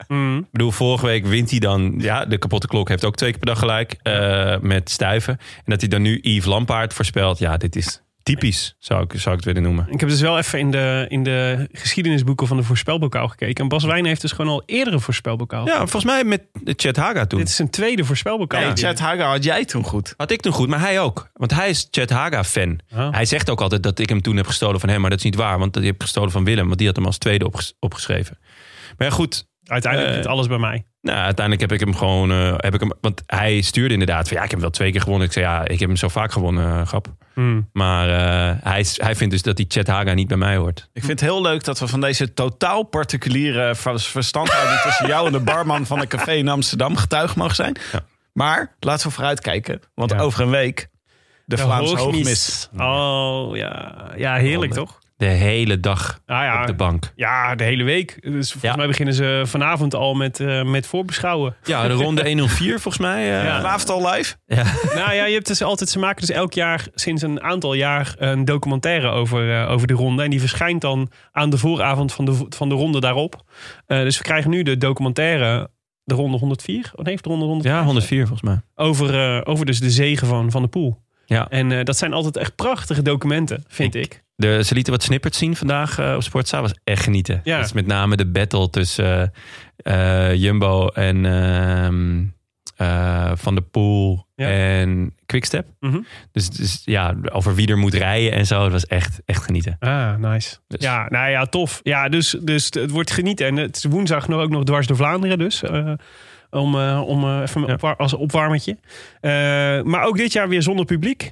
Mm. 0.07 0.37
Ik 0.37 0.51
bedoel, 0.51 0.71
vorige 0.71 1.05
week 1.05 1.25
wint 1.25 1.49
hij 1.49 1.59
dan... 1.59 1.95
Ja, 1.97 2.25
de 2.25 2.37
kapotte 2.37 2.67
klok 2.67 2.89
heeft 2.89 3.05
ook 3.05 3.15
twee 3.15 3.29
keer 3.29 3.39
per 3.39 3.47
dag 3.47 3.59
gelijk 3.59 3.95
eh, 4.03 4.57
met 4.59 4.89
stuiven. 4.89 5.37
En 5.37 5.63
dat 5.65 5.79
hij 5.79 5.89
dan 5.89 6.01
nu 6.01 6.19
Yves 6.21 6.45
Lampaard 6.45 6.93
voorspelt. 6.93 7.39
Ja, 7.39 7.57
dit 7.57 7.75
is 7.75 8.01
typisch, 8.33 8.75
zou 8.79 9.03
ik, 9.03 9.11
zou 9.11 9.35
ik 9.35 9.43
het 9.43 9.53
willen 9.53 9.61
noemen. 9.61 9.87
Ik 9.89 9.99
heb 9.99 10.09
dus 10.09 10.21
wel 10.21 10.37
even 10.37 10.59
in 10.59 10.71
de, 10.71 11.05
in 11.09 11.23
de 11.23 11.67
geschiedenisboeken 11.71 12.47
van 12.47 12.57
de 12.57 12.63
voorspelbokaal 12.63 13.27
gekeken. 13.27 13.63
En 13.63 13.69
Bas 13.69 13.83
Wijn 13.83 14.05
heeft 14.05 14.21
dus 14.21 14.31
gewoon 14.31 14.51
al 14.51 14.63
eerdere 14.65 14.99
voorspelbokaal. 14.99 15.65
Ja, 15.65 15.77
volgens 15.77 16.03
mij 16.03 16.23
met 16.23 16.41
Chet 16.63 16.95
Haga 16.95 17.25
toen. 17.25 17.39
Dit 17.39 17.47
is 17.47 17.55
zijn 17.55 17.69
tweede 17.69 18.05
voorspelbokaal. 18.05 18.61
Hey, 18.61 18.75
Chad 18.75 18.99
Haga 18.99 19.29
had 19.29 19.43
jij 19.43 19.65
toen 19.65 19.83
goed. 19.83 20.13
Had 20.17 20.31
ik 20.31 20.41
toen 20.41 20.51
goed, 20.53 20.67
maar 20.67 20.79
hij 20.79 20.99
ook. 20.99 21.29
Want 21.33 21.53
hij 21.53 21.69
is 21.69 21.87
Chet 21.91 22.09
Haga-fan. 22.09 22.79
Ah. 22.95 23.13
Hij 23.13 23.25
zegt 23.25 23.49
ook 23.49 23.61
altijd 23.61 23.83
dat 23.83 23.99
ik 23.99 24.09
hem 24.09 24.21
toen 24.21 24.35
heb 24.35 24.47
gestolen 24.47 24.79
van 24.79 24.89
hem. 24.89 25.01
Maar 25.01 25.09
dat 25.09 25.19
is 25.19 25.25
niet 25.25 25.35
waar, 25.35 25.59
want 25.59 25.73
die 25.73 25.85
heb 25.85 25.95
ik 25.95 26.01
gestolen 26.01 26.31
van 26.31 26.43
Willem. 26.43 26.65
Want 26.65 26.77
die 26.77 26.87
had 26.87 26.95
hem 26.95 27.05
als 27.05 27.17
tweede 27.17 27.45
opges- 27.45 27.73
opgeschreven. 27.79 28.37
Maar 28.97 29.07
ja, 29.07 29.13
goed. 29.13 29.47
Uiteindelijk 29.63 30.13
zit 30.15 30.25
alles 30.25 30.47
bij 30.47 30.57
mij. 30.57 30.85
Nou, 31.07 31.19
uiteindelijk 31.19 31.69
heb 31.69 31.79
ik 31.79 31.85
hem 31.85 31.95
gewoon... 31.95 32.31
eh, 32.31 32.53
heb 32.57 32.73
ik 32.73 32.79
hem, 32.79 32.91
want 33.01 33.23
hij 33.25 33.61
stuurde 33.61 33.93
inderdaad 33.93 34.27
van... 34.27 34.37
Ja, 34.37 34.43
ik 34.43 34.49
heb 34.49 34.59
hem 34.59 34.61
wel 34.61 34.69
twee 34.77 34.91
keer 34.91 35.01
gewonnen. 35.01 35.27
Ik 35.27 35.33
zei, 35.33 35.45
ja, 35.45 35.63
ik 35.67 35.79
heb 35.79 35.87
hem 35.87 35.97
zo 35.97 36.07
vaak 36.07 36.31
gewonnen, 36.31 36.79
eh, 36.79 36.87
grap. 36.87 37.07
Hmm. 37.33 37.69
Maar 37.73 38.09
eh, 38.09 38.55
hij, 38.63 38.85
hij 38.95 39.15
vindt 39.15 39.33
dus 39.33 39.41
dat 39.41 39.55
die 39.55 39.65
Chet 39.69 39.87
Haga 39.87 40.13
niet 40.13 40.27
bij 40.27 40.37
mij 40.37 40.55
hoort. 40.55 40.89
Ik 40.93 41.03
vind 41.03 41.19
het 41.19 41.29
heel 41.29 41.41
leuk 41.41 41.63
dat 41.63 41.79
we 41.79 41.87
van 41.87 42.01
deze 42.01 42.33
totaal 42.33 42.83
particuliere 42.83 43.75
ver- 43.75 43.99
verstandhouding 43.99 44.79
tussen 44.79 45.07
jou 45.07 45.25
en 45.25 45.31
de 45.31 45.39
barman 45.39 45.85
van 45.85 45.99
een 45.99 46.07
café 46.07 46.31
in 46.31 46.47
Amsterdam 46.47 46.95
getuige 46.95 47.37
mogen 47.37 47.55
zijn. 47.55 47.75
Ja. 47.91 47.99
Maar 48.33 48.75
laten 48.79 49.07
we 49.07 49.13
vooruitkijken, 49.13 49.81
want 49.95 50.11
Ja. 50.11 50.17
over 50.19 50.41
een 50.41 50.49
week 50.49 50.87
de, 51.45 51.57
Vlaamse 51.57 51.95
hoogmis. 51.97 52.69
Oh 52.77 53.55
ja, 53.55 53.95
ja 54.15 54.35
heerlijk 54.35 54.73
toch? 54.73 54.96
De 55.17 55.25
hele 55.25 55.79
dag 55.79 56.19
Ah, 56.25 56.41
ja. 56.43 56.61
op 56.61 56.67
de 56.67 56.73
bank. 56.73 57.11
Ja, 57.15 57.55
de 57.55 57.63
hele 57.63 57.83
week. 57.83 58.17
Dus 58.21 58.51
volgens 58.51 58.61
Ja. 58.61 58.75
mij 58.75 58.87
beginnen 58.87 59.13
ze 59.13 59.41
vanavond 59.45 59.95
al 59.95 60.13
met, 60.13 60.39
eh, 60.39 60.63
met 60.63 60.87
voorbeschouwen. 60.87 61.55
Ja, 61.63 61.87
de 61.87 61.93
ronde 61.93 62.27
104 62.29 62.79
volgens 62.79 62.97
mij. 62.97 63.37
eh, 63.39 63.43
Ja. 63.45 63.55
Vanavond 63.61 63.89
al 63.89 64.09
live? 64.11 64.35
nou 64.95 65.13
ja, 65.13 65.25
je 65.25 65.33
hebt 65.33 65.47
dus 65.47 65.61
altijd, 65.61 65.89
ze 65.89 65.99
maken 65.99 66.21
dus 66.25 66.35
elk 66.35 66.53
jaar, 66.53 66.87
sinds 66.93 67.21
een 67.21 67.41
aantal 67.41 67.73
jaar, 67.73 68.13
een 68.17 68.45
documentaire 68.45 69.07
over, 69.09 69.61
eh, 69.61 69.71
over 69.71 69.87
de 69.87 69.93
ronde. 69.93 70.23
En 70.23 70.29
die 70.29 70.39
verschijnt 70.39 70.81
dan 70.81 71.11
aan 71.31 71.49
de 71.49 71.57
vooravond 71.57 72.13
van 72.13 72.25
de, 72.25 72.45
van 72.49 72.69
de 72.69 72.75
ronde 72.75 72.99
daarop. 72.99 73.43
Eh, 73.85 73.99
dus 74.01 74.17
we 74.17 74.23
krijgen 74.23 74.49
nu 74.49 74.63
de 74.63 74.77
documentaire, 74.77 75.69
de 76.03 76.15
ronde 76.15 76.37
104. 76.37 76.91
Of 76.95 77.05
heeft 77.05 77.23
de 77.23 77.29
ronde 77.29 77.45
104? 77.45 77.71
Ja, 77.71 77.83
104 77.83 78.27
volgens 78.27 78.49
mij. 78.49 78.59
Over, 78.75 79.35
eh, 79.35 79.41
over 79.43 79.65
dus 79.65 79.79
de 79.79 79.89
zegen 79.91 80.27
van, 80.27 80.51
van 80.51 80.61
de 80.61 80.67
pool. 80.67 81.05
Ja. 81.29 81.47
En 81.49 81.71
eh, 81.71 81.83
dat 81.83 81.97
zijn 81.97 82.13
altijd 82.13 82.37
echt 82.37 82.55
prachtige 82.55 83.01
documenten, 83.01 83.63
vind 83.67 83.95
ik. 83.95 84.23
De, 84.35 84.63
ze 84.63 84.73
lieten 84.73 84.93
wat 84.93 85.03
snippets 85.03 85.37
zien 85.37 85.55
vandaag 85.55 85.99
eh, 85.99 86.13
op 86.15 86.23
Sportza. 86.23 86.61
was 86.61 86.73
echt 86.83 87.03
genieten. 87.03 87.41
Ja. 87.43 87.57
Dat 87.57 87.65
is 87.65 87.73
met 87.73 87.87
name 87.87 88.15
de 88.15 88.25
battle 88.27 88.69
tussen 88.69 89.33
eh, 89.77 90.33
Jumbo 90.35 90.87
en 90.87 91.25
ehm, 91.25 92.23
eh, 92.75 93.31
Van 93.35 93.55
der 93.55 93.63
Poel 93.63 94.25
Ja. 94.35 94.47
en 94.49 95.15
Quickstep. 95.25 95.67
Mhm. 95.79 95.99
Dus, 96.31 96.49
dus 96.49 96.81
ja, 96.85 97.15
over 97.31 97.55
wie 97.55 97.67
er 97.67 97.77
moet 97.77 97.93
rijden 97.93 98.31
en 98.31 98.45
zo. 98.45 98.63
Dat 98.63 98.71
was 98.71 98.85
echt, 98.87 99.19
echt 99.25 99.43
genieten. 99.43 99.75
Ah, 99.79 100.15
nice. 100.15 100.57
Dus- 100.67 100.81
Ja, 100.81 101.05
nou 101.09 101.29
ja, 101.29 101.45
tof. 101.45 101.79
Ja, 101.83 102.09
dus, 102.09 102.35
dus 102.41 102.65
het 102.69 102.91
wordt 102.91 103.11
genieten. 103.11 103.45
En 103.47 103.55
het 103.55 103.75
is 103.75 103.83
woensdag 103.83 104.27
nog 104.27 104.41
ook 104.41 104.49
nog 104.49 104.63
dwars 104.63 104.87
door 104.87 104.97
Vlaanderen 104.97 105.37
dus. 105.37 105.63
Om 106.49 106.75
eh, 106.75 107.01
om 107.05 107.23
eh, 107.23 107.41
even 107.41 107.61
Ja. 107.67 107.73
opwar- 107.73 107.95
als 107.95 108.13
opwarmertje. 108.13 108.77
Eh, 109.21 109.31
maar 109.81 110.03
ook 110.03 110.17
dit 110.17 110.33
jaar 110.33 110.49
weer 110.49 110.61
zonder 110.61 110.85
publiek. 110.85 111.31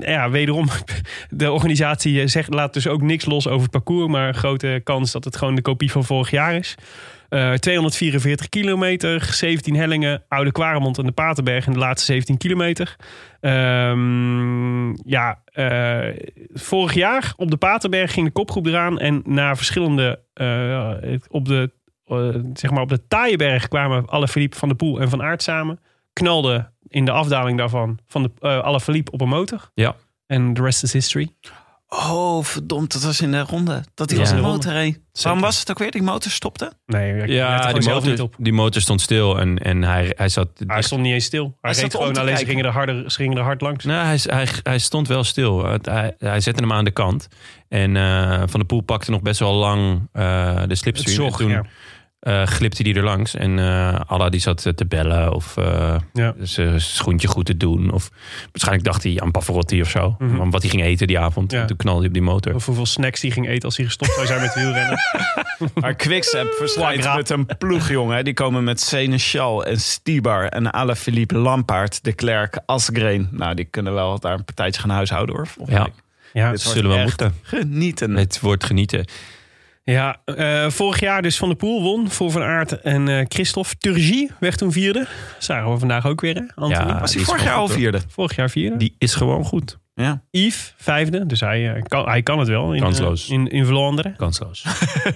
Ja, 0.00 0.30
wederom, 0.30 0.68
de 1.30 1.52
organisatie 1.52 2.26
zegt, 2.26 2.54
laat 2.54 2.72
dus 2.74 2.86
ook 2.86 3.02
niks 3.02 3.24
los 3.24 3.46
over 3.48 3.62
het 3.62 3.70
parcours. 3.70 4.10
Maar 4.10 4.34
grote 4.34 4.80
kans 4.84 5.12
dat 5.12 5.24
het 5.24 5.36
gewoon 5.36 5.54
de 5.54 5.62
kopie 5.62 5.90
van 5.92 6.04
vorig 6.04 6.30
jaar 6.30 6.54
is. 6.54 6.74
Eh, 7.28 7.52
244 7.52 8.48
kilometer, 8.48 9.24
17 9.32 9.76
hellingen, 9.76 10.22
Oude 10.28 10.52
Kwaremond 10.52 10.98
en 10.98 11.06
de 11.06 11.12
Paterberg 11.12 11.66
in 11.66 11.72
de 11.72 11.78
laatste 11.78 12.12
17 12.12 12.36
kilometer. 12.36 12.96
Ehm, 13.40 14.88
ja, 15.10 15.38
vorig 16.54 16.94
jaar 16.94 17.32
op 17.36 17.50
de 17.50 17.56
Paterberg 17.56 18.12
ging 18.12 18.26
de 18.26 18.32
kopgroep 18.32 18.66
eraan. 18.66 18.98
En 18.98 19.22
na 19.24 19.56
verschillende, 19.56 20.20
op 21.28 21.44
de, 21.48 21.70
eh, 22.08 22.28
zeg 22.54 22.70
maar 22.70 22.82
op 22.82 22.88
de 22.88 23.06
Taaienberg 23.08 23.68
kwamen 23.68 24.06
alle 24.06 24.28
Philippe 24.28 24.56
van 24.56 24.68
de 24.68 24.74
Poel 24.74 25.00
en 25.00 25.08
Van 25.08 25.22
Aert 25.22 25.42
samen. 25.42 25.80
Knalden 26.12 26.72
in 26.88 27.04
de 27.04 27.10
afdaling 27.10 27.58
daarvan 27.58 27.98
van 28.06 28.22
de, 28.22 28.30
eh 28.40 28.58
alle 28.60 28.80
Philippe 28.80 29.10
op 29.10 29.20
een 29.20 29.28
motor. 29.28 29.70
Ja. 29.74 29.94
En 30.26 30.54
the 30.54 30.62
rest 30.62 30.82
is 30.82 30.92
history. 30.92 31.28
Oh, 31.90 32.44
verdomd, 32.44 32.92
dat 32.92 33.02
was 33.02 33.20
in 33.20 33.30
de 33.30 33.40
ronde. 33.40 33.82
Dat 33.94 34.08
die 34.08 34.16
Ja. 34.16 34.22
was 34.22 34.30
een 34.32 34.36
De 34.36 34.42
motor 34.42 34.72
reed. 34.72 35.00
Waarom 35.22 35.40
was 35.42 35.58
het 35.60 35.70
ook 35.70 35.78
weer? 35.78 35.90
Die 35.90 36.02
motor 36.02 36.30
stopte? 36.30 36.72
Nee, 36.86 37.22
ik 37.22 37.28
Ja, 37.28 37.72
die 37.72 37.82
zelf 37.82 38.00
niet 38.02 38.10
motor, 38.10 38.24
op. 38.24 38.34
die 38.38 38.52
motor 38.52 38.80
stond 38.80 39.00
stil 39.00 39.38
en, 39.38 39.58
en 39.58 39.82
hij, 39.82 40.12
hij 40.16 40.28
zat... 40.28 40.48
Hij 40.66 40.82
stond 40.82 41.02
niet 41.02 41.12
eens 41.12 41.24
stil. 41.24 41.42
Hij, 41.44 41.54
Hij 41.60 41.72
zat 41.74 41.82
reed 41.82 41.94
gewoon 41.94 42.16
alleen, 42.16 42.36
ze 42.36 42.44
gingen, 42.44 42.64
er 42.64 42.70
harder, 42.72 43.10
ze 43.10 43.16
gingen 43.16 43.36
er 43.36 43.42
hard 43.42 43.60
langs. 43.60 43.84
Nou, 43.84 44.06
hij, 44.06 44.18
hij, 44.22 44.48
hij 44.62 44.78
stond 44.78 45.08
wel 45.08 45.24
stil. 45.24 45.64
Hij, 45.82 46.14
hij 46.18 46.40
zette 46.40 46.60
hem 46.62 46.72
aan 46.72 46.84
de 46.84 46.90
kant. 46.90 47.28
En 47.68 47.96
eh, 47.96 48.32
Van 48.38 48.48
der 48.60 48.64
Poel 48.64 48.80
pakte 48.80 49.10
nog 49.10 49.22
best 49.22 49.40
wel 49.40 49.54
lang 49.54 50.08
eh, 50.12 50.54
de 50.54 50.60
het 50.60 50.78
slipstream. 50.78 51.26
en 51.26 51.32
toen 51.36 51.50
ja. 51.50 51.64
Eh, 52.20 52.42
glipte 52.46 52.82
hij 52.82 52.94
er 52.94 53.04
langs. 53.04 53.34
En 53.34 53.58
eh 53.58 54.00
Alla 54.06 54.28
die 54.28 54.40
zat 54.40 54.62
te 54.74 54.86
bellen 54.88 55.32
of 55.32 55.56
eh, 55.56 55.96
Ja. 56.12 56.34
zijn 56.40 56.80
schoentje 56.80 57.28
goed 57.28 57.46
te 57.46 57.56
doen. 57.56 57.90
Of 57.92 58.10
waarschijnlijk 58.50 58.84
dacht 58.86 59.02
hij 59.02 59.20
aan 59.20 59.30
Pavarotti 59.30 59.80
of 59.80 59.90
zo. 59.90 60.14
Mhm. 60.18 60.50
Wat 60.50 60.62
hij 60.62 60.70
ging 60.70 60.82
eten 60.82 61.06
die 61.06 61.18
avond. 61.18 61.52
Ja. 61.52 61.60
En 61.60 61.66
toen 61.66 61.76
knalde 61.76 61.98
hij 61.98 62.08
op 62.08 62.14
die 62.14 62.22
motor. 62.22 62.54
Of 62.54 62.66
hoeveel 62.66 62.86
snacks 62.86 63.20
die 63.20 63.30
ging 63.30 63.48
eten 63.48 63.62
als 63.64 63.76
hij 63.76 63.86
gestopt 63.86 64.12
zou 64.14 64.26
zijn 64.26 64.40
met 64.40 64.54
wielrennen. 64.54 64.98
Maar 65.74 65.94
Quickstep 65.94 66.52
verstrijdt 66.58 67.04
Foie 67.04 67.16
met 67.16 67.30
een 67.30 67.46
ploeg, 67.58 67.88
jongen. 67.88 68.24
Die 68.24 68.34
komen 68.34 68.64
met 68.64 68.80
Seneschal 68.80 69.64
en 69.64 69.80
Stibar 69.80 70.44
en 70.46 70.70
Alaphilippe 70.72 71.36
Lampaard, 71.38 72.04
de 72.04 72.12
Klerk, 72.12 72.58
Asgreen. 72.66 73.28
Nou, 73.30 73.54
die 73.54 73.64
kunnen 73.64 73.94
wel 73.94 74.18
daar 74.18 74.32
een 74.32 74.44
partijtje 74.44 74.80
gaan 74.80 74.90
huishouden, 74.90 75.34
hoor. 75.36 75.48
Ja, 75.66 75.82
week. 75.82 75.92
Ja, 76.32 76.50
dat 76.50 76.60
zullen 76.60 76.90
we 76.90 76.96
echt 76.96 77.04
moeten. 77.06 77.34
Genieten. 77.42 78.16
Het 78.16 78.40
wordt 78.40 78.64
genieten. 78.64 79.04
Ja, 79.92 80.20
eh, 80.24 80.70
vorig 80.70 81.00
jaar 81.00 81.22
dus 81.22 81.36
Van 81.36 81.48
der 81.48 81.56
Poel 81.56 81.82
won 81.82 82.10
voor 82.10 82.30
Van 82.30 82.42
Aert 82.42 82.80
en 82.80 83.08
eh 83.08 83.24
Christophe. 83.28 83.76
Turgie 83.78 84.30
werd 84.40 84.58
toen 84.58 84.72
vierde. 84.72 85.06
Zagen 85.38 85.72
we 85.72 85.78
vandaag 85.78 86.06
ook 86.06 86.20
weer, 86.20 86.34
hè, 86.34 86.42
Anthony? 86.54 86.88
Ja, 86.88 87.00
was 87.00 87.14
hij 87.14 87.24
vorig 87.24 87.44
jaar 87.44 87.54
al 87.54 87.68
vierde? 87.68 88.00
Vorig 88.08 88.36
jaar 88.36 88.50
vierde. 88.50 88.76
Die 88.76 88.94
is 88.98 89.14
gewoon 89.14 89.44
goed. 89.44 89.78
Ja. 89.94 90.22
Yves, 90.30 90.74
vijfde. 90.76 91.26
Dus 91.26 91.40
hij, 91.40 91.74
eh, 91.74 91.82
kan, 91.82 92.08
hij 92.08 92.22
kan 92.22 92.38
het 92.38 92.48
wel. 92.48 92.74
In, 92.74 92.80
Kansloos. 92.80 93.28
in, 93.28 93.46
in 93.48 93.64
Vlaanderen. 93.64 94.16
Kansloos. 94.16 94.64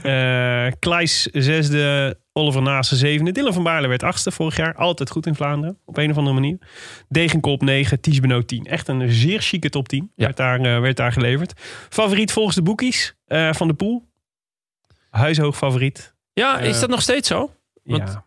Eh 0.03 0.67
Kleis 0.79 1.23
zesde. 1.33 2.21
Oliver 2.33 2.63
Naassen 2.63 2.97
zevende. 2.97 3.33
Dylan 3.33 3.53
van 3.53 3.63
Baarle 3.63 3.89
werd 3.89 4.03
achtste 4.03 4.31
vorig 4.31 4.57
jaar. 4.57 4.75
Altijd 4.75 5.11
goed 5.11 5.27
in 5.27 5.35
Vlaanderen. 5.35 5.79
Op 5.85 5.97
een 5.97 6.11
of 6.11 6.17
andere 6.17 6.35
manier. 6.35 6.59
Degenkop 7.09 7.63
9. 7.63 8.01
Ties 8.01 8.21
Benoot 8.21 8.49
10. 8.49 8.65
Echt 8.65 8.89
een 8.89 9.13
zeer 9.13 9.41
chique 9.41 9.69
top 9.69 9.89
10. 9.89 10.11
Ja. 10.17 10.25
Werd, 10.25 10.37
daar, 10.37 10.81
werd 10.81 10.97
daar 10.97 11.13
geleverd. 11.13 11.53
Favoriet 11.89 12.33
volgens 12.33 12.57
de 12.57 12.63
boekies 12.63 13.15
eh, 13.27 13.53
van 13.53 13.69
de 13.69 13.75
pool. 13.75 14.11
Huishoog 15.21 15.57
favoriet. 15.57 16.15
Ja, 16.33 16.59
is 16.59 16.75
Eh, 16.75 16.81
dat 16.81 16.91
nog 16.91 17.03
steeds 17.03 17.29
zo? 17.29 17.51
Want- 17.85 18.11
ja. 18.11 18.25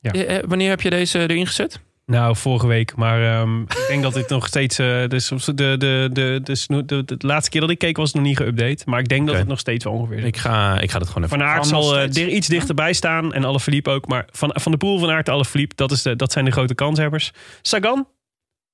Ja. 0.00 0.12
Eh, 0.12 0.36
eh, 0.36 0.44
Wanneer 0.46 0.68
heb 0.68 0.80
je 0.80 0.90
deze 0.90 1.18
erin 1.18 1.46
gezet? 1.46 1.80
Nou, 2.06 2.36
vorige 2.36 2.66
week. 2.66 2.96
Maar 2.96 3.22
ehm, 3.40 3.60
ik 3.82 3.84
denk 3.88 4.02
dat 4.02 4.14
dit 4.14 4.28
nog 4.28 4.46
steeds... 4.46 4.78
eh, 4.78 5.06
dus 5.08 5.28
de, 5.28 5.54
de, 5.54 5.76
de, 5.78 6.08
de, 6.12 6.40
de, 6.66 6.84
de, 7.04 7.04
de 7.16 7.26
laatste 7.26 7.50
keer 7.50 7.60
dat 7.60 7.70
ik 7.70 7.78
keek 7.78 7.96
was 7.96 8.12
het 8.12 8.16
nog 8.16 8.24
niet 8.24 8.40
geüpdate. 8.42 8.84
Maar 8.84 9.00
ik 9.00 9.08
denk 9.08 9.26
dat 9.26 9.36
het 9.36 9.46
nog 9.46 9.58
steeds 9.58 9.84
wel 9.84 9.92
ongeveer 9.92 10.18
is. 10.18 10.24
Ik 10.24 10.36
ga, 10.36 10.80
ik 10.80 10.90
ga 10.90 10.98
dat 10.98 11.08
gewoon 11.08 11.24
even... 11.24 11.38
Van 11.38 11.46
Aert 11.46 11.66
zal 11.66 11.96
er 11.96 12.28
iets 12.28 12.48
dichterbij 12.48 12.92
staan. 12.92 13.32
En 13.34 13.44
alle 13.44 13.60
Philippe 13.60 13.90
ook. 13.90 14.06
Maar 14.08 14.28
van, 14.32 14.50
van 14.54 14.72
de 14.72 14.78
pool 14.78 14.98
van 14.98 15.10
Aert 15.10 15.28
alle 15.28 15.44
Philippe. 15.44 15.74
Dat, 15.74 15.90
is 15.90 16.02
de, 16.02 16.16
dat 16.16 16.32
zijn 16.32 16.44
de 16.44 16.50
grote 16.50 16.74
kanshebbers. 16.74 17.32
Sagan? 17.62 18.08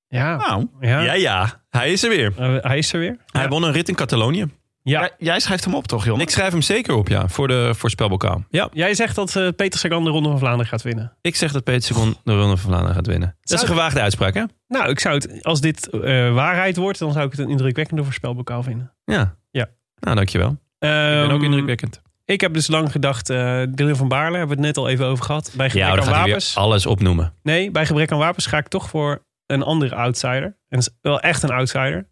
Ja. 0.07 0.35
Nou, 0.35 0.67
ja. 0.81 1.01
Ja, 1.01 1.13
ja. 1.13 1.63
Hij 1.69 1.91
is 1.91 2.03
er 2.03 2.09
weer. 2.09 2.33
Hij 2.61 2.77
is 2.77 2.93
er 2.93 2.99
weer. 2.99 3.17
Hij 3.25 3.41
ja. 3.43 3.47
won 3.47 3.63
een 3.63 3.71
rit 3.71 3.89
in 3.89 3.95
Catalonië. 3.95 4.47
Ja. 4.83 4.99
jij, 4.99 5.11
jij 5.17 5.39
schrijft 5.39 5.63
hem 5.65 5.75
op, 5.75 5.87
toch, 5.87 6.05
Jon? 6.05 6.19
Ik 6.21 6.29
schrijf 6.29 6.51
hem 6.51 6.61
zeker 6.61 6.93
op, 6.95 7.07
ja. 7.07 7.27
Voor 7.27 7.47
de 7.47 7.71
voorspelbokaal. 7.75 8.43
Ja. 8.49 8.69
Jij 8.73 8.93
zegt 8.93 9.15
dat 9.15 9.35
eh, 9.35 9.47
Peter 9.55 9.79
Sagan 9.79 10.03
de 10.03 10.09
Ronde 10.09 10.29
van 10.29 10.39
Vlaanderen 10.39 10.67
gaat 10.67 10.81
winnen. 10.81 11.17
Ik 11.21 11.35
zeg 11.35 11.51
dat 11.51 11.63
Peter 11.63 11.81
Segon 11.83 12.15
de 12.23 12.31
Ronde 12.33 12.57
van 12.57 12.69
Vlaanderen 12.69 12.95
gaat 12.95 13.07
winnen. 13.07 13.35
Dat 13.41 13.53
is 13.57 13.61
een 13.61 13.67
gewaagde 13.73 14.01
uitspraak, 14.01 14.33
hè? 14.33 14.43
Nou, 14.67 14.89
ik 14.89 14.99
zou 14.99 15.15
het, 15.15 15.43
als 15.43 15.61
dit 15.61 15.89
eh, 15.89 15.99
waarheid 16.33 16.77
wordt, 16.77 16.99
dan 16.99 17.11
zou 17.11 17.25
ik 17.25 17.31
het 17.31 17.39
een 17.39 17.49
indrukwekkende 17.49 18.03
voorspelbokaal 18.03 18.63
vinden. 18.63 18.93
Ja. 19.05 19.35
Ja. 19.51 19.69
Nou, 19.99 20.15
dankjewel. 20.15 20.49
Ik 20.49 20.57
ben 20.79 21.21
Ehm, 21.23 21.29
ook 21.31 21.43
indrukwekkend. 21.43 22.01
Ik 22.25 22.41
heb 22.41 22.53
dus 22.53 22.67
lang 22.67 22.91
gedacht, 22.91 23.29
eh 23.29 23.61
Dylan 23.69 23.95
van 23.95 24.07
Baarle, 24.07 24.37
hebben 24.37 24.57
we 24.57 24.63
het 24.65 24.75
net 24.75 24.77
al 24.85 24.89
even 24.89 25.05
over 25.05 25.25
gehad. 25.25 25.51
Bij 25.55 25.69
gebrek 25.69 25.87
Ja, 25.89 25.95
dan 25.95 26.05
aan 26.13 26.25
wapens. 26.27 26.55
alles 26.55 26.85
opnoemen. 26.85 27.33
Nee, 27.43 27.71
bij 27.71 27.85
gebrek 27.85 28.11
aan 28.11 28.17
wapens 28.17 28.45
ga 28.45 28.57
ik 28.57 28.67
toch 28.67 28.89
voor 28.89 29.25
een 29.45 29.63
andere 29.63 29.95
outsider. 29.95 30.43
En 30.43 30.55
dat 30.69 30.79
is 30.79 30.89
wel 31.01 31.19
echt 31.19 31.43
een 31.43 31.49
outsider. 31.51 32.07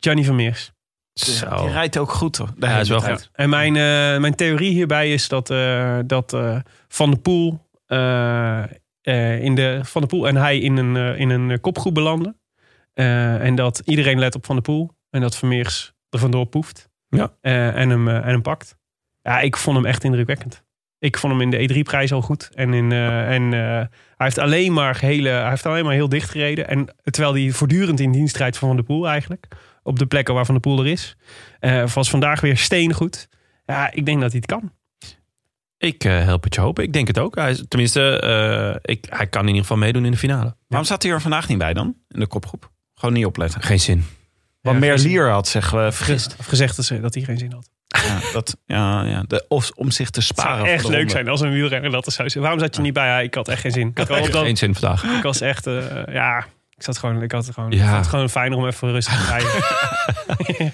Gianni 0.00 0.24
Vermeers. 0.24 0.72
Zo. 1.14 1.56
Die 1.56 1.72
rijdt 1.72 1.98
ook 1.98 2.10
goed 2.10 2.36
hoor. 2.36 2.48
Ja, 2.58 2.78
is 2.78 2.88
wel 2.88 3.00
goed. 3.00 3.30
En 3.32 3.48
mijn, 3.48 3.76
eh, 3.76 4.20
mijn 4.20 4.34
theorie 4.34 4.70
hierbij 4.70 5.12
is 5.12 5.28
dat, 5.28 5.50
eh, 5.50 5.98
dat 6.06 6.32
eh, 6.32 6.56
Van 6.88 7.10
der 7.10 7.20
Poel, 7.20 7.70
in 9.42 9.54
de, 9.54 9.80
Van 9.82 10.00
der 10.00 10.10
Poel 10.10 10.28
en 10.28 10.36
hij 10.36 10.58
in 10.58 10.76
een, 10.76 11.16
in 11.16 11.30
een 11.30 11.60
kopgroep 11.60 11.94
belanden. 11.94 12.40
En 12.94 13.54
dat 13.54 13.82
iedereen 13.84 14.18
let 14.18 14.34
op 14.34 14.46
Van 14.46 14.54
der 14.54 14.64
Poel. 14.64 14.90
En 15.10 15.20
dat 15.20 15.36
Vermeers 15.36 15.92
er 16.08 16.18
vandoor 16.18 16.46
poeft. 16.46 16.90
Ja. 17.08 17.32
En, 17.40 17.90
hem, 17.90 18.08
en 18.08 18.28
hem 18.28 18.42
pakt. 18.42 18.76
Ja, 19.22 19.40
ik 19.40 19.56
vond 19.56 19.76
hem 19.76 19.86
echt 19.86 20.04
indrukwekkend. 20.04 20.64
Ik 20.98 21.18
vond 21.18 21.32
hem 21.32 21.42
in 21.42 21.50
de 21.50 21.74
E3-prijs 21.74 22.12
al 22.12 22.22
goed. 22.22 22.50
En, 22.54 22.74
in, 22.74 22.92
en 22.92 23.52
hij, 23.52 23.88
heeft 24.16 24.38
alleen 24.38 24.72
maar 24.72 24.98
hele, 25.00 25.28
hij 25.28 25.48
heeft 25.48 25.66
alleen 25.66 25.84
maar 25.84 25.94
heel 25.94 26.08
dicht 26.08 26.30
gereden. 26.30 26.68
En 26.68 26.94
terwijl 27.02 27.34
hij 27.34 27.50
voortdurend 27.50 28.00
in 28.00 28.12
dienst 28.12 28.36
rijdt 28.36 28.58
van 28.58 28.68
Van 28.68 28.76
der 28.76 28.86
Poel 28.86 29.08
eigenlijk. 29.08 29.46
Op 29.82 29.98
de 29.98 30.06
plekken 30.06 30.34
waar 30.34 30.44
Van 30.46 30.54
der 30.54 30.62
Poel 30.62 30.78
er 30.84 30.86
is. 30.90 31.16
Eh, 31.60 31.88
was 31.88 32.10
vandaag 32.10 32.40
weer 32.40 32.56
steengoed. 32.58 33.28
Ja, 33.66 33.92
ik 33.92 34.06
denk 34.06 34.20
dat 34.20 34.30
hij 34.32 34.40
het 34.46 34.50
kan. 34.50 34.72
Ik 35.78 36.04
eh, 36.04 36.22
help 36.24 36.44
het 36.44 36.54
je 36.54 36.60
hopen. 36.60 36.84
Ik 36.84 36.92
denk 36.92 37.06
het 37.06 37.18
ook. 37.18 37.34
Hij, 37.34 37.64
tenminste, 37.68 38.20
eh, 38.20 38.94
ik, 38.94 39.06
hij 39.10 39.26
kan 39.26 39.40
in 39.42 39.46
ieder 39.46 39.62
geval 39.62 39.76
meedoen 39.76 40.04
in 40.04 40.10
de 40.10 40.16
finale. 40.16 40.56
Waarom 40.68 40.88
zat 40.88 41.02
hij 41.02 41.12
er 41.12 41.20
vandaag 41.20 41.48
niet 41.48 41.58
bij 41.58 41.72
dan? 41.72 41.96
In 42.08 42.20
de 42.20 42.26
kopgroep. 42.26 42.70
Gewoon 42.94 43.14
niet 43.14 43.26
opletten. 43.26 43.62
Geen 43.62 43.80
zin. 43.80 44.04
Wat 44.60 44.72
Ja, 44.72 44.78
meer 44.78 44.88
geen 44.90 44.98
zin. 44.98 45.10
lier 45.10 45.30
had 45.30 45.54
eh, 45.54 45.62
vergist. 45.62 46.36
Of 46.38 46.46
gezegd 46.46 46.76
dat, 46.76 46.84
ze, 46.84 47.00
dat 47.00 47.14
hij 47.14 47.22
geen 47.22 47.38
zin 47.38 47.52
had. 47.52 47.70
Ja, 48.06 48.20
dat, 48.32 48.56
ja, 48.66 49.02
ja. 49.04 49.22
De, 49.26 49.44
of, 49.48 49.70
om 49.74 49.90
zich 49.90 50.10
te 50.10 50.18
Het 50.18 50.28
sparen. 50.28 50.52
zou 50.54 50.64
voor 50.64 50.74
echt 50.74 50.82
de 50.84 50.88
leuk 50.90 50.98
ronde. 50.98 51.12
zijn 51.12 51.28
als 51.28 51.40
een 51.40 51.50
wielrenner 51.50 51.90
dat 51.90 52.06
er 52.06 52.12
zou 52.12 52.28
zijn. 52.30 52.42
Waarom 52.42 52.60
zat 52.60 52.76
je 52.76 52.82
niet 52.82 52.92
bij? 52.92 53.06
Ja, 53.06 53.20
ik 53.20 53.34
had 53.34 53.48
echt 53.48 53.60
geen 53.60 53.70
zin. 53.72 53.88
Ik, 53.88 53.98
had 53.98 54.10
op 54.10 54.16
Geen 54.32 54.56
zin 54.56 54.74
vandaag. 54.74 55.04
ik 55.04 55.22
was 55.22 55.40
echt, 55.40 55.66
eh, 55.66 56.04
ja, 56.12 56.46
ik 56.82 56.88
zat 56.94 56.98
gewoon, 56.98 57.22
ik 57.22 57.32
had 57.32 57.44
het 57.46 57.54
gewoon, 57.54 57.70
Ja. 57.70 57.76
ik 57.82 57.88
vond 57.88 57.96
het 57.96 58.06
gewoon 58.08 58.30
fijner 58.30 58.58
om 58.58 58.66
even 58.66 58.90
rustig 58.92 59.20
te 59.20 59.26
rijden. 59.26 59.50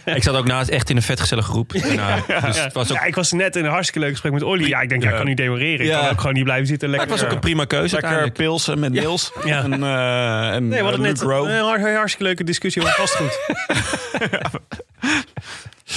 Ik 0.17 0.23
zat 0.23 0.35
ook 0.35 0.47
naast 0.47 0.69
echt 0.69 0.91
in 0.91 0.97
een 0.97 1.03
vetgezellige 1.03 1.51
groep. 1.51 1.73
Nou, 1.73 2.21
dus 2.47 2.63
het 2.63 2.73
was 2.73 2.91
ook, 2.91 2.97
Ja, 2.97 3.05
ik 3.05 3.15
was 3.15 3.33
net 3.33 3.57
in 3.57 3.65
een 3.65 3.71
hartstikke 3.71 4.01
leuk 4.01 4.11
gesprek 4.11 4.33
met 4.33 4.43
Olly. 4.43 4.69
Ja, 4.69 4.81
ik 4.81 4.89
denk, 4.89 5.03
ja, 5.03 5.11
ik 5.11 5.17
kan 5.17 5.27
niet 5.27 5.37
demoreren. 5.37 5.87
Ik 5.87 5.93
kan 5.93 6.09
ook 6.09 6.19
gewoon 6.21 6.35
niet 6.35 6.45
blijven 6.45 6.67
zitten. 6.67 6.89
maar 6.91 6.99
Lekker, 6.99 7.17
het 7.17 7.25
was 7.25 7.33
ook 7.35 7.43
een 7.45 7.49
prima 7.49 7.65
keuze 7.65 7.95
Lekker 8.01 8.31
pilsen 8.31 8.79
met 8.79 8.93
Niels. 8.93 9.33
Ja. 9.45 9.63
En, 9.63 9.83
eh 9.83 10.55
en 10.55 10.69
Nee, 10.69 10.79
we 10.79 10.85
hadden 10.85 11.05
eh, 11.05 11.11
net 11.13 11.21
Luke 11.21 11.33
Rowe. 11.35 11.51
een 11.53 11.65
har- 11.65 11.93
hartstikke 11.95 12.25
leuke 12.25 12.45
discussie 12.45 12.83
over 12.83 12.95
vastgoed. 12.95 13.39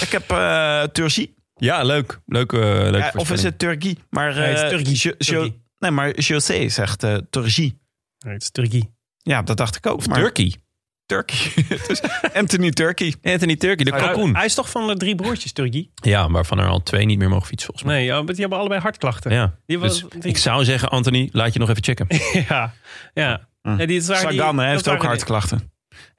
Ik 0.01 0.09
heb 0.11 0.31
eh 0.31 0.83
Turgie. 0.83 1.33
Ja, 1.55 1.83
leuk. 1.83 2.19
Leuk, 2.25 2.53
eh 2.53 2.59
leuk 2.61 2.95
Ja, 3.01 3.11
of 3.15 3.31
is 3.31 3.43
het 3.43 3.59
Turgie? 3.59 3.99
Maar, 4.09 4.33
Nee, 4.35 4.47
het 4.47 4.57
is 4.57 4.63
eh, 4.63 4.69
Turgie. 4.69 5.17
Turgie. 5.17 5.61
Nee, 5.79 5.91
maar 5.91 6.19
José 6.19 6.69
zegt 6.69 7.03
eh 7.03 7.15
Turgie. 7.29 7.79
Nee, 8.19 8.33
het 8.33 8.41
is 8.41 8.51
Turkey. 8.51 8.89
Ja, 9.23 9.41
dat 9.41 9.57
dacht 9.57 9.75
ik 9.75 9.85
ook. 9.85 10.07
Maar 10.07 10.17
Turkey. 10.19 10.55
Turkey. 11.05 11.37
Is 11.87 12.01
Anthony 12.33 12.71
Turkey. 12.71 13.15
Anthony 13.23 13.55
Turkey, 13.55 13.85
de 13.85 13.91
Hij, 13.91 13.99
kalkoen. 13.99 14.35
hij 14.35 14.45
is 14.45 14.53
toch 14.53 14.69
van 14.69 14.87
de 14.87 14.97
drie 14.97 15.15
broertjes, 15.15 15.51
Turkey? 15.51 15.89
Ja, 15.95 16.29
waarvan 16.29 16.59
er 16.59 16.67
al 16.67 16.83
twee 16.83 17.05
niet 17.05 17.17
meer 17.17 17.29
mogen 17.29 17.47
fietsen 17.47 17.65
volgens 17.67 17.87
mij. 17.87 17.97
Nee, 17.97 18.05
ja, 18.05 18.15
maar 18.21 18.25
die 18.33 18.39
hebben 18.41 18.59
allebei 18.59 18.81
hartklachten. 18.81 19.31
Ja. 19.31 19.55
Die 19.65 19.79
Dus 19.79 20.01
was- 20.01 20.11
die- 20.11 20.23
ik 20.31 20.37
zou 20.37 20.63
zeggen, 20.63 20.89
Anthony, 20.89 21.29
laat 21.31 21.53
je 21.53 21.59
nog 21.59 21.69
even 21.69 21.83
checken. 21.83 22.07
ja, 22.49 22.73
ja. 23.13 23.47
ja 23.63 23.75
die, 23.75 23.75
waren 23.75 23.87
die- 23.87 24.01
Sagan 24.01 24.59
heeft 24.59 24.87
ook 24.89 25.03
hartklachten. 25.03 25.71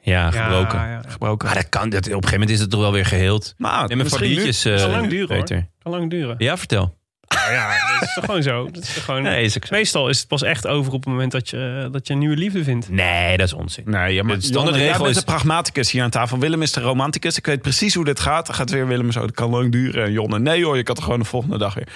Ja, 0.03 0.13
Ja, 0.13 0.31
gebroken. 0.31 0.79
ja. 0.89 1.03
Gebroken. 1.09 1.47
Maar 1.47 1.57
dat 1.57 1.69
kan, 1.69 1.89
dat, 1.91 1.99
op 2.01 2.07
een 2.07 2.13
gegeven 2.13 2.33
moment 2.33 2.51
is 2.51 2.61
het 2.61 2.71
toch 2.71 2.81
wel 2.81 2.93
weer 2.93 3.07
geheeld. 3.07 3.55
Nou, 3.59 3.87
Neem 3.89 4.01
een 4.01 4.07
biertjes, 4.19 4.67
uh, 4.67 4.77
kan 4.77 4.91
lang 4.91 5.09
duren. 5.09 5.47
Kan 5.83 5.93
lang 5.93 6.11
duren. 6.11 6.35
Ja, 6.39 6.57
vertel. 6.57 6.99
Nou 7.35 7.53
ja, 7.53 7.69
dat 7.93 8.03
is 8.09 8.15
toch 8.15 8.25
gewoon 8.25 8.43
zo. 8.43 8.69
Dat 8.71 8.83
is 8.83 8.95
toch 8.95 9.05
gewoon... 9.05 9.23
Nee, 9.23 9.45
is 9.45 9.57
ook 9.57 9.67
zo. 9.67 9.75
Meestal 9.77 10.09
is 10.09 10.19
het 10.19 10.29
pas 10.29 10.43
echt 10.43 10.67
over 10.67 10.93
op 10.93 11.01
het 11.05 11.09
moment 11.13 11.33
dat 11.33 11.51
je, 11.51 11.89
dat 11.93 12.07
je 12.07 12.13
een 12.13 12.19
nieuwe 12.19 12.37
liefde 12.37 12.65
vindt. 12.65 12.89
Nee, 12.91 13.37
dat 13.37 13.47
is 13.47 13.53
onzin. 13.53 13.85
Nee, 13.87 14.15
ja, 14.15 14.23
maar 14.23 14.35
De 14.37 14.43
standaardregel 14.43 14.81
Jonne, 14.81 14.85
jij 14.85 14.99
bent 14.99 15.09
is- 15.17 15.25
de 15.25 15.25
pragmaticus 15.25 15.91
hier 15.91 16.03
aan 16.03 16.11
tafel. 16.11 16.39
Willem 16.39 16.63
is 16.63 16.73
de 16.73 16.81
romanticus. 16.81 17.37
Ik 17.37 17.47
weet 17.47 17.63
precies 17.63 17.95
hoe 17.95 18.05
dit 18.05 18.21
gaat. 18.21 18.47
Dan 18.47 18.55
gaat 18.55 18.71
weer 18.71 18.87
Willem 18.87 19.13
zo, 19.13 19.21
dat 19.21 19.31
kan 19.35 19.51
lang 19.51 19.73
duren. 19.73 20.05
En 20.05 20.13
Jonne, 20.13 20.39
nee 20.39 20.65
hoor, 20.65 20.77
je 20.77 20.83
kan 20.83 20.95
het 20.95 21.05
gewoon 21.05 21.19
de 21.19 21.25
volgende 21.25 21.59
dag 21.59 21.75
weer. 21.75 21.89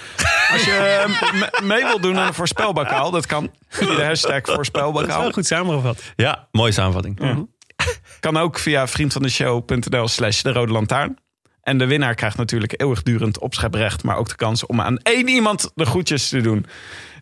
Als 0.52 0.64
je 0.64 0.70
eh, 1.06 1.32
me- 1.32 1.60
mee 1.62 1.82
wilt 1.82 2.02
doen 2.02 2.18
aan 2.18 2.26
een 2.26 2.34
voorspelbokaal, 2.34 3.10
dat 3.10 3.26
kan. 3.26 3.50
Via 3.68 3.94
de 3.96 4.04
hashtag 4.04 4.40
Dat 4.42 4.60
is 4.60 4.70
wel 5.16 5.32
goed 5.32 5.46
samengevat. 5.46 6.02
Ja, 6.16 6.48
mooie 6.52 6.72
samenvatting. 6.72 7.20
Kan 8.20 8.36
ook 8.36 8.58
via 8.58 8.86
vriendvandeshow.nl 8.86 10.08
slash 10.08 10.42
de 10.42 10.52
rode 10.52 10.72
lantaarn. 10.72 11.18
En 11.66 11.78
de 11.78 11.86
winnaar 11.86 12.14
krijgt 12.14 12.36
natuurlijk 12.36 12.80
eeuwigdurend 12.80 13.38
opscheprecht. 13.38 14.02
Maar 14.02 14.16
ook 14.16 14.28
de 14.28 14.36
kans 14.36 14.66
om 14.66 14.80
aan 14.80 14.98
één 14.98 15.28
iemand 15.28 15.70
de 15.74 15.84
groetjes 15.84 16.28
te 16.28 16.40
doen. 16.40 16.66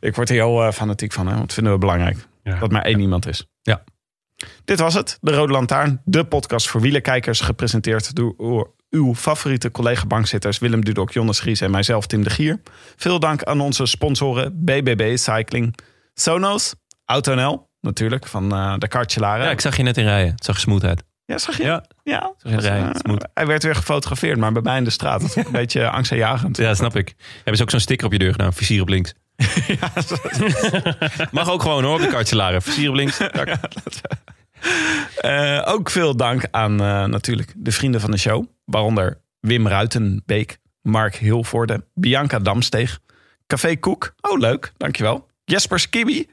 Ik 0.00 0.14
word 0.14 0.28
hier 0.28 0.42
heel 0.42 0.64
eh, 0.64 0.72
fanatiek 0.72 1.12
van, 1.12 1.26
hè, 1.26 1.32
want 1.32 1.44
dat 1.44 1.54
vinden 1.54 1.72
we 1.72 1.78
belangrijk. 1.78 2.16
Ja. 2.42 2.58
Dat 2.58 2.70
maar 2.70 2.82
één 2.82 3.00
iemand 3.00 3.26
is. 3.26 3.46
Ja. 3.62 3.84
Dit 4.64 4.78
was 4.78 4.94
het, 4.94 5.18
De 5.20 5.34
Rode 5.34 5.52
Lantaarn. 5.52 6.00
De 6.04 6.24
podcast 6.24 6.68
voor 6.68 6.80
wielerkijkers. 6.80 7.40
Gepresenteerd 7.40 8.14
door 8.14 8.74
uw 8.90 9.14
favoriete 9.14 9.70
collega-bankzitters 9.70 10.58
Willem 10.58 10.84
Dudok, 10.84 11.12
Jonas 11.12 11.40
Gries 11.40 11.60
en 11.60 11.70
mijzelf 11.70 12.06
Tim 12.06 12.22
de 12.22 12.30
Gier. 12.30 12.60
Veel 12.96 13.20
dank 13.20 13.42
aan 13.42 13.60
onze 13.60 13.86
sponsoren 13.86 14.64
BBB 14.64 15.16
Cycling, 15.16 15.78
Sonos, 16.14 16.74
AutoNL 17.04 17.68
natuurlijk, 17.80 18.26
van 18.26 18.52
eh, 18.52 18.74
de 18.78 18.88
Kartjelaren. 18.88 19.44
Ja, 19.44 19.50
ik 19.50 19.60
zag 19.60 19.76
je 19.76 19.82
net 19.82 19.96
in 19.96 20.04
rijden. 20.04 20.32
Het 20.32 20.44
zag 20.44 20.60
smooth 20.60 20.84
uit. 20.84 21.02
Ja, 21.24 21.38
zag 21.38 21.56
je? 21.56 21.62
Ja. 21.62 21.84
Ja. 22.04 22.32
Eh, 22.42 22.90
hij 23.34 23.46
werd 23.46 23.62
weer 23.62 23.74
gefotografeerd, 23.74 24.38
maar 24.38 24.52
bij 24.52 24.62
mij 24.62 24.76
in 24.76 24.84
de 24.84 24.90
straat. 24.90 25.20
Dat 25.20 25.36
is 25.36 25.36
een 25.36 25.52
beetje 25.62 25.88
angstaanjagend. 25.88 26.56
Ja, 26.56 26.74
snap 26.74 26.96
ik. 26.96 27.14
Hebben 27.34 27.56
ze 27.56 27.62
ook 27.62 27.70
zo'n 27.70 27.80
sticker 27.80 28.06
op 28.06 28.12
je 28.12 28.18
deur 28.18 28.32
gedaan? 28.32 28.52
Vizier 28.52 28.80
op 28.82 28.88
links. 28.88 29.14
Mag 31.30 31.50
ook 31.50 31.62
gewoon 31.62 31.84
hoor, 31.84 32.00
de 32.00 32.06
kartjelaren. 32.06 32.62
Vizier 32.62 32.88
op 32.88 32.94
links. 32.94 33.20
Eh, 35.16 35.62
ook 35.64 35.90
veel 35.90 36.16
dank 36.16 36.46
aan 36.50 36.80
eh, 36.80 37.04
natuurlijk 37.04 37.52
de 37.56 37.72
vrienden 37.72 38.00
van 38.00 38.10
de 38.10 38.16
show. 38.16 38.46
Waaronder 38.64 39.20
Wim 39.40 39.68
Ruitenbeek, 39.68 40.58
Mark 40.82 41.16
Hilvoorde, 41.16 41.84
Bianca 41.94 42.38
Damsteeg, 42.38 42.98
Café 43.46 43.76
Koek. 43.76 44.14
Oh, 44.20 44.38
leuk. 44.38 44.72
Dankjewel. 44.76 45.26
Jesper 45.44 45.80
Skibby. 45.80 46.26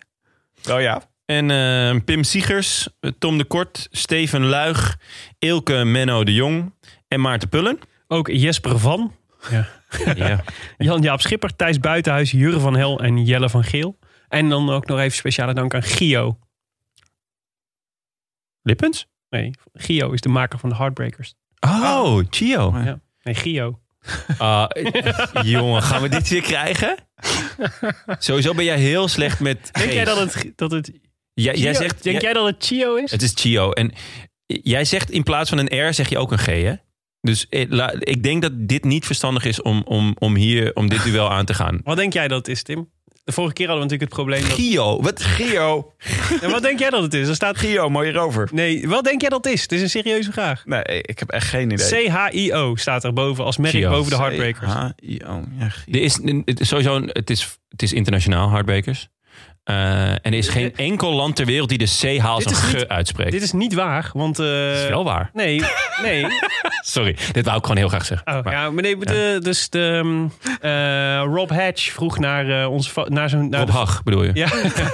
Oh 0.70 0.82
ja. 0.82 1.02
En 1.32 1.52
eh, 1.52 2.04
Pim 2.06 2.24
Siegers, 2.24 2.88
Tom 3.20 3.38
de 3.38 3.44
Kort, 3.44 3.88
Steven 3.92 4.46
Luig, 4.46 4.98
Ilke 5.40 5.84
Menno 5.84 6.24
de 6.24 6.34
Jong 6.34 6.74
en 7.08 7.22
Maarten 7.22 7.50
Pullen. 7.50 7.80
Ook 8.08 8.28
Jesper 8.28 8.80
van, 8.80 9.16
ja. 9.50 9.68
Ja. 10.16 10.44
Jan-Jaap 10.78 11.22
Schipper, 11.22 11.56
Thijs 11.56 11.80
Buitenhuis, 11.80 12.32
Jurre 12.32 12.60
van 12.60 12.76
Hel 12.76 13.00
en 13.00 13.26
Jelle 13.26 13.50
van 13.50 13.64
Geel. 13.64 14.00
En 14.28 14.50
dan 14.50 14.70
ook 14.70 14.86
nog 14.86 15.00
even 15.00 15.18
speciale 15.18 15.54
dank 15.54 15.74
aan 15.74 15.84
Gio. 15.84 16.38
Lippens? 18.62 19.08
Nee, 19.30 19.52
Gio 19.74 20.12
is 20.12 20.22
de 20.22 20.30
maker 20.30 20.60
van 20.60 20.70
de 20.70 20.76
Heartbreakers. 20.76 21.34
Oh, 21.60 22.20
Chio. 22.30 22.78
Ja. 22.84 23.00
Nee, 23.24 23.36
Gio. 23.36 23.80
Ah, 24.38 24.70
jongen, 25.44 25.82
gaan 25.82 26.02
we 26.02 26.10
dit 26.10 26.30
weer 26.30 26.42
krijgen? 26.42 26.96
Sowieso 28.20 28.54
ben 28.54 28.66
jij 28.66 28.80
heel 28.80 29.08
slecht 29.08 29.40
met 29.40 29.70
Denk 29.74 29.92
jij 29.92 30.06
dat 30.06 30.18
het... 30.18 30.52
Dat 30.56 30.72
het 30.72 30.92
Jij, 31.34 31.56
jij 31.56 31.74
zegt, 31.74 32.04
denk 32.04 32.22
jij 32.22 32.34
dat 32.34 32.46
het 32.46 32.66
Chio 32.66 32.96
is? 32.96 33.12
Het 33.12 33.22
is 33.22 33.32
Chio. 33.36 33.72
En 33.72 33.92
jij 34.46 34.86
zegt 34.86 35.12
in 35.12 35.24
plaats 35.24 35.50
van 35.50 35.58
een 35.58 35.88
R 35.90 35.94
zeg 35.94 36.10
je 36.10 36.18
ook 36.18 36.32
een 36.32 36.40
G, 36.40 36.46
hè? 36.46 36.74
Dus 37.22 37.48
eh, 37.50 37.88
ik 38.00 38.24
denk 38.24 38.42
dat 38.42 38.52
dit 38.56 38.84
niet 38.84 39.06
verstandig 39.06 39.46
is 39.46 39.62
om, 39.62 39.82
om, 39.86 40.16
om 40.20 40.36
hier 40.36 40.76
om 40.76 40.90
dit 40.90 41.04
duel 41.04 41.32
aan 41.32 41.46
te 41.46 41.54
gaan. 41.54 41.80
Wat 41.84 41.98
denk 41.98 42.14
jij 42.14 42.28
dat 42.28 42.38
het 42.38 42.48
is, 42.48 42.64
Tim? 42.64 42.90
De 43.24 43.32
vorige 43.32 43.54
keer 43.54 43.68
hadden 43.68 43.88
we 43.88 43.94
natuurlijk 43.94 44.18
het 44.18 44.28
probleem 44.28 44.50
dat... 44.50 44.60
Gio, 44.68 45.02
wat? 45.02 45.24
Gio. 45.24 45.94
Ja, 46.42 46.50
wat 46.50 46.62
denk 46.62 46.80
jij 46.80 46.90
dat 46.90 47.04
het 47.04 47.14
is? 47.14 47.28
Er 47.28 47.36
staat... 47.36 47.58
Gio, 47.58 47.90
mooie 47.90 48.12
rover. 48.12 48.50
Nee, 48.52 48.88
wat 48.88 49.04
denk 49.04 49.22
jij 49.22 49.30
dat 49.30 49.44
het 49.44 49.54
is? 49.54 49.62
Het 49.62 49.72
is 49.72 49.82
een 49.82 49.90
serieuze 49.90 50.32
vraag. 50.32 50.66
Nee, 50.66 50.84
ik 50.84 51.20
heb 51.20 51.30
echt 51.30 51.48
geen 51.48 51.72
idee. 51.72 52.08
C-H-I-O 52.08 52.76
staat 52.76 53.04
er 53.04 53.14
boven 53.14 53.44
als 53.44 53.58
merk 53.58 53.82
boven 53.82 54.12
de 54.12 54.18
Heartbreakers. 54.18 54.72
Ja, 54.72 54.94
Gio. 54.98 55.44
Er 55.86 56.02
is, 56.02 56.20
het 56.46 56.60
is 56.60 56.68
sowieso 56.68 57.02
het 57.06 57.30
is, 57.30 57.58
het 57.70 57.82
is 57.82 57.94
internationaal, 57.94 58.50
Hardbakers. 58.50 59.10
Eh, 59.64 60.10
en 60.12 60.20
er 60.22 60.34
is 60.34 60.48
geen 60.48 60.76
enkel 60.76 61.12
land 61.14 61.36
ter 61.36 61.46
wereld 61.46 61.70
die 61.70 61.78
de 61.78 62.18
C 62.20 62.24
als 62.24 62.44
Dit 62.44 62.54
een 62.54 62.60
is 62.64 62.70
G 62.70 62.74
niet- 62.74 62.88
uitspreekt. 62.88 63.32
Dit 63.32 63.42
is 63.42 63.52
niet 63.52 63.74
waar, 63.74 64.10
want... 64.14 64.40
eh, 64.40 64.46
Dat 64.46 64.78
is 64.78 64.88
wel 64.88 65.04
waar. 65.04 65.30
Nee, 65.34 65.62
nee. 66.02 66.26
Sorry, 66.86 67.16
dit 67.32 67.46
wou 67.46 67.58
ik 67.58 67.62
gewoon 67.64 67.78
heel 67.78 67.88
graag 67.88 68.06
zeggen. 68.06 68.38
Oh, 68.38 68.44
Maar- 68.44 68.54
ja, 68.54 68.70
maar 68.72 68.84
nee, 68.84 68.98
de, 68.98 69.40
dus 69.44 69.70
de, 69.70 69.80
um, 69.80 70.32
eh, 70.62 71.24
Rob 71.26 71.50
Hatch 71.52 71.92
vroeg 71.92 72.20
naar, 72.20 72.68
onze, 72.68 72.90
fa- 72.90 73.06
naar 73.08 73.30
zijn... 73.30 73.50
Naar 73.50 73.60
Rob 73.60 73.70
de, 73.70 73.76
Hag 73.78 74.04
bedoel 74.04 74.24
je? 74.24 74.32
Ja, 74.34 74.48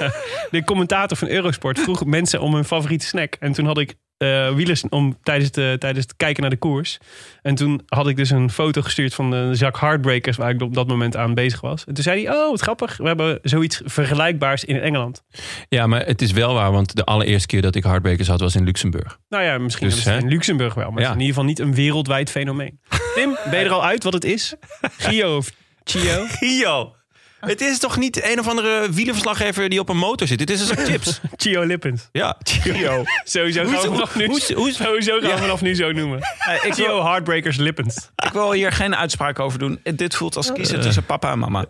de 0.52 0.64
commentator 0.65 1.18
van 1.18 1.27
Eurosport 1.27 1.80
vroeg 1.80 2.06
mensen 2.06 2.41
om 2.41 2.53
hun 2.53 2.65
favoriete 2.65 3.06
snack. 3.06 3.35
En 3.39 3.52
toen 3.53 3.65
had 3.65 3.77
ik 3.77 3.95
eh 4.18 4.53
wielers 4.53 4.84
om, 4.89 5.18
tijdens, 5.23 5.52
de, 5.52 5.76
tijdens 5.80 6.06
het 6.06 6.15
kijken 6.15 6.41
naar 6.41 6.52
de 6.52 6.57
koers. 6.57 6.98
En 7.41 7.56
toen 7.56 7.81
had 7.85 8.07
ik 8.07 8.15
dus 8.15 8.30
een 8.30 8.49
foto 8.49 8.81
gestuurd 8.81 9.14
van 9.14 9.31
de 9.31 9.52
Jacques 9.53 9.81
Heartbreakers... 9.81 10.38
waar 10.38 10.49
ik 10.49 10.61
op 10.61 10.73
dat 10.73 10.88
moment 10.88 11.15
aan 11.15 11.34
bezig 11.34 11.61
was. 11.61 11.84
En 11.85 11.94
toen 11.94 12.03
zei 12.03 12.26
hij, 12.26 12.35
oh, 12.35 12.49
wat 12.49 12.61
grappig. 12.61 12.98
We 12.98 13.07
hebben 13.07 13.39
zoiets 13.41 13.81
vergelijkbaars 13.85 14.64
in 14.65 14.80
Engeland. 14.81 15.23
Ja, 15.69 15.88
maar 15.88 16.06
het 16.06 16.22
is 16.22 16.31
wel 16.31 16.53
waar, 16.53 16.72
want 16.72 16.95
de 16.95 17.03
allereerste 17.03 17.48
keer 17.48 17.61
dat 17.61 17.76
ik 17.76 17.84
Hardbakers 17.84 18.27
had 18.27 18.39
was 18.39 18.56
in 18.56 18.64
Luxemburg. 18.64 19.18
Nou 19.30 19.44
ja, 19.44 19.57
misschien 19.57 19.89
Dus, 19.89 20.06
in 20.06 20.27
Luxemburg 20.27 20.73
wel. 20.73 20.91
Maar 20.91 21.02
Ja. 21.02 21.07
het 21.10 21.18
is 21.18 21.22
in 21.23 21.27
ieder 21.27 21.34
geval 21.35 21.49
niet 21.49 21.60
een 21.60 21.73
wereldwijd 21.84 22.31
fenomeen. 22.31 22.80
Tim, 23.15 23.38
ben 23.49 23.60
je 23.60 23.65
er 23.65 23.72
al 23.72 23.85
uit 23.85 24.03
wat 24.03 24.14
het 24.14 24.26
is? 24.26 24.56
Gio 24.98 25.38
of 25.38 25.52
Chio. 25.84 26.26
Gio. 26.27 26.95
Het 27.51 27.61
is 27.61 27.80
toch 27.80 27.97
niet 27.97 28.23
een 28.31 28.39
of 28.39 28.47
andere 28.47 28.91
wielerverslaggever 28.91 29.69
die 29.69 29.80
op 29.80 29.89
een 29.89 29.97
motor 29.97 30.27
zit? 30.27 30.38
Dit 30.38 30.49
is 30.49 30.59
een 30.59 30.65
zak 30.65 30.85
chips. 30.85 31.19
Chio 31.41 31.64
Lippens. 31.65 32.07
Ja, 32.11 32.38
Gio. 32.43 33.03
Sowieso 33.23 33.64
gaan 33.64 33.72
we 33.72 33.77
vanaf 33.88 34.15
nu, 34.15 34.26
hoe- 34.26 34.53
hoe- 34.55 34.72
sowieso 34.72 35.19
gaan 35.19 35.31
we 35.31 35.38
vanaf 35.38 35.61
nu 35.61 35.76
zo 35.76 35.91
noemen. 35.91 36.18
ik, 36.65 36.73
Chio 36.73 36.88
wil, 36.88 37.05
Heartbreakers 37.05 37.57
Lippens. 37.57 38.09
ik 38.15 38.31
wil 38.31 38.51
hier 38.51 38.72
geen 38.72 38.95
uitspraak 38.95 39.39
over 39.39 39.59
doen. 39.59 39.80
Dit 39.95 40.15
voelt 40.15 40.35
als 40.35 40.51
kiezen 40.51 40.81
tussen 40.81 41.05
papa 41.05 41.31
en 41.31 41.39
mama. 41.39 41.65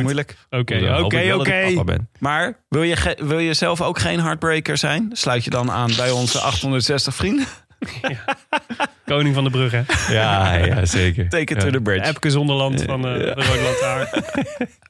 Moeilijk. 0.00 0.36
Oké, 0.50 0.98
oké, 1.02 1.34
oké. 1.34 1.96
Maar 2.18 2.56
wil 2.68 2.82
je, 2.82 3.16
wil 3.18 3.38
je 3.38 3.54
zelf 3.54 3.80
ook 3.80 3.98
geen 3.98 4.20
heartbreaker 4.20 4.78
zijn? 4.78 5.10
Sluit 5.12 5.44
je 5.44 5.50
dan 5.50 5.70
aan 5.70 5.90
bij 5.96 6.10
onze 6.10 6.38
860 6.40 7.14
vrienden. 7.14 7.46
Koning 9.04 9.34
van 9.34 9.44
de 9.44 9.50
brug, 9.50 9.72
hè? 9.72 9.82
Ja, 10.12 10.54
ja 10.54 10.84
zeker. 10.84 11.28
Take 11.28 11.54
it 11.54 11.60
to 11.60 11.70
the 11.70 11.80
bridge. 11.80 12.08
Epke 12.08 12.30
Zonderland 12.30 12.82
van 12.82 13.06
eh, 13.06 13.14
de 13.14 13.32
Rode 13.34 13.62
Lantaarn. 13.62 14.08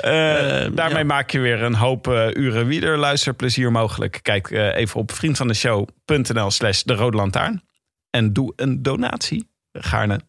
Eh, 0.00 0.66
daarmee 0.72 1.04
maak 1.04 1.30
je 1.30 1.38
weer 1.38 1.62
een 1.62 1.74
hoop 1.74 2.08
eh, 2.08 2.26
uren 2.32 2.66
wieder 2.66 2.98
luisterplezier 2.98 3.72
mogelijk. 3.72 4.18
Kijk 4.22 4.50
eh, 4.50 4.76
even 4.76 5.00
op 5.00 5.12
vriendvandeshow.nl 5.12 6.50
slash 6.50 6.82
de 6.82 6.94
Rode 6.94 7.16
Lantaarn. 7.16 7.62
En 8.10 8.32
doe 8.32 8.52
een 8.56 8.82
donatie. 8.82 9.48
Gaarne. 9.72 10.20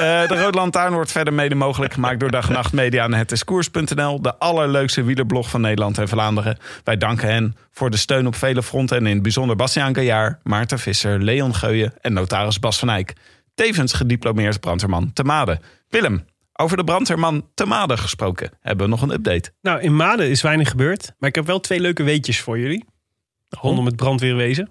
Eh, 0.00 0.28
de 0.28 0.42
Rode 0.42 0.58
Lantaarn 0.58 0.92
wordt 0.92 1.12
verder 1.12 1.34
mede 1.34 1.54
mogelijk 1.54 1.92
gemaakt 1.92 2.20
door 2.20 2.30
Dag 2.30 2.46
en 2.46 2.52
Nacht 2.52 2.72
Media 2.72 3.04
en 3.04 3.14
Het 3.14 3.32
is 3.32 3.44
Koers.nl. 3.44 4.22
De 4.22 4.38
allerleukste 4.38 5.02
wielerblog 5.02 5.50
van 5.50 5.60
Nederland 5.60 5.98
en 5.98 6.08
Vlaanderen. 6.08 6.58
Wij 6.84 6.96
danken 6.96 7.28
hen 7.28 7.56
voor 7.70 7.90
de 7.90 7.96
steun 7.96 8.26
op 8.26 8.34
vele 8.34 8.62
fronten. 8.62 8.96
En 8.96 9.06
in 9.06 9.14
het 9.14 9.22
bijzonder 9.22 9.56
Bastiaan 9.56 9.94
Gaillard, 9.94 10.38
Maarten 10.42 10.78
Visser, 10.78 11.22
Leon 11.22 11.54
Geuyen 11.54 11.92
en 12.00 12.12
notaris 12.12 12.58
Bas 12.58 12.78
van 12.78 12.88
Eyck. 12.90 13.12
Tevens 13.54 13.92
gediplomeerd 13.92 14.60
brandweerman 14.60 15.12
te 15.12 15.24
Maden. 15.24 15.60
Willem, 15.88 16.24
over 16.52 16.76
de 16.76 16.84
brandweerman 16.84 17.46
te 17.54 17.66
Maden 17.66 17.98
gesproken. 17.98 18.50
Hebben 18.60 18.84
we 18.84 18.90
nog 18.90 19.02
een 19.02 19.12
update? 19.12 19.52
Nou, 19.62 19.80
in 19.80 19.96
Maden 19.96 20.30
is 20.30 20.42
weinig 20.42 20.68
gebeurd. 20.68 21.12
Maar 21.18 21.28
ik 21.28 21.34
heb 21.34 21.46
wel 21.46 21.60
twee 21.60 21.80
leuke 21.80 22.02
weetjes 22.02 22.40
voor 22.40 22.58
jullie. 22.58 22.84
Rondom 23.48 23.86
het 23.86 23.96
brandweerwezen. 23.96 24.70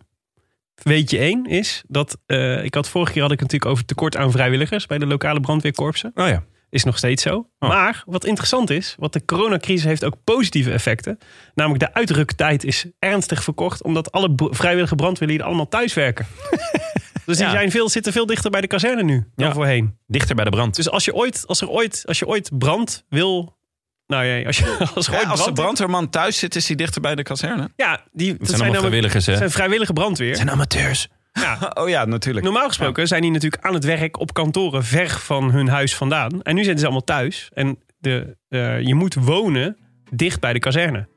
Weetje 0.83 1.17
1 1.17 1.45
is 1.45 1.83
dat... 1.87 2.17
eh, 2.25 2.63
ik 2.63 2.73
had 2.73 2.89
vorige 2.89 3.11
keer 3.11 3.21
had 3.21 3.31
ik 3.31 3.39
natuurlijk 3.41 3.71
over 3.71 3.85
tekort 3.85 4.17
aan 4.17 4.31
vrijwilligers... 4.31 4.85
bij 4.85 4.97
de 4.97 5.05
lokale 5.05 5.39
brandweerkorpsen. 5.39 6.11
Oh 6.15 6.27
ja. 6.27 6.43
Is 6.71 6.83
nog 6.83 6.97
steeds 6.97 7.23
zo. 7.23 7.49
Maar 7.59 8.03
wat 8.05 8.25
interessant 8.25 8.69
is, 8.69 8.95
wat 8.99 9.13
de 9.13 9.25
coronacrisis 9.25 9.83
heeft 9.83 10.03
ook 10.05 10.15
positieve 10.23 10.71
effecten. 10.71 11.17
Namelijk 11.55 11.83
de 11.85 11.93
uitruktijd 11.93 12.63
is 12.63 12.85
ernstig 12.99 13.43
verkort, 13.43 13.83
omdat 13.83 14.11
alle 14.11 14.33
vrijwillige 14.35 14.95
brandweerlieden 14.95 15.45
allemaal 15.45 15.67
thuiswerken. 15.67 16.25
dus 17.25 17.37
die 17.37 17.45
Ja. 17.45 17.51
zijn 17.51 17.71
veel, 17.71 17.89
zitten 17.89 18.13
veel 18.13 18.25
dichter 18.25 18.51
bij 18.51 18.61
de 18.61 18.67
kazerne 18.67 19.03
nu 19.03 19.27
dan 19.35 19.47
Ja. 19.47 19.53
voorheen. 19.53 19.97
Dichter 20.07 20.35
bij 20.35 20.43
de 20.45 20.49
brand. 20.51 20.75
Dus 20.75 20.89
als 20.89 21.05
je 21.05 21.13
ooit, 21.13 21.43
als 21.47 21.61
er 21.61 21.69
ooit, 21.69 22.03
als 22.07 22.19
je 22.19 22.27
ooit 22.27 22.49
brand 22.57 23.05
wil. 23.09 23.57
Nou 24.09 24.25
ja, 24.25 24.45
als, 24.45 24.57
je, 24.57 24.77
als 24.95 25.07
Ja, 25.07 25.17
als 25.21 25.37
de 25.37 25.43
brand, 25.43 25.53
brandweerman 25.53 26.09
thuis 26.09 26.37
zit, 26.37 26.55
is 26.55 26.67
hij 26.67 26.75
dichter 26.75 27.01
bij 27.01 27.15
de 27.15 27.23
kazerne. 27.23 27.69
Ja, 27.75 28.03
die, 28.11 28.31
dat 28.31 28.39
Het 28.39 28.49
zijn 28.49 28.61
allemaal 28.61 28.61
namelijk- 28.61 28.79
vrijwilligers, 28.79 29.25
hè? 29.25 29.35
zijn 29.37 29.51
vrijwillige 29.51 29.93
brandweer. 29.93 30.27
Het 30.27 30.37
zijn 30.37 30.49
amateurs. 30.51 31.07
Ja, 31.33 31.57
Oh 31.81 31.89
ja, 31.89 32.05
natuurlijk. 32.05 32.45
normaal 32.45 32.67
gesproken 32.67 33.07
zijn 33.07 33.21
die 33.21 33.31
natuurlijk 33.31 33.65
aan 33.65 33.73
het 33.73 33.83
werk 33.83 34.19
op 34.19 34.33
kantoren 34.33 34.83
ver 34.85 35.09
van 35.09 35.51
hun 35.51 35.67
huis 35.67 35.95
vandaan. 35.95 36.41
En 36.41 36.55
nu 36.55 36.59
zitten 36.61 36.79
ze 36.79 36.85
allemaal 36.85 37.03
thuis. 37.03 37.49
En 37.53 37.77
de, 37.99 38.37
eh, 38.49 38.81
je 38.81 38.95
moet 38.95 39.13
wonen 39.13 39.77
dicht 40.11 40.39
bij 40.39 40.53
de 40.53 40.59
kazerne. 40.59 41.07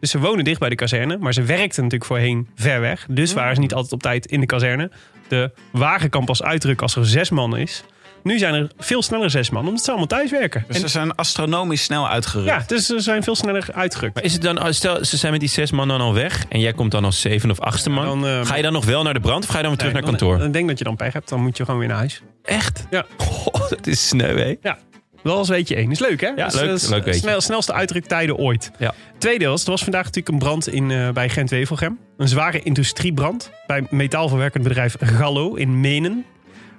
Dus 0.00 0.10
ze 0.10 0.18
wonen 0.18 0.44
dicht 0.44 0.60
bij 0.60 0.68
de 0.68 0.74
kazerne, 0.74 1.18
maar 1.18 1.32
ze 1.32 1.42
werkten 1.42 1.82
natuurlijk 1.82 2.10
voorheen 2.10 2.48
ver 2.54 2.80
weg. 2.80 3.06
Dus 3.10 3.32
waren 3.32 3.54
ze 3.54 3.60
niet 3.60 3.74
altijd 3.74 3.92
op 3.92 4.02
tijd 4.02 4.26
in 4.26 4.40
de 4.40 4.46
kazerne. 4.46 4.90
De 5.28 5.50
wagen 5.72 6.10
kan 6.10 6.24
pas 6.24 6.42
uitdrukken 6.42 6.82
als 6.86 6.96
er 6.96 7.06
zes 7.06 7.30
man 7.30 7.56
is. 7.56 7.84
Nu 8.22 8.38
zijn 8.38 8.54
er 8.54 8.70
veel 8.78 9.02
sneller 9.02 9.30
zes 9.30 9.50
man, 9.50 9.66
omdat 9.68 9.82
ze 9.84 9.88
allemaal 9.88 10.06
thuis 10.08 10.30
werken. 10.30 10.64
Dus 10.66 10.76
En- 10.76 10.82
ze 10.82 10.88
zijn 10.88 11.14
astronomisch 11.14 11.82
snel 11.82 12.08
uitgerukt. 12.08 12.48
ja, 12.48 12.62
dus 12.66 12.86
ze 12.86 13.00
zijn 13.00 13.22
veel 13.22 13.34
sneller 13.34 13.68
uitgerukt. 13.74 14.14
Maar 14.14 14.24
is 14.24 14.32
het 14.32 14.42
dan, 14.42 14.74
stel, 14.74 15.04
ze 15.04 15.16
zijn 15.16 15.32
met 15.32 15.40
die 15.40 15.48
zes 15.50 15.70
man 15.70 15.88
dan 15.88 16.00
al 16.00 16.14
weg 16.14 16.44
en 16.48 16.60
jij 16.60 16.72
komt 16.72 16.90
dan 16.90 17.04
als 17.04 17.20
zeven 17.20 17.50
of 17.50 17.60
achtste 17.60 17.90
man. 17.90 18.04
dan, 18.04 18.26
eh, 18.26 18.46
ga 18.46 18.56
je 18.56 18.62
dan 18.62 18.72
nog 18.72 18.84
wel 18.84 19.02
naar 19.02 19.14
de 19.14 19.20
brand 19.20 19.44
of 19.44 19.50
ga 19.50 19.56
je 19.56 19.60
dan 19.62 19.70
weer 19.70 19.78
terug 19.78 19.92
Nee, 19.92 20.02
naar 20.02 20.10
kantoor? 20.10 20.32
Dan, 20.32 20.42
dan 20.42 20.52
denk 20.52 20.68
dat 20.68 20.78
je 20.78 20.84
dan 20.84 20.96
pech 20.96 21.12
hebt, 21.12 21.28
dan 21.28 21.40
moet 21.42 21.56
je 21.56 21.64
gewoon 21.64 21.80
weer 21.80 21.88
naar 21.88 21.98
huis. 21.98 22.22
Echt? 22.42 22.86
Ja. 22.90 23.04
Goh, 23.16 23.68
dat 23.68 23.86
is 23.86 24.08
sneu, 24.08 24.38
hè? 24.38 24.56
Ja, 24.62 24.78
dat 25.22 25.36
was 25.36 25.48
weetje 25.48 25.74
één. 25.76 25.90
Is 25.90 25.98
leuk, 25.98 26.20
hè? 26.20 26.26
Ja, 26.28 26.44
Dus, 26.44 26.54
leuk- 26.60 26.88
leuk 26.88 27.04
weetje. 27.04 27.20
Snel, 27.20 27.40
snelste 27.40 27.72
uitruktijden 27.72 28.36
ooit. 28.36 28.70
Ja. 28.78 28.94
Tweede 29.18 29.46
was, 29.46 29.64
er 29.64 29.70
was 29.70 29.82
vandaag 29.82 30.04
natuurlijk 30.04 30.28
een 30.34 30.38
brand 30.38 30.68
in, 30.68 30.90
eh, 30.90 31.08
bij 31.10 31.28
Gent-Wevelgem. 31.28 31.98
Een 32.16 32.28
zware 32.28 32.60
industriebrand 32.62 33.50
bij 33.66 33.86
metaalverwerkend 33.90 34.62
bedrijf 34.64 34.96
Gallo 35.00 35.54
in 35.54 35.80
Menen. 35.80 36.24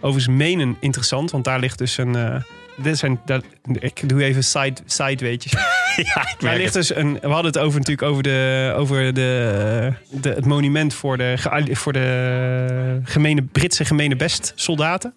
Overigens 0.02 0.36
Menen 0.38 0.78
interessant, 0.80 1.32
want 1.32 1.44
daar 1.44 1.60
ligt 1.60 1.78
dus 1.78 1.98
een... 1.98 2.16
eh, 2.16 2.36
dit 2.76 2.98
zijn, 2.98 3.20
daar, 3.26 3.42
ik 3.80 4.10
doe 4.10 4.24
even 4.24 4.44
side, 4.44 4.82
side 4.86 5.26
weetjes. 5.26 5.54
Ja, 5.96 6.36
Daar 6.40 6.58
ligt 6.58 6.74
dus 6.74 6.96
een, 6.96 7.14
we 7.22 7.28
hadden 7.28 7.52
het 7.52 7.58
over, 7.58 7.80
natuurlijk 7.80 8.08
over, 8.08 8.24
de, 8.24 8.74
over 8.78 9.14
de, 9.14 9.94
de, 10.10 10.30
het 10.30 10.46
monument 10.46 10.94
voor 10.94 11.18
de, 11.18 11.34
voor 11.72 11.94
de 11.94 13.00
gemene, 13.04 13.42
Britse 13.42 13.86
gemene 13.86 14.16
best 14.16 14.54
soldaten. 14.56 15.14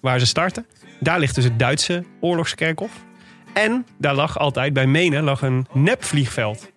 Waar 0.00 0.18
ze 0.18 0.26
starten. 0.26 0.66
Daar 0.98 1.18
ligt 1.18 1.34
dus 1.34 1.44
het 1.44 1.58
Duitse 1.58 2.04
oorlogskerkhof. 2.20 2.90
En 3.54 3.86
daar 3.98 4.14
lag 4.14 4.38
altijd, 4.38 4.72
bij 4.72 4.86
Menen, 4.86 5.22
lag 5.24 5.42
een 5.42 5.66
nepvliegveld. 5.72 6.70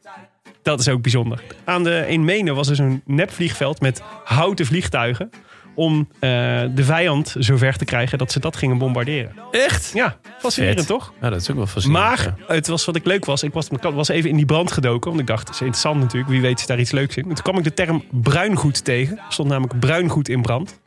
Dat 0.62 0.80
is 0.80 0.90
ook 0.90 1.02
bijzonder. 1.02 1.44
Aan 1.64 1.84
de, 1.84 2.06
in 2.08 2.26
Menen 2.26 2.56
was 2.56 2.68
dus 2.68 2.80
een 2.80 3.02
nepvliegveld 3.06 3.82
met 3.82 4.02
houten 4.24 4.66
vliegtuigen. 4.66 5.30
Om 5.76 6.08
eh, 6.14 6.30
de 6.76 6.84
vijand 6.84 7.36
zover 7.40 7.78
te 7.78 7.86
krijgen 7.86 8.18
dat 8.18 8.32
ze 8.32 8.40
dat 8.40 8.56
gingen 8.56 8.78
bombarderen. 8.78 9.32
Echt? 9.52 9.92
Ja, 9.94 10.18
fascinerend 10.40 10.80
Vet. 10.80 10.88
toch? 10.88 11.14
Ja, 11.22 11.30
dat 11.30 11.42
is 11.42 11.50
ook 11.52 11.56
wel 11.58 11.68
fascinerend. 11.68 12.08
Maar 12.26 12.36
ja. 12.48 12.54
het 12.54 12.68
was 12.68 12.86
wat 12.86 12.96
ik 12.96 13.06
leuk 13.06 13.26
was. 13.26 13.44
Ik 13.44 13.54
was, 13.54 13.68
was 13.82 14.08
even 14.08 14.30
in 14.30 14.36
die 14.36 14.46
brand 14.46 14.72
gedoken. 14.72 15.10
Want 15.10 15.22
ik 15.22 15.28
dacht, 15.28 15.46
dat 15.46 15.56
is 15.56 15.62
interessant 15.62 16.00
natuurlijk. 16.00 16.32
Wie 16.32 16.42
weet 16.42 16.60
is 16.60 16.66
daar 16.66 16.80
iets 16.80 16.92
leuks 16.92 17.16
in. 17.18 17.24
En 17.24 17.34
toen 17.34 17.44
kwam 17.44 17.58
ik 17.58 17.64
de 17.64 17.74
term 17.74 18.04
bruingoed 18.12 18.84
tegen. 18.86 19.18
Er 19.18 19.24
stond 19.30 19.50
namelijk 19.50 19.80
bruingoed 19.80 20.30
in 20.30 20.42
brand. 20.42 20.82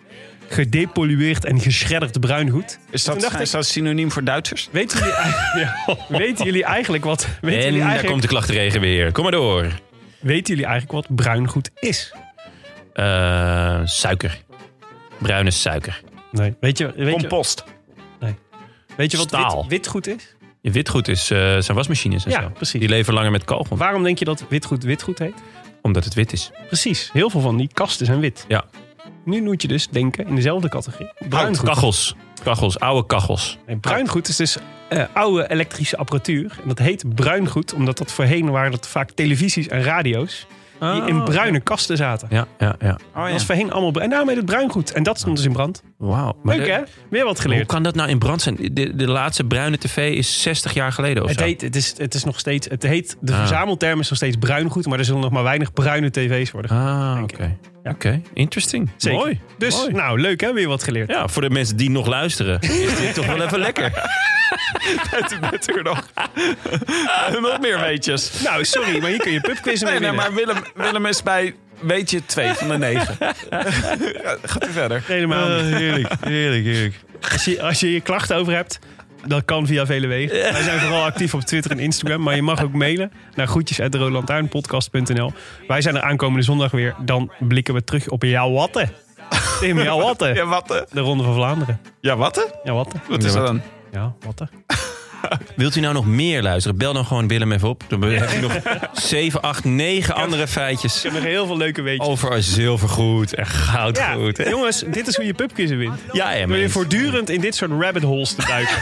Gedepollueerd 0.48 1.44
en 1.44 1.60
geschredderd 1.60 2.20
bruingoed. 2.20 2.78
Is 2.90 3.04
dat, 3.04 3.20
dacht 3.20 3.34
ik- 3.34 3.40
is 3.40 3.50
dat 3.50 3.66
synoniem 3.66 4.10
voor 4.12 4.24
Duitsers? 4.24 4.68
Weten 4.72 4.98
jullie, 4.98 5.14
ja, 5.62 5.96
weten 6.08 6.44
jullie 6.44 6.64
eigenlijk 6.64 7.04
wat... 7.04 7.28
Weten 7.40 7.58
En 7.58 7.64
jullie 7.64 7.70
daar 7.70 7.80
eigenlijk, 7.80 8.10
komt 8.10 8.22
de 8.22 8.28
klachtenregen 8.28 8.80
weer. 8.80 9.12
Kom 9.12 9.22
maar 9.22 9.32
door. 9.32 9.66
weten 10.20 10.54
jullie 10.54 10.70
eigenlijk 10.70 11.06
wat 11.06 11.16
bruingoed 11.16 11.70
is? 11.80 12.14
Eh, 12.92 13.80
suiker. 13.84 14.38
Bruine 15.18 15.50
suiker. 15.50 16.00
Nee. 16.30 16.54
Weet 16.60 16.78
je, 16.78 16.92
weet 16.96 17.06
je, 17.06 17.12
Compost. 17.20 17.64
weet 18.96 19.10
je 19.10 19.16
wat 19.16 19.26
Staal. 19.28 19.60
wit, 19.62 19.70
witgoed 19.70 20.06
is? 20.06 20.34
Je 20.60 20.70
witgoed 20.70 21.08
is, 21.08 21.30
eh, 21.30 21.38
zijn 21.38 21.76
wasmachines 21.76 22.24
en 22.24 22.30
Ja, 22.30 22.42
zo. 22.42 22.48
precies. 22.48 22.80
Die 22.80 22.88
leven 22.88 23.14
langer 23.14 23.30
met 23.30 23.44
kogel. 23.44 23.76
Waarom 23.76 24.02
denk 24.02 24.18
je 24.18 24.24
dat 24.24 24.44
witgoed 24.48 24.84
witgoed 24.84 25.18
heet? 25.18 25.34
Omdat 25.82 26.04
het 26.04 26.14
wit 26.14 26.32
is. 26.32 26.50
Precies. 26.66 27.10
Heel 27.12 27.30
veel 27.30 27.40
van 27.40 27.56
die 27.56 27.70
kasten 27.72 28.06
zijn 28.06 28.20
wit. 28.20 28.44
Ja. 28.48 28.64
Nu 29.24 29.42
moet 29.42 29.62
je 29.62 29.68
dus 29.68 29.88
denken 29.88 30.26
in 30.26 30.34
dezelfde 30.34 30.68
categorie. 30.68 31.10
Bruingoed. 31.28 31.66
kachels. 31.68 32.14
Kachels, 32.42 32.78
oude 32.78 33.06
kachels. 33.06 33.58
Nee, 33.66 33.76
bruingoed 33.76 34.28
is 34.28 34.36
dus 34.36 34.56
eh, 34.88 35.04
oude 35.12 35.50
elektrische 35.50 35.96
apparatuur. 35.96 36.56
En 36.62 36.68
dat 36.68 36.78
heet 36.78 37.14
bruingoed, 37.14 37.72
omdat 37.74 37.98
dat 37.98 38.12
voorheen 38.12 38.50
waren 38.50 38.70
dat 38.70 38.88
vaak 38.88 39.10
televisies 39.10 39.68
en 39.68 39.82
radio's. 39.82 40.46
Die 40.80 41.02
in 41.06 41.24
bruine 41.24 41.60
kasten 41.60 41.96
zaten. 41.96 42.28
Ja, 42.30 42.46
ja, 42.58 42.76
ja. 42.78 42.98
Oh, 43.14 43.22
Dat 43.22 43.32
was 43.32 43.44
voorheen 43.44 43.72
allemaal 43.72 43.90
bruin. 43.90 44.04
En 44.04 44.10
daarom 44.10 44.28
heet 44.28 44.36
het 44.36 44.46
bruingoed. 44.46 44.92
En 44.92 45.02
dat 45.02 45.18
stond 45.18 45.36
dus 45.36 45.44
in 45.46 45.52
brand. 45.52 45.82
Wauw. 45.98 46.36
Maar 46.42 46.56
Leuk 46.56 46.66
de- 46.66 46.72
hè? 46.72 46.80
Weer 47.10 47.24
wat 47.24 47.32
Hoe 47.32 47.42
geleerd. 47.42 47.66
kan 47.66 47.82
dat 47.82 47.94
nou 47.94 48.08
in 48.08 48.18
brand 48.18 48.42
zijn? 48.42 48.56
De, 48.72 48.96
de 48.96 49.06
laatste 49.08 49.44
bruine 49.44 49.78
tv 49.78 50.16
is 50.16 50.42
60 50.42 50.74
jaar 50.74 50.92
geleden 50.92 51.22
of 51.22 51.28
Het, 51.28 51.38
zo. 51.38 51.44
heet, 51.44 51.60
het, 51.60 51.76
is, 51.76 51.94
het 51.96 52.14
is 52.14 52.24
nog 52.24 52.38
steeds, 52.38 52.68
het 52.68 52.82
heet, 52.82 53.16
de 53.20 53.32
Ah. 53.32 53.38
verzamelterm 53.38 54.00
is 54.00 54.08
nog 54.08 54.16
steeds 54.18 54.36
bruingoed. 54.36 54.86
Maar 54.86 54.98
er 54.98 55.04
zullen 55.04 55.20
nog 55.20 55.30
maar 55.30 55.42
weinig 55.42 55.72
bruine 55.72 56.10
tv's 56.10 56.50
worden. 56.50 56.70
Ah, 56.70 57.18
oké. 57.22 57.56
Oké, 57.84 58.20
interesting. 58.34 58.90
Zeker. 58.96 59.18
Mooi. 59.18 59.40
Dus 59.58 59.74
Mooi. 59.76 59.92
nou, 59.92 60.20
leuk 60.20 60.40
hè? 60.40 60.52
Weer 60.52 60.68
wat 60.68 60.82
geleerd. 60.82 61.10
Ja, 61.10 61.28
voor 61.28 61.42
de 61.42 61.50
mensen 61.50 61.76
die 61.76 61.90
nog 61.90 62.06
luisteren, 62.06 62.60
is 62.60 62.96
dit 62.98 63.14
toch 63.14 63.26
wel 63.26 63.42
even 63.42 63.58
lekker. 63.58 63.92
Met 65.50 65.70
u 65.76 65.82
nog. 65.82 66.08
nog 67.40 67.60
meer 67.60 67.80
weetjes. 67.80 68.40
Nou, 68.42 68.64
sorry, 68.64 69.00
maar 69.00 69.10
hier 69.10 69.18
kun 69.20 69.32
je 69.32 69.40
pubquiz 69.40 69.82
mee 69.82 69.98
Nee, 70.00 70.12
maar 70.12 70.34
Willem, 70.34 70.56
Willem 70.74 71.06
is 71.06 71.22
bij 71.22 71.54
weetje 71.80 72.24
2 72.26 72.52
van 72.54 72.68
de 72.68 72.78
9. 72.78 73.16
Gaat 74.42 74.66
u 74.68 74.72
verder. 74.72 75.02
Helemaal 75.06 75.48
niet. 75.62 75.74
heerlijk, 75.74 76.12
heerlijk, 76.20 76.64
heerlijk. 76.64 76.94
Als 77.32 77.44
je, 77.44 77.62
als 77.62 77.80
je 77.80 78.00
klachten 78.00 78.36
over 78.36 78.52
hebt, 78.54 78.78
dat 79.26 79.44
kan 79.44 79.66
via 79.66 79.86
vele 79.86 80.06
wegen. 80.06 80.52
Wij 80.52 80.62
zijn 80.62 80.80
vooral 80.80 81.04
actief 81.04 81.34
op 81.34 81.40
Twitter 81.40 81.70
en 81.70 81.78
Instagram. 81.78 82.22
Maar 82.22 82.34
je 82.36 82.42
mag 82.42 82.62
ook 82.62 82.72
mailen 82.72 83.12
naar 83.34 83.46
groetjes.roodlantaarnpodcast.nl. 83.46 85.32
Wij 85.66 85.80
zijn 85.82 85.96
er 85.96 86.02
aankomende 86.02 86.44
zondag 86.44 86.70
weer. 86.70 86.94
Dan 87.04 87.32
blikken 87.38 87.74
we 87.74 87.84
terug 87.84 88.08
op 88.08 88.22
jouw 88.22 88.50
watten. 88.52 88.90
Tim, 89.60 89.82
jouw 89.82 90.00
watten. 90.00 90.34
Ja, 90.40 90.46
wat? 90.46 90.70
eh? 90.70 90.80
De 90.92 91.00
Ronde 91.00 91.24
van 91.24 91.34
Vlaanderen. 91.34 91.80
Ja, 92.00 92.16
wat? 92.16 92.36
eh? 92.36 92.52
Ja, 92.64 92.72
watten. 92.72 93.02
Wat 93.08 93.24
is 93.24 93.32
dat 93.32 93.46
dan? 93.46 93.62
Ja, 93.92 94.14
watten. 94.20 94.50
Wilt 95.56 95.76
u 95.76 95.80
nou 95.80 95.94
nog 95.94 96.06
meer 96.06 96.42
luisteren? 96.42 96.78
Bel 96.78 96.92
dan 96.92 97.04
gewoon 97.04 97.28
Willem 97.28 97.52
even 97.52 97.68
op. 97.68 97.82
Dan 97.88 98.02
heb 98.02 98.30
je 98.30 98.40
nog 98.40 98.52
7, 98.92 99.42
8, 99.42 99.64
9 99.64 100.14
andere 100.14 100.46
feitjes 100.48 100.96
Ik 100.96 101.02
heb 101.02 101.12
nog 101.12 101.22
heel 101.22 101.46
veel 101.46 101.56
leuke 101.56 101.82
weetjes. 101.82 102.06
over 102.08 102.42
zilvergoed 102.42 103.34
en 103.34 103.44
Ja, 103.44 103.50
goudgoed. 103.50 104.36
hè? 104.36 104.48
jongens, 104.56 104.84
dit 104.86 105.06
is 105.06 105.16
hoe 105.16 105.24
je 105.26 105.34
pubquizzen 105.34 105.78
wint. 105.78 106.00
Ja, 106.12 106.30
ja, 106.32 106.46
Door 106.46 106.56
je 106.56 106.68
voortdurend 106.68 107.30
in 107.30 107.40
dit 107.40 107.54
soort 107.54 107.70
rabbit 107.80 108.02
holes 108.02 108.34
te 108.34 108.46
duiken. 108.46 108.76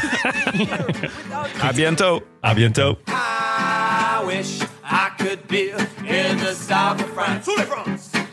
A 1.65 1.73
biento. 1.73 2.23
A 2.45 2.55
biento. 2.55 2.99
I 3.09 4.27
wish 4.27 4.61
I 4.85 5.09
could 5.16 5.47
be 5.47 5.73
in 6.05 6.37
the 6.37 6.57
south 6.69 7.01
of 7.03 7.09
France. 7.15 7.51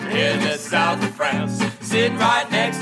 In 0.10 0.40
the 0.40 0.68
south 0.70 1.04
of 1.04 1.10
France. 1.16 1.64
Sitting 1.82 2.18
right 2.18 2.50
next 2.50 2.80